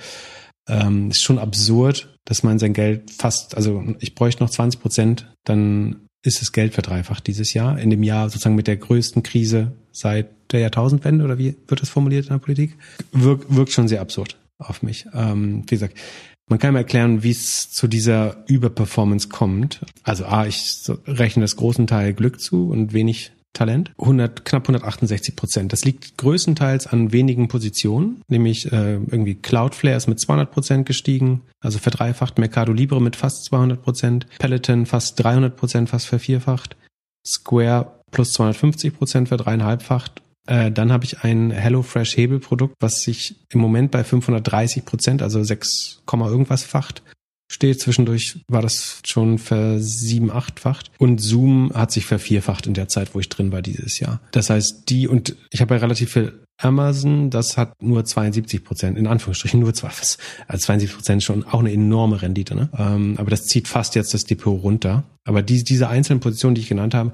ähm, 0.69 1.09
ist 1.09 1.23
schon 1.23 1.39
absurd, 1.39 2.16
dass 2.27 2.43
man 2.43 2.59
sein 2.59 2.73
Geld 2.73 3.09
fast, 3.09 3.55
also 3.55 3.83
ich 3.99 4.13
bräuchte 4.13 4.43
noch 4.43 4.49
20 4.49 4.81
Prozent, 4.81 5.27
dann 5.45 6.07
ist 6.23 6.41
das 6.41 6.51
Geld 6.51 6.73
verdreifacht 6.73 7.25
dieses 7.25 7.53
Jahr, 7.53 7.79
in 7.79 7.89
dem 7.89 8.03
Jahr 8.03 8.29
sozusagen 8.29 8.55
mit 8.55 8.67
der 8.67 8.75
größten 8.75 9.23
Krise 9.23 9.71
seit 9.93 10.27
der 10.51 10.59
Jahrtausendwende 10.59 11.23
oder 11.23 11.37
wie 11.37 11.55
wird 11.67 11.81
das 11.81 11.89
formuliert 11.89 12.25
in 12.25 12.33
der 12.33 12.39
Politik? 12.39 12.75
Wirkt, 13.13 13.55
wirkt 13.55 13.71
schon 13.71 13.87
sehr 13.87 14.01
absurd 14.01 14.37
auf 14.57 14.83
mich. 14.83 15.05
Ähm, 15.13 15.63
wie 15.63 15.75
gesagt, 15.75 15.97
man 16.49 16.59
kann 16.59 16.73
mir 16.73 16.79
erklären, 16.79 17.23
wie 17.23 17.31
es 17.31 17.71
zu 17.71 17.87
dieser 17.87 18.43
Überperformance 18.47 19.29
kommt. 19.29 19.81
Also 20.03 20.25
A, 20.25 20.45
ich 20.45 20.83
rechne 21.05 21.41
das 21.41 21.55
großen 21.55 21.87
Teil 21.87 22.13
Glück 22.13 22.41
zu 22.41 22.69
und 22.69 22.91
wenig 22.91 23.31
Talent. 23.57 23.91
100, 23.99 24.45
knapp 24.45 24.63
168 24.63 25.35
Prozent. 25.35 25.73
Das 25.73 25.83
liegt 25.83 26.17
größtenteils 26.17 26.87
an 26.87 27.11
wenigen 27.11 27.47
Positionen, 27.47 28.21
nämlich 28.27 28.71
äh, 28.71 28.93
irgendwie 28.93 29.35
Cloudflare 29.35 29.97
ist 29.97 30.07
mit 30.07 30.19
200 30.19 30.51
Prozent 30.51 30.85
gestiegen, 30.85 31.41
also 31.59 31.79
verdreifacht, 31.79 32.37
Mercado 32.37 32.71
Libre 32.71 33.01
mit 33.01 33.15
fast 33.15 33.45
200 33.45 33.81
Prozent, 33.81 34.27
Peloton 34.39 34.85
fast 34.85 35.21
300 35.23 35.55
Prozent, 35.55 35.89
fast 35.89 36.07
vervierfacht, 36.07 36.77
Square 37.25 37.91
plus 38.11 38.33
250 38.33 38.95
Prozent 38.95 39.27
verdreieinhalbfacht 39.27 40.21
äh, 40.47 40.71
dann 40.71 40.91
habe 40.91 41.03
ich 41.03 41.23
ein 41.23 41.51
HelloFresh 41.51 42.15
Hebelprodukt, 42.15 42.75
was 42.79 43.01
sich 43.01 43.35
im 43.49 43.59
Moment 43.59 43.91
bei 43.91 44.03
530 44.03 44.85
Prozent, 44.85 45.21
also 45.21 45.43
6, 45.43 46.03
irgendwas 46.09 46.63
facht, 46.63 47.03
steht. 47.47 47.79
Zwischendurch 47.79 48.39
war 48.47 48.61
das 48.61 49.01
schon 49.05 49.37
versieben, 49.37 50.31
achtfacht. 50.31 50.91
Und 50.97 51.21
Zoom 51.21 51.71
hat 51.73 51.91
sich 51.91 52.05
vervierfacht 52.05 52.67
in 52.67 52.73
der 52.73 52.87
Zeit, 52.87 53.13
wo 53.13 53.19
ich 53.19 53.29
drin 53.29 53.51
war 53.51 53.61
dieses 53.61 53.99
Jahr. 53.99 54.21
Das 54.31 54.49
heißt, 54.49 54.89
die 54.89 55.07
und 55.07 55.35
ich 55.51 55.61
habe 55.61 55.75
ja 55.75 55.81
relativ 55.81 56.11
viel 56.11 56.39
Amazon, 56.59 57.29
das 57.29 57.55
hat 57.57 57.81
nur 57.81 58.03
72 58.03 58.63
Prozent, 58.63 58.97
in 58.97 59.07
Anführungsstrichen 59.07 59.59
nur 59.59 59.73
zwei, 59.73 59.89
also 60.47 60.65
72 60.65 60.93
Prozent 60.95 61.23
schon 61.23 61.43
auch 61.43 61.59
eine 61.59 61.71
enorme 61.71 62.21
Rendite. 62.21 62.55
Ne? 62.55 62.69
Ähm, 62.75 63.15
aber 63.17 63.29
das 63.29 63.45
zieht 63.45 63.67
fast 63.67 63.95
jetzt 63.95 64.13
das 64.13 64.23
Depot 64.23 64.61
runter. 64.61 65.03
Aber 65.23 65.43
die, 65.43 65.63
diese 65.63 65.87
einzelnen 65.87 66.19
Positionen, 66.19 66.55
die 66.55 66.61
ich 66.61 66.69
genannt 66.69 66.93
habe, 66.93 67.11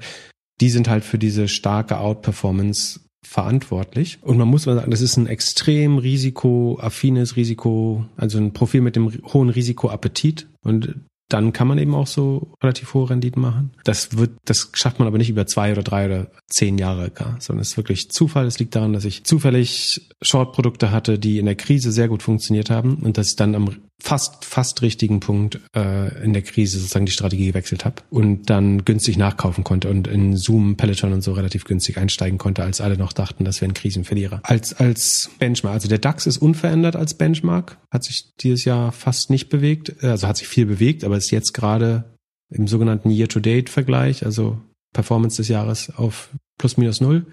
die 0.60 0.70
sind 0.70 0.88
halt 0.88 1.04
für 1.04 1.18
diese 1.18 1.48
starke 1.48 1.98
Outperformance 1.98 3.00
verantwortlich. 3.24 4.18
Und 4.22 4.38
man 4.38 4.48
muss 4.48 4.66
mal 4.66 4.76
sagen, 4.76 4.90
das 4.90 5.00
ist 5.00 5.16
ein 5.16 5.26
extrem 5.26 5.98
risikoaffines 5.98 7.36
Risiko, 7.36 8.06
also 8.16 8.38
ein 8.38 8.52
Profil 8.52 8.80
mit 8.80 8.96
dem 8.96 9.10
hohen 9.32 9.48
Risikoappetit. 9.48 10.48
Und 10.62 10.94
dann 11.28 11.52
kann 11.52 11.66
man 11.66 11.78
eben 11.78 11.94
auch 11.94 12.06
so 12.06 12.52
relativ 12.62 12.92
hohe 12.94 13.10
Renditen 13.10 13.40
machen. 13.40 13.72
Das 13.84 14.16
wird, 14.16 14.32
das 14.44 14.70
schafft 14.74 14.98
man 14.98 15.08
aber 15.08 15.18
nicht 15.18 15.30
über 15.30 15.46
zwei 15.46 15.72
oder 15.72 15.82
drei 15.82 16.06
oder 16.06 16.30
zehn 16.46 16.78
Jahre 16.78 17.10
gar, 17.10 17.40
sondern 17.40 17.62
es 17.62 17.70
ist 17.70 17.76
wirklich 17.76 18.10
Zufall. 18.10 18.46
Es 18.46 18.58
liegt 18.58 18.76
daran, 18.76 18.92
dass 18.92 19.04
ich 19.04 19.24
zufällig 19.24 20.08
Short-Produkte 20.20 20.90
hatte, 20.90 21.18
die 21.18 21.38
in 21.38 21.46
der 21.46 21.54
Krise 21.54 21.92
sehr 21.92 22.08
gut 22.08 22.22
funktioniert 22.22 22.70
haben 22.70 22.96
und 22.96 23.16
dass 23.16 23.30
ich 23.30 23.36
dann 23.36 23.54
am 23.54 23.70
fast, 24.02 24.44
fast 24.44 24.82
richtigen 24.82 25.20
Punkt 25.20 25.60
äh, 25.74 26.22
in 26.22 26.32
der 26.32 26.42
Krise 26.42 26.78
sozusagen 26.78 27.06
die 27.06 27.12
Strategie 27.12 27.46
gewechselt 27.46 27.84
habe 27.84 28.02
und 28.10 28.50
dann 28.50 28.84
günstig 28.84 29.16
nachkaufen 29.16 29.64
konnte 29.64 29.88
und 29.88 30.06
in 30.06 30.36
Zoom, 30.36 30.76
Peloton 30.76 31.12
und 31.12 31.22
so 31.22 31.32
relativ 31.32 31.64
günstig 31.64 31.96
einsteigen 31.96 32.38
konnte, 32.38 32.64
als 32.64 32.80
alle 32.80 32.98
noch 32.98 33.12
dachten, 33.12 33.44
das 33.44 33.60
wären 33.60 33.74
Krisenverlierer. 33.74 34.40
Als, 34.42 34.74
als 34.74 35.30
Benchmark, 35.38 35.74
also 35.74 35.88
der 35.88 35.98
DAX 35.98 36.26
ist 36.26 36.38
unverändert 36.38 36.96
als 36.96 37.14
Benchmark, 37.14 37.78
hat 37.90 38.04
sich 38.04 38.34
dieses 38.40 38.64
Jahr 38.64 38.92
fast 38.92 39.30
nicht 39.30 39.48
bewegt, 39.48 40.02
also 40.02 40.26
hat 40.26 40.36
sich 40.36 40.48
viel 40.48 40.66
bewegt, 40.66 41.04
aber 41.04 41.16
ist 41.16 41.30
jetzt 41.30 41.54
gerade 41.54 42.04
im 42.50 42.66
sogenannten 42.66 43.10
Year-to-Date-Vergleich, 43.10 44.24
also 44.24 44.60
Performance 44.92 45.36
des 45.36 45.48
Jahres 45.48 45.92
auf 45.96 46.30
plus 46.56 46.76
minus 46.76 47.00
null. 47.00 47.26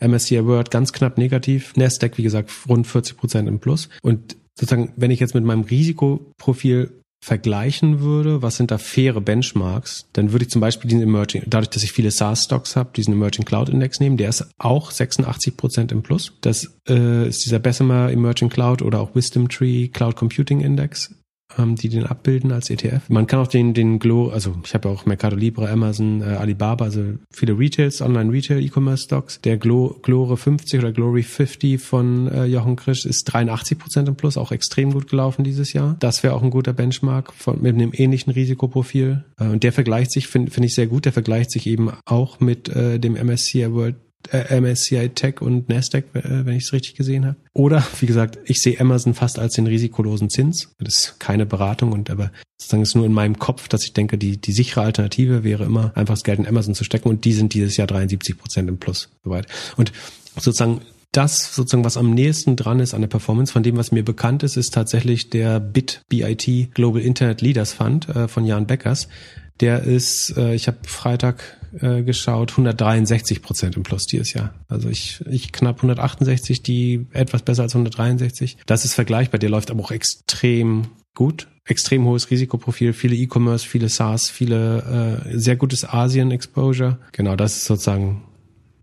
MSCI 0.00 0.44
World 0.44 0.70
ganz 0.70 0.92
knapp 0.92 1.18
negativ. 1.18 1.74
Nasdaq, 1.76 2.18
wie 2.18 2.22
gesagt, 2.22 2.50
rund 2.68 2.86
40 2.86 3.16
Prozent 3.16 3.48
im 3.48 3.58
Plus. 3.58 3.88
Und 4.02 4.36
sozusagen, 4.58 4.92
wenn 4.96 5.10
ich 5.10 5.20
jetzt 5.20 5.34
mit 5.34 5.44
meinem 5.44 5.62
Risikoprofil 5.62 7.02
vergleichen 7.24 8.00
würde, 8.00 8.42
was 8.42 8.56
sind 8.56 8.70
da 8.70 8.78
faire 8.78 9.20
Benchmarks, 9.20 10.06
dann 10.12 10.32
würde 10.32 10.44
ich 10.44 10.50
zum 10.50 10.60
Beispiel 10.60 10.88
diesen 10.88 11.02
Emerging, 11.02 11.42
dadurch, 11.46 11.70
dass 11.70 11.82
ich 11.82 11.92
viele 11.92 12.10
SaaS-Stocks 12.10 12.76
habe, 12.76 12.90
diesen 12.94 13.14
Emerging 13.14 13.44
Cloud 13.44 13.68
Index 13.68 14.00
nehmen, 14.00 14.16
der 14.16 14.28
ist 14.28 14.48
auch 14.58 14.90
86 14.90 15.56
Prozent 15.56 15.92
im 15.92 16.02
Plus. 16.02 16.32
Das 16.40 16.78
äh, 16.88 17.28
ist 17.28 17.44
dieser 17.44 17.58
Bessemer 17.58 18.10
Emerging 18.10 18.48
Cloud 18.48 18.82
oder 18.82 19.00
auch 19.00 19.14
Wisdom 19.14 19.48
Tree 19.48 19.88
Cloud 19.88 20.16
Computing 20.16 20.60
Index 20.60 21.14
die 21.58 21.88
den 21.88 22.04
abbilden 22.04 22.52
als 22.52 22.70
ETF. 22.70 23.08
Man 23.08 23.26
kann 23.26 23.40
auch 23.40 23.46
den, 23.46 23.72
den 23.72 23.98
Glo, 23.98 24.28
also 24.28 24.56
ich 24.64 24.74
habe 24.74 24.88
ja 24.88 24.94
auch 24.94 25.06
Mercado 25.06 25.36
Libre, 25.36 25.70
Amazon, 25.70 26.20
äh, 26.20 26.24
Alibaba, 26.24 26.84
also 26.84 27.02
viele 27.32 27.58
Retails, 27.58 28.02
Online-Retail, 28.02 28.62
E-Commerce-Stocks. 28.62 29.40
Der 29.42 29.56
Glo, 29.56 29.96
Glore 30.02 30.36
50 30.36 30.80
oder 30.80 30.92
Glory 30.92 31.22
50 31.22 31.80
von 31.80 32.28
äh, 32.28 32.44
Jochen 32.44 32.76
Krisch 32.76 33.06
ist 33.06 33.24
83 33.24 33.78
Prozent 33.78 34.08
im 34.08 34.16
Plus, 34.16 34.36
auch 34.36 34.52
extrem 34.52 34.92
gut 34.92 35.08
gelaufen 35.08 35.44
dieses 35.44 35.72
Jahr. 35.72 35.96
Das 36.00 36.22
wäre 36.22 36.34
auch 36.34 36.42
ein 36.42 36.50
guter 36.50 36.72
Benchmark 36.72 37.32
von, 37.32 37.62
mit 37.62 37.74
einem 37.74 37.92
ähnlichen 37.94 38.32
Risikoprofil. 38.32 39.24
Äh, 39.38 39.44
und 39.44 39.62
der 39.62 39.72
vergleicht 39.72 40.10
sich, 40.10 40.26
finde 40.26 40.50
find 40.50 40.66
ich 40.66 40.74
sehr 40.74 40.86
gut, 40.86 41.04
der 41.04 41.12
vergleicht 41.12 41.50
sich 41.50 41.66
eben 41.66 41.90
auch 42.04 42.40
mit 42.40 42.68
äh, 42.68 42.98
dem 42.98 43.14
MSCI 43.14 43.72
World 43.72 43.96
MSCI 44.32 45.10
Tech 45.10 45.40
und 45.40 45.68
Nasdaq, 45.68 46.04
äh, 46.14 46.44
wenn 46.44 46.56
ich 46.56 46.64
es 46.64 46.72
richtig 46.72 46.94
gesehen 46.94 47.26
habe. 47.26 47.36
Oder, 47.52 47.86
wie 48.00 48.06
gesagt, 48.06 48.38
ich 48.44 48.60
sehe 48.60 48.80
Amazon 48.80 49.14
fast 49.14 49.38
als 49.38 49.54
den 49.54 49.66
risikolosen 49.66 50.30
Zins. 50.30 50.74
Das 50.78 50.94
ist 50.94 51.20
keine 51.20 51.46
Beratung 51.46 51.92
und 51.92 52.10
aber 52.10 52.32
sozusagen 52.56 52.82
ist 52.82 52.96
nur 52.96 53.06
in 53.06 53.12
meinem 53.12 53.38
Kopf, 53.38 53.68
dass 53.68 53.84
ich 53.84 53.92
denke, 53.92 54.18
die, 54.18 54.38
die 54.38 54.52
sichere 54.52 54.82
Alternative 54.82 55.44
wäre 55.44 55.64
immer, 55.64 55.92
einfach 55.94 56.14
das 56.14 56.24
Geld 56.24 56.38
in 56.38 56.46
Amazon 56.46 56.74
zu 56.74 56.84
stecken 56.84 57.08
und 57.08 57.24
die 57.24 57.32
sind 57.32 57.54
dieses 57.54 57.76
Jahr 57.76 57.86
73 57.86 58.36
Prozent 58.36 58.68
im 58.68 58.78
Plus. 58.78 59.10
Soweit. 59.22 59.46
Und 59.76 59.92
sozusagen 60.34 60.80
das 61.12 61.54
sozusagen, 61.54 61.84
was 61.84 61.96
am 61.96 62.12
nächsten 62.12 62.56
dran 62.56 62.80
ist 62.80 62.92
an 62.92 63.00
der 63.00 63.08
Performance 63.08 63.52
von 63.52 63.62
dem, 63.62 63.76
was 63.76 63.90
mir 63.90 64.04
bekannt 64.04 64.42
ist, 64.42 64.56
ist 64.56 64.74
tatsächlich 64.74 65.30
der 65.30 65.60
BIT 65.60 66.02
BIT 66.08 66.74
Global 66.74 67.00
Internet 67.00 67.40
Leaders 67.40 67.72
Fund 67.72 68.08
äh, 68.08 68.28
von 68.28 68.44
Jan 68.44 68.66
Beckers. 68.66 69.08
Der 69.60 69.82
ist, 69.82 70.36
äh, 70.36 70.54
ich 70.54 70.66
habe 70.66 70.78
Freitag 70.86 71.58
äh, 71.80 72.02
geschaut, 72.02 72.52
163 72.52 73.42
Prozent 73.42 73.76
im 73.76 73.82
Plus 73.82 74.06
dieses 74.06 74.32
Jahr. 74.32 74.54
Also 74.68 74.88
ich, 74.88 75.24
ich 75.30 75.52
knapp 75.52 75.76
168, 75.76 76.62
die 76.62 77.06
etwas 77.12 77.42
besser 77.42 77.62
als 77.62 77.74
163. 77.74 78.58
Das 78.66 78.84
ist 78.84 78.94
vergleichbar. 78.94 79.38
Der 79.38 79.50
läuft 79.50 79.70
aber 79.70 79.82
auch 79.82 79.90
extrem 79.90 80.88
gut. 81.14 81.48
Extrem 81.64 82.04
hohes 82.04 82.30
Risikoprofil, 82.30 82.92
viele 82.92 83.16
E-Commerce, 83.16 83.66
viele 83.66 83.88
SaaS, 83.88 84.30
viele 84.30 85.22
äh, 85.26 85.38
sehr 85.38 85.56
gutes 85.56 85.84
Asien-Exposure. 85.84 86.98
Genau, 87.10 87.34
das 87.34 87.56
ist 87.56 87.64
sozusagen 87.64 88.22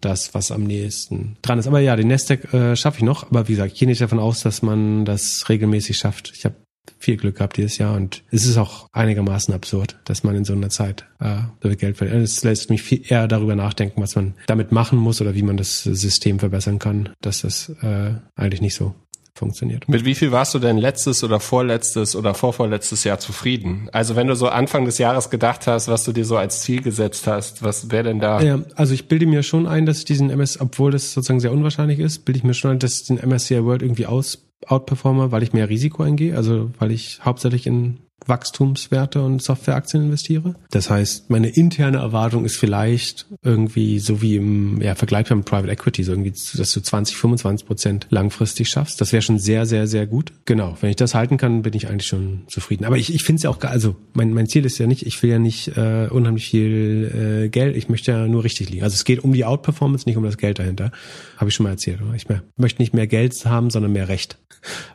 das, 0.01 0.33
was 0.33 0.51
am 0.51 0.63
nächsten 0.63 1.37
dran 1.41 1.59
ist. 1.59 1.67
Aber 1.67 1.79
ja, 1.79 1.95
den 1.95 2.09
Nasdaq 2.09 2.53
äh, 2.53 2.75
schaffe 2.75 2.97
ich 2.97 3.03
noch. 3.03 3.23
Aber 3.23 3.47
wie 3.47 3.53
gesagt, 3.53 3.73
ich 3.73 3.79
gehe 3.79 3.87
nicht 3.87 4.01
davon 4.01 4.19
aus, 4.19 4.41
dass 4.41 4.61
man 4.61 5.05
das 5.05 5.47
regelmäßig 5.47 5.97
schafft. 5.97 6.33
Ich 6.35 6.45
habe 6.45 6.55
viel 6.97 7.17
Glück 7.17 7.37
gehabt 7.37 7.57
dieses 7.57 7.77
Jahr 7.77 7.95
und 7.95 8.23
es 8.31 8.45
ist 8.45 8.57
auch 8.57 8.87
einigermaßen 8.93 9.53
absurd, 9.53 9.99
dass 10.05 10.23
man 10.23 10.35
in 10.35 10.45
so 10.45 10.53
einer 10.53 10.69
Zeit 10.69 11.05
äh, 11.19 11.37
so 11.61 11.69
viel 11.69 11.77
Geld 11.77 11.97
verliert. 11.97 12.17
Es 12.21 12.43
lässt 12.43 12.69
mich 12.69 12.81
viel 12.81 13.01
eher 13.07 13.27
darüber 13.27 13.55
nachdenken, 13.55 14.01
was 14.01 14.15
man 14.15 14.35
damit 14.47 14.71
machen 14.71 14.97
muss 14.97 15.21
oder 15.21 15.35
wie 15.35 15.43
man 15.43 15.57
das 15.57 15.83
System 15.83 16.39
verbessern 16.39 16.79
kann, 16.79 17.09
dass 17.21 17.41
das 17.41 17.69
äh, 17.81 18.13
eigentlich 18.35 18.61
nicht 18.61 18.75
so 18.75 18.95
funktioniert. 19.35 19.89
Mit 19.89 20.05
wie 20.05 20.13
viel 20.13 20.31
warst 20.31 20.53
du 20.53 20.59
denn 20.59 20.77
letztes 20.77 21.23
oder 21.23 21.39
vorletztes 21.39 22.15
oder 22.15 22.33
vorvorletztes 22.33 23.03
Jahr 23.03 23.19
zufrieden? 23.19 23.89
Also 23.91 24.15
wenn 24.15 24.27
du 24.27 24.35
so 24.35 24.47
Anfang 24.47 24.85
des 24.85 24.99
Jahres 24.99 25.29
gedacht 25.29 25.65
hast, 25.65 25.87
was 25.87 26.03
du 26.03 26.11
dir 26.11 26.25
so 26.25 26.37
als 26.37 26.61
Ziel 26.61 26.81
gesetzt 26.81 27.25
hast, 27.25 27.63
was 27.63 27.89
wäre 27.89 28.03
denn 28.03 28.19
da? 28.19 28.41
Ja, 28.41 28.59
also 28.75 28.93
ich 28.93 29.07
bilde 29.07 29.25
mir 29.25 29.41
schon 29.41 29.65
ein, 29.65 29.85
dass 29.85 29.99
ich 29.99 30.05
diesen 30.05 30.29
MS, 30.29 30.59
obwohl 30.61 30.91
das 30.91 31.13
sozusagen 31.13 31.39
sehr 31.39 31.51
unwahrscheinlich 31.51 31.99
ist, 31.99 32.25
bilde 32.25 32.37
ich 32.37 32.43
mir 32.43 32.53
schon 32.53 32.71
ein, 32.71 32.79
dass 32.79 33.01
ich 33.01 33.07
den 33.07 33.17
MSCI 33.17 33.63
World 33.63 33.81
irgendwie 33.81 34.05
aus 34.05 34.42
outperforme, 34.67 35.31
weil 35.31 35.43
ich 35.43 35.53
mehr 35.53 35.69
Risiko 35.69 36.03
eingehe, 36.03 36.35
also 36.35 36.71
weil 36.79 36.91
ich 36.91 37.19
hauptsächlich 37.23 37.67
in 37.67 37.99
Wachstumswerte 38.27 39.21
und 39.21 39.41
Softwareaktien 39.41 40.03
investiere. 40.03 40.55
Das 40.71 40.89
heißt, 40.89 41.29
meine 41.29 41.49
interne 41.49 41.97
Erwartung 41.97 42.45
ist 42.45 42.57
vielleicht 42.57 43.27
irgendwie 43.41 43.99
so 43.99 44.21
wie 44.21 44.35
im 44.35 44.81
ja, 44.81 44.95
Vergleich 44.95 45.29
beim 45.29 45.43
Private 45.43 45.71
Equity, 45.71 46.03
so 46.03 46.11
irgendwie, 46.11 46.31
dass 46.31 46.71
du 46.71 46.81
20, 46.81 47.15
25 47.15 47.67
Prozent 47.67 48.07
langfristig 48.09 48.69
schaffst. 48.69 49.01
Das 49.01 49.11
wäre 49.11 49.21
schon 49.21 49.39
sehr, 49.39 49.65
sehr, 49.65 49.87
sehr 49.87 50.07
gut. 50.07 50.31
Genau, 50.45 50.77
wenn 50.81 50.89
ich 50.89 50.95
das 50.95 51.15
halten 51.15 51.37
kann, 51.37 51.61
bin 51.61 51.73
ich 51.73 51.87
eigentlich 51.87 52.07
schon 52.07 52.43
zufrieden. 52.47 52.85
Aber 52.85 52.97
ich, 52.97 53.13
ich 53.13 53.23
finde 53.23 53.37
es 53.37 53.43
ja 53.43 53.49
auch, 53.49 53.61
also 53.61 53.95
mein, 54.13 54.33
mein 54.33 54.47
Ziel 54.47 54.65
ist 54.65 54.77
ja 54.77 54.87
nicht, 54.87 55.05
ich 55.05 55.21
will 55.23 55.29
ja 55.29 55.39
nicht 55.39 55.77
äh, 55.77 56.07
unheimlich 56.09 56.49
viel 56.49 57.43
äh, 57.45 57.49
Geld, 57.49 57.75
ich 57.75 57.89
möchte 57.89 58.11
ja 58.11 58.27
nur 58.27 58.43
richtig 58.43 58.69
liegen. 58.69 58.83
Also 58.83 58.95
es 58.95 59.05
geht 59.05 59.23
um 59.23 59.33
die 59.33 59.45
Outperformance, 59.45 60.07
nicht 60.07 60.17
um 60.17 60.23
das 60.23 60.37
Geld 60.37 60.59
dahinter. 60.59 60.91
Habe 61.37 61.49
ich 61.49 61.55
schon 61.55 61.65
mal 61.65 61.71
erzählt. 61.71 61.99
Ich 62.15 62.29
mehr, 62.29 62.43
möchte 62.57 62.81
nicht 62.81 62.93
mehr 62.93 63.07
Geld 63.07 63.33
haben, 63.45 63.69
sondern 63.69 63.91
mehr 63.91 64.07
Recht. 64.07 64.37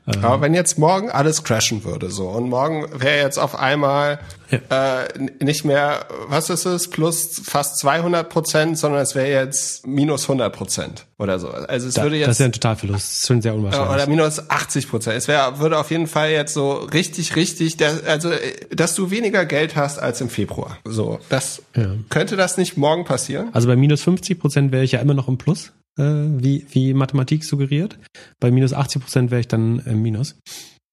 Aber 0.07 0.41
wenn 0.41 0.55
jetzt 0.55 0.79
morgen 0.79 1.11
alles 1.11 1.45
crashen 1.45 1.85
würde 1.85 2.11
so 2.11 2.29
und 2.29 2.49
morgen 2.49 2.87
wäre 2.99 3.18
jetzt 3.19 3.39
auf 3.39 3.55
einmal 3.59 4.19
ja. 4.51 5.05
äh, 5.05 5.09
nicht 5.45 5.65
mehr, 5.65 6.07
was 6.29 6.51
ist 6.51 6.65
es, 6.65 6.89
plus 6.89 7.41
fast 7.45 7.79
200 7.79 8.29
Prozent, 8.29 8.79
sondern 8.79 9.03
es 9.03 9.15
wäre 9.15 9.29
jetzt 9.29 9.87
minus 9.87 10.25
100 10.25 10.55
Prozent 10.55 11.07
oder 11.19 11.39
so. 11.39 11.49
Also 11.49 11.89
es 11.89 11.95
da, 11.95 12.03
würde 12.03 12.17
jetzt 12.17 12.29
das 12.29 12.37
ist 12.37 12.41
ja 12.41 12.47
ein 12.47 12.53
Totalverlust, 12.53 13.07
das 13.07 13.21
ist 13.21 13.27
schon 13.27 13.43
sehr 13.43 13.55
unwahrscheinlich. 13.55 13.95
Oder 13.95 14.07
minus 14.07 14.51
80 14.51 14.89
Prozent. 14.89 15.17
Es 15.17 15.29
wäre 15.29 15.59
würde 15.59 15.79
auf 15.79 15.91
jeden 15.91 16.07
Fall 16.07 16.31
jetzt 16.31 16.55
so 16.55 16.73
richtig, 16.73 17.37
richtig, 17.37 17.77
der, 17.77 18.01
also 18.07 18.31
dass 18.71 18.95
du 18.95 19.11
weniger 19.11 19.45
Geld 19.45 19.77
hast 19.77 19.99
als 19.99 20.21
im 20.21 20.31
Februar. 20.31 20.79
So, 20.85 21.19
das 21.29 21.63
ja. 21.77 21.95
könnte 22.09 22.37
das 22.37 22.57
nicht 22.57 22.77
morgen 22.77 23.05
passieren? 23.05 23.51
Also 23.53 23.69
bei 23.69 23.77
minus 23.77 24.03
50 24.03 24.39
Prozent 24.39 24.73
wäre 24.73 24.85
ich 24.85 24.93
ja 24.93 25.01
immer 25.01 25.15
noch 25.15 25.29
im 25.29 25.39
Plus, 25.39 25.73
äh, 25.99 26.03
wie 26.03 26.67
wie 26.71 26.95
Mathematik 26.95 27.45
suggeriert. 27.45 27.99
Bei 28.41 28.51
minus 28.51 28.73
80 28.73 29.03
Prozent 29.03 29.31
wäre 29.31 29.41
ich 29.41 29.49
dann 29.49 29.81
im 29.87 30.03
Minus 30.03 30.37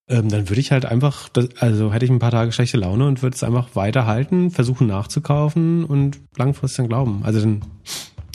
ähm, 0.07 0.29
dann 0.29 0.49
würde 0.49 0.59
ich 0.59 0.71
halt 0.71 0.85
einfach, 0.85 1.29
das, 1.29 1.49
also 1.59 1.91
hätte 1.91 2.05
ich 2.05 2.11
ein 2.11 2.19
paar 2.19 2.31
Tage 2.31 2.51
schlechte 2.51 2.77
Laune 2.77 3.07
und 3.07 3.23
würde 3.23 3.35
es 3.35 3.43
einfach 3.43 3.69
weiterhalten, 3.75 4.51
versuchen 4.51 4.87
nachzukaufen 4.87 5.83
und 5.83 6.19
langfristig 6.37 6.77
dann 6.77 6.89
glauben. 6.89 7.21
Also 7.23 7.39
dann, 7.39 7.61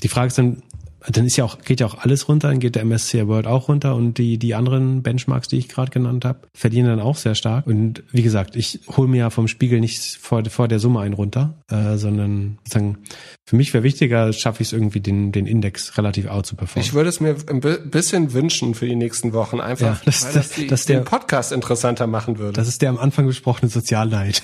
die 0.03 0.09
Frage 0.09 0.29
ist 0.29 0.39
dann, 0.39 0.63
dann 1.09 1.27
ist 1.27 1.37
ja 1.37 1.45
auch, 1.45 1.59
geht 1.59 1.81
ja 1.81 1.87
auch 1.87 1.99
alles 1.99 2.29
runter, 2.29 2.49
dann 2.49 2.61
geht 2.61 2.77
der 2.77 2.85
MSCI 2.85 3.27
World 3.27 3.47
auch 3.47 3.69
runter 3.69 3.95
und 3.95 4.19
die, 4.19 4.39
die 4.39 4.55
anderen 4.55 5.03
Benchmarks, 5.03 5.49
die 5.49 5.57
ich 5.57 5.69
gerade 5.69 5.91
genannt 5.91 6.25
habe, 6.25 6.41
verdienen 6.55 6.89
dann 6.89 7.01
auch 7.01 7.17
sehr 7.17 7.35
stark. 7.35 7.67
Und 7.67 8.03
wie 8.13 8.23
gesagt, 8.23 8.57
ich 8.57 8.81
hole 8.89 9.09
mir 9.09 9.19
ja 9.19 9.31
vom 9.31 9.49
Spiegel 9.49 9.81
nicht 9.81 10.19
vor, 10.21 10.45
vor 10.47 10.69
der 10.69 10.79
Summe 10.79 11.01
einen 11.01 11.15
runter, 11.15 11.55
äh, 11.69 11.97
sondern 11.97 12.59
sozusagen, 12.65 12.99
für 13.45 13.57
mich 13.57 13.73
wäre 13.73 13.83
wichtiger, 13.83 14.33
schaffe 14.33 14.63
ich 14.63 14.69
es 14.69 14.73
irgendwie, 14.73 15.01
den, 15.01 15.33
den 15.33 15.47
Index 15.47 15.97
relativ 15.97 16.27
out 16.27 16.47
zu 16.47 16.57
performen. 16.57 16.87
Ich 16.87 16.93
würde 16.93 17.09
es 17.09 17.21
mir 17.21 17.37
ein 17.49 17.61
bisschen 17.91 18.33
wünschen 18.33 18.75
für 18.75 18.87
die 18.87 18.97
nächsten 18.97 19.33
Wochen, 19.33 19.61
einfach, 19.61 19.99
ja, 19.99 20.01
das, 20.05 20.25
weil 20.25 20.33
das, 20.35 20.51
die, 20.51 20.67
das 20.67 20.85
den 20.85 20.99
der, 20.99 21.05
Podcast 21.05 21.53
interessanter 21.53 22.07
machen 22.07 22.39
würde. 22.39 22.53
Das 22.53 22.69
ist 22.69 22.83
der 22.83 22.91
am 22.91 22.99
Anfang 22.99 23.27
besprochene 23.27 23.71
Sozialneid. 23.71 24.43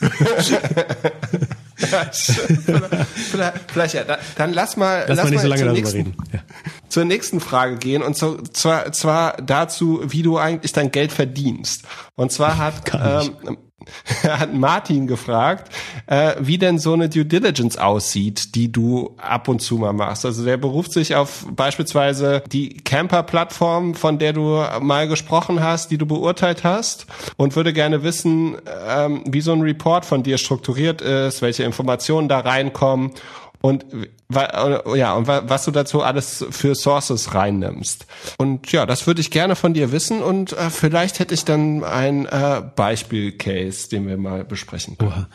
vielleicht, 1.78 3.60
vielleicht, 3.70 3.94
ja. 3.94 4.04
Dann 4.36 4.52
lass 4.52 4.76
mal, 4.76 5.04
lass, 5.08 5.16
lass 5.16 5.24
mal 5.24 5.30
nicht 5.30 5.40
so 5.42 5.48
darüber 5.48 5.72
nächsten, 5.72 5.96
reden. 5.96 6.16
Ja. 6.32 6.40
zur 6.88 7.04
nächsten 7.04 7.40
Frage 7.40 7.76
gehen 7.76 8.02
und 8.02 8.16
so, 8.16 8.40
zwar, 8.42 8.92
zwar 8.92 9.36
dazu, 9.36 10.00
wie 10.04 10.22
du 10.22 10.38
eigentlich 10.38 10.72
dein 10.72 10.90
Geld 10.90 11.12
verdienst. 11.12 11.82
Und 12.16 12.32
zwar 12.32 12.58
hat, 12.58 12.92
ähm, 12.94 13.58
hat 14.22 14.54
Martin 14.54 15.06
gefragt, 15.06 15.72
äh, 16.06 16.34
wie 16.40 16.58
denn 16.58 16.78
so 16.78 16.92
eine 16.92 17.08
Due 17.08 17.24
Diligence 17.24 17.76
aussieht, 17.76 18.54
die 18.54 18.70
du 18.70 19.14
ab 19.16 19.48
und 19.48 19.60
zu 19.60 19.76
mal 19.78 19.92
machst. 19.92 20.24
Also 20.24 20.44
der 20.44 20.56
beruft 20.56 20.92
sich 20.92 21.14
auf 21.14 21.46
beispielsweise 21.50 22.42
die 22.50 22.76
Camper-Plattform, 22.76 23.94
von 23.94 24.18
der 24.18 24.32
du 24.32 24.62
mal 24.80 25.08
gesprochen 25.08 25.62
hast, 25.62 25.90
die 25.90 25.98
du 25.98 26.06
beurteilt 26.06 26.64
hast 26.64 27.06
und 27.36 27.56
würde 27.56 27.72
gerne 27.72 28.02
wissen, 28.02 28.56
ähm, 28.88 29.22
wie 29.26 29.40
so 29.40 29.52
ein 29.52 29.62
Report 29.62 30.04
von 30.04 30.22
dir 30.22 30.38
strukturiert 30.38 31.00
ist, 31.00 31.42
welche 31.42 31.64
Informationen 31.64 32.28
da 32.28 32.40
reinkommen 32.40 33.12
und 33.60 33.86
ja, 34.30 35.14
und 35.14 35.26
was 35.26 35.64
du 35.64 35.70
dazu 35.70 36.02
alles 36.02 36.44
für 36.50 36.74
Sources 36.74 37.34
reinnimmst. 37.34 38.06
Und 38.36 38.70
ja, 38.72 38.84
das 38.86 39.06
würde 39.06 39.20
ich 39.20 39.30
gerne 39.30 39.56
von 39.56 39.74
dir 39.74 39.90
wissen 39.90 40.22
und 40.22 40.52
äh, 40.52 40.70
vielleicht 40.70 41.18
hätte 41.18 41.34
ich 41.34 41.44
dann 41.44 41.82
ein 41.82 42.26
äh, 42.26 42.62
Beispiel-Case, 42.76 43.88
den 43.88 44.06
wir 44.06 44.16
mal 44.16 44.44
besprechen 44.44 44.98
können. 44.98 45.26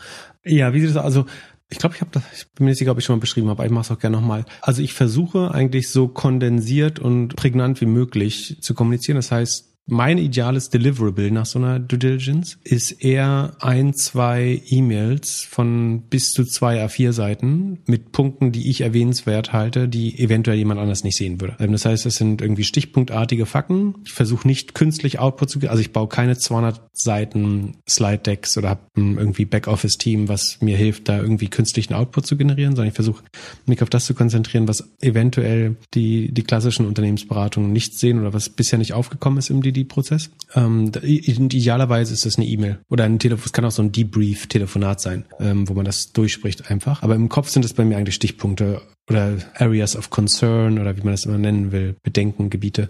Ja, 0.44 0.72
wie 0.72 0.80
sieht 0.80 0.94
das 0.94 1.02
also 1.02 1.26
ich 1.70 1.78
glaube, 1.78 1.96
ich 1.96 2.02
habe 2.02 2.10
das, 2.12 2.22
ich 2.32 2.52
bin 2.52 2.66
mir 2.66 2.70
nicht 2.70 2.78
sicher, 2.78 2.92
ob 2.92 2.98
ich 2.98 3.04
schon 3.04 3.16
mal 3.16 3.20
beschrieben 3.20 3.48
habe, 3.48 3.60
aber 3.60 3.66
ich 3.66 3.72
mache 3.72 3.84
es 3.84 3.90
auch 3.90 3.98
gerne 3.98 4.16
nochmal. 4.16 4.44
Also 4.60 4.80
ich 4.80 4.94
versuche 4.94 5.50
eigentlich 5.52 5.90
so 5.90 6.06
kondensiert 6.06 7.00
und 7.00 7.34
prägnant 7.34 7.80
wie 7.80 7.86
möglich 7.86 8.58
zu 8.60 8.74
kommunizieren. 8.74 9.16
Das 9.16 9.32
heißt, 9.32 9.73
mein 9.86 10.16
ideales 10.16 10.70
Deliverable 10.70 11.30
nach 11.30 11.44
so 11.44 11.58
einer 11.58 11.78
Due 11.78 11.98
Diligence 11.98 12.58
ist 12.64 12.92
eher 13.04 13.54
ein, 13.60 13.92
zwei 13.92 14.62
E-Mails 14.66 15.46
von 15.48 16.02
bis 16.08 16.30
zu 16.30 16.44
zwei 16.44 16.82
A4 16.82 17.12
Seiten 17.12 17.80
mit 17.86 18.10
Punkten, 18.12 18.50
die 18.50 18.70
ich 18.70 18.80
erwähnenswert 18.80 19.52
halte, 19.52 19.86
die 19.88 20.18
eventuell 20.18 20.56
jemand 20.56 20.80
anders 20.80 21.04
nicht 21.04 21.16
sehen 21.16 21.40
würde. 21.40 21.56
Ähm, 21.60 21.72
das 21.72 21.84
heißt, 21.84 22.06
es 22.06 22.14
sind 22.14 22.40
irgendwie 22.40 22.64
stichpunktartige 22.64 23.44
Fakten. 23.44 23.96
Ich 24.06 24.12
versuche 24.12 24.48
nicht 24.48 24.74
künstlich 24.74 25.18
Output 25.18 25.50
zu, 25.50 25.60
also 25.68 25.80
ich 25.80 25.92
baue 25.92 26.08
keine 26.08 26.38
200 26.38 26.80
Seiten 26.94 27.76
Slide 27.86 28.18
Decks 28.18 28.56
oder 28.56 28.70
habe 28.70 28.80
irgendwie 28.96 29.44
Backoffice-Team, 29.44 30.28
was 30.28 30.62
mir 30.62 30.78
hilft, 30.78 31.10
da 31.10 31.20
irgendwie 31.20 31.48
künstlichen 31.48 31.92
Output 31.92 32.26
zu 32.26 32.38
generieren, 32.38 32.74
sondern 32.74 32.88
ich 32.88 32.94
versuche 32.94 33.22
mich 33.66 33.82
auf 33.82 33.90
das 33.90 34.06
zu 34.06 34.14
konzentrieren, 34.14 34.66
was 34.66 34.94
eventuell 35.02 35.76
die, 35.92 36.32
die 36.32 36.42
klassischen 36.42 36.86
Unternehmensberatungen 36.86 37.70
nicht 37.70 37.98
sehen 37.98 38.20
oder 38.20 38.32
was 38.32 38.48
bisher 38.48 38.78
nicht 38.78 38.94
aufgekommen 38.94 39.38
ist 39.38 39.50
im 39.50 39.60
DD-Prozess. 39.74 40.30
Ähm, 40.54 40.92
idealerweise 41.02 42.14
ist 42.14 42.24
das 42.24 42.36
eine 42.36 42.46
E-Mail 42.46 42.78
oder 42.88 43.04
ein 43.04 43.18
Telefon, 43.18 43.44
es 43.44 43.52
kann 43.52 43.64
auch 43.64 43.70
so 43.70 43.82
ein 43.82 43.92
Debrief-Telefonat 43.92 45.00
sein, 45.00 45.24
ähm, 45.40 45.68
wo 45.68 45.74
man 45.74 45.84
das 45.84 46.12
durchspricht 46.12 46.70
einfach. 46.70 47.02
Aber 47.02 47.14
im 47.14 47.28
Kopf 47.28 47.48
sind 47.48 47.64
es 47.64 47.74
bei 47.74 47.84
mir 47.84 47.96
eigentlich 47.96 48.14
Stichpunkte 48.14 48.80
oder 49.08 49.38
Areas 49.54 49.96
of 49.96 50.10
Concern 50.10 50.78
oder 50.78 50.96
wie 50.96 51.02
man 51.02 51.12
das 51.12 51.24
immer 51.24 51.38
nennen 51.38 51.72
will, 51.72 51.96
Bedenken, 52.02 52.50
Gebiete, 52.50 52.88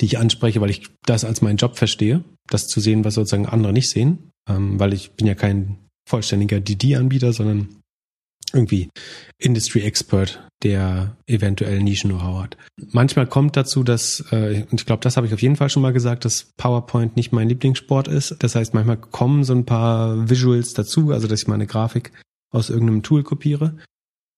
die 0.00 0.06
ich 0.06 0.18
anspreche, 0.18 0.60
weil 0.60 0.70
ich 0.70 0.88
das 1.04 1.24
als 1.24 1.42
meinen 1.42 1.56
Job 1.56 1.76
verstehe, 1.76 2.22
das 2.48 2.66
zu 2.66 2.80
sehen, 2.80 3.04
was 3.04 3.14
sozusagen 3.14 3.46
andere 3.46 3.72
nicht 3.72 3.90
sehen, 3.90 4.30
ähm, 4.48 4.78
weil 4.78 4.92
ich 4.92 5.12
bin 5.12 5.26
ja 5.26 5.34
kein 5.34 5.78
vollständiger 6.08 6.60
DD-Anbieter, 6.60 7.32
sondern 7.32 7.68
irgendwie 8.54 8.90
Industry 9.38 9.80
Expert, 9.80 10.42
der 10.62 11.16
eventuell 11.26 11.82
Nischen-Know-how 11.82 12.42
hat. 12.42 12.56
Manchmal 12.92 13.26
kommt 13.26 13.56
dazu, 13.56 13.82
dass, 13.82 14.24
äh, 14.32 14.64
und 14.70 14.80
ich 14.80 14.86
glaube, 14.86 15.02
das 15.02 15.16
habe 15.16 15.26
ich 15.26 15.34
auf 15.34 15.42
jeden 15.42 15.56
Fall 15.56 15.70
schon 15.70 15.82
mal 15.82 15.92
gesagt, 15.92 16.24
dass 16.24 16.52
PowerPoint 16.56 17.16
nicht 17.16 17.32
mein 17.32 17.48
Lieblingssport 17.48 18.08
ist. 18.08 18.36
Das 18.40 18.54
heißt, 18.54 18.74
manchmal 18.74 18.96
kommen 18.96 19.44
so 19.44 19.54
ein 19.54 19.66
paar 19.66 20.28
Visuals 20.28 20.74
dazu, 20.74 21.12
also 21.12 21.28
dass 21.28 21.42
ich 21.42 21.48
mal 21.48 21.54
eine 21.54 21.66
Grafik 21.66 22.12
aus 22.50 22.70
irgendeinem 22.70 23.02
Tool 23.02 23.22
kopiere. 23.22 23.76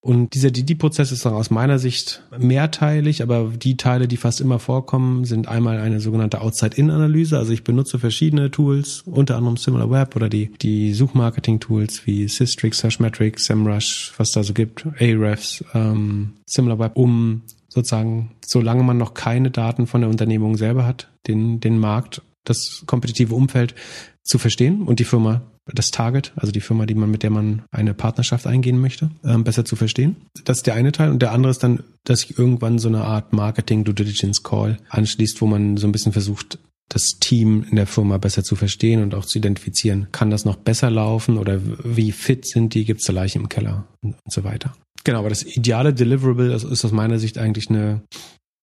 Und 0.03 0.35
dieser 0.35 0.51
DD-Prozess 0.51 1.13
ist 1.13 1.27
dann 1.27 1.35
aus 1.35 1.51
meiner 1.51 1.79
Sicht 1.79 2.23
mehrteilig, 2.39 3.23
aber 3.23 3.53
die 3.55 3.77
Teile, 3.77 4.09
die 4.09 4.17
fast 4.17 4.41
immer 4.41 4.59
vorkommen, 4.59 5.27
sind 5.27 5.47
einmal 5.47 5.79
eine 5.79 6.01
sogenannte 6.01 6.41
Outside-In-Analyse. 6.41 7.37
Also 7.37 7.53
ich 7.53 7.65
benutze 7.65 7.99
verschiedene 7.99 8.51
Tools, 8.51 9.03
unter 9.05 9.37
anderem 9.37 9.59
SimilarWeb 9.59 10.17
oder 10.17 10.31
die, 10.31 10.53
die 10.63 10.95
Suchmarketing-Tools 10.95 12.07
wie 12.07 12.29
Systrix, 12.29 12.79
Searchmetrics, 12.79 13.45
SEMrush, 13.45 14.15
was 14.17 14.33
da 14.33 14.43
so 14.43 14.55
gibt, 14.55 14.87
Ahrefs, 14.99 15.63
ähm, 15.75 16.33
SimilarWeb, 16.47 16.97
um 16.97 17.43
sozusagen, 17.69 18.31
solange 18.45 18.83
man 18.83 18.97
noch 18.97 19.13
keine 19.13 19.51
Daten 19.51 19.87
von 19.87 20.01
der 20.01 20.11
Unternehmung 20.11 20.57
selber 20.57 20.87
hat, 20.87 21.11
den, 21.27 21.61
den 21.61 21.79
Markt, 21.79 22.23
das 22.45 22.83
kompetitive 22.87 23.35
Umfeld 23.35 23.75
zu 24.23 24.39
verstehen 24.39 24.83
und 24.83 24.99
die 25.01 25.05
Firma 25.05 25.43
das 25.73 25.91
Target, 25.91 26.33
also 26.37 26.53
die 26.53 26.61
Firma, 26.61 26.87
die 26.87 26.95
man, 26.95 27.11
mit 27.11 27.23
der 27.23 27.31
man 27.31 27.63
eine 27.71 27.95
Partnerschaft 27.95 28.47
eingehen 28.47 28.81
möchte, 28.81 29.11
ähm, 29.25 29.45
besser 29.45 29.65
zu 29.65 29.77
verstehen. 29.77 30.17
Das 30.45 30.59
ist 30.59 30.67
der 30.67 30.75
eine 30.75 30.93
Teil. 30.93 31.11
Und 31.11 31.23
der 31.23 31.33
andere 31.33 31.51
ist 31.51 31.63
dann, 31.63 31.85
dass 32.05 32.21
sich 32.21 32.39
irgendwann 32.39 32.79
so 32.79 32.89
eine 32.89 33.05
Art 33.05 33.33
Marketing 33.33 33.85
Due 33.85 33.95
Diligence 33.95 34.43
Call 34.43 34.79
anschließt, 34.89 35.41
wo 35.41 35.47
man 35.47 35.77
so 35.77 35.87
ein 35.87 35.93
bisschen 35.93 36.13
versucht, 36.13 36.59
das 36.89 37.19
Team 37.21 37.65
in 37.71 37.77
der 37.77 37.87
Firma 37.87 38.19
besser 38.19 38.43
zu 38.43 38.57
verstehen 38.57 39.03
und 39.03 39.15
auch 39.15 39.25
zu 39.25 39.39
identifizieren. 39.39 40.09
Kann 40.11 40.31
das 40.31 40.45
noch 40.45 40.57
besser 40.57 40.91
laufen 40.91 41.39
oder 41.39 41.61
wie 41.85 42.11
fit 42.11 42.47
sind 42.47 42.75
die? 42.75 42.85
Gibt 42.85 43.01
es 43.01 43.07
da 43.07 43.13
Leichen 43.13 43.43
im 43.43 43.49
Keller 43.49 43.87
und, 44.01 44.17
und 44.25 44.33
so 44.33 44.43
weiter. 44.43 44.75
Genau, 45.05 45.21
aber 45.21 45.29
das 45.29 45.45
ideale 45.45 45.95
Deliverable 45.95 46.53
ist, 46.53 46.65
ist 46.65 46.85
aus 46.85 46.93
meiner 46.93 47.19
Sicht 47.19 47.39
eigentlich 47.39 47.71
eine 47.71 48.03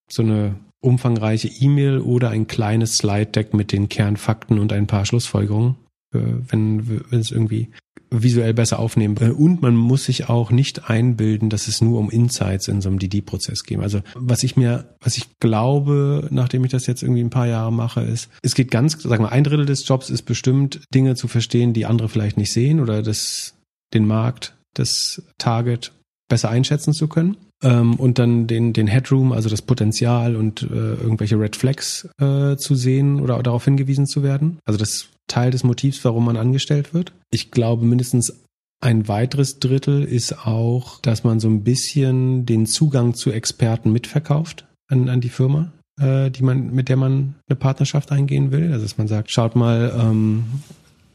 so 0.10 0.24
eine 0.24 0.56
umfangreiche 0.82 1.48
E-Mail 1.48 1.99
oder 1.99 2.30
ein 2.30 2.48
kleines 2.48 2.98
Slide 2.98 3.28
Deck 3.28 3.54
mit 3.54 3.72
den 3.72 3.90
Kernfakten 3.90 4.60
und 4.60 4.72
ein 4.74 4.88
paar 4.88 5.06
Schlussfolgerungen, 5.06 5.76
äh, 6.14 6.20
wenn, 6.49 6.88
wenn 7.12 7.20
es 7.20 7.32
irgendwie 7.32 7.70
visuell 8.10 8.54
besser 8.54 8.80
aufnehmen. 8.80 9.18
Äh, 9.20 9.32
und 9.32 9.62
man 9.62 9.76
muss 9.76 10.06
sich 10.06 10.30
auch 10.30 10.52
nicht 10.52 10.90
einbilden, 10.90 11.49
dass 11.49 11.68
es 11.68 11.82
nur 11.82 11.99
um 11.99 12.10
Insights 12.10 12.68
in 12.68 12.82
so 12.82 12.90
einem 12.90 12.99
DD-Prozess 12.99 13.64
geht. 13.64 13.80
Also 13.80 14.02
was 14.16 14.44
ich 14.44 14.56
mir, 14.56 14.95
was 15.02 15.18
ich 15.18 15.40
glaube, 15.40 16.28
nachdem 16.32 16.64
ich 16.64 16.72
das 16.72 16.88
jetzt 16.88 17.04
irgendwie 17.04 17.24
ein 17.24 17.30
paar 17.30 17.48
Jahre 17.48 17.74
mache, 17.74 18.02
ist, 18.02 18.30
es 18.41 18.56
geht 18.56 18.72
ganz, 18.72 19.02
sagen 19.02 19.24
wir, 19.24 19.32
ein 19.32 19.44
Drittel 19.44 19.66
des 19.66 19.88
Jobs 19.88 20.10
ist 20.10 20.24
bestimmt, 20.24 20.82
Dinge 20.94 21.16
zu 21.16 21.28
verstehen, 21.28 21.74
die 21.74 21.86
andere 21.86 22.10
vielleicht 22.10 22.38
nicht 22.38 22.54
sehen 22.54 22.80
oder 22.80 23.02
das, 23.02 23.56
den 23.94 24.06
Markt, 24.06 24.56
das 24.74 25.24
Target 25.38 25.91
besser 26.30 26.49
einschätzen 26.49 26.94
zu 26.94 27.08
können. 27.08 27.38
Ähm, 27.63 27.95
und 27.95 28.19
dann 28.19 28.45
den, 28.45 28.73
den 28.73 28.88
Headroom, 28.88 29.31
also 29.31 29.49
das 29.49 29.63
Potenzial 29.63 30.35
und 30.35 30.61
äh, 30.61 30.65
irgendwelche 30.65 31.39
Red 31.39 31.55
Flags 31.55 32.07
äh, 32.19 32.55
zu 32.55 32.75
sehen 32.75 33.19
oder 33.19 33.41
darauf 33.41 33.65
hingewiesen 33.65 34.05
zu 34.05 34.21
werden. 34.21 34.59
Also 34.65 34.77
das 34.77 35.07
Teil 35.27 35.51
des 35.51 35.63
Motivs, 35.63 36.03
warum 36.05 36.25
man 36.25 36.38
angestellt 36.38 36.93
wird. 36.93 37.13
Ich 37.31 37.51
glaube, 37.51 37.85
mindestens 37.85 38.43
ein 38.79 39.07
weiteres 39.07 39.59
Drittel 39.59 40.03
ist 40.03 40.45
auch, 40.45 41.01
dass 41.01 41.23
man 41.23 41.39
so 41.39 41.47
ein 41.47 41.63
bisschen 41.63 42.45
den 42.45 42.67
Zugang 42.67 43.15
zu 43.15 43.31
Experten 43.31 43.91
mitverkauft 43.91 44.67
an, 44.88 45.09
an 45.09 45.19
die 45.19 45.29
Firma, 45.29 45.71
äh, 45.99 46.29
die 46.29 46.43
man, 46.43 46.71
mit 46.73 46.89
der 46.89 46.97
man 46.97 47.35
eine 47.49 47.55
Partnerschaft 47.55 48.11
eingehen 48.11 48.51
will. 48.51 48.71
Also 48.71 48.84
dass 48.84 48.99
man 48.99 49.07
sagt, 49.07 49.31
schaut 49.31 49.55
mal, 49.55 49.93
ähm, 49.99 50.45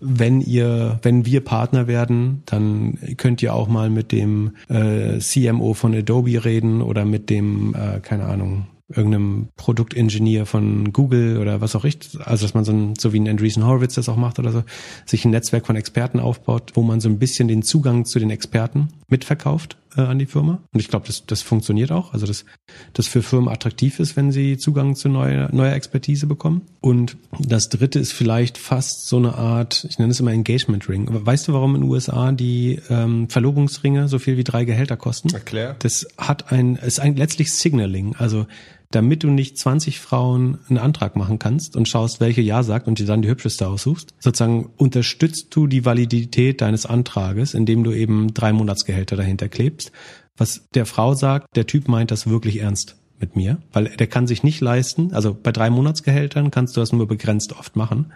wenn 0.03 0.41
ihr, 0.41 0.99
wenn 1.03 1.25
wir 1.25 1.43
Partner 1.43 1.87
werden, 1.87 2.43
dann 2.47 2.99
könnt 3.17 3.43
ihr 3.43 3.55
auch 3.55 3.69
mal 3.69 3.89
mit 3.89 4.13
dem 4.13 4.57
äh, 4.69 5.19
CMO 5.19 5.75
von 5.75 5.95
Adobe 5.95 6.45
reden 6.45 6.83
oder 6.83 7.05
mit 7.05 7.31
dem, 7.31 7.75
äh, 7.75 8.01
keine 8.01 8.25
Ahnung, 8.25 8.67
irgendeinem 8.89 9.49
Produktingenieur 9.57 10.45
von 10.45 10.93
Google 10.93 11.39
oder 11.39 11.61
was 11.61 11.77
auch 11.77 11.85
ich, 11.85 11.99
also 12.25 12.45
dass 12.45 12.55
man 12.55 12.65
so, 12.65 12.73
ein, 12.73 12.95
so 12.99 13.13
wie 13.13 13.21
ein 13.21 13.29
Andreessen 13.29 13.65
Horowitz 13.65 13.95
das 13.95 14.09
auch 14.09 14.17
macht 14.17 14.39
oder 14.39 14.53
so, 14.53 14.65
sich 15.07 15.25
ein 15.25 15.31
Netzwerk 15.31 15.67
von 15.67 15.77
Experten 15.77 16.21
aufbaut, 16.21 16.73
wo 16.75 16.83
man 16.83 17.01
so 17.01 17.09
ein 17.09 17.19
bisschen 17.19 17.49
den 17.49 17.63
Zugang 17.63 18.05
zu 18.05 18.19
den 18.19 18.31
Experten 18.31 18.89
mitverkauft 19.09 19.79
äh, 19.97 20.03
an 20.03 20.19
die 20.19 20.27
Firma. 20.27 20.61
Und 20.73 20.81
ich 20.81 20.89
glaube, 20.89 21.07
das, 21.07 21.27
das 21.27 21.43
funktioniert 21.43 21.93
auch. 21.93 22.13
Also 22.13 22.27
dass 22.27 22.45
das 22.93 23.07
für 23.07 23.23
Firmen 23.23 23.49
attraktiv 23.49 24.01
ist, 24.01 24.17
wenn 24.17 24.33
sie 24.33 24.57
Zugang 24.57 24.95
zu 24.95 25.09
neuer, 25.09 25.49
neuer 25.53 25.75
Expertise 25.75 26.27
bekommen. 26.27 26.63
Und 26.81 27.17
das 27.39 27.69
dritte 27.69 27.99
ist 27.99 28.13
vielleicht 28.13 28.59
fast 28.59 29.07
so 29.09 29.17
eine 29.17 29.35
Art, 29.35 29.87
ich 29.89 29.99
nenne 29.99 30.13
es 30.13 30.21
immer 30.21 30.33
Engagement 30.33 30.89
Ring. 30.89 31.09
Aber 31.09 31.25
weißt 31.25 31.49
du, 31.49 31.53
warum 31.53 31.75
in 31.75 31.83
den 31.83 31.91
USA 31.91 32.33
die 32.33 32.81
ähm, 32.91 33.29
Verlobungsringe 33.29 34.09
so 34.09 34.19
viel 34.19 34.37
wie 34.37 34.45
drei 34.45 34.65
Gehälter 34.65 34.97
kosten? 34.97 35.31
Erklär. 35.31 35.77
Das 35.79 36.07
hat 36.19 36.53
ein, 36.53 36.77
ist 36.77 37.01
ein 37.01 37.17
letztlich 37.17 37.53
Signaling. 37.53 38.15
Also 38.17 38.47
damit 38.95 39.23
du 39.23 39.31
nicht 39.31 39.59
20 39.59 40.01
Frauen 40.01 40.59
einen 40.69 40.79
Antrag 40.79 41.17
machen 41.17 41.39
kannst 41.39 41.77
und 41.77 41.89
schaust, 41.89 42.21
welche 42.21 42.41
Ja 42.41 42.63
sagt 42.63 42.87
und 42.87 42.99
dir 42.99 43.07
dann 43.07 43.23
die 43.23 43.29
hübscheste 43.29 43.67
aussuchst. 43.67 44.15
Sozusagen 44.21 44.71
unterstützt 44.77 45.49
du 45.55 45.67
die 45.67 45.85
Validität 45.85 46.61
deines 46.61 46.87
Antrages, 46.87 47.55
indem 47.55 47.85
du 47.85 47.93
eben 47.93 48.35
drei 48.35 48.53
Monatsgehälter 48.53 49.17
dahinter 49.17 49.49
klebst. 49.49 49.93
Was 50.37 50.69
der 50.75 50.87
Frau 50.87 51.15
sagt, 51.15 51.57
der 51.57 51.67
Typ 51.67 51.89
meint 51.89 52.11
das 52.11 52.27
wirklich 52.27 52.61
ernst 52.61 52.97
mit 53.19 53.37
mir, 53.37 53.59
weil 53.73 53.85
der 53.85 54.07
kann 54.07 54.27
sich 54.27 54.43
nicht 54.43 54.61
leisten. 54.61 55.15
Also 55.15 55.35
bei 55.41 55.53
drei 55.53 55.71
Monatsgehältern 55.71 56.51
kannst 56.51 56.77
du 56.77 56.81
das 56.81 56.93
nur 56.93 57.07
begrenzt 57.07 57.53
oft 57.53 57.77
machen, 57.77 58.13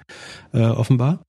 äh, 0.53 0.63
offenbar. 0.63 1.23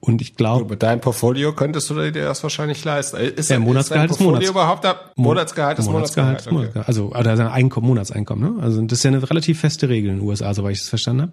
Und 0.00 0.22
ich 0.22 0.36
glaube. 0.36 0.70
Mit 0.70 0.82
deinem 0.82 1.00
Portfolio 1.00 1.52
könntest 1.52 1.90
du 1.90 1.94
dir 1.94 2.24
das 2.24 2.42
wahrscheinlich 2.42 2.84
leisten. 2.84 3.16
Ist, 3.16 3.50
der 3.50 3.58
Monatsgehalt 3.58 4.10
ist, 4.10 4.20
Monats 4.20 4.48
überhaupt 4.48 4.86
ab? 4.86 5.12
Monatsgehalt 5.16 5.78
ist 5.78 5.86
Monatsgehalt. 5.86 6.46
Monatsgehalt, 6.46 6.52
Monatsgehalt. 6.52 6.86
Okay. 6.86 6.86
Also, 6.86 7.10
oder 7.10 7.52
Einkommen, 7.52 7.88
Monatseinkommen, 7.88 8.56
ne? 8.56 8.62
Also, 8.62 8.80
das 8.82 8.98
ist 8.98 9.02
ja 9.02 9.10
eine 9.10 9.28
relativ 9.28 9.58
feste 9.60 9.88
Regel 9.88 10.10
in 10.10 10.18
den 10.18 10.26
USA, 10.26 10.54
soweit 10.54 10.74
ich 10.74 10.82
es 10.82 10.88
verstanden 10.88 11.22
habe. 11.22 11.32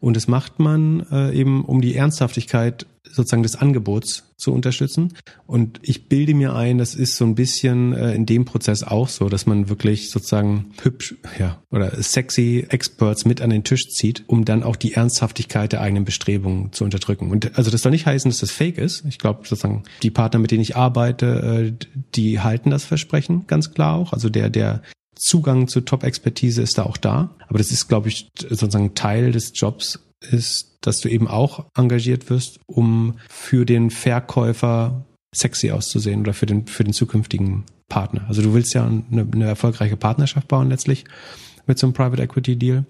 Und 0.00 0.16
das 0.16 0.28
macht 0.28 0.58
man 0.58 1.06
äh, 1.12 1.32
eben, 1.32 1.64
um 1.64 1.82
die 1.82 1.94
Ernsthaftigkeit 1.94 2.86
sozusagen 3.12 3.42
des 3.42 3.56
Angebots 3.56 4.24
zu 4.36 4.52
unterstützen. 4.52 5.14
Und 5.46 5.78
ich 5.82 6.08
bilde 6.08 6.34
mir 6.34 6.54
ein, 6.54 6.78
das 6.78 6.94
ist 6.94 7.16
so 7.16 7.24
ein 7.24 7.34
bisschen 7.34 7.92
äh, 7.92 8.14
in 8.14 8.26
dem 8.26 8.44
Prozess 8.44 8.82
auch 8.82 9.08
so, 9.08 9.28
dass 9.28 9.46
man 9.46 9.68
wirklich 9.68 10.10
sozusagen 10.10 10.72
hübsch, 10.82 11.14
ja, 11.38 11.62
oder 11.70 12.02
sexy 12.02 12.66
Experts 12.68 13.24
mit 13.24 13.40
an 13.40 13.50
den 13.50 13.64
Tisch 13.64 13.88
zieht, 13.90 14.24
um 14.26 14.44
dann 14.44 14.62
auch 14.62 14.76
die 14.76 14.94
Ernsthaftigkeit 14.94 15.72
der 15.72 15.82
eigenen 15.82 16.04
Bestrebungen 16.04 16.72
zu 16.72 16.84
unterdrücken. 16.84 17.30
Und 17.30 17.56
also 17.58 17.70
das 17.70 17.82
soll 17.82 17.92
nicht 17.92 18.06
heißen, 18.06 18.30
dass 18.30 18.40
das 18.40 18.50
fake 18.50 18.78
ist. 18.78 19.04
Ich 19.06 19.18
glaube 19.18 19.46
sozusagen, 19.46 19.82
die 20.02 20.10
Partner, 20.10 20.40
mit 20.40 20.50
denen 20.50 20.62
ich 20.62 20.76
arbeite, 20.76 21.74
äh, 21.80 21.86
die 22.14 22.40
halten 22.40 22.70
das 22.70 22.84
Versprechen 22.84 23.46
ganz 23.46 23.72
klar 23.72 23.96
auch. 23.96 24.12
Also 24.12 24.28
der, 24.30 24.48
der 24.50 24.82
Zugang 25.20 25.68
zu 25.68 25.82
Top-Expertise 25.82 26.62
ist 26.62 26.78
da 26.78 26.84
auch 26.84 26.96
da. 26.96 27.36
Aber 27.48 27.58
das 27.58 27.70
ist, 27.70 27.88
glaube 27.88 28.08
ich, 28.08 28.30
sozusagen 28.38 28.94
Teil 28.94 29.32
des 29.32 29.52
Jobs 29.54 29.98
ist, 30.20 30.78
dass 30.80 31.00
du 31.00 31.08
eben 31.08 31.28
auch 31.28 31.66
engagiert 31.76 32.30
wirst, 32.30 32.60
um 32.66 33.18
für 33.28 33.64
den 33.64 33.90
Verkäufer 33.90 35.04
sexy 35.34 35.70
auszusehen 35.70 36.20
oder 36.20 36.34
für 36.34 36.46
den, 36.46 36.66
für 36.66 36.84
den 36.84 36.92
zukünftigen 36.92 37.64
Partner. 37.88 38.24
Also 38.28 38.42
du 38.42 38.54
willst 38.54 38.74
ja 38.74 38.86
eine, 38.86 39.26
eine 39.32 39.46
erfolgreiche 39.46 39.96
Partnerschaft 39.96 40.48
bauen 40.48 40.68
letztlich 40.68 41.04
mit 41.66 41.78
so 41.78 41.86
einem 41.86 41.94
Private 41.94 42.22
Equity 42.22 42.56
Deal. 42.56 42.84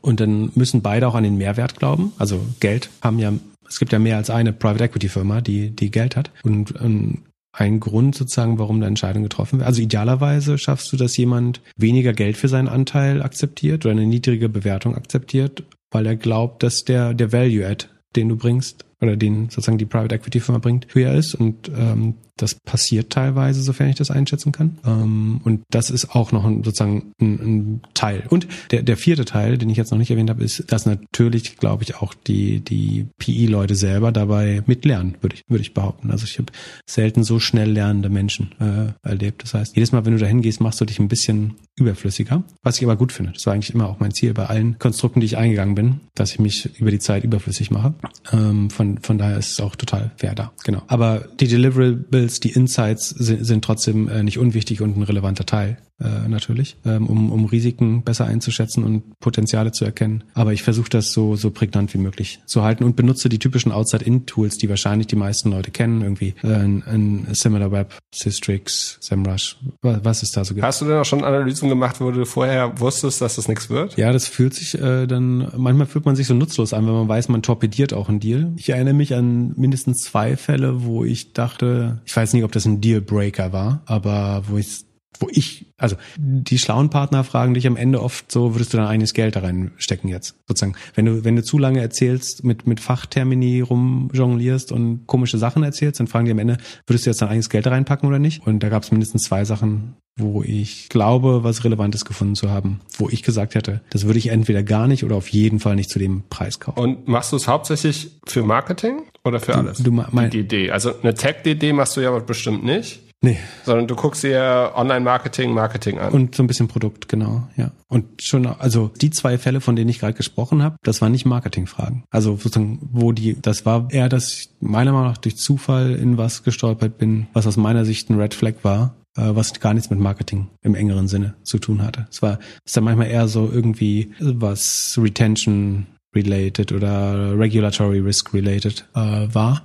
Und 0.00 0.20
dann 0.20 0.52
müssen 0.54 0.80
beide 0.80 1.08
auch 1.08 1.14
an 1.14 1.24
den 1.24 1.36
Mehrwert 1.36 1.76
glauben. 1.76 2.12
Also 2.18 2.40
Geld 2.60 2.90
haben 3.02 3.18
ja, 3.18 3.32
es 3.68 3.78
gibt 3.78 3.92
ja 3.92 3.98
mehr 3.98 4.16
als 4.16 4.30
eine 4.30 4.52
Private 4.52 4.84
Equity 4.84 5.08
Firma, 5.08 5.40
die, 5.40 5.70
die 5.70 5.90
Geld 5.90 6.16
hat. 6.16 6.30
Und 6.44 6.74
ähm, 6.80 7.22
ein 7.52 7.80
Grund 7.80 8.14
sozusagen, 8.14 8.58
warum 8.58 8.76
eine 8.76 8.86
Entscheidung 8.86 9.22
getroffen 9.22 9.58
wird. 9.58 9.66
Also 9.66 9.82
idealerweise 9.82 10.56
schaffst 10.58 10.92
du, 10.92 10.96
dass 10.96 11.16
jemand 11.16 11.60
weniger 11.76 12.12
Geld 12.12 12.36
für 12.36 12.48
seinen 12.48 12.68
Anteil 12.68 13.22
akzeptiert 13.22 13.84
oder 13.84 13.92
eine 13.92 14.06
niedrige 14.06 14.48
Bewertung 14.48 14.96
akzeptiert, 14.96 15.62
weil 15.90 16.06
er 16.06 16.16
glaubt, 16.16 16.62
dass 16.62 16.84
der, 16.84 17.12
der 17.12 17.32
Value 17.32 17.66
Add, 17.66 17.86
den 18.16 18.30
du 18.30 18.36
bringst, 18.36 18.86
oder 19.02 19.16
den 19.16 19.50
sozusagen 19.50 19.78
die 19.78 19.84
Private 19.84 20.14
Equity 20.14 20.40
Firma 20.40 20.60
bringt, 20.60 20.86
höher 20.94 21.12
ist. 21.12 21.34
Und 21.34 21.70
ähm, 21.76 22.14
das 22.36 22.54
passiert 22.54 23.10
teilweise, 23.10 23.62
sofern 23.62 23.88
ich 23.88 23.96
das 23.96 24.10
einschätzen 24.10 24.52
kann. 24.52 24.78
Ähm, 24.84 25.40
und 25.44 25.62
das 25.70 25.90
ist 25.90 26.14
auch 26.14 26.32
noch 26.32 26.44
sozusagen 26.44 27.12
ein, 27.20 27.34
ein 27.34 27.80
Teil. 27.94 28.24
Und 28.28 28.46
der, 28.70 28.82
der 28.82 28.96
vierte 28.96 29.24
Teil, 29.24 29.58
den 29.58 29.70
ich 29.70 29.76
jetzt 29.76 29.90
noch 29.90 29.98
nicht 29.98 30.10
erwähnt 30.10 30.30
habe, 30.30 30.42
ist, 30.42 30.72
dass 30.72 30.86
natürlich, 30.86 31.56
glaube 31.56 31.84
ich, 31.84 31.96
auch 31.96 32.14
die, 32.14 32.60
die 32.60 33.06
PI-Leute 33.18 33.74
selber 33.74 34.12
dabei 34.12 34.62
mitlernen, 34.66 35.16
würde 35.20 35.36
ich, 35.36 35.42
würde 35.48 35.62
ich 35.62 35.74
behaupten. 35.74 36.10
Also 36.10 36.24
ich 36.24 36.38
habe 36.38 36.52
selten 36.86 37.22
so 37.22 37.38
schnell 37.38 37.70
lernende 37.70 38.08
Menschen 38.08 38.52
äh, 38.60 39.08
erlebt. 39.08 39.42
Das 39.42 39.54
heißt, 39.54 39.76
jedes 39.76 39.92
Mal, 39.92 40.04
wenn 40.04 40.12
du 40.12 40.18
dahin 40.18 40.42
gehst, 40.42 40.60
machst 40.60 40.80
du 40.80 40.84
dich 40.84 40.98
ein 40.98 41.08
bisschen 41.08 41.54
überflüssiger, 41.76 42.44
was 42.62 42.78
ich 42.78 42.84
aber 42.84 42.96
gut 42.96 43.12
finde. 43.12 43.32
Das 43.32 43.46
war 43.46 43.54
eigentlich 43.54 43.74
immer 43.74 43.88
auch 43.88 44.00
mein 44.00 44.12
Ziel 44.12 44.34
bei 44.34 44.46
allen 44.46 44.78
Konstrukten, 44.78 45.20
die 45.20 45.26
ich 45.26 45.36
eingegangen 45.36 45.74
bin, 45.74 46.00
dass 46.14 46.32
ich 46.32 46.38
mich 46.38 46.78
über 46.78 46.90
die 46.90 46.98
Zeit 46.98 47.24
überflüssig 47.24 47.70
mache. 47.70 47.94
Ähm, 48.32 48.70
von, 48.70 48.98
von 48.98 49.18
daher 49.18 49.38
ist 49.38 49.52
es 49.52 49.60
auch 49.60 49.76
total 49.76 50.10
fair 50.16 50.34
da. 50.34 50.52
Genau. 50.64 50.82
Aber 50.86 51.28
die 51.40 51.48
Deliverables 51.48 52.21
Skills, 52.22 52.40
die 52.40 52.52
Insights 52.52 53.08
sind, 53.10 53.44
sind 53.44 53.64
trotzdem 53.64 54.08
äh, 54.08 54.22
nicht 54.22 54.38
unwichtig 54.38 54.80
und 54.80 54.96
ein 54.96 55.02
relevanter 55.02 55.46
Teil 55.46 55.78
äh, 56.02 56.28
natürlich, 56.28 56.76
ähm, 56.84 57.06
um, 57.06 57.30
um 57.30 57.44
Risiken 57.44 58.02
besser 58.02 58.26
einzuschätzen 58.26 58.84
und 58.84 59.18
Potenziale 59.20 59.72
zu 59.72 59.84
erkennen. 59.84 60.24
Aber 60.34 60.52
ich 60.52 60.62
versuche 60.62 60.90
das 60.90 61.12
so, 61.12 61.36
so 61.36 61.50
prägnant 61.50 61.94
wie 61.94 61.98
möglich 61.98 62.40
zu 62.46 62.62
halten 62.62 62.84
und 62.84 62.96
benutze 62.96 63.28
die 63.28 63.38
typischen 63.38 63.72
Outside-In-Tools, 63.72 64.58
die 64.58 64.68
wahrscheinlich 64.68 65.06
die 65.06 65.16
meisten 65.16 65.50
Leute 65.50 65.70
kennen, 65.70 66.02
irgendwie 66.02 66.34
äh, 66.42 66.48
ein, 66.48 66.82
ein 66.84 67.28
SimilarWeb, 67.32 67.94
Systrix, 68.14 68.98
SEMrush, 69.00 69.56
was 69.80 70.22
ist 70.22 70.36
da 70.36 70.44
so 70.44 70.54
gibt. 70.54 70.66
Hast 70.66 70.80
du 70.80 70.86
denn 70.86 70.96
auch 70.96 71.04
schon 71.04 71.24
Analysen 71.24 71.68
gemacht, 71.68 72.00
wo 72.00 72.10
du 72.10 72.24
vorher 72.24 72.80
wusstest, 72.80 73.20
dass 73.20 73.36
das 73.36 73.48
nichts 73.48 73.70
wird? 73.70 73.96
Ja, 73.96 74.12
das 74.12 74.26
fühlt 74.26 74.54
sich 74.54 74.74
äh, 74.80 75.06
dann, 75.06 75.52
manchmal 75.56 75.86
fühlt 75.86 76.04
man 76.04 76.16
sich 76.16 76.26
so 76.26 76.34
nutzlos 76.34 76.72
an, 76.72 76.86
wenn 76.86 76.94
man 76.94 77.08
weiß, 77.08 77.28
man 77.28 77.42
torpediert 77.42 77.92
auch 77.92 78.08
einen 78.08 78.20
Deal. 78.20 78.52
Ich 78.56 78.70
erinnere 78.70 78.94
mich 78.94 79.14
an 79.14 79.52
mindestens 79.56 80.00
zwei 80.02 80.36
Fälle, 80.36 80.84
wo 80.84 81.04
ich 81.04 81.32
dachte, 81.32 82.00
ich 82.04 82.16
weiß 82.16 82.32
nicht, 82.32 82.44
ob 82.44 82.52
das 82.52 82.64
ein 82.64 82.80
Dealbreaker 82.80 83.52
war, 83.52 83.82
aber 83.86 84.44
wo 84.48 84.58
ich 84.58 84.84
wo 85.22 85.28
ich, 85.30 85.66
also 85.78 85.96
die 86.18 86.58
schlauen 86.58 86.90
Partner 86.90 87.24
fragen 87.24 87.54
dich 87.54 87.66
am 87.66 87.76
Ende 87.76 88.02
oft 88.02 88.30
so, 88.30 88.54
würdest 88.54 88.72
du 88.72 88.76
dein 88.76 88.86
eigenes 88.86 89.14
Geld 89.14 89.36
da 89.36 89.40
reinstecken 89.40 90.10
jetzt? 90.10 90.34
Sozusagen, 90.48 90.74
wenn 90.94 91.04
du, 91.04 91.24
wenn 91.24 91.36
du 91.36 91.44
zu 91.44 91.58
lange 91.58 91.80
erzählst, 91.80 92.44
mit, 92.44 92.66
mit 92.66 92.80
Fachtermini 92.80 93.60
rumjonglierst 93.60 94.72
und 94.72 95.06
komische 95.06 95.38
Sachen 95.38 95.62
erzählst, 95.62 96.00
dann 96.00 96.08
fragen 96.08 96.26
die 96.26 96.32
am 96.32 96.38
Ende, 96.38 96.58
würdest 96.86 97.06
du 97.06 97.10
jetzt 97.10 97.22
dein 97.22 97.28
eigenes 97.28 97.48
Geld 97.48 97.66
da 97.66 97.70
reinpacken 97.70 98.08
oder 98.08 98.18
nicht? 98.18 98.46
Und 98.46 98.62
da 98.62 98.68
gab 98.68 98.82
es 98.82 98.90
mindestens 98.90 99.22
zwei 99.22 99.44
Sachen, 99.44 99.94
wo 100.16 100.42
ich 100.42 100.88
glaube, 100.88 101.44
was 101.44 101.64
Relevantes 101.64 102.04
gefunden 102.04 102.34
zu 102.34 102.50
haben, 102.50 102.80
wo 102.98 103.08
ich 103.08 103.22
gesagt 103.22 103.54
hätte, 103.54 103.80
das 103.90 104.04
würde 104.04 104.18
ich 104.18 104.28
entweder 104.28 104.62
gar 104.62 104.88
nicht 104.88 105.04
oder 105.04 105.16
auf 105.16 105.28
jeden 105.28 105.60
Fall 105.60 105.76
nicht 105.76 105.88
zu 105.88 105.98
dem 105.98 106.24
Preis 106.28 106.60
kaufen. 106.60 106.78
Und 106.78 107.08
machst 107.08 107.32
du 107.32 107.36
es 107.36 107.48
hauptsächlich 107.48 108.18
für 108.26 108.42
Marketing 108.42 109.04
oder 109.24 109.40
für 109.40 109.54
alles? 109.54 109.78
Du, 109.78 109.84
du 109.84 109.92
mein, 109.92 110.30
die 110.30 110.40
Idee. 110.40 110.70
Also 110.70 110.92
eine 111.00 111.14
Tech-DD 111.14 111.72
machst 111.72 111.96
du 111.96 112.00
ja 112.00 112.16
bestimmt 112.18 112.64
nicht. 112.64 113.00
Nee. 113.24 113.38
Sondern 113.64 113.86
du 113.86 113.94
guckst 113.94 114.24
dir 114.24 114.72
Online-Marketing, 114.74 115.52
Marketing 115.54 116.00
an. 116.00 116.12
Und 116.12 116.34
so 116.34 116.42
ein 116.42 116.48
bisschen 116.48 116.66
Produkt, 116.66 117.08
genau, 117.08 117.48
ja. 117.56 117.70
Und 117.86 118.20
schon, 118.20 118.46
also 118.46 118.90
die 119.00 119.10
zwei 119.10 119.38
Fälle, 119.38 119.60
von 119.60 119.76
denen 119.76 119.88
ich 119.88 120.00
gerade 120.00 120.14
gesprochen 120.14 120.62
habe, 120.62 120.76
das 120.82 121.00
waren 121.00 121.12
nicht 121.12 121.24
Marketingfragen. 121.24 122.02
Also 122.10 122.32
sozusagen, 122.32 122.80
wo 122.90 123.12
die, 123.12 123.40
das 123.40 123.64
war 123.64 123.88
eher, 123.90 124.08
dass 124.08 124.32
ich 124.32 124.48
meiner 124.60 124.92
Meinung 124.92 125.08
nach 125.08 125.18
durch 125.18 125.36
Zufall 125.36 125.94
in 125.94 126.18
was 126.18 126.42
gestolpert 126.42 126.98
bin, 126.98 127.28
was 127.32 127.46
aus 127.46 127.56
meiner 127.56 127.84
Sicht 127.84 128.10
ein 128.10 128.18
Red 128.18 128.34
Flag 128.34 128.54
war, 128.64 128.96
äh, 129.16 129.30
was 129.34 129.58
gar 129.60 129.72
nichts 129.72 129.88
mit 129.88 130.00
Marketing 130.00 130.48
im 130.62 130.74
engeren 130.74 131.06
Sinne 131.06 131.34
zu 131.44 131.58
tun 131.58 131.82
hatte. 131.82 132.08
Es 132.10 132.22
war, 132.22 132.40
es 132.64 132.70
ist 132.70 132.76
dann 132.76 132.84
manchmal 132.84 133.06
eher 133.06 133.28
so 133.28 133.48
irgendwie 133.52 134.12
was 134.18 134.98
Retention 135.00 135.86
related 136.14 136.72
oder 136.72 137.38
regulatory 137.38 138.00
risk 138.00 138.34
related 138.34 138.84
äh, 138.94 139.28
war. 139.32 139.62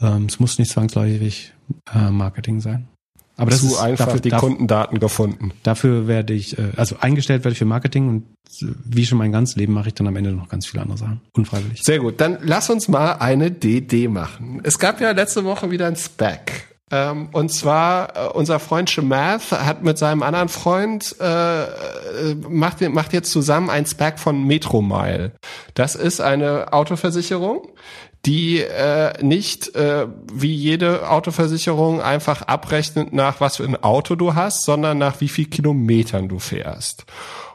Ähm, 0.00 0.26
es 0.26 0.38
muss 0.38 0.58
nicht 0.58 0.70
zwangsläufig 0.70 1.52
äh, 1.94 2.10
Marketing 2.10 2.60
sein. 2.60 2.88
Aber 3.36 3.50
das 3.50 3.60
Zu 3.60 3.68
ist 3.68 3.78
einfach 3.78 4.06
dafür, 4.06 4.20
die 4.20 4.28
dafür, 4.28 4.48
Kundendaten 4.48 5.00
gefunden. 5.00 5.52
Dafür 5.62 6.06
werde 6.06 6.34
ich, 6.34 6.58
äh, 6.58 6.72
also 6.76 6.96
eingestellt 7.00 7.42
werde 7.42 7.52
ich 7.52 7.58
für 7.58 7.64
Marketing 7.64 8.08
und 8.08 8.26
wie 8.84 9.06
schon 9.06 9.16
mein 9.16 9.32
ganzes 9.32 9.56
Leben 9.56 9.72
mache 9.72 9.88
ich 9.88 9.94
dann 9.94 10.06
am 10.06 10.16
Ende 10.16 10.32
noch 10.32 10.48
ganz 10.50 10.66
viele 10.66 10.82
andere 10.82 10.98
Sachen. 10.98 11.22
Unfreiwillig. 11.34 11.80
Sehr 11.82 12.00
gut. 12.00 12.20
Dann 12.20 12.38
lass 12.42 12.68
uns 12.68 12.88
mal 12.88 13.12
eine 13.12 13.50
DD 13.50 14.08
machen. 14.08 14.60
Es 14.62 14.78
gab 14.78 15.00
ja 15.00 15.12
letzte 15.12 15.44
Woche 15.44 15.70
wieder 15.70 15.86
ein 15.86 15.96
Spec. 15.96 16.68
Ähm, 16.92 17.28
und 17.32 17.50
zwar 17.50 18.16
äh, 18.16 18.28
unser 18.30 18.58
Freund 18.58 18.90
Shemath 18.90 19.52
hat 19.52 19.84
mit 19.84 19.96
seinem 19.96 20.22
anderen 20.22 20.48
Freund 20.48 21.14
äh, 21.20 21.62
äh, 21.62 21.68
macht, 22.48 22.80
macht 22.90 23.12
jetzt 23.12 23.30
zusammen 23.30 23.70
ein 23.70 23.86
Spec 23.86 24.18
von 24.18 24.44
Metromile. 24.44 25.32
Das 25.74 25.94
ist 25.94 26.20
eine 26.20 26.72
Autoversicherung, 26.72 27.68
die 28.26 28.60
äh, 28.60 29.12
nicht 29.22 29.74
äh, 29.74 30.06
wie 30.32 30.54
jede 30.54 31.08
Autoversicherung 31.08 32.02
einfach 32.02 32.42
abrechnet 32.42 33.12
nach 33.12 33.40
was 33.40 33.56
für 33.56 33.64
ein 33.64 33.82
Auto 33.82 34.14
du 34.14 34.34
hast, 34.34 34.64
sondern 34.64 34.98
nach 34.98 35.20
wie 35.20 35.28
viel 35.28 35.46
Kilometern 35.46 36.28
du 36.28 36.38
fährst. 36.38 37.06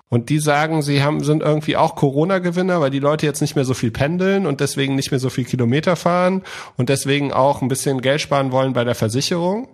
Und 0.10 0.30
die 0.30 0.40
sagen, 0.40 0.84
sie 0.84 1.02
haben, 1.02 1.24
sind 1.24 1.42
irgendwie 1.42 1.78
auch 1.78 1.96
Corona-Gewinner, 1.96 2.80
weil 2.80 2.92
die 2.92 3.00
Leute 3.00 3.26
jetzt 3.26 3.42
nicht 3.42 3.56
mehr 3.56 3.66
so 3.66 3.74
viel 3.74 3.90
pendeln 3.90 4.46
und 4.46 4.62
deswegen 4.62 4.96
nicht 4.96 5.10
mehr 5.10 5.20
so 5.20 5.30
viel 5.30 5.46
Kilometer 5.46 5.96
fahren 5.96 6.44
und 6.78 6.90
deswegen 6.90 7.34
auch 7.34 7.62
ein 7.62 7.68
bisschen 7.68 8.02
Geld 8.02 8.22
sparen 8.22 8.52
wollen 8.52 8.74
bei 8.74 8.84
der 8.84 8.96
Versicherung. 8.96 9.68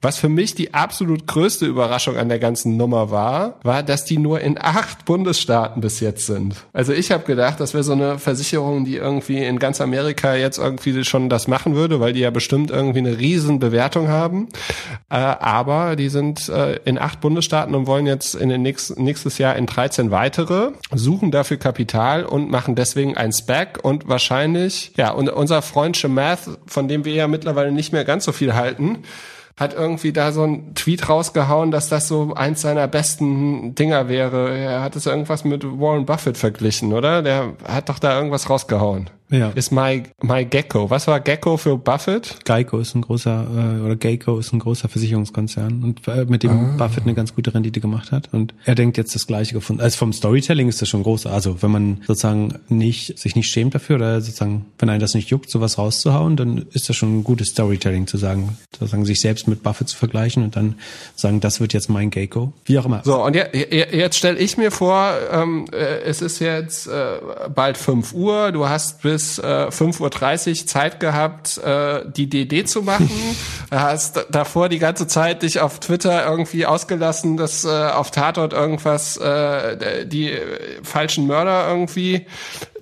Was 0.00 0.18
für 0.18 0.28
mich 0.28 0.54
die 0.54 0.72
absolut 0.72 1.26
größte 1.26 1.66
Überraschung 1.66 2.16
an 2.16 2.28
der 2.28 2.38
ganzen 2.38 2.76
Nummer 2.76 3.10
war, 3.10 3.58
war, 3.62 3.82
dass 3.82 4.04
die 4.04 4.18
nur 4.18 4.40
in 4.40 4.56
acht 4.56 5.04
Bundesstaaten 5.04 5.80
bis 5.80 6.00
jetzt 6.00 6.26
sind. 6.26 6.54
Also 6.72 6.92
ich 6.92 7.10
habe 7.10 7.24
gedacht, 7.24 7.60
das 7.60 7.74
wäre 7.74 7.82
so 7.82 7.92
eine 7.92 8.18
Versicherung, 8.18 8.84
die 8.84 8.96
irgendwie 8.96 9.44
in 9.44 9.58
ganz 9.58 9.80
Amerika 9.80 10.34
jetzt 10.34 10.58
irgendwie 10.58 11.04
schon 11.04 11.28
das 11.28 11.48
machen 11.48 11.74
würde, 11.74 11.98
weil 11.98 12.12
die 12.12 12.20
ja 12.20 12.30
bestimmt 12.30 12.70
irgendwie 12.70 13.00
eine 13.00 13.18
riesen 13.18 13.58
Bewertung 13.58 14.08
haben. 14.08 14.48
Äh, 15.10 15.16
aber 15.16 15.96
die 15.96 16.08
sind 16.08 16.48
äh, 16.48 16.76
in 16.84 16.98
acht 16.98 17.20
Bundesstaaten 17.20 17.74
und 17.74 17.86
wollen 17.86 18.06
jetzt 18.06 18.34
in 18.34 18.48
den 18.48 18.62
nächsten, 18.62 19.02
nächstes 19.02 19.38
Jahr 19.38 19.56
in 19.56 19.65
13 19.66 20.10
weitere, 20.10 20.72
suchen 20.94 21.30
dafür 21.30 21.56
Kapital 21.56 22.24
und 22.24 22.50
machen 22.50 22.74
deswegen 22.74 23.16
ein 23.16 23.32
SPAC 23.32 23.80
und 23.82 24.08
wahrscheinlich, 24.08 24.92
ja, 24.96 25.10
und 25.10 25.28
unser 25.28 25.62
Freund 25.62 25.96
Shemath, 25.96 26.58
von 26.66 26.88
dem 26.88 27.04
wir 27.04 27.14
ja 27.14 27.28
mittlerweile 27.28 27.72
nicht 27.72 27.92
mehr 27.92 28.04
ganz 28.04 28.24
so 28.24 28.32
viel 28.32 28.54
halten, 28.54 29.04
hat 29.56 29.72
irgendwie 29.72 30.12
da 30.12 30.32
so 30.32 30.44
ein 30.44 30.74
Tweet 30.74 31.08
rausgehauen, 31.08 31.70
dass 31.70 31.88
das 31.88 32.08
so 32.08 32.34
eins 32.34 32.60
seiner 32.60 32.86
besten 32.88 33.74
Dinger 33.74 34.08
wäre. 34.08 34.56
Er 34.56 34.82
hat 34.82 34.96
es 34.96 35.06
irgendwas 35.06 35.44
mit 35.44 35.64
Warren 35.64 36.04
Buffett 36.04 36.36
verglichen, 36.36 36.92
oder? 36.92 37.22
Der 37.22 37.54
hat 37.66 37.88
doch 37.88 37.98
da 37.98 38.16
irgendwas 38.16 38.50
rausgehauen. 38.50 39.08
Ja. 39.30 39.50
Ist 39.50 39.72
My, 39.72 40.04
My 40.22 40.44
Gecko. 40.44 40.88
Was 40.90 41.06
war 41.08 41.20
Gecko 41.20 41.56
für 41.56 41.76
Buffett? 41.76 42.44
Geico 42.44 42.78
ist 42.78 42.94
ein 42.94 43.02
großer, 43.02 43.78
äh, 43.80 43.84
oder 43.84 43.96
Geico 43.96 44.38
ist 44.38 44.52
ein 44.52 44.60
großer 44.60 44.88
Versicherungskonzern 44.88 45.82
und 45.82 46.06
äh, 46.06 46.24
mit 46.26 46.42
dem 46.42 46.50
ah. 46.50 46.74
Buffett 46.78 47.04
eine 47.04 47.14
ganz 47.14 47.34
gute 47.34 47.52
Rendite 47.52 47.80
gemacht 47.80 48.12
hat. 48.12 48.28
Und 48.32 48.54
er 48.64 48.74
denkt 48.74 48.96
jetzt 48.96 49.14
das 49.14 49.26
Gleiche 49.26 49.54
gefunden. 49.54 49.82
Also 49.82 49.98
vom 49.98 50.12
Storytelling 50.12 50.68
ist 50.68 50.80
das 50.80 50.88
schon 50.88 51.02
groß. 51.02 51.26
Also 51.26 51.62
wenn 51.62 51.70
man 51.70 52.02
sozusagen 52.06 52.54
nicht, 52.68 53.18
sich 53.18 53.34
nicht 53.34 53.50
schämt 53.50 53.74
dafür 53.74 53.96
oder 53.96 54.20
sozusagen, 54.20 54.66
wenn 54.78 54.88
einen 54.88 55.00
das 55.00 55.14
nicht 55.14 55.30
juckt, 55.30 55.50
sowas 55.50 55.78
rauszuhauen, 55.78 56.36
dann 56.36 56.66
ist 56.72 56.88
das 56.88 56.96
schon 56.96 57.18
ein 57.18 57.24
gutes 57.24 57.48
Storytelling 57.48 58.06
zu 58.06 58.18
sagen, 58.18 58.56
sozusagen 58.72 59.04
sich 59.04 59.20
selbst 59.20 59.48
mit 59.48 59.62
Buffett 59.62 59.88
zu 59.88 59.96
vergleichen 59.96 60.44
und 60.44 60.54
dann 60.54 60.76
sagen, 61.16 61.40
das 61.40 61.60
wird 61.60 61.72
jetzt 61.72 61.90
mein 61.90 62.10
Geico. 62.10 62.52
Wie 62.64 62.78
auch 62.78 62.86
immer. 62.86 63.02
So, 63.04 63.24
und 63.24 63.34
jetzt, 63.34 63.54
jetzt 63.54 64.16
stelle 64.16 64.38
ich 64.38 64.56
mir 64.56 64.70
vor, 64.70 65.12
ähm, 65.32 65.66
äh, 65.72 66.02
es 66.04 66.22
ist 66.22 66.38
jetzt 66.38 66.86
äh, 66.86 67.18
bald 67.52 67.76
fünf 67.76 68.12
Uhr, 68.12 68.52
du 68.52 68.68
hast 68.68 69.02
bis 69.02 69.15
bis 69.16 69.38
äh, 69.38 69.68
5.30 69.70 70.48
Uhr 70.60 70.66
Zeit 70.66 71.00
gehabt, 71.00 71.56
äh, 71.56 72.02
die 72.06 72.28
DD 72.28 72.66
zu 72.66 72.82
machen. 72.82 73.08
hast 73.70 74.26
davor 74.30 74.68
die 74.68 74.78
ganze 74.78 75.06
Zeit 75.06 75.42
dich 75.42 75.60
auf 75.60 75.80
Twitter 75.80 76.26
irgendwie 76.26 76.66
ausgelassen, 76.66 77.38
dass 77.38 77.64
äh, 77.64 77.68
auf 77.68 78.10
Tatort 78.10 78.52
irgendwas 78.52 79.16
äh, 79.16 80.06
die 80.06 80.32
falschen 80.82 81.26
Mörder 81.26 81.66
irgendwie 81.66 82.26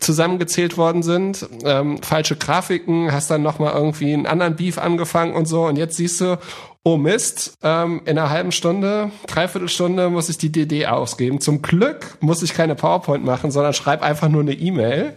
zusammengezählt 0.01 0.77
worden 0.77 1.05
sind, 1.05 1.48
ähm, 1.65 2.02
falsche 2.02 2.35
Grafiken, 2.35 3.12
hast 3.12 3.31
dann 3.31 3.43
nochmal 3.43 3.73
irgendwie 3.74 4.12
einen 4.12 4.27
anderen 4.27 4.56
Beef 4.56 4.78
angefangen 4.78 5.35
und 5.35 5.47
so 5.47 5.66
und 5.66 5.77
jetzt 5.77 5.97
siehst 5.97 6.20
du, 6.20 6.36
oh 6.82 6.97
Mist, 6.97 7.56
ähm, 7.62 8.02
in 8.06 8.19
einer 8.19 8.31
halben 8.31 8.51
Stunde, 8.51 9.12
dreiviertel 9.28 9.69
Stunde 9.69 10.11
muss 10.11 10.28
ich 10.28 10.36
die 10.36 10.51
DD 10.51 10.86
ausgeben. 10.86 11.40
Zum 11.40 11.62
Glück 11.62 12.19
muss 12.20 12.43
ich 12.43 12.55
keine 12.55 12.74
PowerPoint 12.74 13.24
machen, 13.24 13.52
sondern 13.52 13.73
schreib 13.73 14.02
einfach 14.02 14.28
nur 14.28 14.43
eine 14.43 14.52
E-Mail. 14.52 15.16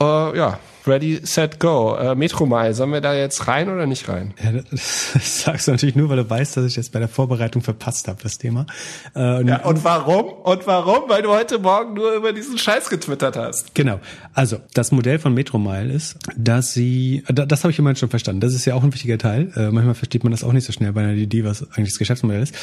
Äh, 0.00 0.36
ja, 0.36 0.58
Ready, 0.88 1.20
set, 1.22 1.60
go. 1.60 1.96
Äh, 1.96 2.14
Metromile, 2.14 2.72
sollen 2.72 2.92
wir 2.92 3.02
da 3.02 3.14
jetzt 3.14 3.46
rein 3.46 3.68
oder 3.68 3.86
nicht 3.86 4.08
rein? 4.08 4.32
Ja, 4.42 4.52
das, 4.52 5.12
sagst 5.44 5.68
du 5.68 5.72
natürlich 5.72 5.96
nur, 5.96 6.08
weil 6.08 6.16
du 6.16 6.28
weißt, 6.28 6.56
dass 6.56 6.64
ich 6.64 6.74
das 6.74 6.88
bei 6.88 6.98
der 6.98 7.08
Vorbereitung 7.08 7.62
verpasst 7.62 8.08
habe, 8.08 8.18
das 8.22 8.38
Thema. 8.38 8.66
Äh, 9.14 9.40
und, 9.40 9.48
ja, 9.48 9.64
und 9.64 9.84
warum? 9.84 10.26
Und 10.28 10.66
warum? 10.66 11.08
Weil 11.08 11.22
du 11.22 11.30
heute 11.30 11.58
Morgen 11.58 11.94
nur 11.94 12.12
über 12.14 12.32
diesen 12.32 12.56
Scheiß 12.56 12.88
getwittert 12.88 13.36
hast. 13.36 13.74
Genau. 13.74 14.00
Also, 14.32 14.58
das 14.72 14.90
Modell 14.90 15.18
von 15.18 15.34
Metromile 15.34 15.92
ist, 15.92 16.16
dass 16.36 16.72
sie, 16.72 17.22
das, 17.28 17.46
das 17.46 17.64
habe 17.64 17.72
ich 17.72 17.78
immerhin 17.78 17.96
schon 17.96 18.08
verstanden, 18.08 18.40
das 18.40 18.54
ist 18.54 18.64
ja 18.64 18.74
auch 18.74 18.82
ein 18.82 18.92
wichtiger 18.92 19.18
Teil. 19.18 19.52
Äh, 19.56 19.70
manchmal 19.70 19.94
versteht 19.94 20.24
man 20.24 20.30
das 20.30 20.42
auch 20.42 20.52
nicht 20.52 20.64
so 20.64 20.72
schnell 20.72 20.92
bei 20.92 21.02
einer 21.02 21.12
Idee, 21.12 21.44
was 21.44 21.70
eigentlich 21.72 21.90
das 21.90 21.98
Geschäftsmodell 21.98 22.42
ist. 22.42 22.54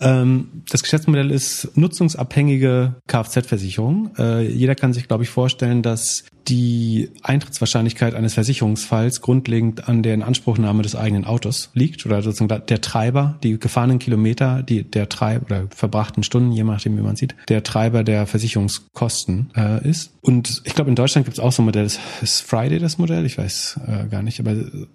Ähm, 0.00 0.62
das 0.70 0.82
Geschäftsmodell 0.82 1.30
ist 1.30 1.70
nutzungsabhängige 1.74 2.96
Kfz-Versicherung. 3.06 4.10
Äh, 4.18 4.46
jeder 4.48 4.74
kann 4.74 4.92
sich, 4.92 5.08
glaube 5.08 5.24
ich, 5.24 5.30
vorstellen, 5.30 5.82
dass 5.82 6.24
die 6.48 7.10
Eintrittswahrscheinlichkeit 7.22 8.14
eines 8.14 8.34
Versicherungsfalls 8.34 9.20
grundlegend 9.20 9.88
an 9.88 10.02
der 10.02 10.14
Inanspruchnahme 10.14 10.82
des 10.82 10.96
eigenen 10.96 11.24
Autos 11.24 11.70
liegt 11.74 12.04
oder 12.06 12.22
sozusagen 12.22 12.66
der 12.66 12.80
Treiber, 12.80 13.38
die 13.42 13.58
gefahrenen 13.58 13.98
Kilometer, 13.98 14.62
die 14.62 14.82
der 14.82 15.08
Treiber 15.08 15.46
oder 15.46 15.66
verbrachten 15.74 16.22
Stunden, 16.22 16.52
je 16.52 16.64
nachdem 16.64 16.96
wie 16.96 17.02
man 17.02 17.16
sieht, 17.16 17.34
der 17.48 17.62
Treiber 17.62 18.04
der 18.04 18.26
Versicherungskosten 18.26 19.50
äh, 19.56 19.88
ist. 19.88 20.12
Und 20.20 20.62
ich 20.64 20.74
glaube, 20.74 20.90
in 20.90 20.96
Deutschland 20.96 21.26
gibt 21.26 21.38
es 21.38 21.42
auch 21.42 21.52
so 21.52 21.62
ein 21.62 21.66
Modell, 21.66 21.84
das 21.84 21.98
ist 22.20 22.40
Friday 22.40 22.78
das 22.78 22.98
Modell, 22.98 23.24
ich 23.26 23.38
weiß 23.38 23.80
äh, 23.86 24.08
gar 24.08 24.22
nicht, 24.22 24.40
aber 24.40 24.54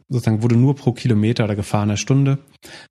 sozusagen, 0.10 0.44
wo 0.44 0.48
du 0.48 0.56
nur 0.56 0.76
pro 0.76 0.92
Kilometer 0.92 1.44
oder 1.46 1.56
gefahrener 1.56 1.98
Stunde 1.98 2.40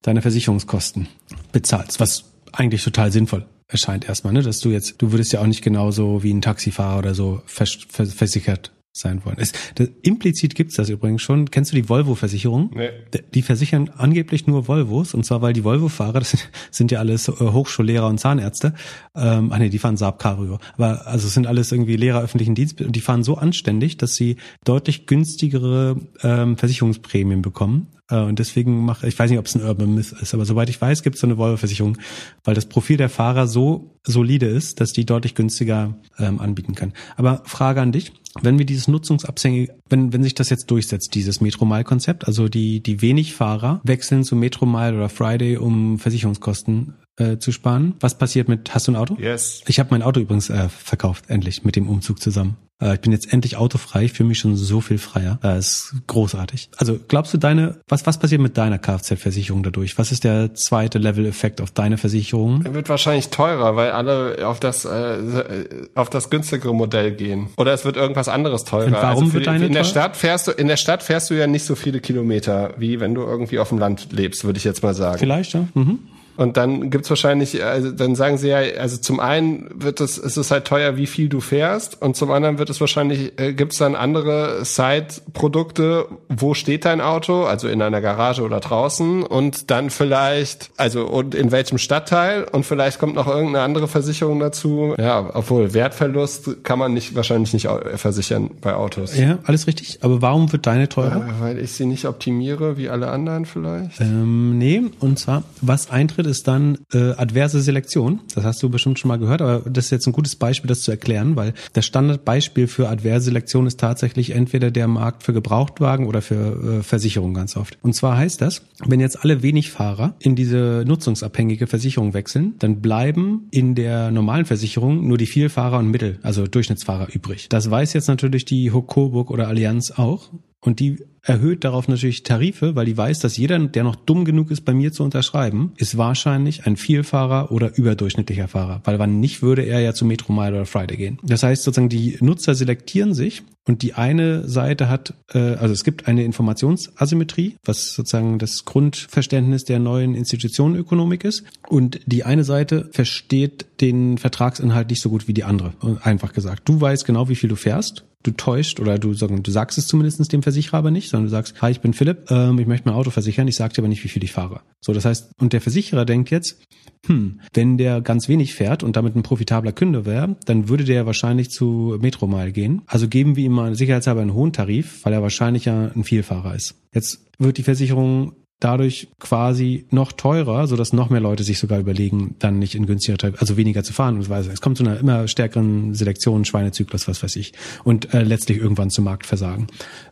deine 0.03 0.23
Versicherungskosten 0.23 1.09
bezahlst, 1.53 2.01
was 2.01 2.25
eigentlich 2.53 2.83
total 2.83 3.13
sinnvoll 3.13 3.47
erscheint 3.69 4.09
erstmal, 4.09 4.33
ne? 4.33 4.43
Dass 4.43 4.61
du 4.61 4.71
jetzt, 4.71 5.01
du 5.03 5.13
würdest 5.13 5.33
ja 5.33 5.41
auch 5.41 5.47
nicht 5.47 5.63
genauso 5.63 6.23
wie 6.23 6.33
ein 6.33 6.43
Taxifahrer 6.43 6.99
oder 6.99 7.15
so 7.15 7.43
vers 7.47 7.79
vers 7.89 8.13
versichert 8.13 8.73
sein 8.97 9.25
wollen. 9.25 9.37
Es, 9.39 9.53
das, 9.75 9.89
implizit 10.03 10.55
gibt's 10.55 10.77
das 10.77 10.89
übrigens 10.89 11.23
schon. 11.23 11.51
Kennst 11.51 11.73
du 11.73 11.77
die 11.77 11.89
Volvo-Versicherung? 11.89 12.71
Nee. 12.75 12.89
Die 13.35 13.43
versichern 13.43 13.91
angeblich 13.97 14.47
nur 14.47 14.69
Volvos 14.69 15.15
und 15.15 15.25
zwar 15.25 15.43
weil 15.43 15.53
die 15.53 15.65
Volvo-Fahrer, 15.65 16.19
das 16.21 16.37
sind 16.71 16.91
ja 16.91 16.99
alles 16.99 17.29
äh, 17.29 17.33
Hochschullehrer 17.33 18.09
und 18.09 18.19
Zahnärzte. 18.19 18.75
Ähm, 19.15 19.51
ach 19.53 19.59
nee, 19.59 19.69
die 19.69 19.79
fahren 19.79 19.97
Saab 19.97 20.19
Cabrio. 20.19 20.59
Aber 20.75 21.07
also 21.07 21.27
es 21.27 21.35
sind 21.35 21.47
alles 21.47 21.73
irgendwie 21.73 21.97
Lehrer 21.97 22.23
öffentlichen 22.23 22.55
Dienst 22.55 22.81
und 22.81 22.97
die 22.97 23.01
fahren 23.01 23.23
so 23.23 23.37
anständig, 23.37 23.99
dass 23.99 24.15
sie 24.15 24.37
deutlich 24.65 25.07
günstigere 25.07 25.97
ähm, 26.23 26.57
Versicherungsprämien 26.57 27.43
bekommen 27.43 27.89
und 28.11 28.39
deswegen 28.39 28.85
mache 28.85 29.09
ich 29.09 29.19
weiß 29.19 29.31
nicht, 29.31 29.39
ob 29.39 29.47
es 29.47 29.55
ein 29.55 29.63
Urban 29.63 29.95
Myth 29.95 30.13
ist, 30.13 30.35
aber 30.35 30.45
soweit 30.45 30.69
ich 30.69 30.81
weiß, 30.81 31.03
gibt 31.03 31.17
es 31.17 31.21
so 31.21 31.27
eine 31.27 31.39
Volvo-Versicherung, 31.39 31.99
weil 32.45 32.55
das 32.55 32.67
Profil 32.67 32.97
der 32.97 33.09
Fahrer 33.09 33.47
so 33.49 33.97
solide 34.05 34.47
ist, 34.47 34.81
dass 34.81 34.93
die 34.93 35.05
deutlich 35.05 35.35
günstiger 35.35 35.97
ähm, 36.19 36.41
anbieten 36.41 36.75
kann. 36.75 36.93
Aber 37.17 37.43
Frage 37.45 37.81
an 37.81 37.91
dich: 37.91 38.13
Wenn 38.41 38.59
wir 38.59 38.67
dieses 38.67 38.87
nutzungsabhängige, 38.87 39.75
wenn 39.89 40.13
wenn 40.13 40.23
sich 40.23 40.35
das 40.35 40.51
jetzt 40.51 40.71
durchsetzt, 40.71 41.15
dieses 41.15 41.41
Metromile-Konzept, 41.41 42.27
also 42.27 42.49
die 42.49 42.81
die 42.81 43.03
wenig 43.03 43.35
Fahrer 43.35 43.81
wechseln 43.83 44.23
zu 44.23 44.37
Metromile 44.37 44.95
oder 44.95 45.09
Friday, 45.09 45.57
um 45.57 45.99
Versicherungskosten 45.99 46.95
äh, 47.17 47.39
zu 47.39 47.51
sparen. 47.51 47.95
Was 48.01 48.19
passiert 48.19 48.49
mit, 48.49 48.75
hast 48.75 48.87
du 48.89 48.93
ein 48.93 48.97
Auto? 48.97 49.17
Yes. 49.19 49.63
Ich 49.67 49.79
habe 49.79 49.89
mein 49.91 50.03
Auto 50.03 50.21
übrigens 50.21 50.51
äh, 50.51 50.69
verkauft, 50.69 51.25
endlich, 51.29 51.65
mit 51.65 51.77
dem 51.77 51.89
Umzug 51.89 52.21
zusammen. 52.21 52.57
Äh, 52.83 52.95
ich 52.95 53.01
bin 53.01 53.13
jetzt 53.13 53.33
endlich 53.33 53.57
autofrei, 53.57 54.05
ich 54.05 54.13
fühle 54.13 54.29
mich 54.29 54.39
schon 54.39 54.57
so 54.57 54.81
viel 54.81 54.99
freier. 54.99 55.39
Äh, 55.43 55.59
ist 55.59 55.95
großartig. 56.07 56.71
Also 56.77 56.99
glaubst 57.09 57.33
du 57.35 57.39
deine, 57.39 57.81
was, 57.89 58.07
was 58.07 58.19
passiert 58.19 58.41
mit 58.41 58.57
deiner 58.57 58.79
Kfz-Versicherung 58.79 59.63
dadurch? 59.63 59.99
Was 59.99 60.13
ist 60.13 60.25
der 60.25 60.55
zweite 60.55 60.99
Level-Effekt 60.99 61.61
auf 61.61 61.71
deine 61.71 61.99
Versicherung? 61.99 62.63
Er 62.65 62.75
wird 62.75 62.89
wahrscheinlich 62.89 63.29
teurer, 63.29 63.77
weil 63.77 63.91
alle 63.91 64.47
auf 64.47 64.61
das, 64.61 64.85
äh, 64.85 65.65
auf 65.95 66.11
das 66.11 66.31
günstigere 66.31 66.75
Modell 66.75 67.13
gehen. 67.13 67.49
Oder 67.57 67.73
es 67.73 67.85
wird 67.85 67.97
irgendwas 67.97 68.29
anderes 68.29 68.65
teurer. 68.65 68.87
Und 68.87 68.93
warum 68.93 69.25
also 69.25 69.35
wird 69.35 69.47
deine 69.47 69.67
in 69.67 69.73
der 69.73 69.85
Stadt 69.85 70.17
fährst 70.17 70.49
du, 70.49 70.53
in 70.53 70.69
der 70.69 70.77
Stadt 70.77 71.03
fährst 71.03 71.31
du 71.31 71.35
ja 71.35 71.47
nicht 71.47 71.65
so 71.65 71.75
viele 71.75 72.01
Kilometer, 72.01 72.75
wie 72.77 73.01
wenn 73.01 73.15
du 73.15 73.23
irgendwie 73.23 73.59
auf 73.59 73.71
dem 73.71 73.79
Land 73.79 74.13
lebst, 74.13 74.45
würde 74.45 74.59
ich 74.59 74.65
jetzt 74.65 74.83
mal 74.83 74.95
sagen. 74.95 75.19
Vielleicht, 75.19 75.55
ja. 75.55 75.67
Mhm. 75.75 75.99
Und 76.37 76.57
dann 76.57 76.91
gibt's 76.91 77.09
wahrscheinlich, 77.11 77.65
also 77.65 77.91
dann 77.91 78.15
sagen 78.15 78.39
sie 78.39 78.49
ja, 78.49 78.59
also 78.79 78.97
zum 78.97 79.21
einen 79.21 79.69
wird 79.75 80.01
es, 80.01 80.19
ist 80.19 80.37
es 80.37 80.51
halt 80.51 80.67
teuer, 80.67 80.97
wie 80.97 81.07
viel 81.07 81.29
du 81.29 81.41
fährst, 81.41 82.01
und 82.03 82.17
zum 82.17 82.31
anderen 82.31 82.59
wird 82.59 82.71
es 82.71 82.81
wahrscheinlich, 82.81 83.39
äh, 83.41 83.53
gibt's 83.53 83.79
dann 83.79 83.95
andere 83.95 84.65
Side-Produkte, 84.65 86.07
wo 86.29 86.55
steht 86.55 86.85
dein 86.85 87.01
Auto, 87.01 87.45
also 87.45 87.69
in 87.69 87.81
einer 87.81 88.01
Garage 88.01 88.43
oder 88.43 88.61
draußen, 88.61 89.23
und 89.23 89.71
dann 89.71 89.91
vielleicht, 89.91 90.71
also 90.77 91.07
und 91.07 91.35
in 91.35 91.53
welchem 91.53 91.79
Stadtteil, 91.79 92.45
und 92.45 92.65
vielleicht 92.65 92.99
kommt 92.99 93.15
noch 93.15 93.27
irgendeine 93.27 93.65
andere 93.65 93.89
Versicherung 93.89 94.41
dazu. 94.41 94.95
Ja, 94.99 95.31
obwohl 95.35 95.73
Wertverlust 95.75 96.65
kann 96.65 96.79
man 96.79 96.93
nicht 96.93 97.15
wahrscheinlich 97.15 97.53
nicht 97.53 97.69
versichern 97.95 98.51
bei 98.61 98.75
Autos. 98.75 99.17
Ja, 99.17 99.39
alles 99.45 99.67
richtig. 99.67 99.99
Aber 100.03 100.21
warum 100.23 100.53
wird 100.53 100.67
deine 100.67 100.89
teurer? 100.89 101.27
Ja, 101.27 101.35
weil 101.41 101.59
ich 101.59 101.73
sie 101.73 101.87
nicht 101.87 102.05
optimiere, 102.05 102.77
wie 102.77 102.89
alle 102.89 103.09
anderen 103.09 103.47
vielleicht. 103.47 104.01
Ähm, 104.01 104.59
nee, 104.59 104.83
und 105.01 105.19
zwar, 105.19 105.45
was 105.61 105.91
eintritt 105.91 106.26
Schritt 106.27 106.31
ist 106.31 106.49
dann 106.49 106.79
äh, 106.93 107.13
adverse 107.13 107.61
Selektion. 107.61 108.21
Das 108.35 108.45
hast 108.45 108.63
du 108.63 108.69
bestimmt 108.69 108.99
schon 108.99 109.09
mal 109.09 109.19
gehört, 109.19 109.43
aber 109.43 109.69
das 109.71 109.87
ist 109.87 109.91
jetzt 109.93 110.07
ein 110.07 110.13
gutes 110.13 110.37
Beispiel, 110.37 110.69
das 110.69 110.83
zu 110.83 110.91
erklären, 110.91 111.37
weil 111.37 111.55
das 111.73 111.87
Standardbeispiel 111.87 112.67
für 112.67 112.89
adverse 112.89 113.27
Selektion 113.27 113.67
ist 113.67 113.79
tatsächlich 113.79 114.31
entweder 114.31 114.71
der 114.71 114.89
Markt 114.89 115.23
für 115.23 115.33
Gebrauchtwagen 115.33 116.07
oder 116.07 116.23
für 116.23 116.79
äh, 116.79 116.83
Versicherung 116.83 117.35
ganz 117.35 117.57
oft. 117.57 117.79
Und 117.83 117.95
zwar 117.95 118.17
heißt 118.17 118.41
das, 118.41 118.63
wenn 118.85 119.01
jetzt 119.01 119.23
alle 119.23 119.43
wenig 119.43 119.71
Fahrer 119.71 120.15
in 120.19 120.35
diese 120.35 120.85
nutzungsabhängige 120.87 121.67
Versicherung 121.67 122.15
wechseln, 122.15 122.55
dann 122.59 122.81
bleiben 122.81 123.49
in 123.51 123.75
der 123.75 124.11
normalen 124.11 124.47
Versicherung 124.47 125.07
nur 125.07 125.19
die 125.19 125.27
Vielfahrer 125.27 125.79
und 125.79 125.91
Mittel, 125.91 126.19
also 126.23 126.47
Durchschnittsfahrer 126.47 127.09
übrig. 127.15 127.49
Das 127.49 127.71
weiß 127.71 127.93
jetzt 127.93 128.09
natürlich 128.09 128.45
die 128.45 128.71
Coburg 128.71 129.31
oder 129.31 129.49
Allianz 129.49 129.93
auch 129.93 130.31
und 130.61 130.81
die 130.81 130.99
erhöht 131.23 131.65
darauf 131.65 131.89
natürlich 131.89 132.23
Tarife, 132.23 132.77
weil 132.77 132.87
die 132.87 132.97
weiß, 132.97 133.19
dass 133.19 133.37
jeder, 133.37 133.59
der 133.59 133.85
noch 133.85 133.97
dumm 133.97 134.25
genug 134.25 134.51
ist, 134.51 134.65
bei 134.65 134.75
mir 134.75 134.93
zu 134.93 135.03
unterschreiben, 135.03 135.73
ist 135.77 135.97
wahrscheinlich 135.97 136.67
ein 136.67 136.77
Vielfahrer 136.77 137.51
oder 137.51 137.77
überdurchschnittlicher 137.77 138.49
Fahrer. 138.49 138.81
Weil 138.85 138.99
wann 138.99 139.21
nicht, 139.21 139.43
würde 139.43 139.63
er 139.63 139.81
ja 139.81 139.93
zu 139.93 140.05
Metro 140.05 140.33
Mile 140.33 140.55
oder 140.55 140.67
Friday 140.67 140.97
gehen. 140.97 141.19
Das 141.23 141.43
heißt 141.43 141.63
sozusagen, 141.63 141.89
die 141.89 142.17
Nutzer 142.21 142.55
selektieren 142.55 143.13
sich 143.13 143.43
und 143.67 143.83
die 143.83 143.95
eine 143.95 144.49
Seite 144.49 144.89
hat, 144.89 145.15
äh, 145.33 145.39
also 145.39 145.73
es 145.73 145.83
gibt 145.83 146.07
eine 146.07 146.25
Informationsasymmetrie, 146.25 147.57
was 147.65 147.95
sozusagen 147.95 148.39
das 148.39 148.65
Grundverständnis 148.65 149.65
der 149.65 149.81
neuen 149.81 150.15
Institutionenökonomik 150.15 151.25
ist. 151.25 151.45
Und 151.69 152.01
die 152.07 152.25
eine 152.25 152.45
Seite 152.45 152.89
versteht 152.93 153.67
den 153.81 154.19
Vertragsinhalt 154.19 154.91
nicht 154.91 155.03
so 155.03 155.11
gut 155.11 155.27
wie 155.27 155.35
die 155.35 155.45
andere. 155.45 155.73
Einfach 156.03 156.33
gesagt. 156.33 156.69
Du 156.69 156.81
weißt 156.81 157.05
genau, 157.05 157.29
wie 157.29 157.35
viel 157.35 157.49
du 157.49 157.57
fährst 157.57 158.05
du 158.27 158.33
täuscht 158.33 158.81
oder 158.81 158.99
du, 158.99 159.15
du 159.15 159.51
sagst 159.51 159.79
es 159.79 159.87
zumindest 159.87 160.33
dem 160.33 160.43
Versicherer 160.43 160.79
aber 160.79 160.91
nicht, 160.91 161.11
sondern 161.11 161.27
du 161.27 161.31
sagst, 161.31 161.61
hi, 161.63 161.71
ich 161.71 161.81
bin 161.81 161.93
Philipp, 161.93 162.31
ähm, 162.31 162.59
ich 162.59 162.67
möchte 162.67 162.89
mein 162.89 162.97
Auto 162.97 163.11
versichern, 163.11 163.49
ich 163.49 163.57
sage 163.57 163.75
dir 163.75 163.83
aber 163.83 163.89
nicht, 163.89 164.05
wie 164.05 164.09
viel 164.09 164.25
ich 164.25 164.33
fahre. 164.33 164.61
So, 164.81 164.93
das 164.93 165.05
heißt, 165.05 165.31
und 165.41 165.53
der 165.53 165.61
Versicherer 165.61 166.05
denkt 166.05 166.31
jetzt, 166.31 166.61
hm, 167.07 167.41
wenn 167.55 167.79
der 167.79 168.01
ganz 168.01 168.29
wenig 168.29 168.55
fährt 168.55 168.83
und 168.83 168.97
damit 168.97 169.15
ein 169.15 169.23
profitabler 169.23 169.73
Kunde 169.73 170.07
wäre, 170.07 170.37
dann 170.45 170.69
würde 170.69 170.85
der 170.85 171.07
wahrscheinlich 171.07 171.51
zu 171.51 171.99
Metromile 172.01 172.53
gehen. 172.53 172.83
Also 172.87 173.09
geben 173.09 173.37
wir 173.37 173.45
ihm 173.45 173.53
mal 173.53 173.75
sicherheitshalber 173.75 174.23
einen 174.23 174.35
hohen 174.35 174.53
Tarif, 174.53 175.05
weil 175.05 175.13
er 175.13 175.23
wahrscheinlich 175.23 175.67
ja 175.67 175.91
ein 175.95 176.05
Vielfahrer 176.05 176.55
ist. 176.55 176.75
Jetzt 176.93 177.27
wird 177.39 177.59
die 177.59 177.63
Versicherung 177.63 178.33
dadurch 178.61 179.09
quasi 179.19 179.87
noch 179.91 180.13
teurer, 180.13 180.67
so 180.67 180.77
dass 180.77 180.93
noch 180.93 181.11
mehr 181.11 181.21
Leute 181.21 181.45
sich 181.45 181.59
sogar 181.59 181.79
überlegen, 181.79 182.37
dann 182.39 182.59
nicht 182.59 182.75
in 182.75 182.87
günstiger, 182.87 183.33
also 183.39 183.57
weniger 183.57 183.85
zu 183.85 183.93
fahren. 183.93 184.19
Es 184.19 184.61
kommt 184.61 184.79
zu 184.79 184.85
einer 184.85 184.99
immer 184.99 185.29
stärkeren 185.29 185.95
Selektion, 185.95 186.45
Schweinezyklus, 186.45 187.07
was 187.07 187.23
weiß 187.23 187.37
ich, 187.37 187.53
und 187.85 188.15
äh, 188.15 188.23
letztlich 188.23 188.59
irgendwann 188.59 188.91
zum 188.91 189.05
Marktversagen. 189.05 189.67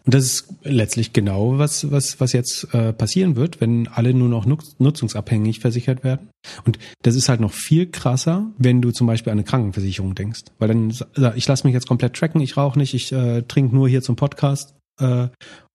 Und 0.04 0.14
das 0.14 0.24
ist 0.24 0.54
letztlich 0.62 1.12
genau 1.12 1.58
was, 1.58 1.90
was, 1.90 2.20
was 2.20 2.32
jetzt 2.32 2.74
äh, 2.74 2.92
passieren 2.92 3.36
wird, 3.36 3.60
wenn 3.60 3.88
alle 3.88 4.12
nur 4.12 4.28
noch 4.28 4.44
nutzungsabhängig 4.46 5.60
versichert 5.60 6.04
werden. 6.04 6.28
Und 6.66 6.78
das 7.02 7.14
ist 7.14 7.30
halt 7.30 7.40
noch 7.40 7.52
viel 7.52 7.86
krasser, 7.90 8.52
wenn 8.58 8.82
du 8.82 8.90
zum 8.90 9.06
Beispiel 9.06 9.30
an 9.30 9.38
eine 9.38 9.44
Krankenversicherung 9.44 10.14
denkst, 10.14 10.42
weil 10.58 10.68
dann 10.68 10.92
ich 11.34 11.48
lasse 11.48 11.66
mich 11.66 11.72
jetzt 11.72 11.88
komplett 11.88 12.14
tracken, 12.14 12.40
ich 12.42 12.56
rauche 12.56 12.78
nicht, 12.78 12.92
ich 12.92 13.10
äh, 13.12 13.42
trinke 13.42 13.74
nur 13.74 13.88
hier 13.88 14.02
zum 14.02 14.16
Podcast 14.16 14.74
äh, 15.00 15.28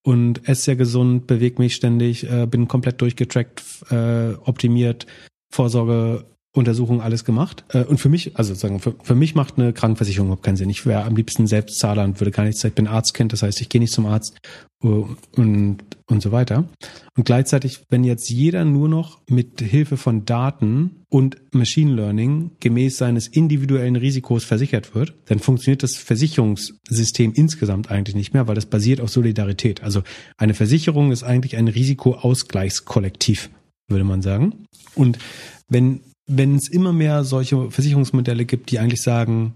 und 0.03 0.47
esse 0.47 0.63
sehr 0.63 0.76
gesund, 0.76 1.27
bewege 1.27 1.61
mich 1.61 1.76
ständig, 1.76 2.30
äh, 2.30 2.45
bin 2.45 2.67
komplett 2.67 3.01
durchgetrackt, 3.01 3.63
äh, 3.89 4.34
optimiert, 4.45 5.05
Vorsorge 5.51 6.26
Untersuchung 6.51 6.99
alles 6.99 7.26
gemacht. 7.26 7.63
Äh, 7.69 7.84
und 7.84 7.99
für 7.99 8.09
mich, 8.09 8.35
also 8.38 8.55
sagen, 8.55 8.80
für, 8.80 8.95
für 9.03 9.15
mich 9.15 9.35
macht 9.35 9.59
eine 9.59 9.71
Krankenversicherung 9.71 10.30
überhaupt 10.30 10.43
keinen 10.43 10.57
Sinn. 10.57 10.69
Ich 10.69 10.85
wäre 10.85 11.03
am 11.03 11.15
liebsten 11.15 11.45
Selbstzahler 11.45 12.03
und 12.03 12.19
würde 12.19 12.31
gar 12.31 12.43
nichts, 12.43 12.63
ich 12.63 12.73
bin 12.73 12.88
Arztkind, 12.88 13.34
das 13.34 13.43
heißt, 13.43 13.61
ich 13.61 13.69
gehe 13.69 13.80
nicht 13.80 13.93
zum 13.93 14.07
Arzt 14.07 14.35
uh, 14.84 15.05
und, 15.35 15.77
und 16.07 16.21
so 16.23 16.31
weiter. 16.31 16.67
Und 17.15 17.26
gleichzeitig, 17.26 17.81
wenn 17.89 18.03
jetzt 18.03 18.30
jeder 18.31 18.65
nur 18.65 18.89
noch 18.89 19.21
mit 19.30 19.61
Hilfe 19.61 19.95
von 19.95 20.26
Daten 20.26 21.05
und 21.09 21.38
Machine 21.53 21.93
Learning 21.93 22.51
gemäß 22.59 22.97
seines 22.97 23.27
individuellen 23.27 23.95
Risikos 23.95 24.43
versichert 24.43 24.95
wird, 24.95 25.13
dann 25.26 25.38
funktioniert 25.38 25.84
das 25.84 25.97
Versicherungssystem 25.97 27.34
insgesamt 27.34 27.91
eigentlich 27.91 28.15
nicht 28.15 28.34
mehr, 28.34 28.47
weil 28.47 28.55
das 28.55 28.65
basiert 28.65 29.01
auf 29.01 29.09
Solidarität. 29.09 29.84
Also 29.84 30.01
eine 30.38 30.55
Versicherung 30.55 31.11
ist 31.11 31.21
eigentlich 31.21 31.57
ein 31.57 31.67
Risikoausgleichskollektiv, 31.67 33.51
würde 33.88 34.03
man 34.03 34.23
sagen. 34.23 34.65
Und 34.95 35.19
wenn 35.67 36.01
wenn 36.30 36.56
es 36.56 36.69
immer 36.69 36.93
mehr 36.93 37.23
solche 37.23 37.72
Versicherungsmodelle 37.72 38.45
gibt, 38.45 38.72
die 38.72 38.80
eigentlich 38.80 39.01
sagen, 39.01 39.56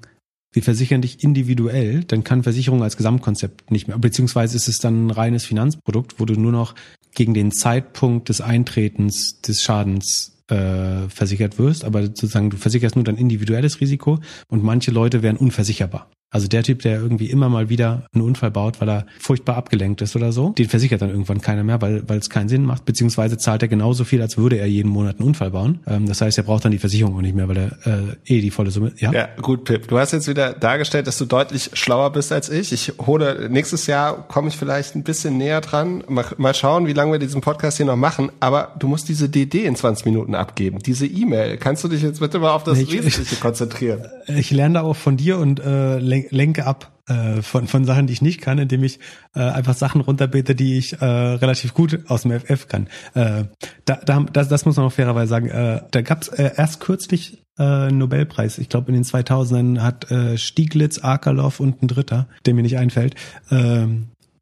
wir 0.51 0.63
versichern 0.63 1.01
dich 1.01 1.23
individuell, 1.23 2.03
dann 2.03 2.23
kann 2.23 2.43
Versicherung 2.43 2.83
als 2.83 2.97
Gesamtkonzept 2.97 3.71
nicht 3.71 3.87
mehr, 3.87 3.97
beziehungsweise 3.97 4.57
ist 4.57 4.67
es 4.67 4.79
dann 4.79 5.07
ein 5.07 5.11
reines 5.11 5.45
Finanzprodukt, 5.45 6.19
wo 6.19 6.25
du 6.25 6.33
nur 6.33 6.51
noch 6.51 6.75
gegen 7.15 7.33
den 7.33 7.51
Zeitpunkt 7.51 8.29
des 8.29 8.41
Eintretens 8.41 9.41
des 9.41 9.61
Schadens 9.61 10.33
äh, 10.49 11.09
versichert 11.09 11.57
wirst, 11.57 11.85
aber 11.85 12.03
sozusagen 12.03 12.49
du 12.49 12.57
versicherst 12.57 12.95
nur 12.95 13.05
dein 13.05 13.17
individuelles 13.17 13.79
Risiko 13.79 14.19
und 14.47 14.63
manche 14.63 14.91
Leute 14.91 15.21
wären 15.21 15.37
unversicherbar. 15.37 16.09
Also 16.33 16.47
der 16.47 16.63
Typ, 16.63 16.81
der 16.81 16.99
irgendwie 16.99 17.27
immer 17.27 17.47
mal 17.47 17.69
wieder 17.69 18.07
einen 18.13 18.23
Unfall 18.23 18.51
baut, 18.51 18.81
weil 18.81 18.89
er 18.89 19.05
furchtbar 19.19 19.55
abgelenkt 19.55 20.01
ist 20.01 20.15
oder 20.15 20.31
so, 20.31 20.49
den 20.49 20.67
versichert 20.67 21.01
dann 21.01 21.09
irgendwann 21.09 21.41
keiner 21.41 21.63
mehr, 21.63 21.81
weil 21.81 22.03
weil 22.07 22.17
es 22.17 22.29
keinen 22.29 22.49
Sinn 22.49 22.65
macht, 22.65 22.85
beziehungsweise 22.85 23.37
zahlt 23.37 23.61
er 23.61 23.67
genauso 23.67 24.03
viel, 24.03 24.21
als 24.21 24.37
würde 24.37 24.57
er 24.57 24.65
jeden 24.65 24.89
Monat 24.89 25.19
einen 25.19 25.27
Unfall 25.27 25.51
bauen. 25.51 25.79
Ähm, 25.87 26.07
das 26.07 26.21
heißt, 26.21 26.37
er 26.37 26.43
braucht 26.43 26.65
dann 26.65 26.71
die 26.71 26.79
Versicherung 26.79 27.15
auch 27.15 27.21
nicht 27.21 27.35
mehr, 27.35 27.47
weil 27.47 27.57
er 27.57 27.71
äh, 27.85 28.35
eh 28.37 28.41
die 28.41 28.51
volle 28.51 28.71
Summe. 28.71 28.93
Ja? 28.97 29.11
ja, 29.11 29.29
gut, 29.41 29.65
Pip. 29.65 29.87
Du 29.87 29.97
hast 29.97 30.11
jetzt 30.11 30.27
wieder 30.27 30.53
dargestellt, 30.53 31.07
dass 31.07 31.17
du 31.17 31.25
deutlich 31.25 31.69
schlauer 31.73 32.11
bist 32.11 32.31
als 32.31 32.49
ich. 32.49 32.73
Ich 32.73 32.93
hole 33.05 33.49
nächstes 33.49 33.87
Jahr 33.87 34.27
komme 34.27 34.47
ich 34.47 34.57
vielleicht 34.57 34.95
ein 34.95 35.03
bisschen 35.03 35.37
näher 35.37 35.61
dran. 35.61 36.03
Mal, 36.07 36.25
mal 36.37 36.53
schauen, 36.53 36.87
wie 36.87 36.93
lange 36.93 37.13
wir 37.13 37.19
diesen 37.19 37.41
Podcast 37.41 37.77
hier 37.77 37.85
noch 37.85 37.95
machen. 37.95 38.31
Aber 38.39 38.73
du 38.79 38.87
musst 38.87 39.09
diese 39.09 39.29
DD 39.29 39.65
in 39.65 39.75
20 39.75 40.05
Minuten 40.05 40.35
abgeben. 40.35 40.79
Diese 40.79 41.05
E-Mail. 41.05 41.57
Kannst 41.57 41.83
du 41.83 41.87
dich 41.87 42.01
jetzt 42.01 42.19
bitte 42.19 42.39
mal 42.39 42.51
auf 42.51 42.63
das 42.63 42.79
ich, 42.79 42.91
Wesentliche 42.91 43.35
konzentrieren? 43.35 44.05
Ich 44.27 44.51
lerne 44.51 44.75
da 44.75 44.81
auch 44.81 44.95
von 44.95 45.17
dir 45.17 45.37
und 45.37 45.59
äh, 45.59 45.99
lenke 46.29 46.65
ab 46.65 46.91
äh, 47.07 47.41
von, 47.41 47.67
von 47.67 47.85
Sachen, 47.85 48.07
die 48.07 48.13
ich 48.13 48.21
nicht 48.21 48.41
kann, 48.41 48.57
indem 48.57 48.83
ich 48.83 48.99
äh, 49.35 49.39
einfach 49.39 49.75
Sachen 49.75 50.01
runterbete, 50.01 50.55
die 50.55 50.77
ich 50.77 51.01
äh, 51.01 51.05
relativ 51.05 51.73
gut 51.73 51.99
aus 52.07 52.23
dem 52.23 52.31
FF 52.39 52.67
kann. 52.67 52.87
Äh, 53.13 53.45
da, 53.85 53.95
da, 54.05 54.25
das, 54.31 54.47
das 54.47 54.65
muss 54.65 54.77
man 54.77 54.85
auch 54.85 54.93
fairerweise 54.93 55.29
sagen. 55.29 55.49
Äh, 55.49 55.81
da 55.91 56.01
gab 56.01 56.21
es 56.21 56.27
äh, 56.29 56.51
erst 56.55 56.79
kürzlich 56.79 57.43
äh, 57.57 57.63
einen 57.63 57.97
Nobelpreis. 57.97 58.57
Ich 58.57 58.69
glaube, 58.69 58.89
in 58.89 58.95
den 58.95 59.03
2000ern 59.03 59.81
hat 59.81 60.09
äh, 60.11 60.37
Stieglitz, 60.37 60.99
Akerlof 60.99 61.59
und 61.59 61.81
ein 61.81 61.87
Dritter, 61.87 62.27
der 62.45 62.53
mir 62.53 62.63
nicht 62.63 62.77
einfällt, 62.77 63.15
äh, 63.49 63.85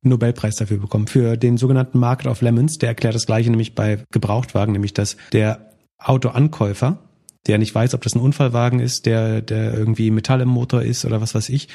Nobelpreis 0.03 0.55
dafür 0.55 0.77
bekommen, 0.77 1.07
für 1.07 1.37
den 1.37 1.57
sogenannten 1.57 1.99
Market 1.99 2.27
of 2.27 2.41
Lemons. 2.41 2.77
Der 2.77 2.89
erklärt 2.89 3.15
das 3.15 3.25
Gleiche 3.25 3.49
nämlich 3.49 3.75
bei 3.75 4.03
Gebrauchtwagen, 4.11 4.73
nämlich 4.73 4.93
dass 4.93 5.17
der 5.31 5.71
Autoankäufer 5.99 6.97
der 7.47 7.57
nicht 7.57 7.73
weiß, 7.73 7.93
ob 7.93 8.01
das 8.01 8.15
ein 8.15 8.21
Unfallwagen 8.21 8.79
ist, 8.79 9.05
der, 9.05 9.41
der 9.41 9.73
irgendwie 9.73 10.11
Metall 10.11 10.41
im 10.41 10.49
Motor 10.49 10.83
ist 10.83 11.05
oder 11.05 11.21
was 11.21 11.33
weiß 11.33 11.49
ich, 11.49 11.67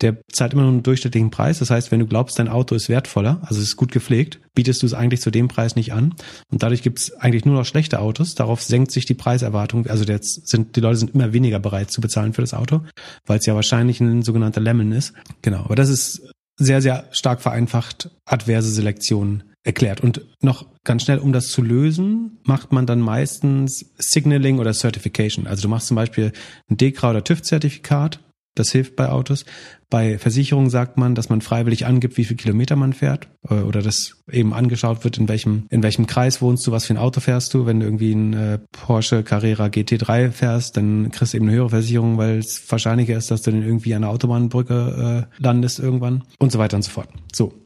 der 0.00 0.16
zahlt 0.32 0.52
immer 0.52 0.62
nur 0.62 0.72
einen 0.72 0.82
durchschnittlichen 0.82 1.30
Preis. 1.30 1.60
Das 1.60 1.70
heißt, 1.70 1.92
wenn 1.92 2.00
du 2.00 2.06
glaubst, 2.06 2.38
dein 2.38 2.48
Auto 2.48 2.74
ist 2.74 2.88
wertvoller, 2.88 3.40
also 3.42 3.60
es 3.60 3.68
ist 3.68 3.76
gut 3.76 3.92
gepflegt, 3.92 4.40
bietest 4.54 4.82
du 4.82 4.86
es 4.86 4.94
eigentlich 4.94 5.20
zu 5.20 5.30
dem 5.30 5.48
Preis 5.48 5.76
nicht 5.76 5.92
an. 5.92 6.14
Und 6.50 6.62
dadurch 6.62 6.82
gibt 6.82 6.98
es 6.98 7.12
eigentlich 7.14 7.44
nur 7.44 7.54
noch 7.54 7.64
schlechte 7.64 8.00
Autos. 8.00 8.34
Darauf 8.34 8.62
senkt 8.62 8.90
sich 8.90 9.06
die 9.06 9.14
Preiserwartung. 9.14 9.86
Also 9.86 10.04
jetzt 10.04 10.48
sind, 10.48 10.76
die 10.76 10.80
Leute 10.80 10.96
sind 10.96 11.14
immer 11.14 11.32
weniger 11.32 11.60
bereit 11.60 11.90
zu 11.90 12.00
bezahlen 12.00 12.32
für 12.32 12.40
das 12.40 12.54
Auto, 12.54 12.82
weil 13.26 13.38
es 13.38 13.46
ja 13.46 13.54
wahrscheinlich 13.54 14.00
ein 14.00 14.22
sogenannter 14.22 14.60
Lemon 14.60 14.92
ist. 14.92 15.12
Genau. 15.42 15.60
Aber 15.64 15.76
das 15.76 15.88
ist 15.88 16.22
sehr, 16.56 16.82
sehr 16.82 17.04
stark 17.12 17.40
vereinfacht 17.40 18.10
adverse 18.24 18.70
Selektion 18.70 19.44
erklärt. 19.64 20.00
Und 20.00 20.26
noch 20.40 20.66
ganz 20.84 21.04
schnell, 21.04 21.18
um 21.18 21.32
das 21.32 21.48
zu 21.48 21.62
lösen, 21.62 22.38
macht 22.44 22.72
man 22.72 22.86
dann 22.86 23.00
meistens 23.00 23.92
Signaling 23.98 24.58
oder 24.58 24.72
Certification. 24.72 25.46
Also 25.46 25.62
du 25.62 25.68
machst 25.68 25.86
zum 25.86 25.94
Beispiel 25.94 26.32
ein 26.68 26.76
DEKRA 26.76 27.10
oder 27.10 27.24
TÜV-Zertifikat 27.24 28.20
das 28.54 28.70
hilft 28.70 28.96
bei 28.96 29.08
Autos. 29.08 29.46
Bei 29.88 30.18
Versicherungen 30.18 30.68
sagt 30.68 30.98
man, 30.98 31.14
dass 31.14 31.28
man 31.28 31.40
freiwillig 31.40 31.86
angibt, 31.86 32.16
wie 32.18 32.24
viel 32.24 32.36
Kilometer 32.36 32.76
man 32.76 32.92
fährt 32.92 33.28
äh, 33.48 33.54
oder 33.54 33.80
dass 33.82 34.22
eben 34.30 34.52
angeschaut 34.52 35.04
wird, 35.04 35.18
in 35.18 35.28
welchem 35.28 35.66
in 35.70 35.82
welchem 35.82 36.06
Kreis 36.06 36.42
wohnst 36.42 36.66
du, 36.66 36.72
was 36.72 36.84
für 36.86 36.94
ein 36.94 36.98
Auto 36.98 37.20
fährst 37.20 37.54
du. 37.54 37.66
Wenn 37.66 37.80
du 37.80 37.86
irgendwie 37.86 38.12
ein 38.12 38.32
äh, 38.34 38.58
Porsche 38.72 39.22
Carrera 39.22 39.66
GT3 39.66 40.30
fährst, 40.30 40.76
dann 40.76 41.10
kriegst 41.10 41.32
du 41.32 41.38
eben 41.38 41.48
eine 41.48 41.56
höhere 41.56 41.70
Versicherung, 41.70 42.18
weil 42.18 42.38
es 42.38 42.70
wahrscheinlicher 42.70 43.16
ist, 43.16 43.30
dass 43.30 43.42
du 43.42 43.52
dann 43.52 43.62
irgendwie 43.62 43.94
an 43.94 44.04
einer 44.04 44.12
Autobahnbrücke 44.12 45.28
äh, 45.38 45.42
landest 45.42 45.78
irgendwann 45.78 46.24
und 46.38 46.52
so 46.52 46.58
weiter 46.58 46.76
und 46.76 46.82
so 46.82 46.90
fort. 46.90 47.08
So, 47.32 47.61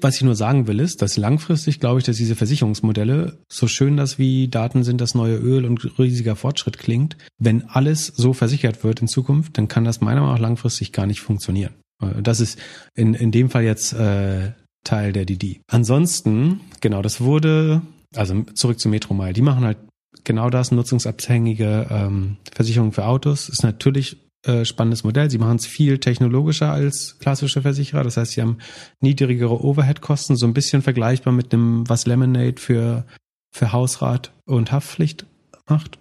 was 0.00 0.16
ich 0.16 0.22
nur 0.22 0.34
sagen 0.34 0.66
will, 0.66 0.80
ist, 0.80 1.02
dass 1.02 1.16
langfristig 1.16 1.80
glaube 1.80 1.98
ich, 1.98 2.04
dass 2.04 2.16
diese 2.16 2.34
Versicherungsmodelle, 2.34 3.38
so 3.48 3.68
schön 3.68 3.96
das 3.96 4.18
wie 4.18 4.48
Daten 4.48 4.84
sind 4.84 5.00
das 5.00 5.14
neue 5.14 5.36
Öl 5.36 5.64
und 5.64 5.98
riesiger 5.98 6.36
Fortschritt 6.36 6.78
klingt, 6.78 7.16
wenn 7.38 7.68
alles 7.68 8.06
so 8.06 8.32
versichert 8.32 8.84
wird 8.84 9.00
in 9.00 9.08
Zukunft, 9.08 9.58
dann 9.58 9.68
kann 9.68 9.84
das 9.84 10.00
meiner 10.00 10.20
Meinung 10.20 10.34
nach 10.34 10.40
langfristig 10.40 10.92
gar 10.92 11.06
nicht 11.06 11.20
funktionieren. 11.20 11.74
Äh, 12.02 12.22
das 12.22 12.40
ist 12.40 12.58
in, 12.94 13.14
in 13.14 13.30
dem 13.30 13.50
Fall 13.50 13.64
jetzt 13.64 13.92
äh, 13.92 14.52
Teil 14.84 15.12
der 15.12 15.24
DD. 15.24 15.60
Ansonsten, 15.66 16.60
genau, 16.80 17.02
das 17.02 17.20
wurde, 17.20 17.82
also 18.14 18.42
zurück 18.54 18.78
zu 18.78 18.88
Metromile, 18.88 19.32
die 19.32 19.42
machen 19.42 19.64
halt 19.64 19.78
genau 20.24 20.50
das, 20.50 20.70
nutzungsabhängige 20.70 21.86
ähm, 21.90 22.36
Versicherungen 22.54 22.92
für 22.92 23.06
Autos. 23.06 23.48
Ist 23.48 23.62
natürlich 23.62 24.25
äh, 24.46 24.64
spannendes 24.64 25.04
Modell. 25.04 25.30
Sie 25.30 25.38
machen 25.38 25.56
es 25.56 25.66
viel 25.66 25.98
technologischer 25.98 26.72
als 26.72 27.18
klassische 27.18 27.62
Versicherer. 27.62 28.04
Das 28.04 28.16
heißt, 28.16 28.32
sie 28.32 28.42
haben 28.42 28.58
niedrigere 29.00 29.64
Overhead-Kosten, 29.64 30.36
so 30.36 30.46
ein 30.46 30.54
bisschen 30.54 30.82
vergleichbar 30.82 31.32
mit 31.32 31.52
dem, 31.52 31.88
was 31.88 32.06
Lemonade 32.06 32.60
für, 32.60 33.04
für 33.52 33.72
Hausrat 33.72 34.32
und 34.44 34.72
Haftpflicht 34.72 35.26
macht. 35.68 35.98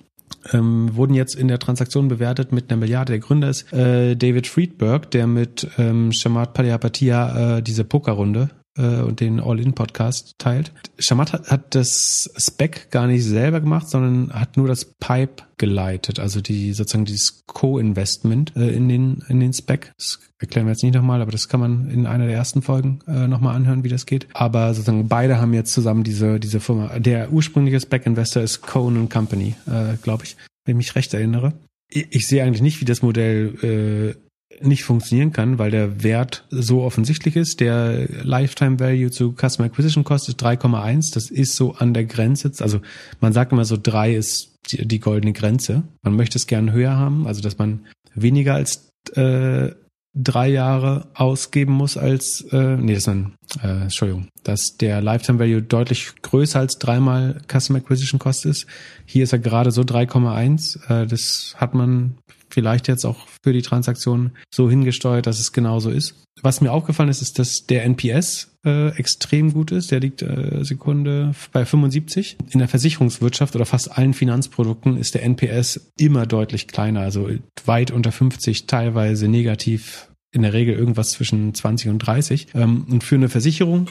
Ähm, 0.51 0.95
wurden 0.95 1.13
jetzt 1.13 1.35
in 1.35 1.47
der 1.47 1.59
Transaktion 1.59 2.07
bewertet 2.07 2.51
mit 2.51 2.69
einer 2.69 2.79
Milliarde. 2.79 3.13
Der 3.13 3.19
Gründer 3.19 3.49
ist 3.49 3.71
äh, 3.73 4.15
David 4.15 4.47
Friedberg, 4.47 5.09
der 5.11 5.27
mit 5.27 5.67
ähm, 5.77 6.11
Shamat 6.11 6.53
Palihapitiya 6.53 7.57
äh, 7.57 7.63
diese 7.63 7.83
Pokerrunde 7.83 8.49
äh, 8.77 9.01
und 9.01 9.19
den 9.19 9.39
All-In-Podcast 9.39 10.35
teilt. 10.37 10.71
Shamat 10.99 11.33
hat, 11.33 11.49
hat 11.49 11.75
das 11.75 12.29
Spec 12.37 12.91
gar 12.91 13.07
nicht 13.07 13.23
selber 13.23 13.61
gemacht, 13.61 13.89
sondern 13.89 14.33
hat 14.33 14.57
nur 14.57 14.67
das 14.67 14.85
Pipe 14.85 15.43
geleitet, 15.57 16.19
also 16.19 16.41
die 16.41 16.73
sozusagen 16.73 17.05
dieses 17.05 17.45
Co-Investment 17.45 18.53
äh, 18.55 18.69
in 18.69 18.89
den 18.89 19.23
in 19.29 19.39
den 19.39 19.53
Spec. 19.53 19.93
Das 19.97 20.19
erklären 20.39 20.67
wir 20.67 20.71
jetzt 20.71 20.83
nicht 20.83 20.95
nochmal, 20.95 21.21
aber 21.21 21.31
das 21.31 21.47
kann 21.47 21.59
man 21.59 21.89
in 21.89 22.05
einer 22.05 22.25
der 22.25 22.35
ersten 22.35 22.61
Folgen 22.61 22.99
äh, 23.07 23.27
nochmal 23.27 23.55
anhören, 23.55 23.83
wie 23.83 23.89
das 23.89 24.05
geht. 24.05 24.27
Aber 24.33 24.73
sozusagen 24.73 25.07
beide 25.07 25.39
haben 25.39 25.53
jetzt 25.53 25.73
zusammen 25.73 26.03
diese 26.03 26.39
diese 26.39 26.59
Firma. 26.59 26.99
Der 26.99 27.31
ursprüngliche 27.31 27.79
Spec-Investor 27.79 28.43
ist 28.43 28.61
Cohen 28.61 29.09
Company, 29.09 29.55
äh, 29.67 29.95
glaube 30.01 30.25
ich, 30.25 30.35
wenn 30.65 30.73
ich 30.73 30.77
mich 30.87 30.95
recht 30.95 31.13
erinnere. 31.13 31.53
Ich, 31.89 32.07
ich 32.09 32.27
sehe 32.27 32.43
eigentlich 32.43 32.61
nicht, 32.61 32.81
wie 32.81 32.85
das 32.85 33.01
Modell 33.01 34.15
äh, 34.15 34.24
nicht 34.61 34.83
funktionieren 34.83 35.31
kann, 35.31 35.59
weil 35.59 35.71
der 35.71 36.03
Wert 36.03 36.45
so 36.49 36.83
offensichtlich 36.83 37.35
ist. 37.35 37.59
Der 37.59 38.07
Lifetime 38.23 38.79
Value 38.79 39.11
zu 39.11 39.33
Customer 39.33 39.67
Acquisition 39.67 40.03
Cost 40.03 40.29
ist 40.29 40.43
3,1. 40.43 41.13
Das 41.13 41.29
ist 41.29 41.55
so 41.55 41.73
an 41.73 41.93
der 41.93 42.05
Grenze. 42.05 42.51
Also 42.59 42.81
man 43.19 43.33
sagt 43.33 43.51
immer 43.51 43.65
so, 43.65 43.77
drei 43.81 44.15
ist 44.15 44.55
die, 44.71 44.87
die 44.87 44.99
goldene 44.99 45.33
Grenze. 45.33 45.83
Man 46.03 46.15
möchte 46.15 46.37
es 46.37 46.47
gern 46.47 46.71
höher 46.71 46.95
haben, 46.95 47.27
also 47.27 47.41
dass 47.41 47.57
man 47.57 47.85
weniger 48.13 48.55
als 48.55 48.89
äh, 49.13 49.71
drei 50.15 50.47
Jahre 50.47 51.07
ausgeben 51.13 51.73
muss 51.73 51.97
als, 51.97 52.41
äh, 52.51 52.77
nee, 52.77 52.93
das 52.93 53.03
ist 53.03 53.09
ein, 53.09 53.33
äh, 53.61 53.81
Entschuldigung, 53.83 54.29
dass 54.43 54.77
der 54.79 55.01
Lifetime 55.01 55.39
Value 55.39 55.61
deutlich 55.61 56.13
größer 56.21 56.59
als 56.59 56.77
dreimal 56.77 57.41
Customer 57.51 57.79
Acquisition 57.79 58.19
Cost 58.19 58.45
ist. 58.45 58.65
Hier 59.05 59.25
ist 59.25 59.33
er 59.33 59.39
gerade 59.39 59.71
so 59.71 59.81
3,1. 59.81 60.89
Äh, 60.89 61.07
das 61.07 61.55
hat 61.57 61.73
man 61.73 62.17
vielleicht 62.55 62.87
jetzt 62.87 63.05
auch 63.05 63.27
für 63.43 63.51
die 63.51 63.61
Transaktion 63.61 64.31
so 64.49 64.69
hingesteuert, 64.69 65.27
dass 65.27 65.39
es 65.41 65.51
genauso 65.51 65.89
ist. 65.89 66.15
Was 66.41 66.61
mir 66.61 66.71
aufgefallen 66.71 67.09
ist, 67.09 67.21
ist, 67.21 67.37
dass 67.37 67.65
der 67.67 67.83
NPS 67.83 68.57
äh, 68.65 68.97
extrem 68.97 69.51
gut 69.51 69.73
ist. 69.73 69.91
Der 69.91 69.99
liegt 69.99 70.21
äh, 70.21 70.63
Sekunde 70.63 71.35
bei 71.51 71.65
75. 71.65 72.37
In 72.49 72.59
der 72.59 72.69
Versicherungswirtschaft 72.69 73.55
oder 73.55 73.65
fast 73.65 73.91
allen 73.91 74.13
Finanzprodukten 74.13 74.95
ist 74.97 75.15
der 75.15 75.23
NPS 75.23 75.91
immer 75.97 76.25
deutlich 76.25 76.67
kleiner, 76.67 77.01
also 77.01 77.29
weit 77.65 77.91
unter 77.91 78.13
50, 78.13 78.67
teilweise 78.67 79.27
negativ, 79.27 80.07
in 80.31 80.43
der 80.43 80.53
Regel 80.53 80.75
irgendwas 80.75 81.09
zwischen 81.09 81.53
20 81.53 81.89
und 81.89 81.99
30. 81.99 82.47
Ähm, 82.53 82.85
und 82.89 83.03
für 83.03 83.15
eine 83.15 83.27
Versicherung 83.27 83.89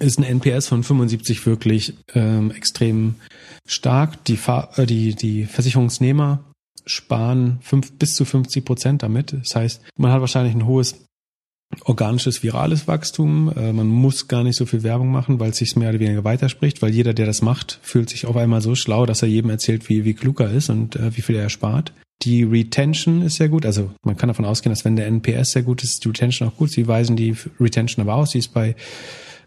ist 0.00 0.18
ein 0.18 0.24
NPS 0.24 0.66
von 0.66 0.82
75 0.82 1.46
wirklich 1.46 1.94
ähm, 2.14 2.50
extrem 2.50 3.14
stark. 3.64 4.24
Die, 4.24 4.36
Fahr 4.36 4.76
äh, 4.76 4.86
die, 4.86 5.14
die 5.14 5.44
Versicherungsnehmer 5.44 6.42
sparen 6.86 7.58
fünf, 7.60 7.92
bis 7.98 8.14
zu 8.14 8.24
50 8.24 8.64
Prozent 8.64 9.02
damit. 9.02 9.32
Das 9.32 9.56
heißt, 9.56 9.82
man 9.96 10.12
hat 10.12 10.20
wahrscheinlich 10.20 10.54
ein 10.54 10.66
hohes 10.66 11.06
organisches, 11.84 12.42
virales 12.42 12.86
Wachstum. 12.86 13.52
Äh, 13.56 13.72
man 13.72 13.88
muss 13.88 14.28
gar 14.28 14.44
nicht 14.44 14.56
so 14.56 14.66
viel 14.66 14.82
Werbung 14.82 15.10
machen, 15.10 15.40
weil 15.40 15.50
es 15.50 15.58
sich 15.58 15.76
mehr 15.76 15.90
oder 15.90 16.00
weniger 16.00 16.24
weiterspricht, 16.24 16.80
weil 16.82 16.94
jeder, 16.94 17.12
der 17.12 17.26
das 17.26 17.42
macht, 17.42 17.80
fühlt 17.82 18.08
sich 18.08 18.26
auf 18.26 18.36
einmal 18.36 18.60
so 18.60 18.74
schlau, 18.74 19.06
dass 19.06 19.22
er 19.22 19.28
jedem 19.28 19.50
erzählt, 19.50 19.88
wie, 19.88 20.04
wie 20.04 20.14
klug 20.14 20.40
er 20.40 20.50
ist 20.50 20.70
und 20.70 20.96
äh, 20.96 21.16
wie 21.16 21.22
viel 21.22 21.36
er 21.36 21.50
spart. 21.50 21.92
Die 22.22 22.44
Retention 22.44 23.22
ist 23.22 23.36
sehr 23.36 23.48
gut. 23.48 23.66
Also 23.66 23.90
man 24.02 24.16
kann 24.16 24.28
davon 24.28 24.46
ausgehen, 24.46 24.72
dass 24.72 24.84
wenn 24.84 24.96
der 24.96 25.06
NPS 25.06 25.52
sehr 25.52 25.62
gut 25.62 25.82
ist, 25.82 25.94
ist 25.94 26.04
die 26.04 26.08
Retention 26.08 26.48
auch 26.48 26.56
gut. 26.56 26.70
Sie 26.70 26.88
weisen 26.88 27.16
die 27.16 27.36
Retention 27.60 28.06
aber 28.06 28.16
aus. 28.16 28.30
Sie 28.30 28.38
ist 28.38 28.54
bei 28.54 28.74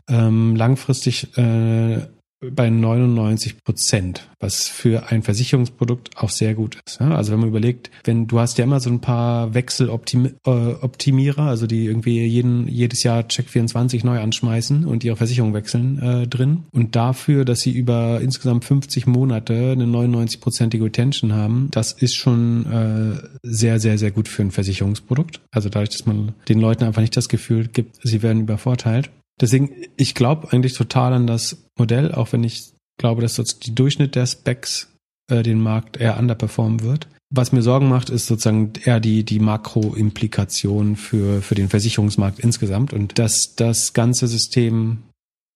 ähm, 0.08 0.56
langfristig 0.56 1.36
äh, 1.38 2.02
bei 2.42 2.70
99 2.70 3.64
Prozent, 3.64 4.30
was 4.40 4.68
für 4.68 5.10
ein 5.12 5.24
Versicherungsprodukt 5.24 6.18
auch 6.18 6.30
sehr 6.30 6.54
gut 6.56 6.78
ist. 6.86 7.02
Also 7.02 7.32
wenn 7.32 7.40
man 7.40 7.50
überlegt, 7.50 7.92
wenn 8.06 8.28
du 8.28 8.40
hast 8.40 8.58
ja 8.58 8.64
immer 8.64 8.80
so 8.80 8.90
ein 8.90 9.02
paar 9.02 9.54
Wechseloptimierer, 9.54 11.44
also 11.44 11.68
die 11.68 11.86
irgendwie 11.86 12.24
jeden, 12.26 12.68
jedes 12.68 13.04
Jahr 13.04 13.28
Check 13.28 13.50
24 13.50 14.04
neu 14.04 14.20
anschmeißen 14.20 14.86
und 14.86 15.04
ihre 15.04 15.18
Versicherung 15.18 15.54
wechseln 15.54 16.00
äh, 16.00 16.28
drin. 16.28 16.64
Und 16.72 16.96
dafür, 16.96 17.44
dass 17.46 17.60
sie 17.62 17.72
über 17.72 18.22
insgesamt 18.22 18.64
50 18.66 19.08
Monate 19.08 19.72
eine 19.72 19.86
99-prozentige 19.86 20.86
Retention 20.86 21.34
haben, 21.34 21.68
das 21.72 21.92
ist 21.92 22.16
schon 22.16 22.66
äh, 22.66 23.18
sehr, 23.44 23.80
sehr, 23.80 23.98
sehr 23.98 24.12
gut 24.12 24.28
für 24.28 24.44
ein 24.44 24.52
Versicherungsprodukt. 24.52 25.42
Also 25.52 25.70
dadurch, 25.70 25.90
dass 25.90 26.06
man 26.06 26.34
den 26.48 26.60
Leuten 26.60 26.86
einfach 26.86 27.02
nicht 27.02 27.18
das 27.18 27.30
Gefühl 27.30 27.68
gibt, 27.68 27.98
sie 28.04 28.22
werden 28.24 28.42
übervorteilt. 28.44 29.10
Deswegen, 29.42 29.72
ich 29.98 30.16
glaube 30.16 30.52
eigentlich 30.52 30.74
total 30.74 31.14
an 31.14 31.28
das 31.28 31.58
Modell, 31.78 32.14
auch 32.14 32.34
wenn 32.34 32.44
ich 32.44 32.74
glaube, 32.98 33.22
dass 33.22 33.36
sozusagen 33.36 33.64
die 33.64 33.76
Durchschnitt 33.76 34.16
der 34.16 34.26
Specs 34.26 34.90
äh, 35.30 35.44
den 35.44 35.62
Markt 35.62 35.98
eher 35.98 36.18
underperformen 36.20 36.82
wird. 36.84 37.08
Was 37.32 37.52
mir 37.52 37.62
Sorgen 37.62 37.90
macht, 37.90 38.10
ist 38.10 38.26
sozusagen 38.26 38.74
eher 38.84 39.00
die, 39.00 39.24
die 39.24 39.40
Makroimplikation 39.40 40.96
für, 40.96 41.42
für 41.42 41.56
den 41.56 41.70
Versicherungsmarkt 41.70 42.40
insgesamt 42.40 42.92
und 42.92 43.20
dass 43.20 43.54
das 43.56 43.94
ganze 43.94 44.28
System 44.28 45.04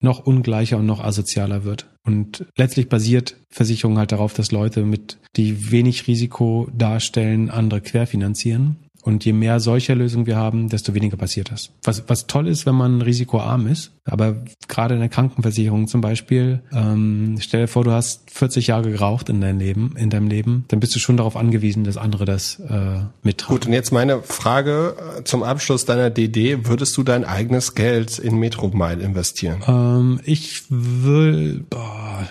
noch 0.04 0.26
ungleicher 0.26 0.78
und 0.78 0.86
noch 0.86 1.00
asozialer 1.00 1.64
wird. 1.64 1.90
Und 2.06 2.46
letztlich 2.58 2.90
basiert 2.90 3.38
Versicherung 3.50 3.98
halt 3.98 4.12
darauf, 4.12 4.34
dass 4.34 4.52
Leute 4.52 4.84
mit, 4.84 5.18
die 5.38 5.72
wenig 5.72 6.08
Risiko 6.08 6.68
darstellen, 6.78 7.50
andere 7.50 7.82
querfinanzieren. 7.82 8.83
Und 9.04 9.26
je 9.26 9.34
mehr 9.34 9.60
solcher 9.60 9.96
Lösungen 9.96 10.26
wir 10.26 10.38
haben, 10.38 10.70
desto 10.70 10.94
weniger 10.94 11.18
passiert 11.18 11.52
das. 11.52 11.72
Was, 11.84 12.04
was 12.08 12.26
toll 12.26 12.48
ist, 12.48 12.66
wenn 12.66 12.76
man 12.76 13.02
risikoarm 13.02 13.68
ist, 13.68 13.92
aber 14.06 14.38
gerade 14.70 14.94
in 14.94 15.02
der 15.02 15.10
Krankenversicherung 15.10 15.88
zum 15.88 16.00
Beispiel, 16.00 16.62
ähm, 16.72 17.38
stell 17.40 17.62
dir 17.62 17.68
vor, 17.68 17.84
du 17.84 17.92
hast 17.92 18.32
40 18.32 18.68
Jahre 18.68 18.92
geraucht 18.92 19.28
in 19.28 19.42
deinem 19.42 19.60
Leben, 19.60 19.96
in 19.98 20.10
deinem 20.10 20.28
Leben, 20.28 20.64
dann 20.70 20.80
bist 20.80 20.96
du 20.96 21.00
schon 21.00 21.18
darauf 21.18 21.36
angewiesen, 21.36 21.84
dass 21.84 21.98
andere 21.98 22.24
das 22.24 22.62
äh, 22.62 23.02
mittragen. 23.24 23.56
Gut, 23.56 23.66
und 23.66 23.74
jetzt 23.74 23.92
meine 23.92 24.22
Frage 24.22 24.96
äh, 25.20 25.24
zum 25.26 25.44
Abschluss 25.44 25.84
deiner 25.84 26.10
DD: 26.10 26.66
Würdest 26.66 26.96
du 26.96 27.04
dein 27.04 27.26
eigenes 27.26 27.76
Geld 27.76 28.20
in 28.20 28.38
Metromile 28.38 29.04
investieren? 29.04 29.64
Ähm, 29.68 30.22
ich 30.24 30.64
will. 30.70 31.66
Boah. 31.70 32.28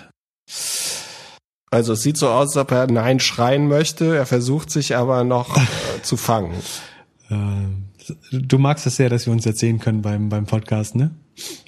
Also 1.73 1.93
es 1.93 2.03
sieht 2.03 2.17
so 2.17 2.29
aus, 2.29 2.49
als 2.49 2.57
ob 2.57 2.71
er 2.71 2.85
Nein 2.85 3.19
schreien 3.19 3.67
möchte. 3.67 4.15
Er 4.15 4.27
versucht 4.27 4.69
sich 4.69 4.95
aber 4.95 5.23
noch 5.23 5.57
äh, 5.57 5.61
zu 6.03 6.17
fangen. 6.17 6.53
Äh, 7.31 7.35
du 8.31 8.59
magst 8.59 8.85
es 8.85 8.97
sehr, 8.97 9.09
dass 9.09 9.25
wir 9.25 9.33
uns 9.33 9.43
erzählen 9.43 9.79
können 9.79 10.03
beim, 10.03 10.29
beim 10.29 10.45
Podcast, 10.45 10.95
ne? 10.95 11.15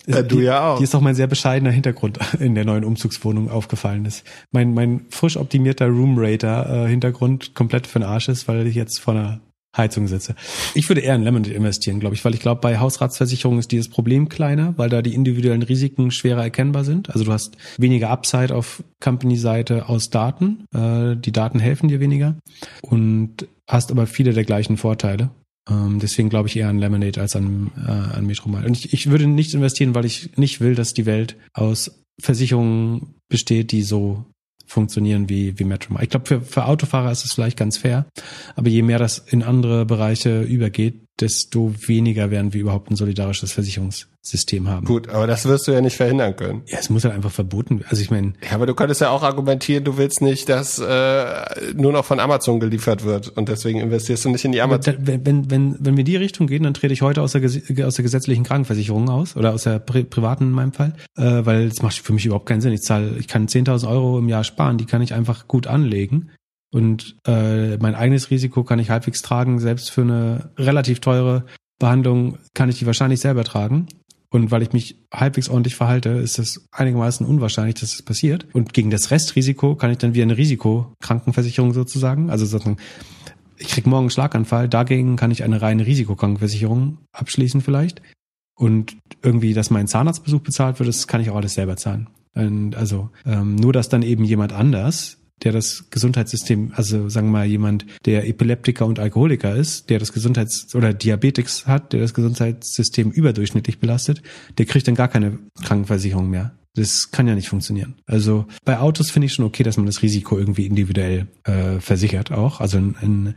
Äh, 0.06 0.24
du 0.24 0.42
ja 0.42 0.70
auch. 0.74 0.78
Hier 0.78 0.84
ist 0.84 0.94
doch 0.94 1.02
mein 1.02 1.16
sehr 1.16 1.26
bescheidener 1.26 1.72
Hintergrund 1.72 2.20
in 2.40 2.54
der 2.54 2.66
neuen 2.66 2.84
Umzugswohnung 2.84 3.50
aufgefallen 3.50 4.06
ist. 4.06 4.24
Mein, 4.52 4.76
mein 4.76 5.08
frisch 5.10 5.38
optimierter 5.38 5.88
Room 5.88 6.20
Rater 6.20 6.86
äh, 6.86 6.88
Hintergrund 6.88 7.56
komplett 7.56 7.88
für 7.88 7.98
den 7.98 8.08
Arsch 8.08 8.30
ist, 8.30 8.48
weil 8.48 8.68
ich 8.68 8.76
jetzt 8.76 9.00
vor 9.00 9.16
einer 9.16 9.42
Heizung 9.78 10.08
sitze. 10.08 10.36
Ich 10.74 10.90
würde 10.90 11.02
eher 11.02 11.16
in 11.16 11.24
Lemonade 11.24 11.54
investieren, 11.54 12.00
glaube 12.00 12.16
ich, 12.16 12.24
weil 12.24 12.34
ich 12.34 12.40
glaube, 12.40 12.62
bei 12.62 12.80
Hausratsversicherungen 12.80 13.60
ist 13.60 13.72
dieses 13.72 13.90
Problem 13.90 14.30
kleiner, 14.30 14.74
weil 14.78 14.90
da 14.90 15.02
die 15.02 15.14
individuellen 15.14 15.64
Risiken 15.64 16.12
schwerer 16.12 16.44
erkennbar 16.44 16.84
sind. 16.84 17.10
Also 17.10 17.26
du 17.26 17.32
hast 17.32 17.58
weniger 17.78 18.10
Upside 18.10 18.56
auf 18.56 18.84
Company-Seite 19.02 19.90
aus 19.90 20.10
Daten. 20.10 20.66
Äh, 20.74 21.18
die 21.18 21.32
Daten 21.32 21.60
helfen 21.60 21.88
dir 21.88 22.00
weniger 22.00 22.38
und 22.82 23.48
hast 23.68 23.92
aber 23.92 24.08
viele 24.08 24.34
der 24.34 24.46
gleichen 24.46 24.78
Vorteile. 24.78 25.32
Ähm, 25.70 26.00
deswegen 26.00 26.30
glaube 26.30 26.48
ich 26.48 26.58
eher 26.58 26.70
an 26.70 26.80
Lemonade 26.80 27.20
als 27.20 27.36
an, 27.36 27.72
äh, 27.78 27.90
an 27.90 28.26
Metromile. 28.26 28.68
Und 28.68 28.78
ich, 28.78 28.94
ich 28.94 29.10
würde 29.10 29.28
nicht 29.28 29.54
investieren, 29.54 29.96
weil 29.96 30.06
ich 30.06 30.38
nicht 30.38 30.62
will, 30.62 30.76
dass 30.76 30.94
die 30.94 31.06
Welt 31.06 31.38
aus 31.54 32.04
Versicherungen 32.22 33.16
besteht, 33.28 33.72
die 33.72 33.82
so 33.82 34.26
funktionieren 34.66 35.30
wie, 35.30 35.58
wie 35.60 35.64
Metromile. 35.64 36.04
Ich 36.04 36.10
glaube, 36.10 36.26
für, 36.26 36.42
für 36.42 36.66
Autofahrer 36.66 37.12
ist 37.12 37.26
es 37.26 37.34
vielleicht 37.34 37.58
ganz 37.58 37.78
fair, 37.78 38.06
aber 38.56 38.70
je 38.70 38.82
mehr 38.82 39.00
das 39.00 39.20
in 39.20 39.44
andere 39.44 39.86
Bereiche 39.86 40.42
übergeht, 40.42 41.05
desto 41.22 41.74
weniger 41.88 42.30
werden 42.30 42.54
wir 42.54 42.62
überhaupt 42.62 42.92
ein 42.92 42.98
solidarisches 42.98 43.54
Versicherungssystem 43.54 44.68
haben. 44.68 44.86
Gut, 44.86 45.08
aber 45.08 45.28
das 45.28 45.46
wirst 45.46 45.68
du 45.68 45.72
ja 45.72 45.80
nicht 45.80 45.96
verhindern 45.96 46.36
können. 46.36 46.64
Ja, 46.68 46.80
es 46.80 46.90
muss 46.90 47.06
halt 47.06 47.14
einfach 47.14 47.32
verboten 47.32 47.80
werden. 47.80 47.88
Also 47.90 48.02
ich 48.02 48.12
meine. 48.12 48.34
Ja, 48.44 48.56
aber 48.56 48.66
du 48.66 48.74
könntest 48.74 49.00
ja 49.00 49.10
auch 49.10 49.24
argumentieren, 49.24 49.86
du 49.86 49.98
willst 49.98 50.22
nicht, 50.22 50.50
dass 50.50 50.78
äh, 50.78 51.74
nur 51.74 51.94
noch 51.94 52.04
von 52.04 52.20
Amazon 52.20 52.60
geliefert 52.60 53.06
wird 53.06 53.30
und 53.30 53.48
deswegen 53.48 53.80
investierst 53.80 54.26
du 54.26 54.30
nicht 54.30 54.44
in 54.44 54.52
die 54.52 54.62
Amazon. 54.62 54.96
Wenn, 55.00 55.26
wenn, 55.26 55.50
wenn, 55.50 55.78
wenn 55.80 55.98
wir 55.98 56.04
die 56.04 56.18
Richtung 56.18 56.48
gehen, 56.48 56.64
dann 56.64 56.74
trete 56.74 56.94
ich 56.94 57.02
heute 57.02 57.22
aus 57.22 57.32
der, 57.32 57.44
aus 57.44 57.96
der 57.96 58.04
gesetzlichen 58.04 58.44
Krankenversicherung 58.44 59.10
aus 59.10 59.38
oder 59.38 59.54
aus 59.54 59.64
der 59.64 59.80
pri 59.80 60.04
privaten 60.04 60.46
in 60.46 60.52
meinem 60.52 60.74
Fall, 60.74 60.94
äh, 61.16 61.46
weil 61.46 61.68
es 61.68 61.82
macht 61.82 61.96
für 61.96 62.12
mich 62.12 62.26
überhaupt 62.26 62.48
keinen 62.48 62.62
Sinn. 62.62 62.74
Ich 62.74 62.84
zahle, 62.84 63.16
ich 63.18 63.30
kann 63.30 63.48
10.000 63.48 63.88
Euro 63.90 64.20
im 64.20 64.28
Jahr 64.28 64.44
sparen, 64.44 64.78
die 64.78 64.86
kann 64.86 65.02
ich 65.02 65.14
einfach 65.14 65.48
gut 65.48 65.66
anlegen 65.68 66.30
und 66.76 67.16
äh, 67.26 67.78
mein 67.78 67.96
eigenes 67.96 68.32
Risiko 68.32 68.66
kann 68.66 68.80
ich 68.80 68.90
halbwegs 68.90 69.22
tragen. 69.22 69.60
Selbst 69.60 69.92
für 69.92 70.02
eine 70.02 70.50
relativ 70.58 71.00
teure 71.00 71.46
Behandlung 71.80 72.38
kann 72.54 72.68
ich 72.68 72.80
die 72.80 72.86
wahrscheinlich 72.86 73.22
selber 73.22 73.46
tragen. 73.46 73.88
Und 74.30 74.52
weil 74.52 74.62
ich 74.62 74.74
mich 74.74 74.98
halbwegs 75.10 75.48
ordentlich 75.48 75.78
verhalte, 75.78 76.10
ist 76.10 76.38
es 76.38 76.68
einigermaßen 76.74 77.26
unwahrscheinlich, 77.26 77.76
dass 77.76 77.84
es 77.84 77.92
das 77.92 78.02
passiert. 78.02 78.48
Und 78.52 78.74
gegen 78.74 78.90
das 78.90 79.10
Restrisiko 79.10 79.78
kann 79.78 79.90
ich 79.90 80.00
dann 80.00 80.16
wie 80.16 80.22
eine 80.22 80.36
Risikokrankenversicherung 80.36 81.72
sozusagen, 81.72 82.30
also 82.30 82.46
sozusagen, 82.46 82.76
ich 83.58 83.70
krieg 83.70 83.88
morgen 83.88 84.08
einen 84.08 84.10
Schlaganfall, 84.10 84.68
dagegen 84.68 85.16
kann 85.16 85.32
ich 85.32 85.46
eine 85.46 85.62
reine 85.62 85.86
Risikokrankenversicherung 85.86 86.98
abschließen 87.14 87.62
vielleicht. 87.62 88.02
Und 88.54 88.98
irgendwie, 89.24 89.54
dass 89.54 89.70
mein 89.70 89.88
Zahnarztbesuch 89.88 90.42
bezahlt 90.42 90.80
wird, 90.80 90.90
das 90.90 91.08
kann 91.08 91.22
ich 91.22 91.30
auch 91.30 91.38
alles 91.38 91.54
selber 91.54 91.78
zahlen. 91.78 92.10
Und 92.34 92.76
also 92.76 93.12
ähm, 93.26 93.56
nur, 93.56 93.72
dass 93.72 93.88
dann 93.88 94.02
eben 94.02 94.26
jemand 94.26 94.52
anders 94.52 95.20
der 95.44 95.52
das 95.52 95.90
Gesundheitssystem, 95.90 96.72
also 96.76 97.10
sagen 97.10 97.28
wir 97.28 97.40
mal 97.40 97.46
jemand, 97.46 97.86
der 98.06 98.28
Epileptiker 98.28 98.86
und 98.86 99.00
Alkoholiker 99.00 99.56
ist, 99.56 99.90
der 99.90 100.00
das 100.00 100.14
Gesundheits- 100.14 100.74
oder 100.76 100.94
Diabetics 100.94 101.68
hat, 101.68 101.94
der 101.94 102.00
das 102.00 102.14
Gesundheitssystem 102.14 103.12
überdurchschnittlich 103.12 103.80
belastet, 103.80 104.22
der 104.58 104.66
kriegt 104.66 104.88
dann 104.88 104.96
gar 104.96 105.08
keine 105.08 105.40
Krankenversicherung 105.64 106.30
mehr. 106.30 106.56
Das 106.76 107.12
kann 107.12 107.28
ja 107.28 107.36
nicht 107.36 107.48
funktionieren. 107.48 107.96
Also 108.06 108.46
bei 108.66 108.80
Autos 108.80 109.10
finde 109.10 109.28
ich 109.28 109.34
schon 109.34 109.46
okay, 109.46 109.64
dass 109.64 109.78
man 109.78 109.86
das 109.86 110.02
Risiko 110.02 110.38
irgendwie 110.38 110.66
individuell 110.66 111.28
äh, 111.44 111.80
versichert 111.80 112.32
auch. 112.32 112.60
Also 112.60 112.78
ein, 112.78 112.96
ein, 113.02 113.36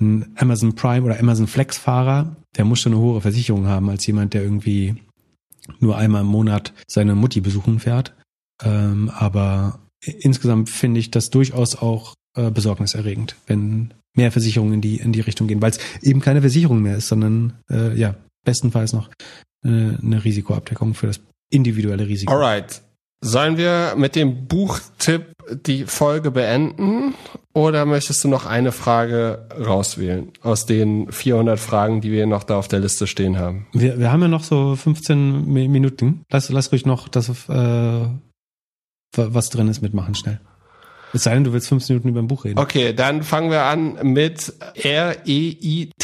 ein 0.00 0.32
Amazon 0.36 0.74
Prime 0.74 1.04
oder 1.04 1.18
Amazon 1.20 1.46
Flex 1.46 1.78
Fahrer, 1.78 2.36
der 2.56 2.64
muss 2.64 2.80
schon 2.80 2.92
eine 2.92 3.00
hohe 3.00 3.20
Versicherung 3.20 3.66
haben 3.66 3.90
als 3.90 4.06
jemand, 4.06 4.34
der 4.34 4.42
irgendwie 4.42 4.96
nur 5.78 5.96
einmal 5.96 6.22
im 6.22 6.28
Monat 6.28 6.72
seine 6.88 7.14
Mutti 7.14 7.40
besuchen 7.40 7.78
fährt. 7.78 8.14
Ähm, 8.62 9.10
aber 9.10 9.80
insgesamt 10.06 10.70
finde 10.70 11.00
ich 11.00 11.10
das 11.10 11.30
durchaus 11.30 11.76
auch 11.76 12.14
äh, 12.36 12.50
besorgniserregend, 12.50 13.36
wenn 13.46 13.94
mehr 14.16 14.32
Versicherungen 14.32 14.74
in 14.74 14.80
die 14.80 14.96
in 14.96 15.12
die 15.12 15.20
Richtung 15.20 15.46
gehen, 15.46 15.62
weil 15.62 15.70
es 15.70 15.78
eben 16.02 16.20
keine 16.20 16.40
Versicherung 16.40 16.82
mehr 16.82 16.96
ist, 16.96 17.08
sondern 17.08 17.54
äh, 17.70 17.96
ja 17.98 18.14
bestenfalls 18.44 18.92
noch 18.92 19.08
äh, 19.64 19.68
eine 19.68 20.24
Risikoabdeckung 20.24 20.94
für 20.94 21.08
das 21.08 21.20
individuelle 21.50 22.06
Risiko. 22.06 22.32
Alright. 22.32 22.82
Sollen 23.20 23.56
wir 23.56 23.94
mit 23.96 24.16
dem 24.16 24.46
Buchtipp 24.46 25.34
die 25.66 25.84
Folge 25.84 26.30
beenden 26.30 27.14
oder 27.54 27.86
möchtest 27.86 28.22
du 28.22 28.28
noch 28.28 28.44
eine 28.44 28.70
Frage 28.70 29.48
rauswählen 29.58 30.32
aus 30.42 30.66
den 30.66 31.10
400 31.10 31.58
Fragen, 31.58 32.00
die 32.00 32.12
wir 32.12 32.26
noch 32.26 32.44
da 32.44 32.58
auf 32.58 32.68
der 32.68 32.80
Liste 32.80 33.06
stehen 33.06 33.38
haben? 33.38 33.66
Wir, 33.72 33.98
wir 33.98 34.12
haben 34.12 34.20
ja 34.20 34.28
noch 34.28 34.44
so 34.44 34.76
15 34.76 35.46
Minuten. 35.46 36.22
Lass, 36.30 36.50
lass 36.50 36.70
ruhig 36.70 36.84
noch 36.84 37.08
das 37.08 37.30
äh, 37.48 38.06
was 39.16 39.50
drin 39.50 39.68
ist, 39.68 39.82
mitmachen 39.82 40.14
schnell. 40.14 40.40
Es 41.12 41.24
sei 41.24 41.34
denn, 41.34 41.44
du 41.44 41.52
willst 41.52 41.68
15 41.68 41.94
Minuten 41.94 42.08
über 42.08 42.20
ein 42.20 42.26
Buch 42.26 42.44
reden. 42.44 42.58
Okay, 42.58 42.92
dann 42.92 43.22
fangen 43.22 43.50
wir 43.50 43.62
an 43.62 43.98
mit 44.02 44.52
R-E-I-T-S. 44.74 45.94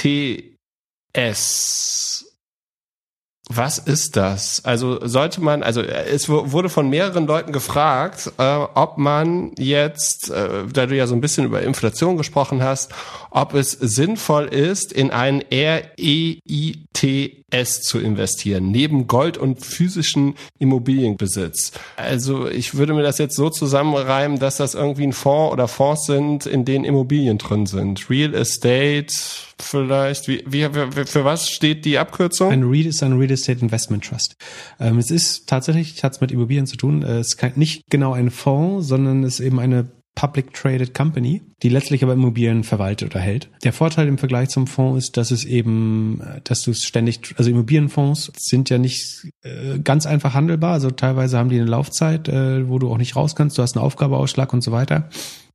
Was 3.53 3.79
ist 3.79 4.15
das? 4.15 4.65
Also 4.65 5.05
sollte 5.05 5.41
man, 5.41 5.65
also 5.65 5.83
es 5.83 6.29
wurde 6.29 6.69
von 6.69 6.89
mehreren 6.89 7.27
Leuten 7.27 7.51
gefragt, 7.51 8.31
äh, 8.39 8.43
ob 8.43 8.97
man 8.97 9.51
jetzt, 9.59 10.31
äh, 10.31 10.69
da 10.73 10.87
du 10.87 10.95
ja 10.95 11.09
so 11.09 11.17
ein 11.17 11.21
bisschen 11.21 11.47
über 11.47 11.61
Inflation 11.63 12.17
gesprochen 12.17 12.63
hast, 12.63 12.93
ob 13.33 13.55
es 13.55 13.73
sinnvoll 13.73 14.45
ist, 14.45 14.93
in 14.93 15.11
ein 15.11 15.43
REIT 15.51 17.40
S 17.51 17.83
zu 17.83 17.99
investieren, 17.99 18.71
neben 18.71 19.07
Gold 19.07 19.39
und 19.39 19.65
physischen 19.65 20.35
Immobilienbesitz. 20.59 21.73
Also 21.97 22.49
ich 22.49 22.75
würde 22.75 22.95
mir 22.95 23.03
das 23.03 23.19
jetzt 23.19 23.37
so 23.37 23.51
zusammenreimen, 23.51 24.39
dass 24.39 24.57
das 24.57 24.75
irgendwie 24.75 25.05
ein 25.05 25.13
Fonds 25.13 25.53
oder 25.53 25.69
Fonds 25.69 26.07
sind, 26.07 26.47
in 26.47 26.65
denen 26.65 26.85
Immobilien 26.85 27.39
drin 27.39 27.67
sind. 27.67 28.09
Real 28.11 28.35
Estate 28.35 29.15
vielleicht. 29.63 30.29
Wie, 30.29 30.45
wie, 30.47 30.69
für 31.07 31.25
was 31.25 31.51
steht 31.51 31.85
die 31.85 31.99
Abkürzung? 31.99 32.51
Ein 32.51 32.65
REIT 32.65 32.87
ist 32.87 33.03
ein 33.03 33.13
Real 33.13 33.31
Estate 33.31 33.61
Investment 33.61 34.05
Trust. 34.05 34.37
Ähm, 34.79 34.99
es 34.99 35.11
ist 35.11 35.49
tatsächlich, 35.49 36.03
hat 36.03 36.13
es 36.13 36.21
mit 36.21 36.33
Immobilien 36.33 36.67
zu 36.67 36.77
tun. 36.77 37.03
Äh, 37.03 37.19
es 37.19 37.35
ist 37.35 37.57
nicht 37.57 37.85
genau 37.91 38.13
ein 38.13 38.31
Fonds, 38.31 38.89
sondern 38.89 39.25
es 39.25 39.41
ist 39.41 39.47
eben 39.47 39.61
eine 39.61 39.89
Public 40.15 40.53
Traded 40.53 40.93
Company, 40.93 41.43
die 41.63 41.69
letztlich 41.69 42.03
aber 42.03 42.13
Immobilien 42.13 42.65
verwaltet 42.65 43.15
oder 43.15 43.21
hält. 43.21 43.49
Der 43.65 43.73
Vorteil 43.73 44.09
im 44.09 44.19
Vergleich 44.19 44.49
zum 44.51 44.67
Fonds 44.67 45.07
ist, 45.07 45.17
dass 45.17 45.31
es 45.31 45.45
eben, 45.45 46.21
dass 46.45 46.63
du 46.63 46.73
es 46.73 46.85
ständig, 46.85 47.35
also 47.39 47.51
Immobilienfonds 47.51 48.33
sind 48.37 48.71
ja 48.71 48.79
nicht 48.79 49.29
äh, 49.43 49.79
ganz 49.79 50.07
einfach 50.07 50.35
handelbar, 50.35 50.73
also 50.73 50.91
teilweise 50.91 51.39
haben 51.39 51.49
die 51.49 51.61
eine 51.61 51.71
Laufzeit, 51.71 52.29
äh, 52.29 52.69
wo 52.69 52.79
du 52.79 52.91
auch 52.91 52.99
nicht 52.99 53.17
raus 53.17 53.35
kannst, 53.35 53.57
du 53.57 53.63
hast 53.63 53.77
einen 53.77 53.85
Aufgabeausschlag 53.85 54.53
und 54.53 54.63
so 54.63 54.73
weiter. 54.73 55.09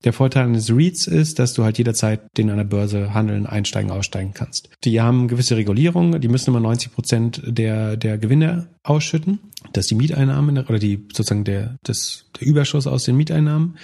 Der 0.06 0.14
Vorteil 0.14 0.45
eines 0.45 0.72
REITs 0.72 1.07
ist, 1.07 1.40
dass 1.40 1.53
du 1.53 1.64
halt 1.64 1.80
jederzeit 1.80 2.22
den 2.38 2.52
an 2.52 2.57
der 2.57 2.64
Börse 2.64 3.15
handeln, 3.15 3.48
einsteigen, 3.48 3.90
aussteigen 3.90 4.34
kannst. 4.36 4.69
Die 4.84 5.02
haben 5.02 5.27
gewisse 5.27 5.57
Regulierungen, 5.57 6.22
die 6.22 6.27
müssen 6.27 6.52
immer 6.52 6.60
90 6.60 6.94
Prozent 6.94 7.41
der, 7.45 7.98
der 7.98 8.19
Gewinne 8.19 8.68
ausschütten. 8.84 9.40
Das 9.73 9.86
ist 9.86 9.91
die 9.91 9.95
Mieteinnahmen 9.95 10.60
oder 10.60 10.77
die 10.77 11.07
sozusagen 11.11 11.44
der, 11.44 11.77
das, 11.82 12.26
der 12.40 12.48
Überschuss 12.48 12.86
aus 12.86 13.06
den 13.06 13.18
Mieteinnahmen. 13.18 13.77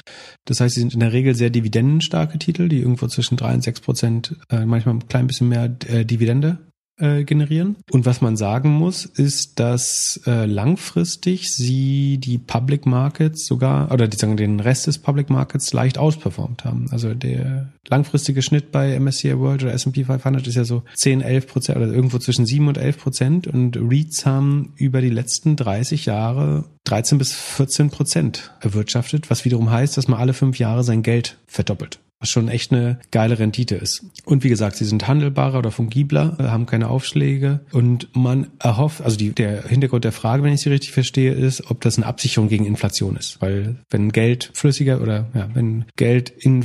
Das 0.46 0.60
heißt, 0.60 0.76
sie 0.76 0.82
sind 0.82 0.94
in 0.94 1.00
der 1.00 1.12
Regel 1.12 1.34
sehr 1.34 1.50
dividendenstarke 1.50 2.38
Titel, 2.38 2.70
die 2.70 2.82
irgendwo 2.82 3.08
zwischen 3.08 3.36
drei 3.36 3.56
und 3.56 3.64
sechs 3.64 3.82
Prozent, 3.82 4.36
äh, 4.52 4.64
manchmal 4.66 4.96
ein 4.96 5.08
klein 5.08 5.26
bisschen 5.26 5.50
mehr 5.50 5.76
äh, 5.88 6.06
Dividende 6.06 6.60
äh, 7.02 7.24
generieren. 7.24 7.76
Und 7.90 8.06
was 8.06 8.22
man 8.22 8.38
sagen 8.38 8.70
muss, 8.70 9.06
ist, 9.06 9.60
dass 9.60 10.22
äh, 10.26 10.46
langfristig 10.46 11.54
sie 11.54 12.18
die 12.18 12.38
Public 12.38 12.86
Markets 12.86 13.46
sogar 13.46 13.92
oder 13.92 14.08
die 14.08 14.18
sagen 14.18 14.38
den 14.38 14.60
Rest 14.60 14.88
des 14.88 15.00
Public 15.00 15.30
Markets 15.30 15.74
leicht 15.74 15.98
ausperformt 15.98 16.64
haben. 16.64 16.88
Also 16.92 17.14
der 17.14 17.72
langfristige 17.88 18.42
Schnitt 18.42 18.72
bei 18.72 19.00
MSCI 19.00 19.38
World 19.38 19.64
oder 19.64 19.74
S&P 19.74 20.04
500 20.04 20.46
ist 20.48 20.56
ja 20.56 20.64
so 20.64 20.84
10, 20.96 21.22
11 21.22 21.48
Prozent 21.48 21.78
oder 21.78 21.88
irgendwo 21.88 22.20
zwischen 22.20 22.46
7 22.46 22.68
und 22.68 22.78
11 22.78 22.98
Prozent 22.98 23.48
und 23.48 23.78
REITs 23.78 24.26
haben 24.26 24.74
über 24.76 25.02
die 25.02 25.10
letzten 25.10 25.56
30 25.56 26.06
Jahre 26.06 26.66
13 26.86 27.18
bis 27.18 27.34
14 27.34 27.90
Prozent 27.90 28.54
erwirtschaftet, 28.62 29.30
was 29.30 29.46
wiederum 29.46 29.72
heißt, 29.72 29.98
dass 29.98 30.08
man 30.08 30.20
alle 30.20 30.34
fünf 30.34 30.60
Jahre 30.60 30.84
sein 30.84 31.04
Geld 31.04 31.38
verdoppelt 31.48 32.00
was 32.22 32.30
schon 32.30 32.48
echt 32.48 32.72
eine 32.72 33.00
geile 33.12 33.40
Rendite 33.40 33.76
ist. 33.76 34.06
Und 34.26 34.44
wie 34.44 34.50
gesagt, 34.50 34.78
sie 34.78 34.86
sind 34.86 35.08
handelbarer 35.08 35.60
oder 35.60 35.72
fungibler, 35.72 36.38
äh, 36.40 36.44
haben 36.44 36.66
keine 36.66 36.90
Aufschläge 36.90 37.62
und 37.72 38.16
man 38.16 38.48
erhofft, 38.60 39.02
also 39.02 39.18
die, 39.18 39.32
der 39.32 39.68
Hintergrund 39.68 40.06
der 40.06 40.12
Frage, 40.12 40.44
wenn 40.44 40.54
ich 40.54 40.62
sie 40.62 40.70
richtig 40.70 40.92
verstehe, 40.92 41.34
ist, 41.34 41.70
ob 41.70 41.82
das 41.82 41.98
eine 41.98 42.06
Absicherung 42.06 42.48
gegen 42.48 42.66
Inflation 42.66 43.16
ist. 43.16 43.42
Weil 43.42 43.78
wenn 43.90 44.12
Geld 44.12 44.52
flüssiger 44.54 45.02
oder 45.02 45.28
ja, 45.34 45.50
wenn 45.54 45.86
Geld 45.96 46.30
in 46.30 46.64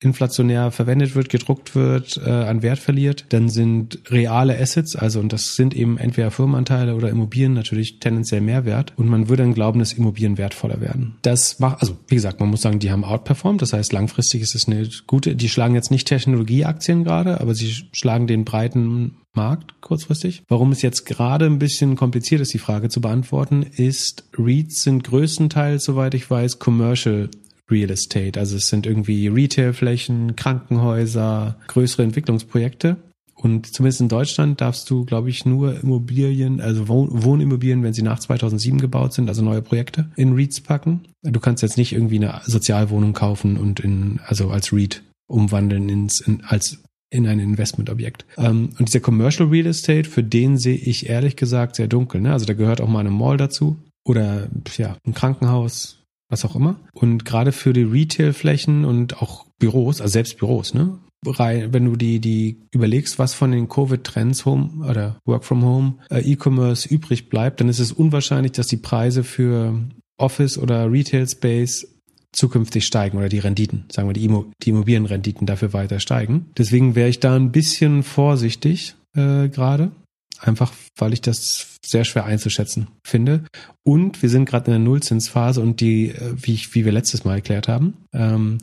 inflationär 0.00 0.70
verwendet 0.70 1.14
wird, 1.14 1.28
gedruckt 1.28 1.74
wird, 1.74 2.20
äh, 2.24 2.30
an 2.30 2.62
Wert 2.62 2.78
verliert, 2.78 3.26
dann 3.30 3.48
sind 3.48 4.00
reale 4.10 4.58
Assets, 4.58 4.96
also 4.96 5.20
und 5.20 5.32
das 5.32 5.54
sind 5.54 5.74
eben 5.74 5.98
entweder 5.98 6.30
Firmenanteile 6.30 6.94
oder 6.94 7.08
Immobilien 7.08 7.52
natürlich 7.52 8.00
tendenziell 8.00 8.40
mehr 8.40 8.64
wert 8.64 8.92
und 8.96 9.08
man 9.08 9.28
würde 9.28 9.44
dann 9.44 9.54
glauben, 9.54 9.78
dass 9.78 9.92
Immobilien 9.92 10.38
wertvoller 10.38 10.80
werden. 10.80 11.16
Das 11.22 11.58
macht, 11.58 11.80
also 11.80 11.96
wie 12.08 12.14
gesagt, 12.14 12.40
man 12.40 12.50
muss 12.50 12.62
sagen, 12.62 12.78
die 12.78 12.90
haben 12.90 13.04
outperformed, 13.04 13.62
das 13.62 13.72
heißt 13.72 13.92
langfristig 13.92 14.42
ist 14.42 14.54
es 14.54 14.66
eine 14.66 14.75
gute, 15.06 15.36
die 15.36 15.48
schlagen 15.48 15.74
jetzt 15.74 15.90
nicht 15.90 16.08
Technologieaktien 16.08 17.04
gerade, 17.04 17.40
aber 17.40 17.54
sie 17.54 17.72
schlagen 17.92 18.26
den 18.26 18.44
breiten 18.44 19.16
Markt 19.34 19.80
kurzfristig. 19.80 20.42
Warum 20.48 20.72
es 20.72 20.82
jetzt 20.82 21.04
gerade 21.04 21.46
ein 21.46 21.58
bisschen 21.58 21.94
kompliziert 21.96 22.40
ist, 22.40 22.54
die 22.54 22.58
Frage 22.58 22.88
zu 22.88 23.00
beantworten, 23.00 23.62
ist, 23.62 24.28
REITs 24.36 24.82
sind 24.82 25.04
größtenteils, 25.04 25.84
soweit 25.84 26.14
ich 26.14 26.28
weiß, 26.28 26.58
Commercial 26.58 27.30
Real 27.70 27.90
Estate. 27.90 28.38
Also 28.38 28.56
es 28.56 28.68
sind 28.68 28.86
irgendwie 28.86 29.28
Retailflächen, 29.28 30.36
Krankenhäuser, 30.36 31.58
größere 31.66 32.04
Entwicklungsprojekte. 32.04 32.96
Und 33.36 33.72
zumindest 33.72 34.00
in 34.00 34.08
Deutschland 34.08 34.60
darfst 34.60 34.88
du, 34.88 35.04
glaube 35.04 35.28
ich, 35.28 35.44
nur 35.44 35.78
Immobilien, 35.80 36.60
also 36.60 36.88
Wohnimmobilien, 36.88 37.82
wenn 37.82 37.92
sie 37.92 38.02
nach 38.02 38.18
2007 38.18 38.80
gebaut 38.80 39.12
sind, 39.12 39.28
also 39.28 39.42
neue 39.42 39.60
Projekte, 39.62 40.10
in 40.16 40.32
REITs 40.32 40.62
packen. 40.62 41.02
Du 41.22 41.38
kannst 41.38 41.62
jetzt 41.62 41.76
nicht 41.76 41.92
irgendwie 41.92 42.16
eine 42.16 42.40
Sozialwohnung 42.44 43.12
kaufen 43.12 43.58
und 43.58 43.80
in, 43.80 44.20
also 44.24 44.48
als 44.50 44.72
REIT 44.72 45.02
umwandeln 45.28 45.88
ins, 45.88 46.20
in, 46.20 46.44
als 46.44 46.82
in 47.10 47.26
ein 47.26 47.38
Investmentobjekt. 47.38 48.24
Ähm, 48.38 48.70
und 48.78 48.88
dieser 48.88 49.00
Commercial 49.00 49.48
Real 49.48 49.66
Estate, 49.66 50.08
für 50.08 50.22
den 50.22 50.58
sehe 50.58 50.76
ich 50.76 51.08
ehrlich 51.08 51.36
gesagt 51.36 51.76
sehr 51.76 51.88
dunkel. 51.88 52.20
Ne? 52.20 52.32
Also 52.32 52.46
da 52.46 52.54
gehört 52.54 52.80
auch 52.80 52.88
mal 52.88 53.00
eine 53.00 53.10
Mall 53.10 53.36
dazu 53.36 53.76
oder 54.04 54.48
ja, 54.76 54.96
ein 55.06 55.14
Krankenhaus, 55.14 56.02
was 56.28 56.44
auch 56.44 56.56
immer. 56.56 56.80
Und 56.92 57.24
gerade 57.24 57.52
für 57.52 57.72
die 57.72 57.82
Retailflächen 57.82 58.84
und 58.84 59.20
auch 59.20 59.46
Büros, 59.58 60.00
also 60.00 60.12
selbst 60.12 60.38
Büros, 60.38 60.74
ne? 60.74 60.98
Wenn 61.26 61.84
du 61.84 61.96
die, 61.96 62.20
die 62.20 62.62
überlegst, 62.72 63.18
was 63.18 63.34
von 63.34 63.52
den 63.52 63.68
Covid-Trends 63.68 64.44
Home 64.44 64.86
oder 64.88 65.18
Work 65.26 65.44
from 65.44 65.64
Home, 65.64 65.94
äh, 66.10 66.20
E-Commerce 66.20 66.88
übrig 66.88 67.28
bleibt, 67.28 67.60
dann 67.60 67.68
ist 67.68 67.80
es 67.80 67.92
unwahrscheinlich, 67.92 68.52
dass 68.52 68.66
die 68.66 68.76
Preise 68.76 69.24
für 69.24 69.80
Office 70.18 70.58
oder 70.58 70.90
Retail 70.90 71.28
Space 71.28 71.86
zukünftig 72.32 72.84
steigen 72.84 73.18
oder 73.18 73.28
die 73.28 73.38
Renditen, 73.38 73.84
sagen 73.90 74.08
wir 74.08 74.12
die, 74.12 74.24
Immo 74.24 74.46
die 74.62 74.70
Immobilienrenditen 74.70 75.46
dafür 75.46 75.72
weiter 75.72 76.00
steigen. 76.00 76.46
Deswegen 76.56 76.94
wäre 76.94 77.08
ich 77.08 77.20
da 77.20 77.34
ein 77.34 77.50
bisschen 77.50 78.02
vorsichtig 78.02 78.94
äh, 79.16 79.48
gerade. 79.48 79.90
Einfach, 80.38 80.74
weil 80.98 81.14
ich 81.14 81.22
das 81.22 81.78
sehr 81.82 82.04
schwer 82.04 82.26
einzuschätzen 82.26 82.88
finde. 83.06 83.44
Und 83.84 84.20
wir 84.20 84.28
sind 84.28 84.44
gerade 84.44 84.66
in 84.66 84.72
der 84.72 84.80
Nullzinsphase 84.80 85.62
und 85.62 85.80
die, 85.80 86.10
äh, 86.10 86.34
wie, 86.36 86.52
ich, 86.52 86.74
wie 86.74 86.84
wir 86.84 86.92
letztes 86.92 87.24
Mal 87.24 87.36
erklärt 87.36 87.68
haben, 87.68 87.94
ähm, 88.12 88.58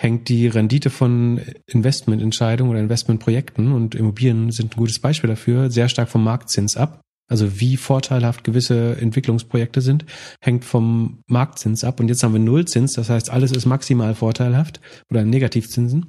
hängt 0.00 0.28
die 0.28 0.46
Rendite 0.46 0.90
von 0.90 1.40
Investmententscheidungen 1.66 2.70
oder 2.70 2.80
Investmentprojekten 2.80 3.72
und 3.72 3.96
Immobilien 3.96 4.52
sind 4.52 4.74
ein 4.74 4.78
gutes 4.78 5.00
Beispiel 5.00 5.28
dafür, 5.28 5.70
sehr 5.70 5.88
stark 5.88 6.08
vom 6.08 6.22
Marktzins 6.22 6.76
ab. 6.76 7.00
Also 7.30 7.60
wie 7.60 7.76
vorteilhaft 7.76 8.44
gewisse 8.44 8.96
Entwicklungsprojekte 8.98 9.82
sind, 9.82 10.06
hängt 10.40 10.64
vom 10.64 11.18
Marktzins 11.26 11.84
ab. 11.84 12.00
Und 12.00 12.08
jetzt 12.08 12.22
haben 12.22 12.32
wir 12.32 12.40
Nullzins, 12.40 12.94
das 12.94 13.10
heißt, 13.10 13.28
alles 13.28 13.52
ist 13.52 13.66
maximal 13.66 14.14
vorteilhaft 14.14 14.80
oder 15.10 15.24
Negativzinsen. 15.24 16.06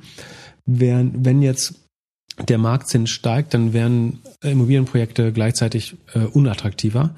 Wenn, 0.66 1.26
wenn 1.26 1.41
jetzt 1.41 1.90
der 2.48 2.57
Marktzins 2.57 3.10
steigt, 3.10 3.53
dann 3.53 3.74
werden 3.74 4.20
Immobilienprojekte 4.41 5.34
gleichzeitig 5.34 5.98
äh, 6.14 6.20
unattraktiver. 6.20 7.16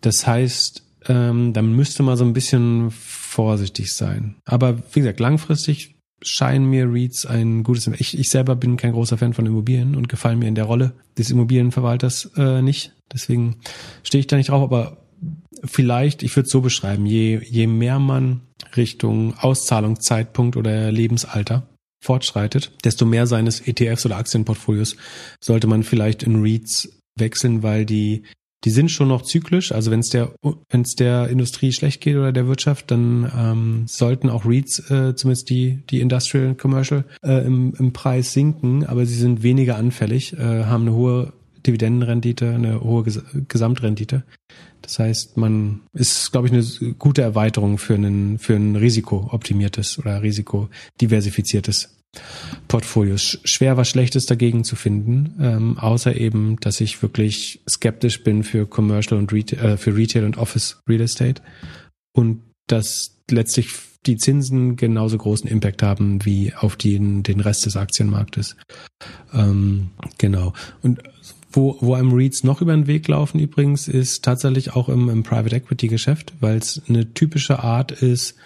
Das 0.00 0.26
heißt, 0.26 0.84
ähm, 1.08 1.52
dann 1.52 1.74
müsste 1.74 2.02
man 2.04 2.16
so 2.16 2.24
ein 2.24 2.34
bisschen 2.34 2.90
vorsichtig 2.90 3.92
sein. 3.94 4.36
Aber 4.44 4.78
wie 4.92 5.00
gesagt, 5.00 5.18
langfristig 5.18 5.99
scheinen 6.22 6.68
mir 6.68 6.90
REITs 6.90 7.26
ein 7.26 7.62
gutes. 7.62 7.86
Ich, 7.98 8.18
ich 8.18 8.30
selber 8.30 8.56
bin 8.56 8.76
kein 8.76 8.92
großer 8.92 9.18
Fan 9.18 9.34
von 9.34 9.46
Immobilien 9.46 9.94
und 9.94 10.08
gefallen 10.08 10.38
mir 10.38 10.48
in 10.48 10.54
der 10.54 10.64
Rolle 10.64 10.92
des 11.18 11.30
Immobilienverwalters 11.30 12.30
äh, 12.36 12.62
nicht. 12.62 12.92
Deswegen 13.12 13.56
stehe 14.02 14.20
ich 14.20 14.26
da 14.26 14.36
nicht 14.36 14.50
drauf. 14.50 14.62
Aber 14.62 14.98
vielleicht, 15.64 16.22
ich 16.22 16.34
würde 16.36 16.46
es 16.46 16.52
so 16.52 16.60
beschreiben: 16.60 17.06
Je 17.06 17.40
je 17.42 17.66
mehr 17.66 17.98
man 17.98 18.42
Richtung 18.76 19.34
Auszahlungszeitpunkt 19.38 20.56
oder 20.56 20.92
Lebensalter 20.92 21.66
fortschreitet, 22.02 22.72
desto 22.84 23.04
mehr 23.04 23.26
seines 23.26 23.60
ETFs 23.60 24.06
oder 24.06 24.16
Aktienportfolios 24.16 24.96
sollte 25.40 25.66
man 25.66 25.82
vielleicht 25.82 26.22
in 26.22 26.42
REITs 26.42 27.00
wechseln, 27.18 27.62
weil 27.62 27.84
die 27.84 28.24
die 28.64 28.70
sind 28.70 28.90
schon 28.90 29.08
noch 29.08 29.22
zyklisch. 29.22 29.72
Also 29.72 29.90
wenn 29.90 30.00
es 30.00 30.10
der 30.10 30.32
wenn 30.68 30.82
es 30.82 30.94
der 30.94 31.28
Industrie 31.28 31.72
schlecht 31.72 32.00
geht 32.00 32.16
oder 32.16 32.32
der 32.32 32.46
Wirtschaft, 32.46 32.90
dann 32.90 33.30
ähm, 33.36 33.84
sollten 33.86 34.28
auch 34.28 34.44
REITs 34.44 34.90
äh, 34.90 35.14
zumindest 35.14 35.50
die 35.50 35.82
die 35.90 36.00
Industrial 36.00 36.54
Commercial 36.54 37.04
äh, 37.22 37.44
im, 37.44 37.74
im 37.78 37.92
Preis 37.92 38.32
sinken, 38.32 38.84
aber 38.84 39.06
sie 39.06 39.14
sind 39.14 39.42
weniger 39.42 39.76
anfällig, 39.76 40.34
äh, 40.34 40.64
haben 40.64 40.82
eine 40.82 40.94
hohe 40.94 41.32
Dividendenrendite, 41.66 42.50
eine 42.50 42.80
hohe 42.80 43.04
Ges 43.04 43.22
Gesamtrendite. 43.48 44.24
Das 44.82 44.98
heißt, 44.98 45.36
man 45.36 45.80
ist, 45.92 46.32
glaube 46.32 46.48
ich, 46.48 46.52
eine 46.52 46.94
gute 46.94 47.22
Erweiterung 47.22 47.78
für 47.78 47.94
ein 47.94 48.38
für 48.38 48.54
ein 48.54 48.76
risikooptimiertes 48.76 49.98
oder 49.98 50.22
risikodiversifiziertes 50.22 51.96
Portfolio. 52.66 53.16
Schwer 53.16 53.76
was 53.76 53.88
Schlechtes 53.88 54.26
dagegen 54.26 54.64
zu 54.64 54.74
finden, 54.74 55.34
ähm, 55.40 55.78
außer 55.78 56.16
eben, 56.16 56.56
dass 56.60 56.80
ich 56.80 57.02
wirklich 57.02 57.62
skeptisch 57.68 58.24
bin 58.24 58.42
für 58.42 58.66
Commercial 58.66 59.18
und 59.18 59.32
Retail, 59.32 59.72
äh, 59.72 59.76
für 59.76 59.96
Retail 59.96 60.24
und 60.24 60.38
Office 60.38 60.80
Real 60.88 61.02
Estate 61.02 61.42
und 62.12 62.42
dass 62.66 63.16
letztlich 63.30 63.68
die 64.06 64.16
Zinsen 64.16 64.76
genauso 64.76 65.18
großen 65.18 65.48
Impact 65.48 65.82
haben 65.82 66.24
wie 66.24 66.54
auf 66.54 66.76
den, 66.76 67.22
den 67.22 67.40
Rest 67.40 67.66
des 67.66 67.76
Aktienmarktes. 67.76 68.56
Ähm, 69.32 69.90
genau. 70.18 70.54
Und 70.82 71.02
wo, 71.50 71.76
wo 71.80 71.94
einem 71.94 72.12
REITs 72.12 72.44
noch 72.44 72.60
über 72.60 72.72
den 72.72 72.86
Weg 72.86 73.08
laufen 73.08 73.40
übrigens, 73.40 73.88
ist 73.88 74.24
tatsächlich 74.24 74.74
auch 74.74 74.88
im, 74.88 75.08
im 75.08 75.22
Private 75.22 75.56
Equity 75.56 75.88
Geschäft, 75.88 76.32
weil 76.40 76.58
es 76.58 76.80
eine 76.88 77.12
typische 77.12 77.60
Art 77.60 77.92
ist, 77.92 78.36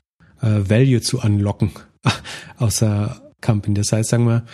äh, 0.41 0.61
Value 0.69 1.01
zu 1.01 1.21
unlocken 1.21 1.71
aus 2.59 2.79
der 2.79 3.21
Company. 3.41 3.75
Das 3.75 3.93
heißt, 3.93 4.11
sagen 4.11 4.27
wir, 4.27 4.45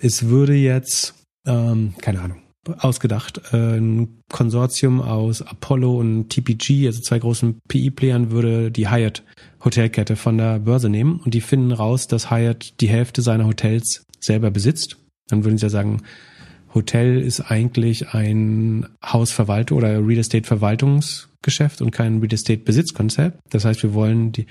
es 0.00 0.28
würde 0.28 0.54
jetzt, 0.54 1.14
ähm, 1.46 1.94
keine 2.00 2.20
Ahnung, 2.20 2.38
ausgedacht. 2.78 3.40
Äh, 3.52 3.78
ein 3.78 4.22
Konsortium 4.30 5.00
aus 5.00 5.42
Apollo 5.42 5.98
und 5.98 6.28
TPG, 6.28 6.86
also 6.86 7.00
zwei 7.00 7.18
großen 7.18 7.58
PI-Playern, 7.68 8.30
würde 8.30 8.70
die 8.70 8.88
Hyatt 8.88 9.22
Hotelkette 9.64 10.16
von 10.16 10.38
der 10.38 10.58
Börse 10.58 10.88
nehmen 10.88 11.20
und 11.24 11.34
die 11.34 11.40
finden 11.40 11.72
raus, 11.72 12.06
dass 12.06 12.30
Hyatt 12.30 12.80
die 12.80 12.88
Hälfte 12.88 13.22
seiner 13.22 13.46
Hotels 13.46 14.04
selber 14.20 14.50
besitzt. 14.50 14.96
Dann 15.28 15.44
würden 15.44 15.58
sie 15.58 15.66
ja 15.66 15.70
sagen, 15.70 16.02
Hotel 16.74 17.20
ist 17.20 17.40
eigentlich 17.40 18.08
ein 18.08 18.86
Hausverwaltung 19.04 19.78
oder 19.78 20.06
Real 20.06 20.18
Estate 20.18 20.46
Verwaltungsgeschäft 20.46 21.80
und 21.80 21.92
kein 21.92 22.18
Real 22.18 22.32
Estate 22.34 22.58
Besitzkonzept. 22.58 23.38
Das 23.50 23.64
heißt, 23.64 23.82
wir 23.82 23.94
wollen 23.94 24.32
die, 24.32 24.46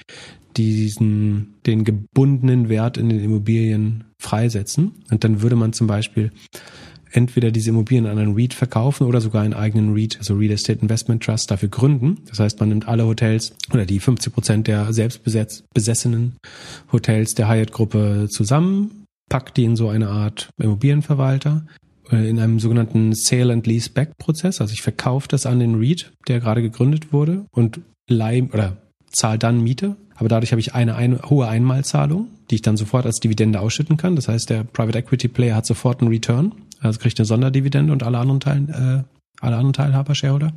diesen, 0.56 1.56
den 1.66 1.84
gebundenen 1.84 2.70
Wert 2.70 2.98
in 2.98 3.10
den 3.10 3.24
Immobilien 3.24 4.06
freisetzen. 4.20 4.94
Und 5.12 5.24
dann 5.24 5.42
würde 5.42 5.56
man 5.56 5.74
zum 5.74 5.88
Beispiel 5.88 6.32
entweder 7.12 7.52
diese 7.52 7.70
Immobilien 7.70 8.08
an 8.08 8.18
einen 8.18 8.34
REIT 8.36 8.54
verkaufen 8.54 9.06
oder 9.06 9.22
sogar 9.22 9.44
einen 9.44 9.54
eigenen 9.54 9.94
REIT, 9.94 10.18
also 10.18 10.36
Real 10.36 10.54
Estate 10.54 10.80
Investment 10.82 11.24
Trust, 11.24 11.52
dafür 11.52 11.70
gründen. 11.70 12.20
Das 12.28 12.40
heißt, 12.40 12.60
man 12.60 12.70
nimmt 12.70 12.88
alle 12.88 13.06
Hotels 13.06 13.54
oder 13.72 13.86
die 13.86 14.00
50 14.00 14.34
Prozent 14.34 14.68
der 14.68 14.92
selbst 14.94 15.22
besessenen 15.24 16.38
Hotels 16.92 17.36
der 17.36 17.50
Hyatt-Gruppe 17.50 18.28
zusammen, 18.30 19.06
packt 19.30 19.58
die 19.58 19.64
in 19.64 19.76
so 19.76 19.90
eine 19.90 20.10
Art 20.10 20.50
Immobilienverwalter 20.58 21.66
in 22.18 22.40
einem 22.40 22.60
sogenannten 22.60 23.14
Sale 23.14 23.54
and 23.54 23.68
Lease 23.68 23.90
Back 23.90 24.18
Prozess. 24.18 24.62
Also 24.62 24.74
ich 24.74 24.82
verkaufe 24.82 25.28
das 25.28 25.46
an 25.46 25.60
den 25.60 25.76
REIT, 25.76 26.12
der 26.28 26.40
gerade 26.40 26.62
gegründet 26.62 27.14
wurde 27.14 27.46
und 27.52 27.82
leih 28.08 28.44
oder 28.52 28.78
zahle 29.12 29.40
dann 29.40 29.62
Miete. 29.62 29.96
Aber 30.16 30.30
dadurch 30.30 30.52
habe 30.52 30.60
ich 30.60 30.76
eine, 30.76 30.96
eine 30.96 31.22
hohe 31.24 31.48
Einmalzahlung, 31.48 32.28
die 32.50 32.56
ich 32.56 32.62
dann 32.62 32.78
sofort 32.78 33.06
als 33.06 33.20
Dividende 33.20 33.60
ausschütten 33.60 33.98
kann. 33.98 34.16
Das 34.16 34.28
heißt, 34.28 34.50
der 34.50 34.64
Private 34.64 35.00
Equity 35.00 35.28
Player 35.28 35.56
hat 35.56 35.66
sofort 35.66 36.02
einen 36.02 36.12
Return 36.12 36.54
also 36.84 37.00
kriegt 37.00 37.20
eine 37.20 37.26
Sonderdividende 37.26 37.94
und 37.94 38.04
alle 38.04 38.18
anderen 38.18 38.40
Teilen, 38.40 38.70
äh, 38.70 39.04
alle 39.40 39.56
anderen 39.56 39.74
Teilhaber, 39.74 40.14
Shareholder. 40.16 40.54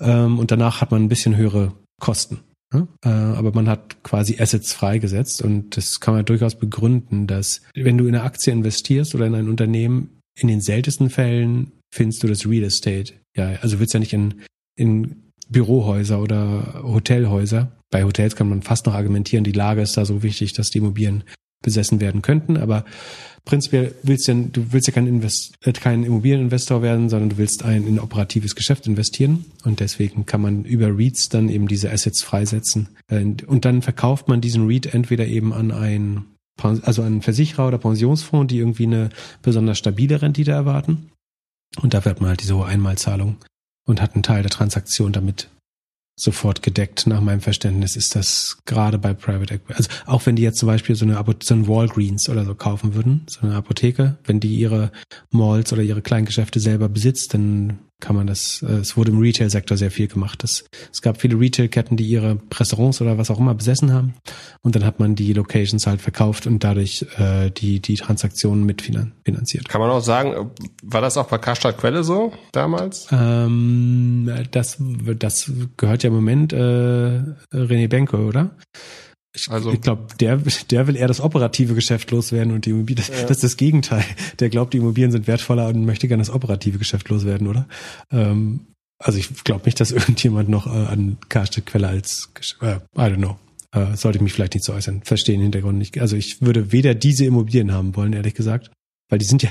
Ähm, 0.00 0.38
und 0.38 0.50
danach 0.50 0.80
hat 0.80 0.90
man 0.90 1.04
ein 1.04 1.08
bisschen 1.08 1.36
höhere 1.36 1.72
Kosten. 2.00 2.40
Ja? 2.72 2.86
Äh, 3.04 3.08
aber 3.08 3.52
man 3.52 3.68
hat 3.68 4.02
quasi 4.02 4.38
Assets 4.40 4.72
freigesetzt 4.72 5.42
und 5.42 5.76
das 5.76 6.00
kann 6.00 6.14
man 6.14 6.24
durchaus 6.24 6.56
begründen, 6.56 7.26
dass 7.26 7.62
wenn 7.74 7.96
du 7.96 8.06
in 8.06 8.14
eine 8.14 8.24
Aktie 8.24 8.52
investierst 8.52 9.14
oder 9.14 9.26
in 9.26 9.34
ein 9.34 9.48
Unternehmen, 9.48 10.20
in 10.38 10.48
den 10.48 10.60
seltensten 10.60 11.10
Fällen 11.10 11.72
findest 11.90 12.22
du 12.22 12.28
das 12.28 12.46
Real 12.46 12.64
Estate. 12.64 13.14
Ja, 13.36 13.56
also 13.62 13.80
willst 13.80 13.94
ja 13.94 14.00
nicht 14.00 14.12
in, 14.12 14.42
in 14.76 15.22
Bürohäuser 15.48 16.20
oder 16.20 16.82
Hotelhäuser. 16.82 17.72
Bei 17.90 18.04
Hotels 18.04 18.36
kann 18.36 18.48
man 18.48 18.62
fast 18.62 18.86
noch 18.86 18.94
argumentieren, 18.94 19.44
die 19.44 19.52
Lage 19.52 19.82
ist 19.82 19.96
da 19.96 20.04
so 20.04 20.22
wichtig, 20.22 20.52
dass 20.52 20.70
die 20.70 20.78
Immobilien 20.78 21.24
besessen 21.62 22.00
werden 22.00 22.22
könnten. 22.22 22.56
Aber 22.56 22.84
prinzipiell 23.44 23.94
willst 24.02 24.28
du, 24.28 24.34
du 24.52 24.72
willst 24.72 24.88
ja 24.88 24.92
kein, 24.92 25.06
Invest, 25.06 25.54
äh, 25.62 25.72
kein 25.72 26.04
Immobilieninvestor 26.04 26.82
werden, 26.82 27.08
sondern 27.08 27.30
du 27.30 27.38
willst 27.38 27.64
ein 27.64 27.86
in 27.86 27.98
operatives 27.98 28.54
Geschäft 28.54 28.86
investieren. 28.86 29.46
Und 29.64 29.80
deswegen 29.80 30.26
kann 30.26 30.42
man 30.42 30.64
über 30.64 30.88
REITs 30.96 31.28
dann 31.28 31.48
eben 31.48 31.68
diese 31.68 31.90
Assets 31.90 32.22
freisetzen. 32.22 32.88
Äh, 33.08 33.24
und 33.46 33.64
dann 33.64 33.82
verkauft 33.82 34.28
man 34.28 34.40
diesen 34.40 34.66
REIT 34.66 34.94
entweder 34.94 35.26
eben 35.26 35.52
an 35.52 35.70
ein 35.70 36.24
also 36.62 37.02
an 37.02 37.22
Versicherer 37.22 37.68
oder 37.68 37.78
Pensionsfonds, 37.78 38.50
die 38.50 38.58
irgendwie 38.58 38.86
eine 38.86 39.10
besonders 39.42 39.78
stabile 39.78 40.22
Rendite 40.22 40.52
erwarten. 40.52 41.10
Und 41.80 41.94
da 41.94 42.04
wird 42.04 42.20
man 42.20 42.30
halt 42.30 42.42
diese 42.42 42.56
hohe 42.56 42.66
Einmalzahlung 42.66 43.36
und 43.86 44.00
hat 44.00 44.14
einen 44.14 44.22
Teil 44.22 44.42
der 44.42 44.50
Transaktion 44.50 45.12
damit 45.12 45.48
sofort 46.18 46.62
gedeckt. 46.62 47.06
Nach 47.06 47.20
meinem 47.20 47.42
Verständnis 47.42 47.94
ist 47.94 48.16
das 48.16 48.58
gerade 48.64 48.98
bei 48.98 49.12
Private 49.12 49.54
Equity. 49.54 49.74
Also 49.74 49.90
auch 50.06 50.24
wenn 50.24 50.36
die 50.36 50.42
jetzt 50.42 50.58
zum 50.58 50.66
Beispiel 50.66 50.96
so 50.96 51.04
eine, 51.04 51.22
so 51.42 51.54
ein 51.54 51.68
Walgreens 51.68 52.28
oder 52.28 52.44
so 52.44 52.54
kaufen 52.54 52.94
würden, 52.94 53.26
so 53.28 53.40
eine 53.42 53.54
Apotheke, 53.54 54.16
wenn 54.24 54.40
die 54.40 54.56
ihre 54.56 54.92
Malls 55.30 55.72
oder 55.72 55.82
ihre 55.82 56.02
Kleingeschäfte 56.02 56.58
selber 56.58 56.88
besitzt, 56.88 57.34
dann 57.34 57.78
kann 58.00 58.14
man 58.14 58.26
das, 58.26 58.62
äh, 58.62 58.72
es 58.74 58.96
wurde 58.96 59.10
im 59.10 59.18
Retail-Sektor 59.18 59.76
sehr 59.76 59.90
viel 59.90 60.06
gemacht. 60.06 60.42
Das, 60.42 60.64
es 60.92 61.00
gab 61.00 61.20
viele 61.20 61.38
Retail-Ketten, 61.38 61.96
die 61.96 62.06
ihre 62.06 62.38
Restaurants 62.52 63.00
oder 63.00 63.16
was 63.16 63.30
auch 63.30 63.38
immer 63.38 63.54
besessen 63.54 63.92
haben. 63.92 64.14
Und 64.62 64.76
dann 64.76 64.84
hat 64.84 65.00
man 65.00 65.14
die 65.14 65.32
Locations 65.32 65.86
halt 65.86 66.00
verkauft 66.00 66.46
und 66.46 66.62
dadurch 66.62 67.06
äh, 67.18 67.50
die, 67.50 67.80
die 67.80 67.94
Transaktionen 67.94 68.64
mitfinanziert. 68.64 69.68
Kann 69.68 69.80
man 69.80 69.90
auch 69.90 70.00
sagen, 70.00 70.50
war 70.82 71.00
das 71.00 71.16
auch 71.16 71.28
bei 71.28 71.38
Karstadt 71.38 71.78
Quelle 71.78 72.04
so 72.04 72.32
damals? 72.52 73.08
Ähm, 73.10 74.30
das, 74.50 74.76
das 75.18 75.50
gehört 75.76 76.02
ja 76.02 76.08
im 76.08 76.14
Moment 76.14 76.52
äh, 76.52 76.56
René 77.52 77.88
Benko, 77.88 78.18
oder? 78.18 78.50
Ich, 79.36 79.50
also, 79.50 79.70
ich 79.70 79.82
glaube, 79.82 80.06
der, 80.18 80.38
der 80.70 80.86
will 80.86 80.96
eher 80.96 81.08
das 81.08 81.20
operative 81.20 81.74
Geschäft 81.74 82.10
loswerden 82.10 82.52
und 82.52 82.64
die 82.64 82.70
Immobilien, 82.70 83.04
das, 83.06 83.08
ja. 83.08 83.26
das 83.26 83.38
ist 83.38 83.44
das 83.44 83.56
Gegenteil. 83.58 84.04
Der 84.40 84.48
glaubt, 84.48 84.72
die 84.72 84.78
Immobilien 84.78 85.12
sind 85.12 85.26
wertvoller 85.26 85.68
und 85.68 85.84
möchte 85.84 86.08
gerne 86.08 86.22
das 86.22 86.30
operative 86.30 86.78
Geschäft 86.78 87.08
loswerden, 87.10 87.46
oder? 87.46 87.68
Ähm, 88.10 88.60
also 88.98 89.18
ich 89.18 89.44
glaube 89.44 89.66
nicht, 89.66 89.78
dass 89.78 89.90
irgendjemand 89.92 90.48
noch 90.48 90.66
äh, 90.66 90.70
an 90.70 91.18
Karstadt-Quelle 91.28 91.86
als, 91.86 92.30
äh, 92.62 92.76
I 92.76 93.12
don't 93.12 93.16
know, 93.16 93.38
äh, 93.72 93.94
sollte 93.94 94.16
ich 94.16 94.22
mich 94.22 94.32
vielleicht 94.32 94.54
nicht 94.54 94.64
so 94.64 94.72
äußern, 94.72 95.02
verstehen 95.02 95.42
Hintergrund 95.42 95.76
nicht. 95.76 96.00
Also 96.00 96.16
ich 96.16 96.40
würde 96.40 96.72
weder 96.72 96.94
diese 96.94 97.26
Immobilien 97.26 97.72
haben 97.72 97.94
wollen, 97.94 98.14
ehrlich 98.14 98.34
gesagt, 98.34 98.70
weil 99.10 99.18
die 99.18 99.26
sind 99.26 99.42
ja, 99.42 99.50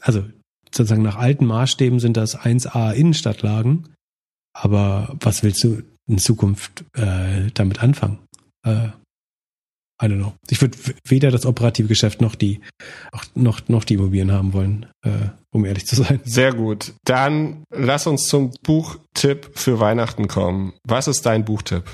also 0.00 0.24
sozusagen 0.66 1.02
nach 1.02 1.16
alten 1.16 1.46
Maßstäben 1.46 1.98
sind 1.98 2.16
das 2.18 2.38
1A 2.38 2.92
Innenstadtlagen, 2.92 3.88
aber 4.52 5.16
was 5.20 5.42
willst 5.42 5.64
du 5.64 5.82
in 6.06 6.18
Zukunft 6.18 6.84
äh, 6.94 7.50
damit 7.54 7.82
anfangen? 7.82 8.18
Äh, 8.66 8.88
I 10.02 10.06
don't 10.06 10.18
know. 10.18 10.32
Ich 10.50 10.60
würde 10.60 10.76
weder 11.06 11.30
das 11.30 11.46
operative 11.46 11.86
Geschäft 11.86 12.20
noch 12.20 12.34
die 12.34 12.60
noch 13.34 13.68
noch 13.68 13.84
die 13.84 13.94
Immobilien 13.94 14.32
haben 14.32 14.52
wollen, 14.52 14.86
äh, 15.04 15.28
um 15.50 15.64
ehrlich 15.64 15.86
zu 15.86 15.94
sein. 15.94 16.20
Sehr 16.24 16.52
gut. 16.52 16.94
Dann 17.04 17.62
lass 17.70 18.08
uns 18.08 18.26
zum 18.26 18.52
Buchtipp 18.62 19.50
für 19.54 19.78
Weihnachten 19.78 20.26
kommen. 20.26 20.72
Was 20.84 21.06
ist 21.06 21.24
dein 21.24 21.44
Buchtipp? 21.44 21.84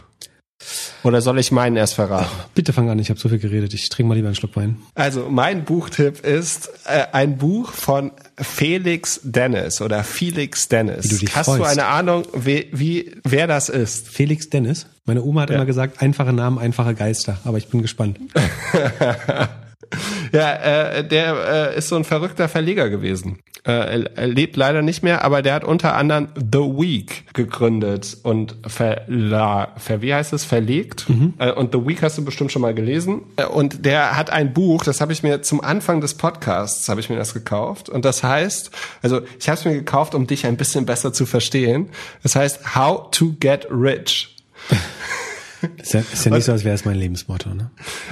Oder 1.05 1.21
soll 1.21 1.39
ich 1.39 1.53
meinen 1.53 1.77
erst 1.77 1.95
verraten? 1.95 2.29
Ach, 2.29 2.49
bitte 2.55 2.73
fang 2.73 2.91
an, 2.91 2.99
ich 2.99 3.11
habe 3.11 3.21
so 3.21 3.29
viel 3.29 3.39
geredet. 3.39 3.73
Ich 3.75 3.89
trinke 3.89 4.09
mal 4.09 4.15
lieber 4.15 4.29
einen 4.29 4.35
Schluck 4.35 4.57
Wein. 4.57 4.79
Also 4.95 5.29
mein 5.31 5.65
Buchtipp 5.65 6.25
ist 6.25 6.71
äh, 6.85 7.07
ein 7.13 7.39
Buch 7.39 7.71
von 7.73 8.11
Felix 8.37 9.21
Dennis 9.23 9.81
oder 9.81 10.03
Felix 10.03 10.69
Dennis. 10.69 11.05
Wie 11.05 11.09
du 11.09 11.19
dich 11.19 11.37
Hast 11.37 11.47
freust. 11.47 11.61
du 11.61 11.65
eine 11.65 11.87
Ahnung, 11.87 12.25
wie, 12.35 12.69
wie 12.73 13.13
wer 13.25 13.47
das 13.47 13.69
ist? 13.69 14.09
Felix 14.09 14.51
Dennis? 14.51 14.87
Meine 15.05 15.23
Oma 15.23 15.43
hat 15.43 15.51
ja. 15.51 15.57
immer 15.57 15.67
gesagt, 15.67 16.03
einfache 16.03 16.33
Namen, 16.33 16.59
einfache 16.59 16.95
Geister. 16.95 17.39
Aber 17.45 17.59
ich 17.59 17.69
bin 17.69 17.81
gespannt. 17.81 18.19
ja, 20.33 20.55
äh, 20.55 21.07
der 21.07 21.73
äh, 21.75 21.79
ist 21.79 21.89
so 21.89 21.97
ein 21.97 22.05
verrückter 22.05 22.49
Verleger 22.49 22.91
gewesen. 22.91 23.39
Äh, 23.65 24.05
er 24.15 24.27
lebt 24.27 24.57
leider 24.57 24.83
nicht 24.83 25.03
mehr, 25.03 25.25
aber 25.25 25.43
der 25.43 25.55
hat 25.55 25.65
unter 25.65 25.95
anderem 25.95 26.29
The 26.37 26.59
Week 26.59 27.25
gegründet 27.35 28.17
und 28.23 28.57
verla, 28.67 29.75
ver, 29.77 30.01
wie 30.01 30.15
heißt 30.15 30.33
es, 30.33 30.45
verlegt. 30.45 31.09
Mhm. 31.09 31.35
Äh, 31.39 31.53
und 31.53 31.73
The 31.73 31.87
Week 31.87 32.03
hast 32.03 32.17
du 32.19 32.25
bestimmt 32.25 32.53
schon 32.53 32.63
mal 32.63 32.75
gelesen. 32.75 33.23
Äh, 33.37 33.47
und 33.47 33.85
der 33.85 34.17
hat 34.17 34.31
ein 34.31 34.53
Buch, 34.53 34.85
das 34.85 35.01
habe 35.01 35.13
ich 35.13 35.23
mir 35.23 35.43
zum 35.43 35.61
Anfang 35.61 36.01
des 36.01 36.15
Podcasts 36.15 36.89
habe 36.89 37.01
ich 37.01 37.11
mir 37.11 37.17
das 37.17 37.35
gekauft. 37.35 37.89
Und 37.89 38.05
das 38.05 38.23
heißt, 38.23 38.71
also 39.03 39.21
ich 39.39 39.49
habe 39.49 39.59
es 39.59 39.65
mir 39.65 39.75
gekauft, 39.75 40.15
um 40.15 40.27
dich 40.27 40.47
ein 40.47 40.57
bisschen 40.57 40.87
besser 40.87 41.13
zu 41.13 41.27
verstehen. 41.27 41.89
Das 42.23 42.37
heißt 42.37 42.75
How 42.75 43.11
to 43.11 43.35
Get 43.41 43.67
Rich. 43.71 44.37
Ist 45.77 45.93
ja, 45.93 46.01
ist 46.01 46.25
ja 46.25 46.33
nicht 46.33 46.45
so, 46.45 46.53
als 46.53 46.65
wäre 46.65 46.75
es 46.75 46.85
mein 46.85 46.97
Lebensmotto, 46.97 47.51
ne? 47.51 47.71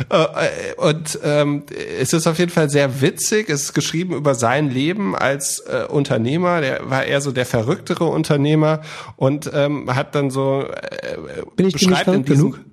Äh, 0.08 0.74
und 0.76 1.18
ähm, 1.22 1.64
es 2.00 2.12
ist 2.12 2.26
auf 2.26 2.38
jeden 2.38 2.50
Fall 2.50 2.70
sehr 2.70 3.00
witzig. 3.00 3.48
Es 3.48 3.62
ist 3.64 3.74
geschrieben 3.74 4.14
über 4.14 4.34
sein 4.34 4.70
Leben 4.70 5.14
als 5.14 5.60
äh, 5.60 5.84
Unternehmer. 5.88 6.60
Der 6.60 6.90
war 6.90 7.04
eher 7.04 7.20
so 7.20 7.32
der 7.32 7.46
verrücktere 7.46 8.04
Unternehmer 8.04 8.82
und 9.16 9.50
ähm, 9.52 9.94
hat 9.94 10.14
dann 10.14 10.30
so 10.30 10.62
äh, 10.62 11.16
Bin 11.56 11.68
ich 11.68 11.74
beschreibt 11.74 12.08
in 12.08 12.24
diesem, 12.24 12.52
genug? 12.52 12.64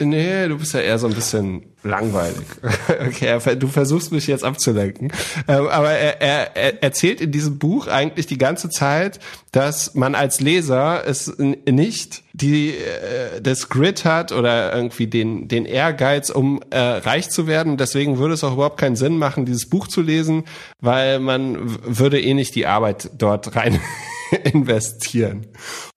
Nee, 0.00 0.48
du 0.48 0.58
bist 0.58 0.74
ja 0.74 0.80
eher 0.80 0.98
so 0.98 1.06
ein 1.06 1.14
bisschen 1.14 1.62
langweilig. 1.82 2.46
Okay, 2.88 3.56
du 3.56 3.68
versuchst 3.68 4.12
mich 4.12 4.26
jetzt 4.26 4.44
abzulenken. 4.44 5.12
Ähm, 5.46 5.68
aber 5.68 5.90
er, 5.90 6.20
er, 6.20 6.56
er 6.56 6.82
erzählt 6.82 7.20
in 7.20 7.32
diesem 7.32 7.58
Buch 7.58 7.86
eigentlich 7.86 8.26
die 8.26 8.38
ganze 8.38 8.70
Zeit, 8.70 9.20
dass 9.52 9.94
man 9.94 10.14
als 10.14 10.40
Leser 10.40 11.06
es 11.06 11.32
nicht 11.38 12.22
die 12.32 12.70
äh, 12.70 13.40
das 13.40 13.68
Grid 13.68 14.04
hat 14.04 14.32
oder 14.32 14.74
irgendwie 14.74 15.06
den 15.06 15.48
den 15.48 15.64
Ehrgeiz, 15.64 16.30
um 16.30 16.60
äh, 16.70 16.78
reich 16.78 17.30
zu 17.30 17.46
werden. 17.46 17.76
Deswegen 17.76 18.18
würde 18.18 18.34
es 18.34 18.44
auch 18.44 18.54
überhaupt 18.54 18.78
keinen 18.78 18.96
Sinn 18.96 19.18
machen, 19.18 19.44
dieses 19.44 19.68
Buch 19.68 19.86
zu 19.86 20.02
lesen, 20.02 20.44
weil 20.80 21.20
man 21.20 21.58
würde 21.84 22.20
eh 22.20 22.34
nicht 22.34 22.54
die 22.54 22.66
Arbeit 22.66 23.10
dort 23.16 23.56
rein 23.56 23.80
investieren. 24.52 25.46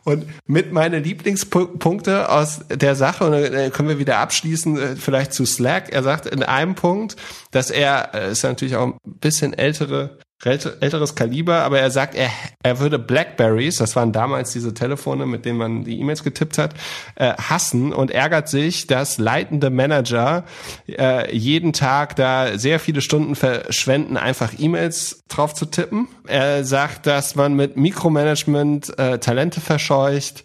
Und 0.04 0.26
mit 0.46 0.72
meinen 0.72 1.04
Lieblingspunkte 1.04 2.30
aus 2.30 2.62
der 2.70 2.96
Sache, 2.96 3.26
und 3.26 3.32
dann 3.32 3.72
können 3.72 3.90
wir 3.90 4.00
wieder 4.00 4.18
abschließen, 4.20 4.78
äh, 4.78 4.96
vielleicht 4.96 5.34
zu 5.34 5.46
Slack. 5.46 5.92
Er 5.92 6.04
sagt 6.04 6.26
in 6.26 6.44
einem 6.44 6.76
Punkt, 6.76 7.16
dass 7.52 7.70
er, 7.70 8.14
äh, 8.14 8.32
ist 8.32 8.44
natürlich 8.44 8.76
auch 8.76 8.88
ein 8.88 8.98
bisschen 9.04 9.54
ältere 9.54 10.18
älteres 10.44 11.16
Kaliber, 11.16 11.60
aber 11.60 11.80
er 11.80 11.92
sagt, 11.92 12.16
er, 12.16 12.30
er 12.64 12.80
würde 12.80 12.98
Blackberries, 12.98 13.78
das 13.78 13.96
waren 13.96 14.12
damals 14.12 14.52
diese 14.52 14.74
Telefone, 14.74 15.26
mit 15.26 15.46
denen 15.46 15.58
man 15.58 15.84
die 15.84 16.00
E-Mails 16.00 16.24
getippt 16.24 16.58
hat, 16.58 16.74
äh, 17.16 17.34
hassen 17.34 17.94
und 17.94 18.12
ärgert 18.12 18.50
sich, 18.50 18.88
dass 18.88 19.18
leitende 19.18 19.70
Manager 19.70 20.44
äh, 20.88 21.36
jeden 21.36 21.74
Tag 21.74 22.16
da 22.16 22.58
sehr 22.58 22.80
viele 22.80 23.02
Stunden 23.02 23.36
verschwenden, 23.36 24.18
einfach 24.18 24.54
E-Mails 24.58 25.24
drauf 25.28 25.54
zu 25.54 25.66
tippen. 25.66 26.08
Er 26.28 26.64
sagt, 26.64 27.06
dass 27.06 27.36
man 27.36 27.54
mit 27.54 27.78
Mikromanagement 27.78 28.98
äh, 28.98 29.20
Talente 29.20 29.62
verscheucht. 29.62 30.44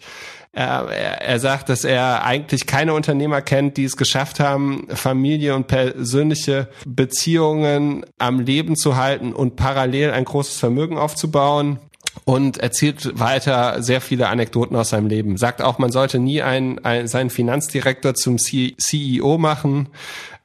Er, 0.57 0.89
er, 0.89 1.39
sagt, 1.39 1.69
dass 1.69 1.83
er 1.83 2.23
eigentlich 2.23 2.65
keine 2.65 2.95
Unternehmer 2.95 3.43
kennt, 3.43 3.77
die 3.77 3.83
es 3.83 3.95
geschafft 3.95 4.39
haben, 4.39 4.87
Familie 4.89 5.53
und 5.53 5.67
persönliche 5.67 6.67
Beziehungen 6.83 8.03
am 8.17 8.39
Leben 8.39 8.75
zu 8.75 8.95
halten 8.95 9.33
und 9.33 9.55
parallel 9.55 10.09
ein 10.09 10.25
großes 10.25 10.57
Vermögen 10.57 10.97
aufzubauen 10.97 11.77
und 12.25 12.57
erzählt 12.57 13.19
weiter 13.19 13.83
sehr 13.83 14.01
viele 14.01 14.29
Anekdoten 14.29 14.75
aus 14.75 14.89
seinem 14.89 15.05
Leben. 15.05 15.37
Sagt 15.37 15.61
auch, 15.61 15.77
man 15.77 15.91
sollte 15.91 16.17
nie 16.17 16.41
einen, 16.41 16.83
einen, 16.83 17.07
seinen 17.07 17.29
Finanzdirektor 17.29 18.15
zum 18.15 18.39
CEO 18.39 19.37
machen. 19.37 19.89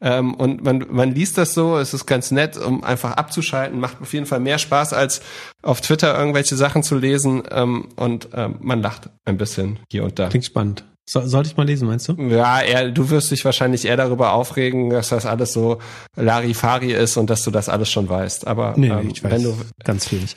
Ähm, 0.02 0.34
und 0.34 0.64
man, 0.64 0.84
man 0.90 1.14
liest 1.14 1.38
das 1.38 1.54
so, 1.54 1.78
es 1.78 1.94
ist 1.94 2.06
ganz 2.06 2.32
nett, 2.32 2.56
um 2.56 2.82
einfach 2.82 3.12
abzuschalten, 3.12 3.78
macht 3.78 4.02
auf 4.02 4.12
jeden 4.12 4.26
Fall 4.26 4.40
mehr 4.40 4.58
Spaß, 4.58 4.92
als 4.92 5.22
auf 5.62 5.80
Twitter 5.80 6.18
irgendwelche 6.18 6.56
Sachen 6.56 6.82
zu 6.82 6.96
lesen. 6.96 7.44
Ähm, 7.50 7.88
und 7.96 8.28
ähm, 8.34 8.56
man 8.60 8.82
lacht 8.82 9.10
ein 9.24 9.38
bisschen 9.38 9.78
hier 9.90 10.04
und 10.04 10.18
da. 10.18 10.28
Klingt 10.28 10.44
spannend. 10.44 10.84
So, 11.08 11.20
sollte 11.26 11.48
ich 11.48 11.56
mal 11.56 11.66
lesen, 11.66 11.88
meinst 11.88 12.08
du? 12.08 12.14
Ja, 12.14 12.60
er, 12.60 12.90
du 12.90 13.10
wirst 13.10 13.30
dich 13.30 13.44
wahrscheinlich 13.44 13.84
eher 13.84 13.96
darüber 13.96 14.32
aufregen, 14.32 14.90
dass 14.90 15.08
das 15.08 15.26
alles 15.26 15.52
so 15.52 15.78
Larifari 16.16 16.92
ist 16.92 17.16
und 17.16 17.28
dass 17.28 17.44
du 17.44 17.50
das 17.50 17.68
alles 17.68 17.90
schon 17.90 18.08
weißt. 18.08 18.46
Aber 18.46 18.74
nee, 18.76 18.88
ähm, 18.88 19.10
ich 19.10 19.22
weiß 19.22 19.32
wenn 19.32 19.42
du 19.42 19.56
ganz 19.84 20.08
viel 20.08 20.20
nicht. 20.20 20.36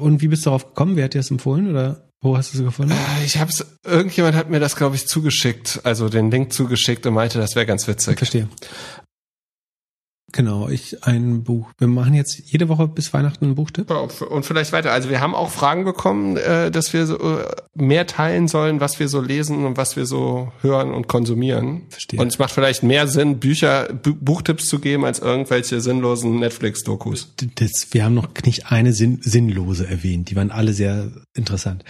Und 0.00 0.20
wie 0.20 0.28
bist 0.28 0.44
du 0.44 0.50
darauf 0.50 0.68
gekommen? 0.68 0.96
Wer 0.96 1.04
hat 1.04 1.14
dir 1.14 1.18
das 1.18 1.30
empfohlen 1.30 1.70
oder 1.70 2.09
wo 2.20 2.36
hast 2.36 2.52
du 2.52 2.58
sie 2.58 2.64
gefunden? 2.64 2.92
Äh, 2.92 3.24
ich 3.24 3.38
habe 3.38 3.50
es. 3.50 3.66
Irgendjemand 3.84 4.36
hat 4.36 4.50
mir 4.50 4.60
das, 4.60 4.76
glaube 4.76 4.96
ich, 4.96 5.06
zugeschickt, 5.06 5.80
also 5.84 6.08
den 6.08 6.30
Link 6.30 6.52
zugeschickt 6.52 7.06
und 7.06 7.14
meinte, 7.14 7.38
das 7.38 7.54
wäre 7.54 7.66
ganz 7.66 7.88
witzig. 7.88 8.18
Verstehe. 8.18 8.48
Genau, 10.32 10.68
ich 10.68 11.04
ein 11.04 11.42
Buch. 11.42 11.70
Wir 11.78 11.88
machen 11.88 12.14
jetzt 12.14 12.38
jede 12.46 12.68
Woche 12.68 12.86
bis 12.88 13.12
Weihnachten 13.12 13.46
einen 13.46 13.54
Buchtipp. 13.54 13.90
Und 13.90 14.44
vielleicht 14.44 14.72
weiter. 14.72 14.92
Also 14.92 15.10
wir 15.10 15.20
haben 15.20 15.34
auch 15.34 15.50
Fragen 15.50 15.84
bekommen, 15.84 16.36
äh, 16.36 16.70
dass 16.70 16.92
wir 16.92 17.06
so 17.06 17.16
äh, 17.18 17.44
mehr 17.74 18.06
teilen 18.06 18.48
sollen, 18.48 18.80
was 18.80 19.00
wir 19.00 19.08
so 19.08 19.20
lesen 19.20 19.64
und 19.64 19.76
was 19.76 19.96
wir 19.96 20.06
so 20.06 20.52
hören 20.62 20.92
und 20.92 21.08
konsumieren. 21.08 21.82
Verstehe. 21.88 22.20
Und 22.20 22.28
es 22.28 22.38
macht 22.38 22.52
vielleicht 22.52 22.82
mehr 22.82 23.08
Sinn, 23.08 23.38
Bücher, 23.38 23.88
Buchtipps 23.92 24.68
zu 24.68 24.78
geben, 24.78 25.04
als 25.04 25.18
irgendwelche 25.18 25.80
sinnlosen 25.80 26.38
Netflix-Dokus. 26.38 27.34
wir 27.90 28.04
haben 28.04 28.14
noch 28.14 28.28
nicht 28.44 28.70
eine 28.70 28.92
sinn, 28.92 29.20
sinnlose 29.22 29.86
erwähnt. 29.86 30.30
Die 30.30 30.36
waren 30.36 30.50
alle 30.50 30.72
sehr 30.72 31.10
interessant. 31.34 31.84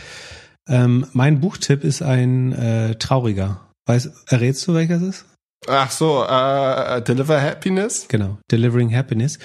Ähm, 0.69 1.07
mein 1.13 1.41
Buchtipp 1.41 1.85
ist 1.85 2.03
ein 2.03 2.53
äh, 2.53 2.95
trauriger. 2.97 3.61
Weißt, 3.87 4.11
errätst 4.29 4.67
du, 4.69 4.75
welcher 4.75 4.97
es 4.97 5.03
ist? 5.03 5.25
Ach 5.69 5.91
so, 5.91 6.25
äh, 6.25 7.03
Deliver 7.03 7.41
Happiness? 7.41 8.07
Genau, 8.09 8.39
Delivering 8.51 8.95
Happiness 8.95 9.39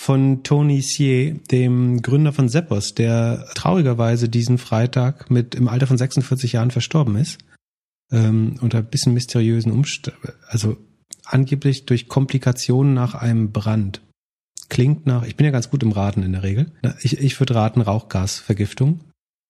von 0.00 0.44
Tony 0.44 0.80
Sier, 0.80 1.34
dem 1.50 2.00
Gründer 2.02 2.32
von 2.32 2.48
Seppos, 2.48 2.94
der 2.94 3.46
traurigerweise 3.54 4.28
diesen 4.28 4.56
Freitag 4.56 5.30
mit 5.30 5.54
im 5.54 5.68
Alter 5.68 5.86
von 5.86 5.98
46 5.98 6.52
Jahren 6.52 6.70
verstorben 6.70 7.16
ist. 7.16 7.38
Ähm, 8.10 8.54
unter 8.62 8.78
ein 8.78 8.86
bisschen 8.86 9.12
mysteriösen 9.12 9.70
Umständen, 9.70 10.32
also 10.46 10.78
angeblich 11.26 11.84
durch 11.84 12.08
Komplikationen 12.08 12.94
nach 12.94 13.14
einem 13.14 13.52
Brand. 13.52 14.00
Klingt 14.70 15.06
nach, 15.06 15.26
ich 15.26 15.36
bin 15.36 15.44
ja 15.44 15.50
ganz 15.50 15.68
gut 15.68 15.82
im 15.82 15.92
Raten 15.92 16.22
in 16.22 16.32
der 16.32 16.42
Regel. 16.42 16.72
Ich, 17.02 17.18
ich 17.18 17.38
würde 17.38 17.54
raten 17.54 17.82
Rauchgasvergiftung 17.82 19.00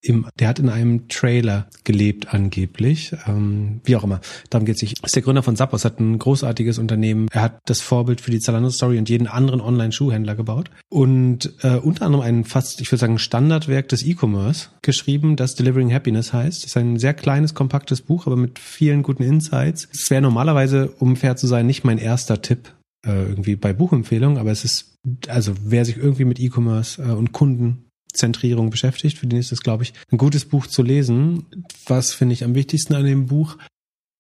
im, 0.01 0.27
der 0.39 0.49
hat 0.49 0.59
in 0.59 0.69
einem 0.69 1.09
Trailer 1.09 1.67
gelebt 1.85 2.33
angeblich, 2.33 3.13
ähm, 3.27 3.81
wie 3.85 3.97
auch 3.97 4.05
immer. 4.05 4.21
Darum 4.51 4.65
geht 4.65 4.77
es 4.77 4.83
nicht. 4.83 5.05
Ist 5.05 5.17
der 5.17 5.23
Gründer 5.23 5.43
von 5.43 5.57
Zappos, 5.57 5.85
hat 5.85 5.99
ein 5.99 6.19
großartiges 6.19 6.79
Unternehmen. 6.79 7.29
Er 7.33 7.43
hat 7.43 7.59
das 7.67 7.81
Vorbild 7.81 8.21
für 8.21 8.31
die 8.31 8.39
Zalando 8.39 8.71
Story 8.71 8.99
und 8.99 9.09
jeden 9.09 9.27
anderen 9.27 9.61
Online-Schuhhändler 9.61 10.37
gebaut 10.37 10.71
und 10.89 11.53
äh, 11.63 11.77
unter 11.77 12.07
anderem 12.07 12.25
ein 12.25 12.45
fast, 12.45 12.81
ich 12.81 12.91
würde 12.93 13.01
sagen, 13.01 13.19
Standardwerk 13.19 13.89
des 13.89 14.05
E-Commerce 14.05 14.69
geschrieben, 14.83 15.37
das 15.37 15.57
Delivering 15.57 15.93
Happiness 15.93 16.33
heißt. 16.33 16.63
Das 16.63 16.71
ist 16.71 16.77
ein 16.77 16.99
sehr 16.99 17.15
kleines, 17.15 17.55
kompaktes 17.55 18.03
Buch, 18.03 18.27
aber 18.27 18.37
mit 18.37 18.59
vielen 18.59 19.03
guten 19.03 19.25
Insights. 19.25 19.89
Es 19.93 20.11
wäre 20.11 20.23
normalerweise, 20.23 20.93
um 20.99 21.17
fair 21.17 21.37
zu 21.37 21.47
sein, 21.47 21.67
nicht 21.67 21.85
mein 21.85 21.99
erster 21.99 22.41
Tipp 22.41 22.73
äh, 23.05 23.11
irgendwie 23.11 23.57
bei 23.57 23.73
Buchempfehlungen, 23.73 24.39
aber 24.39 24.53
es 24.53 24.65
ist 24.65 24.95
also 25.29 25.55
wer 25.65 25.85
sich 25.85 25.97
irgendwie 25.97 26.25
mit 26.25 26.39
E-Commerce 26.39 27.03
äh, 27.03 27.13
und 27.13 27.33
Kunden 27.33 27.88
Zentrierung 28.13 28.71
beschäftigt. 28.71 29.19
Für 29.19 29.27
den 29.27 29.39
ist 29.39 29.53
es, 29.53 29.63
glaube 29.63 29.85
ich, 29.85 29.93
ein 30.11 30.19
gutes 30.19 30.45
Buch 30.45 30.67
zu 30.67 30.83
lesen. 30.83 31.47
Was 31.87 32.15
finde 32.15 32.33
ich 32.35 32.45
am 32.45 32.55
wichtigsten 32.55 32.95
an 32.95 33.05
dem 33.05 33.27
Buch? 33.27 33.57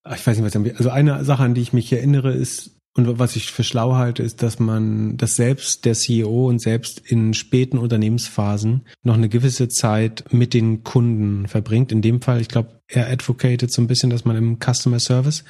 Ah, 0.04 0.14
ich 0.14 0.26
weiß 0.26 0.36
nicht, 0.36 0.46
was 0.46 0.56
am 0.56 0.64
Also 0.76 0.90
eine 0.90 1.24
Sache, 1.24 1.42
an 1.42 1.54
die 1.54 1.60
ich 1.60 1.72
mich 1.72 1.92
erinnere, 1.92 2.32
ist, 2.32 2.78
und 2.94 3.18
was 3.18 3.36
ich 3.36 3.52
für 3.52 3.62
schlau 3.62 3.94
halte, 3.94 4.24
ist, 4.24 4.42
dass 4.42 4.58
man, 4.58 5.16
dass 5.16 5.36
selbst 5.36 5.84
der 5.84 5.94
CEO 5.94 6.48
und 6.48 6.60
selbst 6.60 6.98
in 6.98 7.32
späten 7.32 7.78
Unternehmensphasen 7.78 8.86
noch 9.04 9.14
eine 9.14 9.28
gewisse 9.28 9.68
Zeit 9.68 10.24
mit 10.32 10.52
den 10.52 10.82
Kunden 10.82 11.46
verbringt. 11.46 11.92
In 11.92 12.02
dem 12.02 12.20
Fall, 12.20 12.40
ich 12.40 12.48
glaube, 12.48 12.80
er 12.88 13.08
advocated 13.08 13.70
so 13.70 13.82
ein 13.82 13.86
bisschen, 13.86 14.10
dass 14.10 14.24
man 14.24 14.36
im 14.36 14.58
Customer 14.58 14.98
Service 14.98 15.44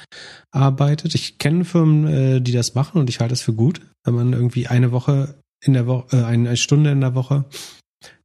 arbeitet. 0.51 1.15
Ich 1.15 1.39
kenne 1.39 1.65
Firmen, 1.65 2.07
äh, 2.07 2.41
die 2.41 2.51
das 2.51 2.75
machen 2.75 2.99
und 2.99 3.09
ich 3.09 3.19
halte 3.19 3.33
es 3.33 3.41
für 3.41 3.53
gut, 3.53 3.81
wenn 4.03 4.13
man 4.13 4.33
irgendwie 4.33 4.67
eine 4.67 4.91
Woche 4.91 5.41
in 5.61 5.73
der 5.73 5.87
Woche, 5.87 6.17
äh, 6.17 6.23
eine 6.23 6.55
Stunde 6.55 6.91
in 6.91 7.01
der 7.01 7.15
Woche 7.15 7.45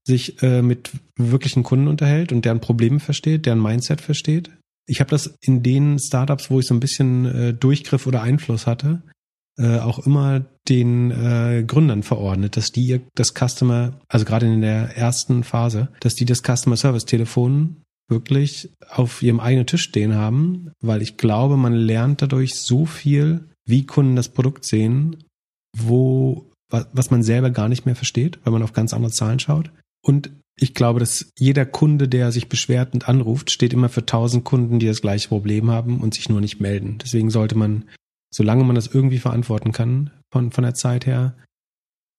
sich 0.06 0.42
äh, 0.42 0.62
mit 0.62 0.90
wirklichen 1.16 1.62
Kunden 1.62 1.88
unterhält 1.88 2.32
und 2.32 2.44
deren 2.44 2.60
Probleme 2.60 3.00
versteht, 3.00 3.46
deren 3.46 3.62
Mindset 3.62 4.00
versteht. 4.00 4.50
Ich 4.86 5.00
habe 5.00 5.10
das 5.10 5.34
in 5.40 5.62
den 5.62 5.98
Startups, 5.98 6.50
wo 6.50 6.60
ich 6.60 6.66
so 6.66 6.74
ein 6.74 6.80
bisschen 6.80 7.24
äh, 7.24 7.54
Durchgriff 7.54 8.06
oder 8.06 8.22
Einfluss 8.22 8.66
hatte, 8.66 9.02
äh, 9.56 9.78
auch 9.78 10.00
immer 10.00 10.44
den 10.68 11.10
äh, 11.10 11.64
Gründern 11.66 12.02
verordnet, 12.02 12.56
dass 12.56 12.72
die 12.72 13.00
das 13.14 13.32
Customer, 13.34 13.98
also 14.08 14.24
gerade 14.24 14.46
in 14.46 14.60
der 14.60 14.96
ersten 14.96 15.44
Phase, 15.44 15.88
dass 16.00 16.14
die 16.14 16.24
das 16.24 16.42
Customer 16.42 16.76
Service 16.76 17.04
Telefon 17.04 17.82
wirklich 18.10 18.70
auf 18.90 19.22
ihrem 19.22 19.40
eigenen 19.40 19.66
Tisch 19.66 19.82
stehen 19.82 20.14
haben, 20.14 20.72
weil 20.80 21.00
ich 21.00 21.16
glaube, 21.16 21.56
man 21.56 21.72
lernt 21.72 22.20
dadurch 22.20 22.56
so 22.56 22.84
viel, 22.84 23.48
wie 23.66 23.86
Kunden 23.86 24.16
das 24.16 24.28
Produkt 24.28 24.64
sehen, 24.66 25.24
wo 25.76 26.50
was 26.70 27.10
man 27.10 27.22
selber 27.22 27.50
gar 27.50 27.68
nicht 27.68 27.86
mehr 27.86 27.94
versteht, 27.94 28.40
weil 28.42 28.52
man 28.52 28.62
auf 28.62 28.72
ganz 28.72 28.92
andere 28.92 29.12
Zahlen 29.12 29.38
schaut. 29.38 29.70
Und 30.04 30.30
ich 30.56 30.74
glaube, 30.74 31.00
dass 31.00 31.32
jeder 31.38 31.66
Kunde, 31.66 32.08
der 32.08 32.30
sich 32.30 32.48
beschwert 32.48 32.94
und 32.94 33.08
anruft, 33.08 33.50
steht 33.50 33.72
immer 33.72 33.88
für 33.88 34.06
tausend 34.06 34.44
Kunden, 34.44 34.78
die 34.78 34.86
das 34.86 35.00
gleiche 35.00 35.28
Problem 35.28 35.70
haben 35.70 36.00
und 36.00 36.14
sich 36.14 36.28
nur 36.28 36.40
nicht 36.40 36.60
melden. 36.60 36.98
Deswegen 37.02 37.30
sollte 37.30 37.56
man, 37.56 37.88
solange 38.32 38.64
man 38.64 38.76
das 38.76 38.86
irgendwie 38.86 39.18
verantworten 39.18 39.72
kann, 39.72 40.10
von, 40.30 40.52
von 40.52 40.62
der 40.62 40.74
Zeit 40.74 41.06
her, 41.06 41.36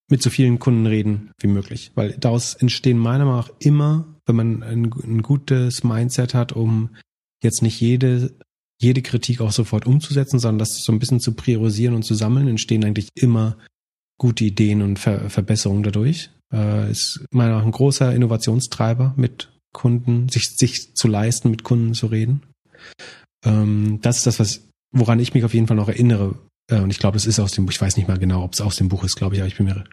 mit 0.09 0.21
so 0.21 0.29
vielen 0.29 0.59
Kunden 0.59 0.85
reden 0.85 1.31
wie 1.39 1.47
möglich. 1.47 1.91
Weil 1.95 2.13
daraus 2.13 2.55
entstehen 2.55 2.97
meiner 2.97 3.25
Meinung 3.25 3.39
nach 3.39 3.51
immer, 3.59 4.15
wenn 4.25 4.35
man 4.35 4.63
ein, 4.63 4.83
ein 5.03 5.21
gutes 5.21 5.83
Mindset 5.83 6.33
hat, 6.33 6.53
um 6.53 6.89
jetzt 7.43 7.61
nicht 7.61 7.79
jede, 7.79 8.35
jede 8.81 9.01
Kritik 9.01 9.41
auch 9.41 9.51
sofort 9.51 9.85
umzusetzen, 9.85 10.39
sondern 10.39 10.59
das 10.59 10.83
so 10.83 10.91
ein 10.91 10.99
bisschen 10.99 11.19
zu 11.19 11.33
priorisieren 11.33 11.95
und 11.95 12.03
zu 12.03 12.15
sammeln, 12.15 12.47
entstehen 12.47 12.83
eigentlich 12.83 13.09
immer 13.15 13.57
gute 14.17 14.43
Ideen 14.43 14.81
und 14.81 14.99
Ver 14.99 15.29
Verbesserungen 15.29 15.83
dadurch. 15.83 16.29
Äh, 16.53 16.91
ist 16.91 17.25
meiner 17.31 17.49
Meinung 17.49 17.59
nach 17.59 17.65
ein 17.67 17.71
großer 17.71 18.13
Innovationstreiber 18.13 19.13
mit 19.17 19.51
Kunden, 19.73 20.29
sich, 20.29 20.55
sich 20.55 20.95
zu 20.95 21.07
leisten, 21.07 21.49
mit 21.49 21.63
Kunden 21.63 21.93
zu 21.93 22.07
reden. 22.07 22.43
Ähm, 23.43 23.99
das 24.01 24.17
ist 24.17 24.27
das, 24.27 24.39
was, 24.39 24.61
woran 24.91 25.19
ich 25.19 25.33
mich 25.33 25.43
auf 25.43 25.53
jeden 25.53 25.67
Fall 25.67 25.77
noch 25.77 25.89
erinnere. 25.89 26.35
Äh, 26.71 26.79
und 26.79 26.89
ich 26.89 26.99
glaube, 26.99 27.15
das 27.15 27.25
ist 27.25 27.39
aus 27.39 27.51
dem 27.51 27.65
Buch. 27.65 27.73
Ich 27.73 27.81
weiß 27.81 27.97
nicht 27.97 28.07
mal 28.07 28.17
genau, 28.17 28.43
ob 28.43 28.53
es 28.53 28.61
aus 28.61 28.75
dem 28.77 28.89
Buch 28.89 29.03
ist, 29.03 29.15
glaube 29.15 29.35
ich, 29.35 29.41
aber 29.41 29.47
ich 29.47 29.57
bin 29.57 29.65
mir, 29.65 29.83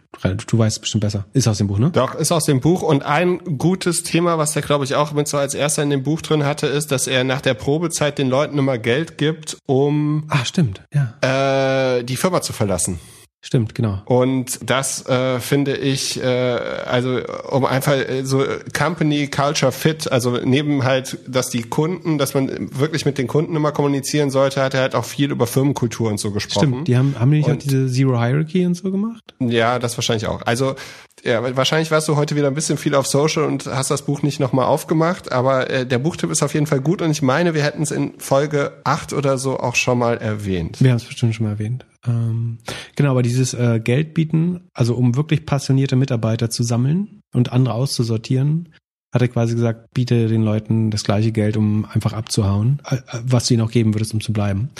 du 0.46 0.58
weißt 0.58 0.76
es 0.76 0.80
bestimmt 0.80 1.02
besser. 1.02 1.26
Ist 1.32 1.48
aus 1.48 1.58
dem 1.58 1.66
Buch, 1.66 1.78
ne? 1.78 1.90
Doch, 1.90 2.14
ist 2.14 2.32
aus 2.32 2.44
dem 2.44 2.60
Buch. 2.60 2.82
Und 2.82 3.02
ein 3.02 3.58
gutes 3.58 4.02
Thema, 4.02 4.38
was 4.38 4.52
der, 4.52 4.62
glaube 4.62 4.84
ich, 4.84 4.94
auch 4.94 5.12
mit 5.12 5.28
so 5.28 5.36
als 5.36 5.54
erster 5.54 5.82
in 5.82 5.90
dem 5.90 6.02
Buch 6.02 6.22
drin 6.22 6.44
hatte, 6.44 6.66
ist, 6.66 6.92
dass 6.92 7.06
er 7.06 7.24
nach 7.24 7.40
der 7.40 7.54
Probezeit 7.54 8.18
den 8.18 8.28
Leuten 8.28 8.58
immer 8.58 8.78
Geld 8.78 9.18
gibt, 9.18 9.58
um. 9.66 10.24
Ah, 10.28 10.44
stimmt, 10.44 10.82
ja. 10.94 11.98
Äh, 11.98 12.04
die 12.04 12.16
Firma 12.16 12.40
zu 12.40 12.52
verlassen. 12.52 12.98
Stimmt, 13.44 13.74
genau. 13.74 14.00
Und 14.04 14.60
das 14.70 15.04
äh, 15.06 15.40
finde 15.40 15.76
ich, 15.76 16.22
äh, 16.22 16.26
also 16.26 17.20
um 17.50 17.64
einfach 17.64 17.94
äh, 17.94 18.22
so 18.22 18.44
Company 18.72 19.26
Culture 19.26 19.72
Fit, 19.72 20.10
also 20.12 20.38
neben 20.44 20.84
halt, 20.84 21.18
dass 21.26 21.50
die 21.50 21.64
Kunden, 21.64 22.18
dass 22.18 22.34
man 22.34 22.70
wirklich 22.78 23.04
mit 23.04 23.18
den 23.18 23.26
Kunden 23.26 23.56
immer 23.56 23.72
kommunizieren 23.72 24.30
sollte, 24.30 24.62
hat 24.62 24.74
er 24.74 24.82
halt 24.82 24.94
auch 24.94 25.04
viel 25.04 25.32
über 25.32 25.48
Firmenkultur 25.48 26.08
und 26.08 26.20
so 26.20 26.30
gesprochen. 26.30 26.68
Stimmt, 26.68 26.88
die 26.88 26.96
haben, 26.96 27.16
haben 27.18 27.32
die 27.32 27.38
nicht 27.38 27.48
und, 27.48 27.56
auch 27.56 27.58
diese 27.58 27.88
Zero 27.88 28.22
Hierarchy 28.22 28.64
und 28.64 28.74
so 28.76 28.92
gemacht? 28.92 29.34
Ja, 29.40 29.80
das 29.80 29.98
wahrscheinlich 29.98 30.28
auch. 30.28 30.42
Also 30.42 30.76
ja, 31.24 31.56
wahrscheinlich 31.56 31.90
warst 31.90 32.06
du 32.06 32.14
heute 32.14 32.36
wieder 32.36 32.46
ein 32.46 32.54
bisschen 32.54 32.78
viel 32.78 32.94
auf 32.94 33.08
Social 33.08 33.42
und 33.42 33.66
hast 33.66 33.90
das 33.90 34.02
Buch 34.02 34.22
nicht 34.22 34.38
nochmal 34.38 34.66
aufgemacht, 34.66 35.32
aber 35.32 35.68
äh, 35.68 35.84
der 35.84 35.98
Buchtipp 35.98 36.30
ist 36.30 36.44
auf 36.44 36.54
jeden 36.54 36.66
Fall 36.66 36.80
gut 36.80 37.02
und 37.02 37.10
ich 37.10 37.22
meine, 37.22 37.54
wir 37.54 37.64
hätten 37.64 37.82
es 37.82 37.90
in 37.90 38.14
Folge 38.18 38.72
8 38.84 39.12
oder 39.12 39.36
so 39.36 39.58
auch 39.58 39.74
schon 39.74 39.98
mal 39.98 40.18
erwähnt. 40.18 40.80
Wir 40.80 40.90
haben 40.90 40.98
es 40.98 41.04
bestimmt 41.04 41.34
schon 41.34 41.46
mal 41.46 41.52
erwähnt. 41.52 41.84
Ähm, 42.06 42.58
Genau, 42.96 43.10
aber 43.12 43.22
dieses 43.22 43.54
äh, 43.54 43.80
Geld 43.82 44.14
bieten, 44.14 44.68
also 44.74 44.94
um 44.94 45.16
wirklich 45.16 45.46
passionierte 45.46 45.96
Mitarbeiter 45.96 46.50
zu 46.50 46.62
sammeln 46.62 47.20
und 47.34 47.52
andere 47.52 47.74
auszusortieren, 47.74 48.68
hat 49.14 49.22
er 49.22 49.28
quasi 49.28 49.54
gesagt, 49.54 49.88
biete 49.94 50.28
den 50.28 50.42
Leuten 50.42 50.90
das 50.90 51.04
gleiche 51.04 51.32
Geld, 51.32 51.56
um 51.56 51.86
einfach 51.86 52.12
abzuhauen, 52.12 52.80
äh, 52.88 52.98
was 53.24 53.46
du 53.46 53.54
ihnen 53.54 53.62
auch 53.62 53.70
geben 53.70 53.94
würdest, 53.94 54.14
um 54.14 54.20
zu 54.20 54.32
bleiben. 54.32 54.70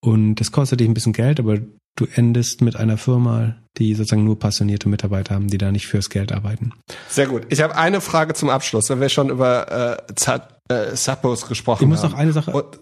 Und 0.00 0.36
das 0.36 0.52
kostet 0.52 0.80
dich 0.80 0.88
ein 0.88 0.94
bisschen 0.94 1.12
Geld, 1.12 1.40
aber 1.40 1.58
du 1.58 2.06
endest 2.14 2.62
mit 2.62 2.76
einer 2.76 2.96
Firma, 2.96 3.56
die 3.76 3.94
sozusagen 3.94 4.24
nur 4.24 4.38
passionierte 4.38 4.88
Mitarbeiter 4.88 5.34
haben, 5.34 5.48
die 5.48 5.58
da 5.58 5.72
nicht 5.72 5.88
fürs 5.88 6.10
Geld 6.10 6.30
arbeiten. 6.30 6.72
Sehr 7.08 7.26
gut. 7.26 7.42
Ich 7.48 7.60
habe 7.60 7.74
eine 7.74 8.00
Frage 8.00 8.34
zum 8.34 8.50
Abschluss, 8.50 8.88
wenn 8.88 9.00
wir 9.00 9.08
schon 9.08 9.30
über 9.30 9.98
äh, 10.08 10.14
Zat, 10.14 10.60
äh, 10.68 10.90
gesprochen 10.92 11.80
haben. 11.80 11.82
Ich 11.82 11.88
muss 11.88 12.02
noch 12.04 12.14
eine 12.14 12.32
Sache. 12.32 12.52
Und, 12.52 12.78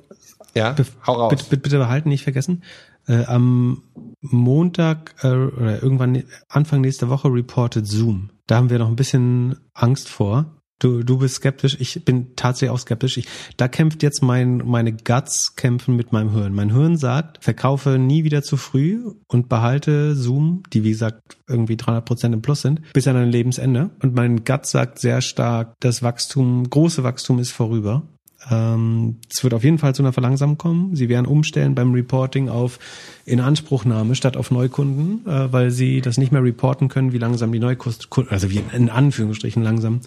ja, 0.54 0.74
hau 1.06 1.14
raus. 1.14 1.30
Bitte, 1.30 1.44
bitte, 1.44 1.62
bitte 1.62 1.78
behalten, 1.78 2.10
nicht 2.10 2.24
vergessen. 2.24 2.62
Äh, 3.08 3.24
am 3.24 3.82
Montag 4.20 5.14
äh, 5.22 5.28
oder 5.28 5.82
irgendwann 5.82 6.24
Anfang 6.48 6.80
nächster 6.80 7.08
Woche 7.08 7.28
reportet 7.28 7.86
Zoom. 7.86 8.30
Da 8.46 8.56
haben 8.56 8.70
wir 8.70 8.78
noch 8.78 8.88
ein 8.88 8.96
bisschen 8.96 9.56
Angst 9.74 10.08
vor, 10.08 10.56
Du, 10.78 11.02
du 11.02 11.16
bist 11.16 11.36
skeptisch, 11.36 11.78
ich 11.80 12.04
bin 12.04 12.36
tatsächlich 12.36 12.70
auch 12.70 12.78
skeptisch. 12.78 13.16
Ich, 13.16 13.26
da 13.56 13.66
kämpft 13.66 14.02
jetzt 14.02 14.22
mein, 14.22 14.58
meine 14.58 14.92
Guts 14.92 15.56
kämpfen 15.56 15.96
mit 15.96 16.12
meinem 16.12 16.32
Hirn. 16.32 16.54
Mein 16.54 16.74
Hirn 16.74 16.98
sagt, 16.98 17.42
verkaufe 17.42 17.98
nie 17.98 18.24
wieder 18.24 18.42
zu 18.42 18.58
früh 18.58 19.02
und 19.26 19.48
behalte 19.48 20.14
Zoom, 20.14 20.64
die 20.74 20.84
wie 20.84 20.90
gesagt 20.90 21.38
irgendwie 21.48 21.78
300 21.78 22.04
Prozent 22.04 22.34
im 22.34 22.42
Plus 22.42 22.60
sind, 22.60 22.82
bis 22.92 23.08
an 23.08 23.14
dein 23.14 23.30
Lebensende. 23.30 23.90
Und 24.02 24.14
mein 24.14 24.44
Gut 24.44 24.66
sagt 24.66 24.98
sehr 24.98 25.22
stark, 25.22 25.76
das 25.80 26.02
Wachstum, 26.02 26.68
große 26.68 27.02
Wachstum 27.02 27.38
ist 27.38 27.52
vorüber. 27.52 28.02
Ähm, 28.50 29.16
es 29.30 29.42
wird 29.42 29.54
auf 29.54 29.64
jeden 29.64 29.78
Fall 29.78 29.94
zu 29.94 30.02
einer 30.02 30.12
Verlangsamung 30.12 30.58
kommen. 30.58 30.94
Sie 30.94 31.08
werden 31.08 31.26
umstellen 31.26 31.74
beim 31.74 31.92
Reporting 31.92 32.48
auf 32.48 32.78
Inanspruchnahme 33.24 34.14
statt 34.14 34.36
auf 34.36 34.50
Neukunden, 34.50 35.26
äh, 35.26 35.52
weil 35.52 35.70
sie 35.70 36.00
das 36.00 36.16
nicht 36.16 36.32
mehr 36.32 36.42
reporten 36.42 36.88
können, 36.88 37.12
wie 37.12 37.18
langsam 37.18 37.50
die 37.52 37.58
Neukunden, 37.58 38.28
also 38.28 38.50
wie 38.50 38.62
in 38.72 38.88
Anführungsstrichen 38.88 39.62
langsam 39.62 40.00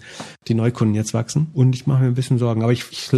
die 0.48 0.54
Neukunden 0.54 0.94
jetzt 0.94 1.12
wachsen. 1.12 1.48
Und 1.52 1.74
ich 1.74 1.86
mache 1.86 2.02
mir 2.02 2.08
ein 2.08 2.14
bisschen 2.14 2.38
Sorgen. 2.38 2.62
Aber 2.62 2.72
ich, 2.72 2.84
ich 2.90 3.10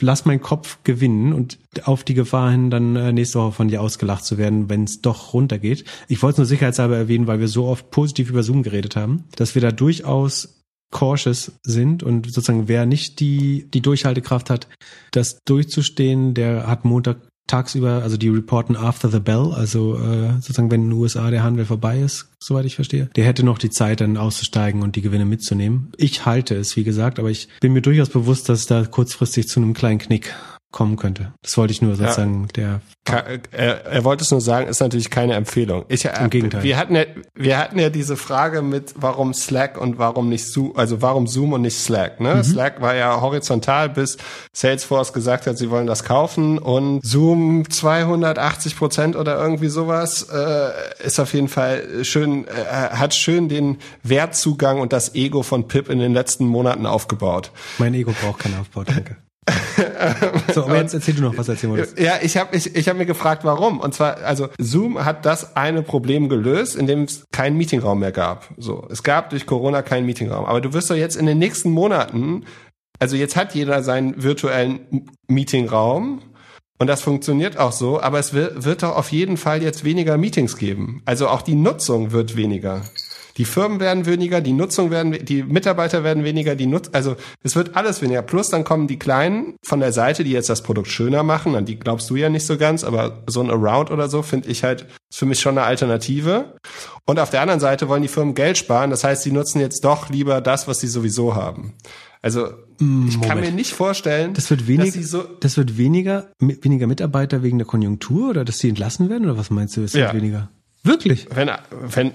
lass 0.00 0.24
meinen 0.24 0.40
Kopf 0.40 0.78
gewinnen 0.84 1.32
und 1.32 1.58
auf 1.84 2.04
die 2.04 2.14
Gefahr 2.14 2.50
hin, 2.50 2.70
dann 2.70 2.96
äh, 2.96 3.12
nächste 3.12 3.40
Woche 3.40 3.52
von 3.52 3.68
dir 3.68 3.82
ausgelacht 3.82 4.24
zu 4.24 4.38
werden, 4.38 4.68
wenn 4.68 4.84
es 4.84 5.00
doch 5.00 5.32
runtergeht. 5.34 5.84
Ich 6.08 6.22
wollte 6.22 6.34
es 6.34 6.38
nur 6.38 6.46
sicherheitshalber 6.46 6.96
erwähnen, 6.96 7.26
weil 7.26 7.40
wir 7.40 7.48
so 7.48 7.66
oft 7.66 7.90
positiv 7.90 8.30
über 8.30 8.42
Zoom 8.42 8.62
geredet 8.62 8.96
haben, 8.96 9.24
dass 9.36 9.54
wir 9.54 9.62
da 9.62 9.72
durchaus 9.72 10.57
cautious 10.90 11.52
sind 11.62 12.02
und 12.02 12.26
sozusagen 12.32 12.68
wer 12.68 12.86
nicht 12.86 13.20
die, 13.20 13.68
die 13.72 13.80
Durchhaltekraft 13.80 14.50
hat, 14.50 14.68
das 15.10 15.38
durchzustehen, 15.44 16.34
der 16.34 16.66
hat 16.66 16.84
Montag 16.84 17.18
tagsüber, 17.48 18.02
also 18.02 18.16
die 18.16 18.28
reporten 18.28 18.76
after 18.76 19.10
the 19.10 19.20
bell, 19.20 19.52
also 19.54 19.96
äh, 19.96 20.32
sozusagen 20.34 20.70
wenn 20.70 20.82
in 20.82 20.90
den 20.90 20.98
USA 20.98 21.30
der 21.30 21.42
Handel 21.42 21.64
vorbei 21.64 21.98
ist, 21.98 22.28
soweit 22.38 22.66
ich 22.66 22.76
verstehe, 22.76 23.10
der 23.16 23.24
hätte 23.24 23.42
noch 23.42 23.58
die 23.58 23.70
Zeit 23.70 24.00
dann 24.00 24.16
auszusteigen 24.16 24.82
und 24.82 24.96
die 24.96 25.02
Gewinne 25.02 25.24
mitzunehmen. 25.24 25.90
Ich 25.96 26.26
halte 26.26 26.54
es, 26.54 26.76
wie 26.76 26.84
gesagt, 26.84 27.18
aber 27.18 27.30
ich 27.30 27.48
bin 27.60 27.72
mir 27.72 27.82
durchaus 27.82 28.10
bewusst, 28.10 28.48
dass 28.48 28.66
da 28.66 28.84
kurzfristig 28.84 29.48
zu 29.48 29.60
einem 29.60 29.74
kleinen 29.74 29.98
Knick 29.98 30.34
kommen 30.70 30.96
könnte. 30.96 31.32
Das 31.40 31.56
wollte 31.56 31.72
ich 31.72 31.80
nur 31.80 31.96
sozusagen 31.96 32.48
ja. 32.56 32.80
der. 33.06 33.40
Er, 33.52 33.86
er 33.86 34.04
wollte 34.04 34.22
es 34.22 34.30
nur 34.30 34.42
sagen, 34.42 34.68
ist 34.68 34.80
natürlich 34.80 35.08
keine 35.08 35.32
Empfehlung. 35.34 35.86
Ich, 35.88 36.04
äh, 36.04 36.12
Im 36.20 36.28
Gegenteil. 36.28 36.62
Wir 36.62 36.76
hatten 36.76 36.94
ja, 36.94 37.04
wir 37.34 37.56
hatten 37.56 37.78
ja 37.78 37.88
diese 37.88 38.18
Frage 38.18 38.60
mit, 38.60 38.92
warum 38.96 39.32
Slack 39.32 39.80
und 39.80 39.98
warum 39.98 40.28
nicht 40.28 40.46
Zoom, 40.46 40.76
also 40.76 41.00
warum 41.00 41.26
Zoom 41.26 41.54
und 41.54 41.62
nicht 41.62 41.78
Slack. 41.78 42.20
Ne? 42.20 42.34
Mhm. 42.34 42.44
Slack 42.44 42.82
war 42.82 42.94
ja 42.94 43.18
horizontal, 43.22 43.88
bis 43.88 44.18
Salesforce 44.52 45.14
gesagt 45.14 45.46
hat, 45.46 45.56
sie 45.56 45.70
wollen 45.70 45.86
das 45.86 46.04
kaufen 46.04 46.58
und 46.58 47.00
Zoom 47.02 47.70
280 47.70 48.76
Prozent 48.76 49.16
oder 49.16 49.40
irgendwie 49.40 49.68
sowas 49.68 50.28
äh, 50.30 50.70
ist 51.02 51.18
auf 51.18 51.32
jeden 51.32 51.48
Fall 51.48 52.04
schön, 52.04 52.46
äh, 52.46 52.50
hat 52.90 53.14
schön 53.14 53.48
den 53.48 53.78
Wertzugang 54.02 54.80
und 54.80 54.92
das 54.92 55.14
Ego 55.14 55.42
von 55.42 55.66
Pip 55.66 55.88
in 55.88 55.98
den 55.98 56.12
letzten 56.12 56.46
Monaten 56.46 56.84
aufgebaut. 56.84 57.52
Mein 57.78 57.94
Ego 57.94 58.12
braucht 58.20 58.40
keinen 58.40 58.60
Aufbau, 58.60 58.84
danke. 58.84 59.16
so, 60.54 60.64
aber 60.64 60.76
jetzt 60.76 60.94
erzähl 60.94 61.14
du 61.14 61.22
noch, 61.22 61.36
was 61.36 61.48
erzählen 61.48 61.72
wolltest. 61.72 61.98
Ja, 61.98 62.14
ich 62.22 62.36
habe 62.36 62.56
ich, 62.56 62.74
ich 62.74 62.88
hab 62.88 62.96
mir 62.96 63.06
gefragt, 63.06 63.44
warum. 63.44 63.80
Und 63.80 63.94
zwar, 63.94 64.18
also 64.18 64.48
Zoom 64.58 65.04
hat 65.04 65.24
das 65.26 65.56
eine 65.56 65.82
Problem 65.82 66.28
gelöst, 66.28 66.76
in 66.76 66.86
dem 66.86 67.04
es 67.04 67.24
keinen 67.32 67.56
Meetingraum 67.56 67.98
mehr 67.98 68.12
gab. 68.12 68.48
So, 68.56 68.86
es 68.90 69.02
gab 69.02 69.30
durch 69.30 69.46
Corona 69.46 69.82
keinen 69.82 70.06
Meetingraum. 70.06 70.44
Aber 70.44 70.60
du 70.60 70.72
wirst 70.72 70.90
doch 70.90 70.96
jetzt 70.96 71.16
in 71.16 71.26
den 71.26 71.38
nächsten 71.38 71.70
Monaten, 71.70 72.44
also 72.98 73.16
jetzt 73.16 73.36
hat 73.36 73.54
jeder 73.54 73.82
seinen 73.82 74.22
virtuellen 74.22 75.08
Meetingraum. 75.28 76.22
Und 76.80 76.86
das 76.86 77.02
funktioniert 77.02 77.58
auch 77.58 77.72
so, 77.72 78.00
aber 78.00 78.20
es 78.20 78.32
wird, 78.32 78.64
wird 78.64 78.84
doch 78.84 78.94
auf 78.94 79.10
jeden 79.10 79.36
Fall 79.36 79.62
jetzt 79.62 79.82
weniger 79.82 80.16
Meetings 80.16 80.56
geben. 80.56 81.02
Also 81.06 81.28
auch 81.28 81.42
die 81.42 81.56
Nutzung 81.56 82.12
wird 82.12 82.36
weniger. 82.36 82.82
Die 83.38 83.44
Firmen 83.44 83.78
werden 83.78 84.04
weniger, 84.04 84.40
die 84.40 84.52
Nutzung 84.52 84.90
werden, 84.90 85.24
die 85.24 85.44
Mitarbeiter 85.44 86.02
werden 86.02 86.24
weniger, 86.24 86.56
die 86.56 86.66
Nutz, 86.66 86.90
also 86.92 87.16
es 87.44 87.54
wird 87.54 87.76
alles 87.76 88.02
weniger. 88.02 88.22
Plus 88.22 88.50
dann 88.50 88.64
kommen 88.64 88.88
die 88.88 88.98
Kleinen 88.98 89.54
von 89.64 89.78
der 89.78 89.92
Seite, 89.92 90.24
die 90.24 90.32
jetzt 90.32 90.50
das 90.50 90.62
Produkt 90.62 90.88
schöner 90.88 91.22
machen, 91.22 91.54
an 91.54 91.64
die 91.64 91.78
glaubst 91.78 92.10
du 92.10 92.16
ja 92.16 92.28
nicht 92.28 92.44
so 92.44 92.58
ganz, 92.58 92.82
aber 92.82 93.22
so 93.28 93.40
ein 93.40 93.50
Around 93.50 93.92
oder 93.92 94.08
so 94.08 94.22
finde 94.22 94.48
ich 94.48 94.64
halt, 94.64 94.86
ist 95.08 95.18
für 95.18 95.26
mich 95.26 95.40
schon 95.40 95.56
eine 95.56 95.66
Alternative. 95.66 96.56
Und 97.06 97.20
auf 97.20 97.30
der 97.30 97.40
anderen 97.40 97.60
Seite 97.60 97.88
wollen 97.88 98.02
die 98.02 98.08
Firmen 98.08 98.34
Geld 98.34 98.58
sparen, 98.58 98.90
das 98.90 99.04
heißt, 99.04 99.22
sie 99.22 99.32
nutzen 99.32 99.60
jetzt 99.60 99.84
doch 99.84 100.10
lieber 100.10 100.40
das, 100.40 100.66
was 100.66 100.80
sie 100.80 100.88
sowieso 100.88 101.36
haben. 101.36 101.74
Also 102.20 102.48
mm, 102.80 103.06
ich 103.08 103.16
Moment. 103.16 103.22
kann 103.22 103.40
mir 103.40 103.52
nicht 103.52 103.72
vorstellen, 103.72 104.34
das 104.34 104.50
wird 104.50 104.66
weniger, 104.66 105.00
so 105.02 105.22
das 105.22 105.56
wird 105.56 105.78
weniger, 105.78 106.26
weniger 106.40 106.88
Mitarbeiter 106.88 107.44
wegen 107.44 107.58
der 107.58 107.66
Konjunktur 107.66 108.30
oder 108.30 108.44
dass 108.44 108.58
sie 108.58 108.68
entlassen 108.68 109.08
werden 109.08 109.24
oder 109.24 109.38
was 109.38 109.50
meinst 109.50 109.76
du? 109.76 109.82
Es 109.82 109.94
wird 109.94 110.08
ja. 110.08 110.12
weniger. 110.12 110.50
Wirklich? 110.82 111.28
Wenn, 111.32 111.50
wenn, 111.70 112.12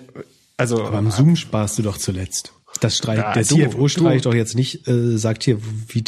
also, 0.58 0.84
aber 0.84 0.98
am 0.98 1.12
Zoom 1.12 1.36
sparst 1.36 1.78
du 1.78 1.84
doch 1.84 1.98
zuletzt. 1.98 2.54
Das 2.82 2.98
streicht, 2.98 3.22
ja, 3.22 3.34
der 3.34 3.44
du, 3.44 3.56
CFO 3.56 3.88
streicht 3.88 4.26
doch 4.26 4.34
jetzt 4.34 4.56
nicht, 4.56 4.88
äh, 4.88 5.18
sagt 5.18 5.44
hier, 5.44 5.60
wie 5.88 6.04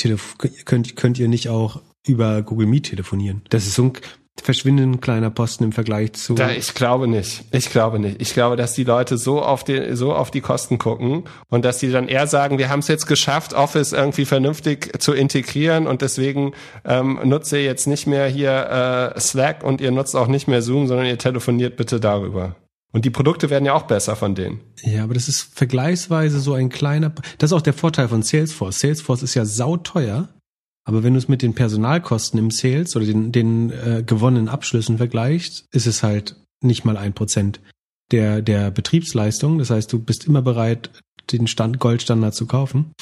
könnt, 0.66 0.96
könnt 0.96 1.20
ihr 1.20 1.28
nicht 1.28 1.50
auch 1.50 1.82
über 2.06 2.42
Google 2.42 2.68
Meet 2.68 2.88
telefonieren? 2.88 3.44
Das 3.50 3.66
ist 3.66 3.76
so 3.76 3.84
ein 3.84 3.94
verschwindend 4.42 5.02
kleiner 5.02 5.30
Posten 5.30 5.64
im 5.64 5.72
Vergleich 5.72 6.14
zu. 6.14 6.36
Da, 6.36 6.52
ich 6.52 6.74
glaube 6.74 7.08
nicht. 7.08 7.46
Ich 7.52 7.70
glaube 7.70 8.00
nicht. 8.00 8.22
Ich 8.22 8.34
glaube, 8.34 8.56
dass 8.56 8.74
die 8.74 8.84
Leute 8.84 9.18
so 9.18 9.42
auf 9.42 9.64
die, 9.64 9.96
so 9.96 10.14
auf 10.14 10.30
die 10.30 10.42
Kosten 10.42 10.78
gucken 10.78 11.24
und 11.50 11.64
dass 11.64 11.80
die 11.80 11.90
dann 11.90 12.08
eher 12.08 12.28
sagen, 12.28 12.58
wir 12.58 12.70
haben 12.70 12.80
es 12.80 12.88
jetzt 12.88 13.08
geschafft, 13.08 13.54
Office 13.54 13.94
irgendwie 13.94 14.26
vernünftig 14.26 14.92
zu 15.00 15.14
integrieren 15.14 15.88
und 15.88 16.02
deswegen 16.02 16.54
ähm, 16.84 17.20
nutze 17.24 17.58
ihr 17.58 17.64
jetzt 17.64 17.88
nicht 17.88 18.08
mehr 18.08 18.28
hier 18.28 19.14
äh, 19.16 19.20
Slack 19.20 19.64
und 19.64 19.82
ihr 19.82 19.92
nutzt 19.92 20.16
auch 20.16 20.28
nicht 20.28 20.48
mehr 20.48 20.62
Zoom, 20.62 20.88
sondern 20.88 21.08
ihr 21.08 21.18
telefoniert 21.18 21.78
bitte 21.78 22.00
darüber. 22.00 22.56
Und 22.96 23.04
die 23.04 23.10
Produkte 23.10 23.50
werden 23.50 23.66
ja 23.66 23.74
auch 23.74 23.88
besser 23.88 24.16
von 24.16 24.36
denen. 24.36 24.62
Ja, 24.82 25.04
aber 25.04 25.16
das 25.16 25.28
ist 25.28 25.54
vergleichsweise 25.54 26.40
so 26.40 26.54
ein 26.54 26.70
kleiner, 26.70 27.10
das 27.40 27.50
ist 27.52 27.54
auch 27.54 27.62
der 27.62 27.74
Vorteil 27.74 28.08
von 28.08 28.24
Salesforce. 28.24 28.80
Salesforce 28.80 29.22
ist 29.22 29.34
ja 29.34 29.44
sauteuer, 29.44 30.30
aber 30.86 31.04
wenn 31.04 31.12
du 31.12 31.20
es 31.20 31.28
mit 31.28 31.42
den 31.42 31.54
Personalkosten 31.54 32.40
im 32.40 32.52
Sales 32.52 32.96
oder 32.96 33.06
den, 33.06 33.34
den 33.34 33.72
äh, 33.72 34.02
gewonnenen 34.06 34.48
Abschlüssen 34.48 34.96
vergleichst, 34.96 35.66
ist 35.74 35.88
es 35.88 36.04
halt 36.04 36.38
nicht 36.62 36.86
mal 36.86 36.96
ein 36.96 37.12
Prozent 37.12 37.60
der, 38.14 38.42
der 38.42 38.72
Betriebsleistung. 38.72 39.58
Das 39.60 39.72
heißt, 39.72 39.92
du 39.92 40.00
bist 40.00 40.26
immer 40.26 40.42
bereit, 40.42 40.90
den 41.34 41.48
Stand, 41.48 41.80
Goldstandard 41.80 42.34
zu 42.34 42.46
kaufen. 42.46 42.94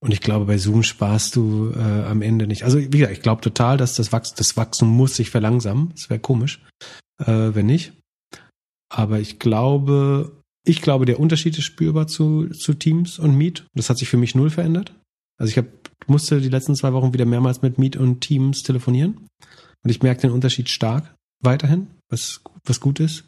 Und 0.00 0.10
ich 0.10 0.22
glaube, 0.22 0.46
bei 0.46 0.56
Zoom 0.56 0.82
sparst 0.82 1.36
du 1.36 1.70
äh, 1.76 2.04
am 2.06 2.22
Ende 2.22 2.46
nicht. 2.46 2.64
Also 2.64 2.78
wie 2.78 2.88
gesagt, 2.88 3.12
ich 3.12 3.22
glaube 3.22 3.42
total, 3.42 3.76
dass 3.76 3.94
das 3.94 4.10
Wachstum, 4.10 4.36
das 4.38 4.56
Wachstum 4.56 4.88
muss 4.88 5.16
sich 5.16 5.28
verlangsamen. 5.28 5.90
Das 5.94 6.08
wäre 6.08 6.18
komisch, 6.18 6.62
äh, 7.18 7.26
wenn 7.26 7.66
nicht. 7.66 7.92
Aber 8.96 9.18
ich 9.18 9.40
glaube, 9.40 10.40
ich 10.64 10.80
glaube, 10.80 11.04
der 11.04 11.18
Unterschied 11.18 11.58
ist 11.58 11.64
spürbar 11.64 12.06
zu, 12.06 12.48
zu 12.50 12.74
Teams 12.74 13.18
und 13.18 13.36
Meet. 13.36 13.66
Das 13.74 13.90
hat 13.90 13.98
sich 13.98 14.08
für 14.08 14.16
mich 14.16 14.36
null 14.36 14.50
verändert. 14.50 14.94
Also 15.36 15.50
ich 15.50 15.58
hab, 15.58 15.66
musste 16.06 16.40
die 16.40 16.48
letzten 16.48 16.76
zwei 16.76 16.92
Wochen 16.92 17.12
wieder 17.12 17.24
mehrmals 17.24 17.60
mit 17.60 17.76
Meet 17.76 17.96
und 17.96 18.20
Teams 18.20 18.62
telefonieren. 18.62 19.26
Und 19.82 19.90
ich 19.90 20.02
merke 20.02 20.22
den 20.22 20.30
Unterschied 20.30 20.70
stark 20.70 21.12
weiterhin, 21.42 21.88
was, 22.08 22.40
was 22.64 22.78
gut 22.78 23.00
ist. 23.00 23.24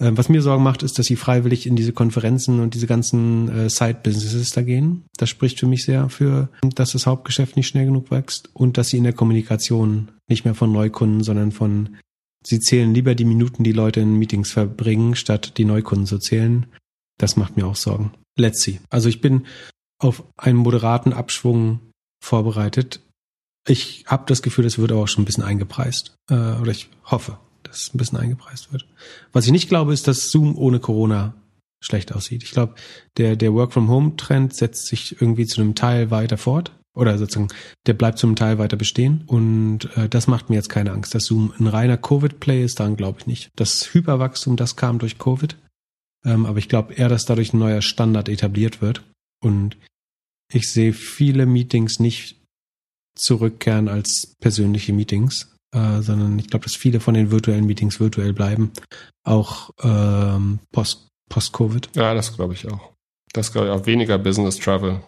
Ähm, 0.00 0.18
was 0.18 0.28
mir 0.28 0.42
Sorgen 0.42 0.64
macht, 0.64 0.82
ist, 0.82 0.98
dass 0.98 1.06
sie 1.06 1.14
freiwillig 1.14 1.66
in 1.66 1.76
diese 1.76 1.92
Konferenzen 1.92 2.58
und 2.58 2.74
diese 2.74 2.88
ganzen 2.88 3.48
äh, 3.48 3.70
Side-Businesses 3.70 4.50
da 4.50 4.62
gehen. 4.62 5.04
Das 5.16 5.30
spricht 5.30 5.60
für 5.60 5.66
mich 5.66 5.84
sehr 5.84 6.08
für, 6.08 6.48
dass 6.74 6.92
das 6.92 7.06
Hauptgeschäft 7.06 7.56
nicht 7.56 7.68
schnell 7.68 7.86
genug 7.86 8.10
wächst 8.10 8.50
und 8.52 8.78
dass 8.78 8.88
sie 8.88 8.96
in 8.96 9.04
der 9.04 9.12
Kommunikation 9.12 10.10
nicht 10.28 10.44
mehr 10.44 10.56
von 10.56 10.72
Neukunden, 10.72 11.22
sondern 11.22 11.52
von 11.52 11.96
Sie 12.44 12.60
zählen 12.60 12.94
lieber 12.94 13.14
die 13.14 13.24
Minuten, 13.24 13.64
die 13.64 13.72
Leute 13.72 14.00
in 14.00 14.18
Meetings 14.18 14.52
verbringen, 14.52 15.16
statt 15.16 15.58
die 15.58 15.64
Neukunden 15.64 16.06
zu 16.06 16.18
zählen. 16.18 16.66
Das 17.18 17.36
macht 17.36 17.56
mir 17.56 17.66
auch 17.66 17.76
Sorgen. 17.76 18.12
Let's 18.36 18.62
see. 18.62 18.80
Also 18.90 19.08
ich 19.08 19.20
bin 19.20 19.46
auf 19.98 20.24
einen 20.36 20.58
moderaten 20.58 21.12
Abschwung 21.12 21.80
vorbereitet. 22.22 23.00
Ich 23.66 24.04
habe 24.06 24.24
das 24.26 24.42
Gefühl, 24.42 24.64
es 24.64 24.78
wird 24.78 24.92
aber 24.92 25.02
auch 25.02 25.08
schon 25.08 25.22
ein 25.22 25.26
bisschen 25.26 25.44
eingepreist. 25.44 26.14
Äh, 26.30 26.34
oder 26.34 26.70
ich 26.70 26.88
hoffe, 27.04 27.38
dass 27.64 27.82
es 27.82 27.94
ein 27.94 27.98
bisschen 27.98 28.18
eingepreist 28.18 28.72
wird. 28.72 28.86
Was 29.32 29.46
ich 29.46 29.52
nicht 29.52 29.68
glaube, 29.68 29.92
ist, 29.92 30.06
dass 30.06 30.30
Zoom 30.30 30.56
ohne 30.56 30.78
Corona 30.78 31.34
schlecht 31.80 32.12
aussieht. 32.12 32.42
Ich 32.42 32.52
glaube, 32.52 32.74
der, 33.16 33.36
der 33.36 33.52
Work-from-Home-Trend 33.52 34.54
setzt 34.54 34.86
sich 34.86 35.20
irgendwie 35.20 35.46
zu 35.46 35.60
einem 35.60 35.74
Teil 35.74 36.10
weiter 36.10 36.38
fort 36.38 36.77
Oder 36.98 37.16
sozusagen, 37.16 37.48
der 37.86 37.94
bleibt 37.94 38.18
zum 38.18 38.34
Teil 38.34 38.58
weiter 38.58 38.76
bestehen. 38.76 39.22
Und 39.26 39.96
äh, 39.96 40.08
das 40.08 40.26
macht 40.26 40.50
mir 40.50 40.56
jetzt 40.56 40.68
keine 40.68 40.90
Angst. 40.90 41.14
Dass 41.14 41.26
Zoom 41.26 41.52
ein 41.58 41.68
reiner 41.68 41.96
Covid-Play 41.96 42.64
ist, 42.64 42.80
daran 42.80 42.96
glaube 42.96 43.20
ich 43.20 43.26
nicht. 43.28 43.50
Das 43.54 43.94
Hyperwachstum, 43.94 44.56
das 44.56 44.74
kam 44.74 44.98
durch 44.98 45.16
Covid. 45.16 45.56
Ähm, 46.24 46.44
aber 46.44 46.58
ich 46.58 46.68
glaube 46.68 46.94
eher, 46.94 47.08
dass 47.08 47.24
dadurch 47.24 47.52
ein 47.52 47.60
neuer 47.60 47.82
Standard 47.82 48.28
etabliert 48.28 48.82
wird. 48.82 49.04
Und 49.40 49.76
ich 50.52 50.72
sehe 50.72 50.92
viele 50.92 51.46
Meetings 51.46 52.00
nicht 52.00 52.36
zurückkehren 53.14 53.88
als 53.88 54.34
persönliche 54.40 54.92
Meetings, 54.92 55.54
äh, 55.72 56.00
sondern 56.00 56.36
ich 56.40 56.48
glaube, 56.48 56.64
dass 56.64 56.74
viele 56.74 56.98
von 56.98 57.14
den 57.14 57.30
virtuellen 57.30 57.66
Meetings 57.66 58.00
virtuell 58.00 58.32
bleiben. 58.32 58.72
Auch 59.24 59.70
ähm, 59.82 60.58
post, 60.72 61.06
post-Covid. 61.28 61.90
Ja, 61.94 62.12
das 62.14 62.34
glaube 62.34 62.54
ich 62.54 62.68
auch. 62.68 62.92
Das 63.32 63.52
glaube 63.52 63.68
ich 63.68 63.72
auch. 63.72 63.86
Weniger 63.86 64.18
Business 64.18 64.56
Travel. 64.56 65.00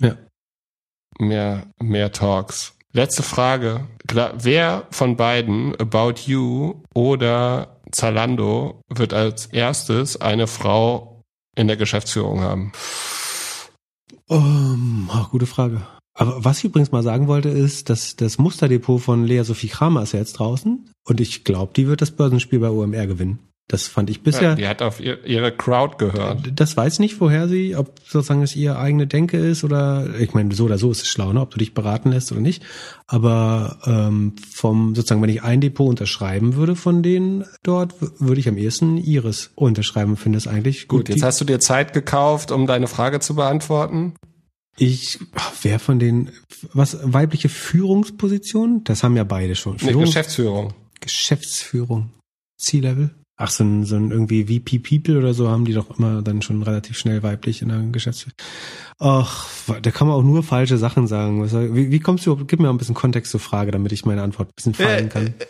Ja. 0.00 0.16
Mehr, 1.22 1.68
mehr 1.80 2.10
Talks. 2.10 2.74
Letzte 2.92 3.22
Frage. 3.22 3.86
Wer 4.34 4.86
von 4.90 5.16
beiden, 5.16 5.74
About 5.76 6.14
You 6.26 6.82
oder 6.94 7.80
Zalando, 7.92 8.80
wird 8.88 9.14
als 9.14 9.46
erstes 9.46 10.20
eine 10.20 10.48
Frau 10.48 11.22
in 11.56 11.68
der 11.68 11.76
Geschäftsführung 11.76 12.40
haben? 12.40 12.72
Um, 14.26 15.08
oh, 15.14 15.28
gute 15.30 15.46
Frage. 15.46 15.82
Aber 16.14 16.44
was 16.44 16.58
ich 16.58 16.64
übrigens 16.64 16.90
mal 16.90 17.04
sagen 17.04 17.28
wollte, 17.28 17.50
ist, 17.50 17.88
dass 17.88 18.16
das 18.16 18.38
Musterdepot 18.38 19.00
von 19.00 19.24
Lea 19.24 19.44
Sophie 19.44 19.68
Kramer 19.68 20.02
ist 20.02 20.12
ja 20.12 20.18
jetzt 20.18 20.34
draußen 20.34 20.90
und 21.06 21.20
ich 21.20 21.44
glaube, 21.44 21.72
die 21.74 21.86
wird 21.86 22.02
das 22.02 22.10
Börsenspiel 22.10 22.58
bei 22.58 22.68
OMR 22.68 23.06
gewinnen. 23.06 23.38
Das 23.72 23.86
fand 23.86 24.10
ich 24.10 24.22
bisher. 24.22 24.50
Ja, 24.50 24.54
die 24.54 24.68
hat 24.68 24.82
auf 24.82 25.00
ihre 25.00 25.50
Crowd 25.50 25.96
gehört. 25.96 26.52
Das 26.56 26.76
weiß 26.76 26.98
nicht, 26.98 27.22
woher 27.22 27.48
sie, 27.48 27.74
ob 27.74 28.00
sozusagen 28.06 28.42
es 28.42 28.54
ihre 28.54 28.78
eigene 28.78 29.06
Denke 29.06 29.38
ist 29.38 29.64
oder, 29.64 30.10
ich 30.20 30.34
meine, 30.34 30.54
so 30.54 30.66
oder 30.66 30.76
so 30.76 30.90
ist 30.90 31.00
es 31.00 31.08
schlau, 31.08 31.32
ne? 31.32 31.40
ob 31.40 31.52
du 31.52 31.58
dich 31.58 31.72
beraten 31.72 32.10
lässt 32.10 32.30
oder 32.32 32.42
nicht. 32.42 32.62
Aber 33.06 33.78
ähm, 33.86 34.34
vom 34.52 34.94
sozusagen, 34.94 35.22
wenn 35.22 35.30
ich 35.30 35.42
ein 35.42 35.62
Depot 35.62 35.88
unterschreiben 35.88 36.54
würde 36.54 36.76
von 36.76 37.02
denen 37.02 37.46
dort, 37.62 37.94
würde 38.20 38.40
ich 38.40 38.46
am 38.46 38.58
ehesten 38.58 38.98
ihres 38.98 39.52
unterschreiben. 39.54 40.18
Finde 40.18 40.36
es 40.36 40.46
eigentlich 40.46 40.86
gut. 40.86 41.06
Gut, 41.06 41.08
jetzt 41.08 41.22
hast 41.22 41.40
du 41.40 41.46
dir 41.46 41.58
Zeit 41.58 41.94
gekauft, 41.94 42.50
um 42.50 42.66
deine 42.66 42.88
Frage 42.88 43.20
zu 43.20 43.34
beantworten. 43.36 44.12
Ich, 44.76 45.18
wer 45.62 45.78
von 45.78 45.98
den, 45.98 46.30
was, 46.74 46.98
weibliche 47.02 47.48
Führungspositionen? 47.48 48.84
Das 48.84 49.02
haben 49.02 49.16
ja 49.16 49.24
beide 49.24 49.54
schon. 49.54 49.78
Nee, 49.80 49.94
Geschäftsführung. 49.94 50.74
Geschäftsführung. 51.00 52.10
C-Level? 52.58 53.14
Ach, 53.36 53.50
so 53.50 53.64
ein, 53.64 53.84
so 53.84 53.96
ein 53.96 54.10
irgendwie 54.10 54.44
VP 54.44 54.78
People 54.78 55.18
oder 55.18 55.34
so 55.34 55.48
haben 55.48 55.64
die 55.64 55.72
doch 55.72 55.98
immer 55.98 56.22
dann 56.22 56.42
schon 56.42 56.62
relativ 56.62 56.98
schnell 56.98 57.22
weiblich 57.22 57.62
in 57.62 57.68
der 57.68 57.80
Geschäftsführung. 57.90 58.36
Ach, 58.98 59.48
da 59.80 59.90
kann 59.90 60.06
man 60.06 60.16
auch 60.16 60.22
nur 60.22 60.42
falsche 60.42 60.78
Sachen 60.78 61.06
sagen. 61.06 61.42
Wie, 61.74 61.90
wie 61.90 62.00
kommst 62.00 62.26
du, 62.26 62.36
gib 62.36 62.60
mir 62.60 62.68
ein 62.68 62.78
bisschen 62.78 62.94
Kontext 62.94 63.32
zur 63.32 63.40
Frage, 63.40 63.70
damit 63.70 63.92
ich 63.92 64.04
meine 64.04 64.22
Antwort 64.22 64.48
ein 64.48 64.54
bisschen 64.54 64.74
fallen 64.74 65.08
kann. 65.08 65.26
Äh, 65.28 65.46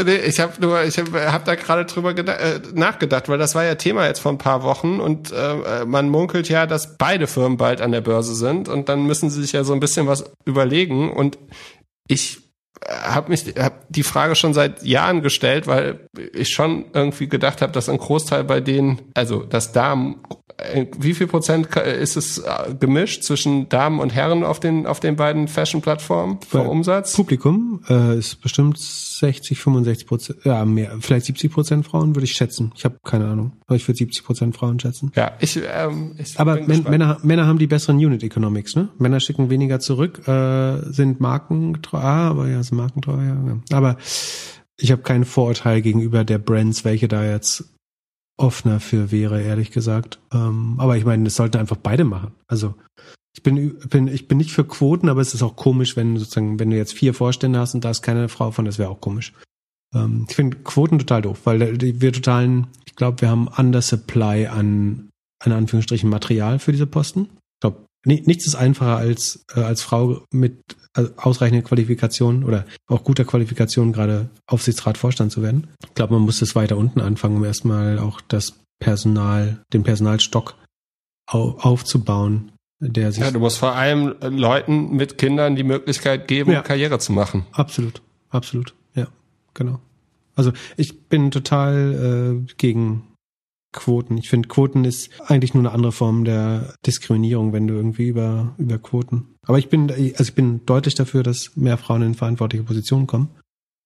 äh, 0.00 0.04
nee, 0.04 0.16
ich 0.16 0.40
habe 0.40 0.60
nur, 0.60 0.82
ich 0.84 0.98
habe 0.98 1.32
hab 1.32 1.44
da 1.44 1.54
gerade 1.54 1.84
drüber 1.84 2.16
äh, 2.16 2.60
nachgedacht, 2.74 3.28
weil 3.28 3.38
das 3.38 3.54
war 3.54 3.64
ja 3.64 3.74
Thema 3.74 4.06
jetzt 4.06 4.20
vor 4.20 4.32
ein 4.32 4.38
paar 4.38 4.62
Wochen 4.62 5.00
und 5.00 5.32
äh, 5.32 5.84
man 5.84 6.08
munkelt 6.08 6.48
ja, 6.48 6.66
dass 6.66 6.96
beide 6.96 7.26
Firmen 7.26 7.58
bald 7.58 7.80
an 7.80 7.92
der 7.92 8.00
Börse 8.00 8.34
sind 8.34 8.68
und 8.68 8.88
dann 8.88 9.06
müssen 9.06 9.30
sie 9.30 9.42
sich 9.42 9.52
ja 9.52 9.64
so 9.64 9.72
ein 9.72 9.80
bisschen 9.80 10.06
was 10.06 10.32
überlegen 10.44 11.12
und 11.12 11.38
ich 12.08 12.49
habe 12.88 13.30
mich 13.30 13.54
hab 13.58 13.86
die 13.88 14.02
Frage 14.02 14.34
schon 14.34 14.54
seit 14.54 14.82
Jahren 14.82 15.22
gestellt, 15.22 15.66
weil 15.66 16.08
ich 16.32 16.48
schon 16.48 16.86
irgendwie 16.92 17.28
gedacht 17.28 17.62
habe, 17.62 17.72
dass 17.72 17.88
ein 17.88 17.98
Großteil 17.98 18.44
bei 18.44 18.60
denen, 18.60 19.02
also 19.14 19.44
das 19.44 19.72
Damen 19.72 20.22
wie 20.98 21.14
viel 21.14 21.26
Prozent 21.26 21.74
ist 21.76 22.16
es 22.16 22.38
äh, 22.38 22.74
gemischt 22.78 23.22
zwischen 23.22 23.68
Damen 23.68 24.00
und 24.00 24.14
Herren 24.14 24.44
auf 24.44 24.60
den 24.60 24.86
auf 24.86 25.00
den 25.00 25.16
beiden 25.16 25.48
Fashion-Plattformen 25.48 26.38
vom 26.46 26.68
Umsatz? 26.68 27.14
Publikum 27.14 27.82
äh, 27.88 28.18
ist 28.18 28.40
bestimmt 28.40 28.78
60, 28.78 29.58
65 29.58 30.06
Prozent, 30.06 30.38
ja 30.44 30.64
mehr, 30.64 30.96
vielleicht 31.00 31.26
70 31.26 31.52
Prozent 31.52 31.86
Frauen 31.86 32.14
würde 32.14 32.24
ich 32.24 32.32
schätzen. 32.32 32.72
Ich 32.76 32.84
habe 32.84 32.98
keine 33.04 33.26
Ahnung, 33.26 33.52
aber 33.66 33.76
ich 33.76 33.86
würde 33.86 33.98
70 33.98 34.24
Prozent 34.24 34.56
Frauen 34.56 34.78
schätzen. 34.80 35.12
Ja, 35.14 35.32
ich. 35.40 35.56
Ähm, 35.56 36.14
ich 36.18 36.38
aber 36.38 36.60
Männer 36.66 37.18
Männer 37.22 37.46
haben 37.46 37.58
die 37.58 37.66
besseren 37.66 37.96
Unit 37.96 38.22
Economics, 38.22 38.76
ne? 38.76 38.88
Männer 38.98 39.20
schicken 39.20 39.50
weniger 39.50 39.80
zurück, 39.80 40.26
äh, 40.28 40.92
sind 40.92 41.20
markentreu, 41.20 41.98
ah, 41.98 42.28
aber 42.30 42.48
ja, 42.48 42.59
sind 42.62 42.78
markentreu, 42.78 43.22
ja. 43.22 43.60
Aber 43.72 43.96
ich 44.76 44.92
habe 44.92 45.02
kein 45.02 45.24
Vorurteil 45.24 45.82
gegenüber 45.82 46.24
der 46.24 46.38
Brands, 46.38 46.84
welche 46.84 47.08
da 47.08 47.24
jetzt 47.24 47.64
offener 48.36 48.80
für 48.80 49.10
wäre, 49.10 49.42
ehrlich 49.42 49.70
gesagt. 49.70 50.18
Ähm, 50.32 50.76
aber 50.78 50.96
ich 50.96 51.04
meine, 51.04 51.24
das 51.24 51.36
sollten 51.36 51.58
einfach 51.58 51.76
beide 51.76 52.04
machen. 52.04 52.32
Also 52.48 52.74
ich 53.36 53.42
bin, 53.42 53.78
bin, 53.88 54.08
ich 54.08 54.28
bin 54.28 54.38
nicht 54.38 54.50
für 54.50 54.64
Quoten, 54.64 55.08
aber 55.08 55.20
es 55.20 55.34
ist 55.34 55.42
auch 55.42 55.56
komisch, 55.56 55.96
wenn 55.96 56.16
sozusagen, 56.16 56.58
wenn 56.58 56.70
du 56.70 56.76
jetzt 56.76 56.94
vier 56.94 57.14
Vorstände 57.14 57.58
hast 57.58 57.74
und 57.74 57.84
da 57.84 57.90
ist 57.90 58.02
keine 58.02 58.28
Frau 58.28 58.50
von, 58.50 58.64
das 58.64 58.78
wäre 58.78 58.90
auch 58.90 59.00
komisch. 59.00 59.32
Ähm, 59.94 60.26
ich 60.28 60.34
finde 60.34 60.56
Quoten 60.58 60.98
total 60.98 61.22
doof, 61.22 61.40
weil 61.44 61.80
wir 61.80 62.12
totalen, 62.12 62.68
ich 62.86 62.96
glaube, 62.96 63.20
wir 63.20 63.28
haben 63.28 63.48
Undersupply 63.48 64.46
an, 64.46 65.10
an 65.44 65.52
Anführungsstrichen 65.52 66.10
Material 66.10 66.58
für 66.58 66.72
diese 66.72 66.86
Posten. 66.86 67.28
Ich 67.30 67.60
glaube, 67.60 67.84
nichts 68.04 68.46
ist 68.46 68.54
einfacher 68.54 68.96
als 68.96 69.44
äh, 69.54 69.60
als 69.60 69.82
Frau 69.82 70.24
mit 70.32 70.60
ausreichende 71.16 71.62
Qualifikation 71.62 72.44
oder 72.44 72.64
auch 72.88 73.04
guter 73.04 73.24
Qualifikation 73.24 73.92
gerade 73.92 74.28
Aufsichtsrat 74.46 74.98
Vorstand 74.98 75.32
zu 75.32 75.42
werden. 75.42 75.68
Ich 75.84 75.94
glaube, 75.94 76.14
man 76.14 76.22
muss 76.22 76.40
das 76.40 76.56
weiter 76.56 76.76
unten 76.76 77.00
anfangen, 77.00 77.36
um 77.36 77.44
erstmal 77.44 77.98
auch 77.98 78.20
das 78.20 78.60
Personal, 78.80 79.62
den 79.72 79.82
Personalstock 79.82 80.56
au 81.26 81.56
aufzubauen, 81.60 82.52
der 82.80 83.12
sich. 83.12 83.22
Ja, 83.22 83.30
du 83.30 83.38
musst 83.38 83.58
vor 83.58 83.74
allem 83.74 84.14
Leuten 84.20 84.96
mit 84.96 85.18
Kindern 85.18 85.54
die 85.54 85.62
Möglichkeit 85.62 86.26
geben, 86.26 86.52
ja. 86.52 86.62
Karriere 86.62 86.98
zu 86.98 87.12
machen. 87.12 87.46
Absolut, 87.52 88.02
absolut, 88.30 88.74
ja, 88.94 89.06
genau. 89.54 89.80
Also 90.34 90.52
ich 90.76 91.08
bin 91.08 91.30
total 91.30 92.40
äh, 92.48 92.54
gegen 92.56 93.10
Quoten. 93.72 94.18
Ich 94.18 94.28
finde, 94.28 94.48
Quoten 94.48 94.84
ist 94.84 95.10
eigentlich 95.26 95.54
nur 95.54 95.62
eine 95.62 95.72
andere 95.72 95.92
Form 95.92 96.24
der 96.24 96.74
Diskriminierung, 96.86 97.52
wenn 97.52 97.66
du 97.66 97.74
irgendwie 97.74 98.08
über, 98.08 98.54
über 98.58 98.78
Quoten. 98.78 99.29
Aber 99.46 99.58
ich 99.58 99.68
bin, 99.68 99.90
also 99.90 100.22
ich 100.22 100.34
bin 100.34 100.64
deutlich 100.66 100.94
dafür, 100.94 101.22
dass 101.22 101.56
mehr 101.56 101.78
Frauen 101.78 102.02
in 102.02 102.14
verantwortliche 102.14 102.64
Positionen 102.64 103.06
kommen. 103.06 103.30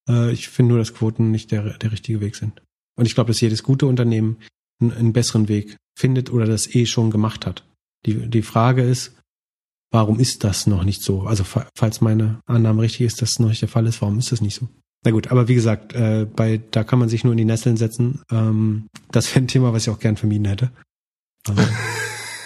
Äh, 0.09 0.32
ich 0.32 0.48
finde 0.48 0.70
nur, 0.70 0.78
dass 0.78 0.94
Quoten 0.94 1.31
nicht 1.31 1.51
der, 1.52 1.78
der 1.78 1.93
richtige 1.93 2.20
Weg 2.20 2.36
sind. 2.36 2.62
Und 2.97 3.06
ich 3.06 3.14
glaube, 3.14 3.28
dass 3.28 3.40
jedes 3.40 3.62
gute 3.62 3.86
Unternehmen 3.86 4.39
einen, 4.81 4.93
einen 4.93 5.12
besseren 5.12 5.48
Weg 5.48 5.76
findet 5.98 6.31
oder 6.31 6.47
das 6.47 6.74
eh 6.74 6.86
schon 6.86 7.10
gemacht 7.10 7.47
hat. 7.47 7.64
Die, 8.06 8.28
die 8.28 8.43
Frage 8.43 8.82
ist, 8.82 9.16
warum 9.93 10.18
ist 10.18 10.44
das 10.44 10.66
noch 10.66 10.85
nicht 10.85 11.02
so? 11.02 11.22
Also 11.22 11.44
falls 11.44 12.01
meine 12.01 12.40
Annahme 12.47 12.82
richtig 12.82 13.02
ist, 13.02 13.22
dass 13.22 13.32
es 13.32 13.39
noch 13.39 13.48
nicht 13.48 13.62
der 13.62 13.68
Fall 13.68 13.86
ist, 13.86 14.02
warum 14.02 14.18
ist 14.18 14.32
das 14.32 14.40
nicht 14.40 14.56
so? 14.56 14.68
Na 15.05 15.10
gut, 15.10 15.28
aber 15.28 15.48
wie 15.48 15.55
gesagt, 15.55 15.93
äh, 15.93 16.26
bei 16.26 16.60
da 16.70 16.82
kann 16.82 16.98
man 16.98 17.09
sich 17.09 17.24
nur 17.24 17.32
in 17.32 17.36
die 17.36 17.44
Nesseln 17.44 17.76
setzen. 17.76 18.22
Ähm, 18.31 18.89
das 19.12 19.31
wäre 19.31 19.44
ein 19.44 19.48
Thema, 19.48 19.72
was 19.72 19.86
ich 19.86 19.90
auch 19.90 19.98
gern 19.98 20.16
vermieden 20.16 20.47
hätte. 20.47 20.70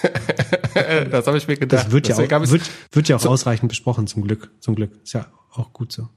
das 1.10 1.26
habe 1.26 1.38
ich 1.38 1.48
mir 1.48 1.56
gedacht. 1.56 1.86
Das 1.86 1.92
wird 1.92 2.08
ja 2.08 2.16
auch, 2.16 2.50
wird, 2.50 2.62
wird 2.92 3.08
ja 3.08 3.16
auch 3.16 3.20
so 3.20 3.28
ausreichend 3.28 3.68
besprochen, 3.68 4.06
zum 4.06 4.22
Glück. 4.22 4.50
Zum 4.60 4.74
Glück. 4.74 4.92
Ist 5.02 5.14
ja 5.14 5.26
auch 5.52 5.72
gut 5.72 5.92
so. 5.92 6.08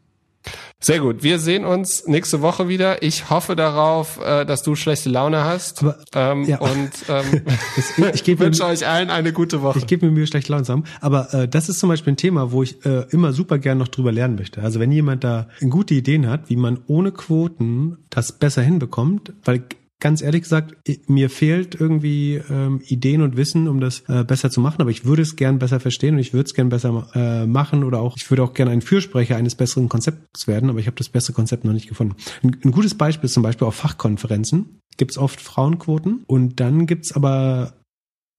Sehr 0.84 1.00
gut. 1.00 1.22
Wir 1.22 1.38
sehen 1.38 1.64
uns 1.64 2.08
nächste 2.08 2.42
Woche 2.42 2.68
wieder. 2.68 3.04
Ich 3.04 3.30
hoffe 3.30 3.56
darauf, 3.56 4.20
äh, 4.20 4.46
dass 4.46 4.64
du 4.64 4.76
schlechte 4.76 5.10
Laune 5.10 5.44
hast. 5.44 5.84
Aber, 5.84 6.00
ähm, 6.16 6.44
ja. 6.46 6.60
Und 6.60 6.90
ähm, 7.08 7.42
ich, 8.14 8.28
ich 8.28 8.40
wünsche 8.40 8.66
euch 8.66 8.88
allen 8.88 9.12
eine 9.12 9.32
gute 9.32 9.62
Woche. 9.62 9.78
Ich 9.78 9.86
gebe 9.86 10.08
mir 10.08 10.12
Mühe, 10.12 10.26
schlechte 10.26 10.52
Laune 10.52 10.64
zu 10.64 10.72
haben. 10.72 10.86
Aber 11.00 11.32
äh, 11.36 11.48
das 11.48 11.70
ist 11.70 11.80
zum 11.80 11.90
Beispiel 11.90 12.14
ein 12.14 12.18
Thema, 12.18 12.52
wo 12.52 12.64
ich 12.64 12.84
äh, 12.84 13.06
immer 13.12 13.32
super 13.32 13.60
gern 13.60 13.78
noch 13.78 13.90
drüber 13.90 14.12
lernen 14.12 14.36
möchte. 14.36 14.64
Also 14.64 14.80
wenn 14.80 14.92
jemand 14.92 15.24
da 15.24 15.48
gute 15.70 15.94
Ideen 15.94 16.28
hat, 16.28 16.50
wie 16.50 16.56
man 16.56 16.80
ohne 16.88 17.12
Quoten 17.12 17.98
das 18.10 18.32
besser 18.32 18.64
hinbekommt, 18.64 19.34
weil 19.46 19.64
ganz 20.02 20.22
ehrlich 20.22 20.42
gesagt, 20.42 20.76
mir 21.08 21.30
fehlt 21.30 21.80
irgendwie 21.80 22.42
ähm, 22.50 22.82
Ideen 22.86 23.22
und 23.22 23.38
Wissen, 23.38 23.70
um 23.70 23.80
das 23.80 24.04
äh, 24.10 24.26
besser 24.26 24.52
zu 24.52 24.60
machen, 24.60 24.82
aber 24.82 24.92
ich 24.92 25.06
würde 25.06 25.22
es 25.22 25.38
gern 25.38 25.60
besser 25.60 25.80
verstehen 25.80 26.16
und 26.16 26.20
ich 26.20 26.34
würde 26.34 26.48
es 26.48 26.54
gern 26.54 26.68
besser 26.68 27.08
äh, 27.14 27.46
machen 27.46 27.86
oder 27.86 28.02
auch, 28.02 28.18
ich 28.18 28.30
würde 28.30 28.44
auch 28.44 28.54
gern 28.54 28.68
ein 28.68 28.82
Fürsprecher 28.82 29.38
eines 29.38 29.56
besseren 29.56 29.88
Konzepts 29.88 30.48
werden, 30.48 30.70
aber 30.70 30.80
ich 30.80 30.88
habe 30.88 30.98
das 30.98 31.08
beste 31.08 31.32
Konzept 31.32 31.64
noch 31.64 31.74
nicht 31.74 31.88
gefunden. 31.88 32.16
Ein, 32.44 32.58
ein 32.66 32.72
gutes 32.72 32.96
Beispiel 32.96 33.28
ist 33.28 33.34
zum 33.34 33.44
Beispiel 33.44 33.68
auf 33.68 33.76
Fachkonferenzen 33.76 34.82
gibt 34.98 35.12
es 35.12 35.18
oft 35.18 35.42
Frauenquoten 35.42 36.24
und 36.28 36.60
dann 36.60 36.86
gibt's 36.86 37.12
aber 37.14 37.74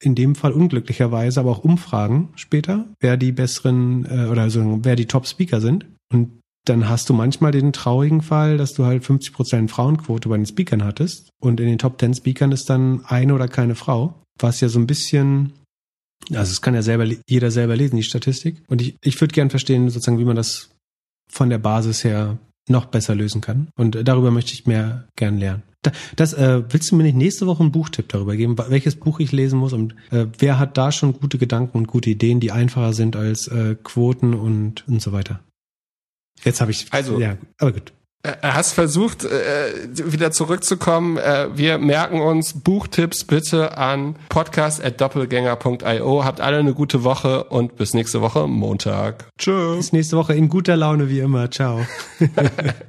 in 0.01 0.15
dem 0.15 0.35
Fall 0.35 0.53
unglücklicherweise 0.53 1.41
aber 1.41 1.51
auch 1.51 1.65
Umfragen 1.65 2.31
später, 2.35 2.87
wer 3.01 3.17
die 3.17 3.33
besseren 3.33 4.05
äh, 4.05 4.27
oder 4.27 4.51
so, 4.51 4.81
wer 4.83 4.97
die 4.97 5.07
Top-Speaker 5.07 5.61
sind. 5.61 5.87
Und 6.13 6.41
dann 6.65 6.89
hast 6.89 7.09
du 7.09 7.15
manchmal 7.15 7.53
den 7.53 7.73
traurigen 7.73 8.23
Fall, 8.23 8.57
dass 8.57 8.73
du 8.75 8.85
halt 8.85 9.05
50 9.05 9.33
Prozent 9.33 9.71
Frauenquote 9.71 10.29
bei 10.29 10.37
den 10.37 10.47
Speakern 10.47 10.85
hattest 10.85 11.31
und 11.41 11.61
in 11.61 11.67
den 11.67 11.79
Top 11.79 11.99
10 11.99 12.15
Speakern 12.15 12.53
ist 12.53 12.71
dann 12.71 13.05
eine 13.07 13.35
oder 13.35 13.49
keine 13.49 13.75
Frau, 13.75 14.23
was 14.39 14.61
ja 14.61 14.69
so 14.69 14.79
ein 14.79 14.87
bisschen, 14.87 15.53
also 16.31 16.53
es 16.53 16.63
kann 16.63 16.75
ja 16.75 16.83
selber 16.83 17.07
jeder 17.27 17.51
selber 17.51 17.77
lesen 17.77 17.97
die 17.97 18.05
Statistik 18.05 18.63
und 18.69 18.81
ich, 18.81 18.97
ich 19.03 19.21
würde 19.21 19.35
gern 19.35 19.51
verstehen 19.51 19.89
sozusagen, 19.91 20.19
wie 20.19 20.25
man 20.25 20.37
das 20.37 20.71
von 21.29 21.51
der 21.51 21.59
Basis 21.59 22.05
her 22.05 22.39
noch 22.69 22.87
besser 22.87 23.15
lösen 23.15 23.41
kann. 23.41 23.69
Und 23.77 24.07
darüber 24.07 24.31
möchte 24.31 24.53
ich 24.53 24.67
mehr 24.67 25.09
gern 25.17 25.39
lernen. 25.39 25.65
Das 26.15 26.33
äh, 26.33 26.63
willst 26.69 26.93
du 26.93 26.97
mir 26.97 27.03
nicht 27.03 27.17
nächste 27.17 27.49
Woche 27.49 27.61
einen 27.61 27.73
Buchtipp 27.73 28.09
darüber 28.09 28.37
geben, 28.37 28.57
welches 28.57 28.95
Buch 28.95 29.19
ich 29.19 29.33
lesen 29.33 29.59
muss 29.59 29.73
und 29.73 29.97
äh, 30.13 30.27
wer 30.39 30.61
hat 30.61 30.79
da 30.79 30.93
schon 30.93 31.15
gute 31.15 31.39
Gedanken 31.39 31.77
und 31.77 31.89
gute 31.89 32.11
Ideen, 32.11 32.39
die 32.39 32.53
einfacher 32.53 32.93
sind 32.93 33.17
als 33.17 33.49
äh, 33.49 33.75
Quoten 33.83 34.35
und 34.35 34.87
und 34.87 35.03
so 35.03 35.11
weiter. 35.11 35.41
Jetzt 36.45 36.61
habe 36.61 36.71
ich 36.71 36.87
also 36.91 37.19
ja, 37.19 37.37
aber 37.59 37.73
gut. 37.73 37.93
Äh, 38.25 38.35
hast 38.43 38.73
versucht, 38.75 39.25
äh, 39.25 39.33
wieder 40.13 40.31
zurückzukommen. 40.31 41.17
Äh, 41.17 41.49
wir 41.57 41.79
merken 41.79 42.21
uns 42.21 42.61
Buchtipps 42.63 43.25
bitte 43.25 43.77
an 43.77 44.15
podcast.doppelgänger.io. 44.29 46.25
Habt 46.25 46.41
alle 46.41 46.59
eine 46.59 46.73
gute 46.73 47.03
Woche 47.03 47.43
und 47.45 47.75
bis 47.77 47.95
nächste 47.95 48.21
Woche 48.21 48.47
Montag. 48.47 49.29
Tschüss. 49.39 49.77
Bis 49.77 49.93
nächste 49.93 50.17
Woche 50.17 50.35
in 50.35 50.49
guter 50.49 50.77
Laune 50.77 51.09
wie 51.09 51.19
immer. 51.19 51.51
Ciao. 51.51 51.85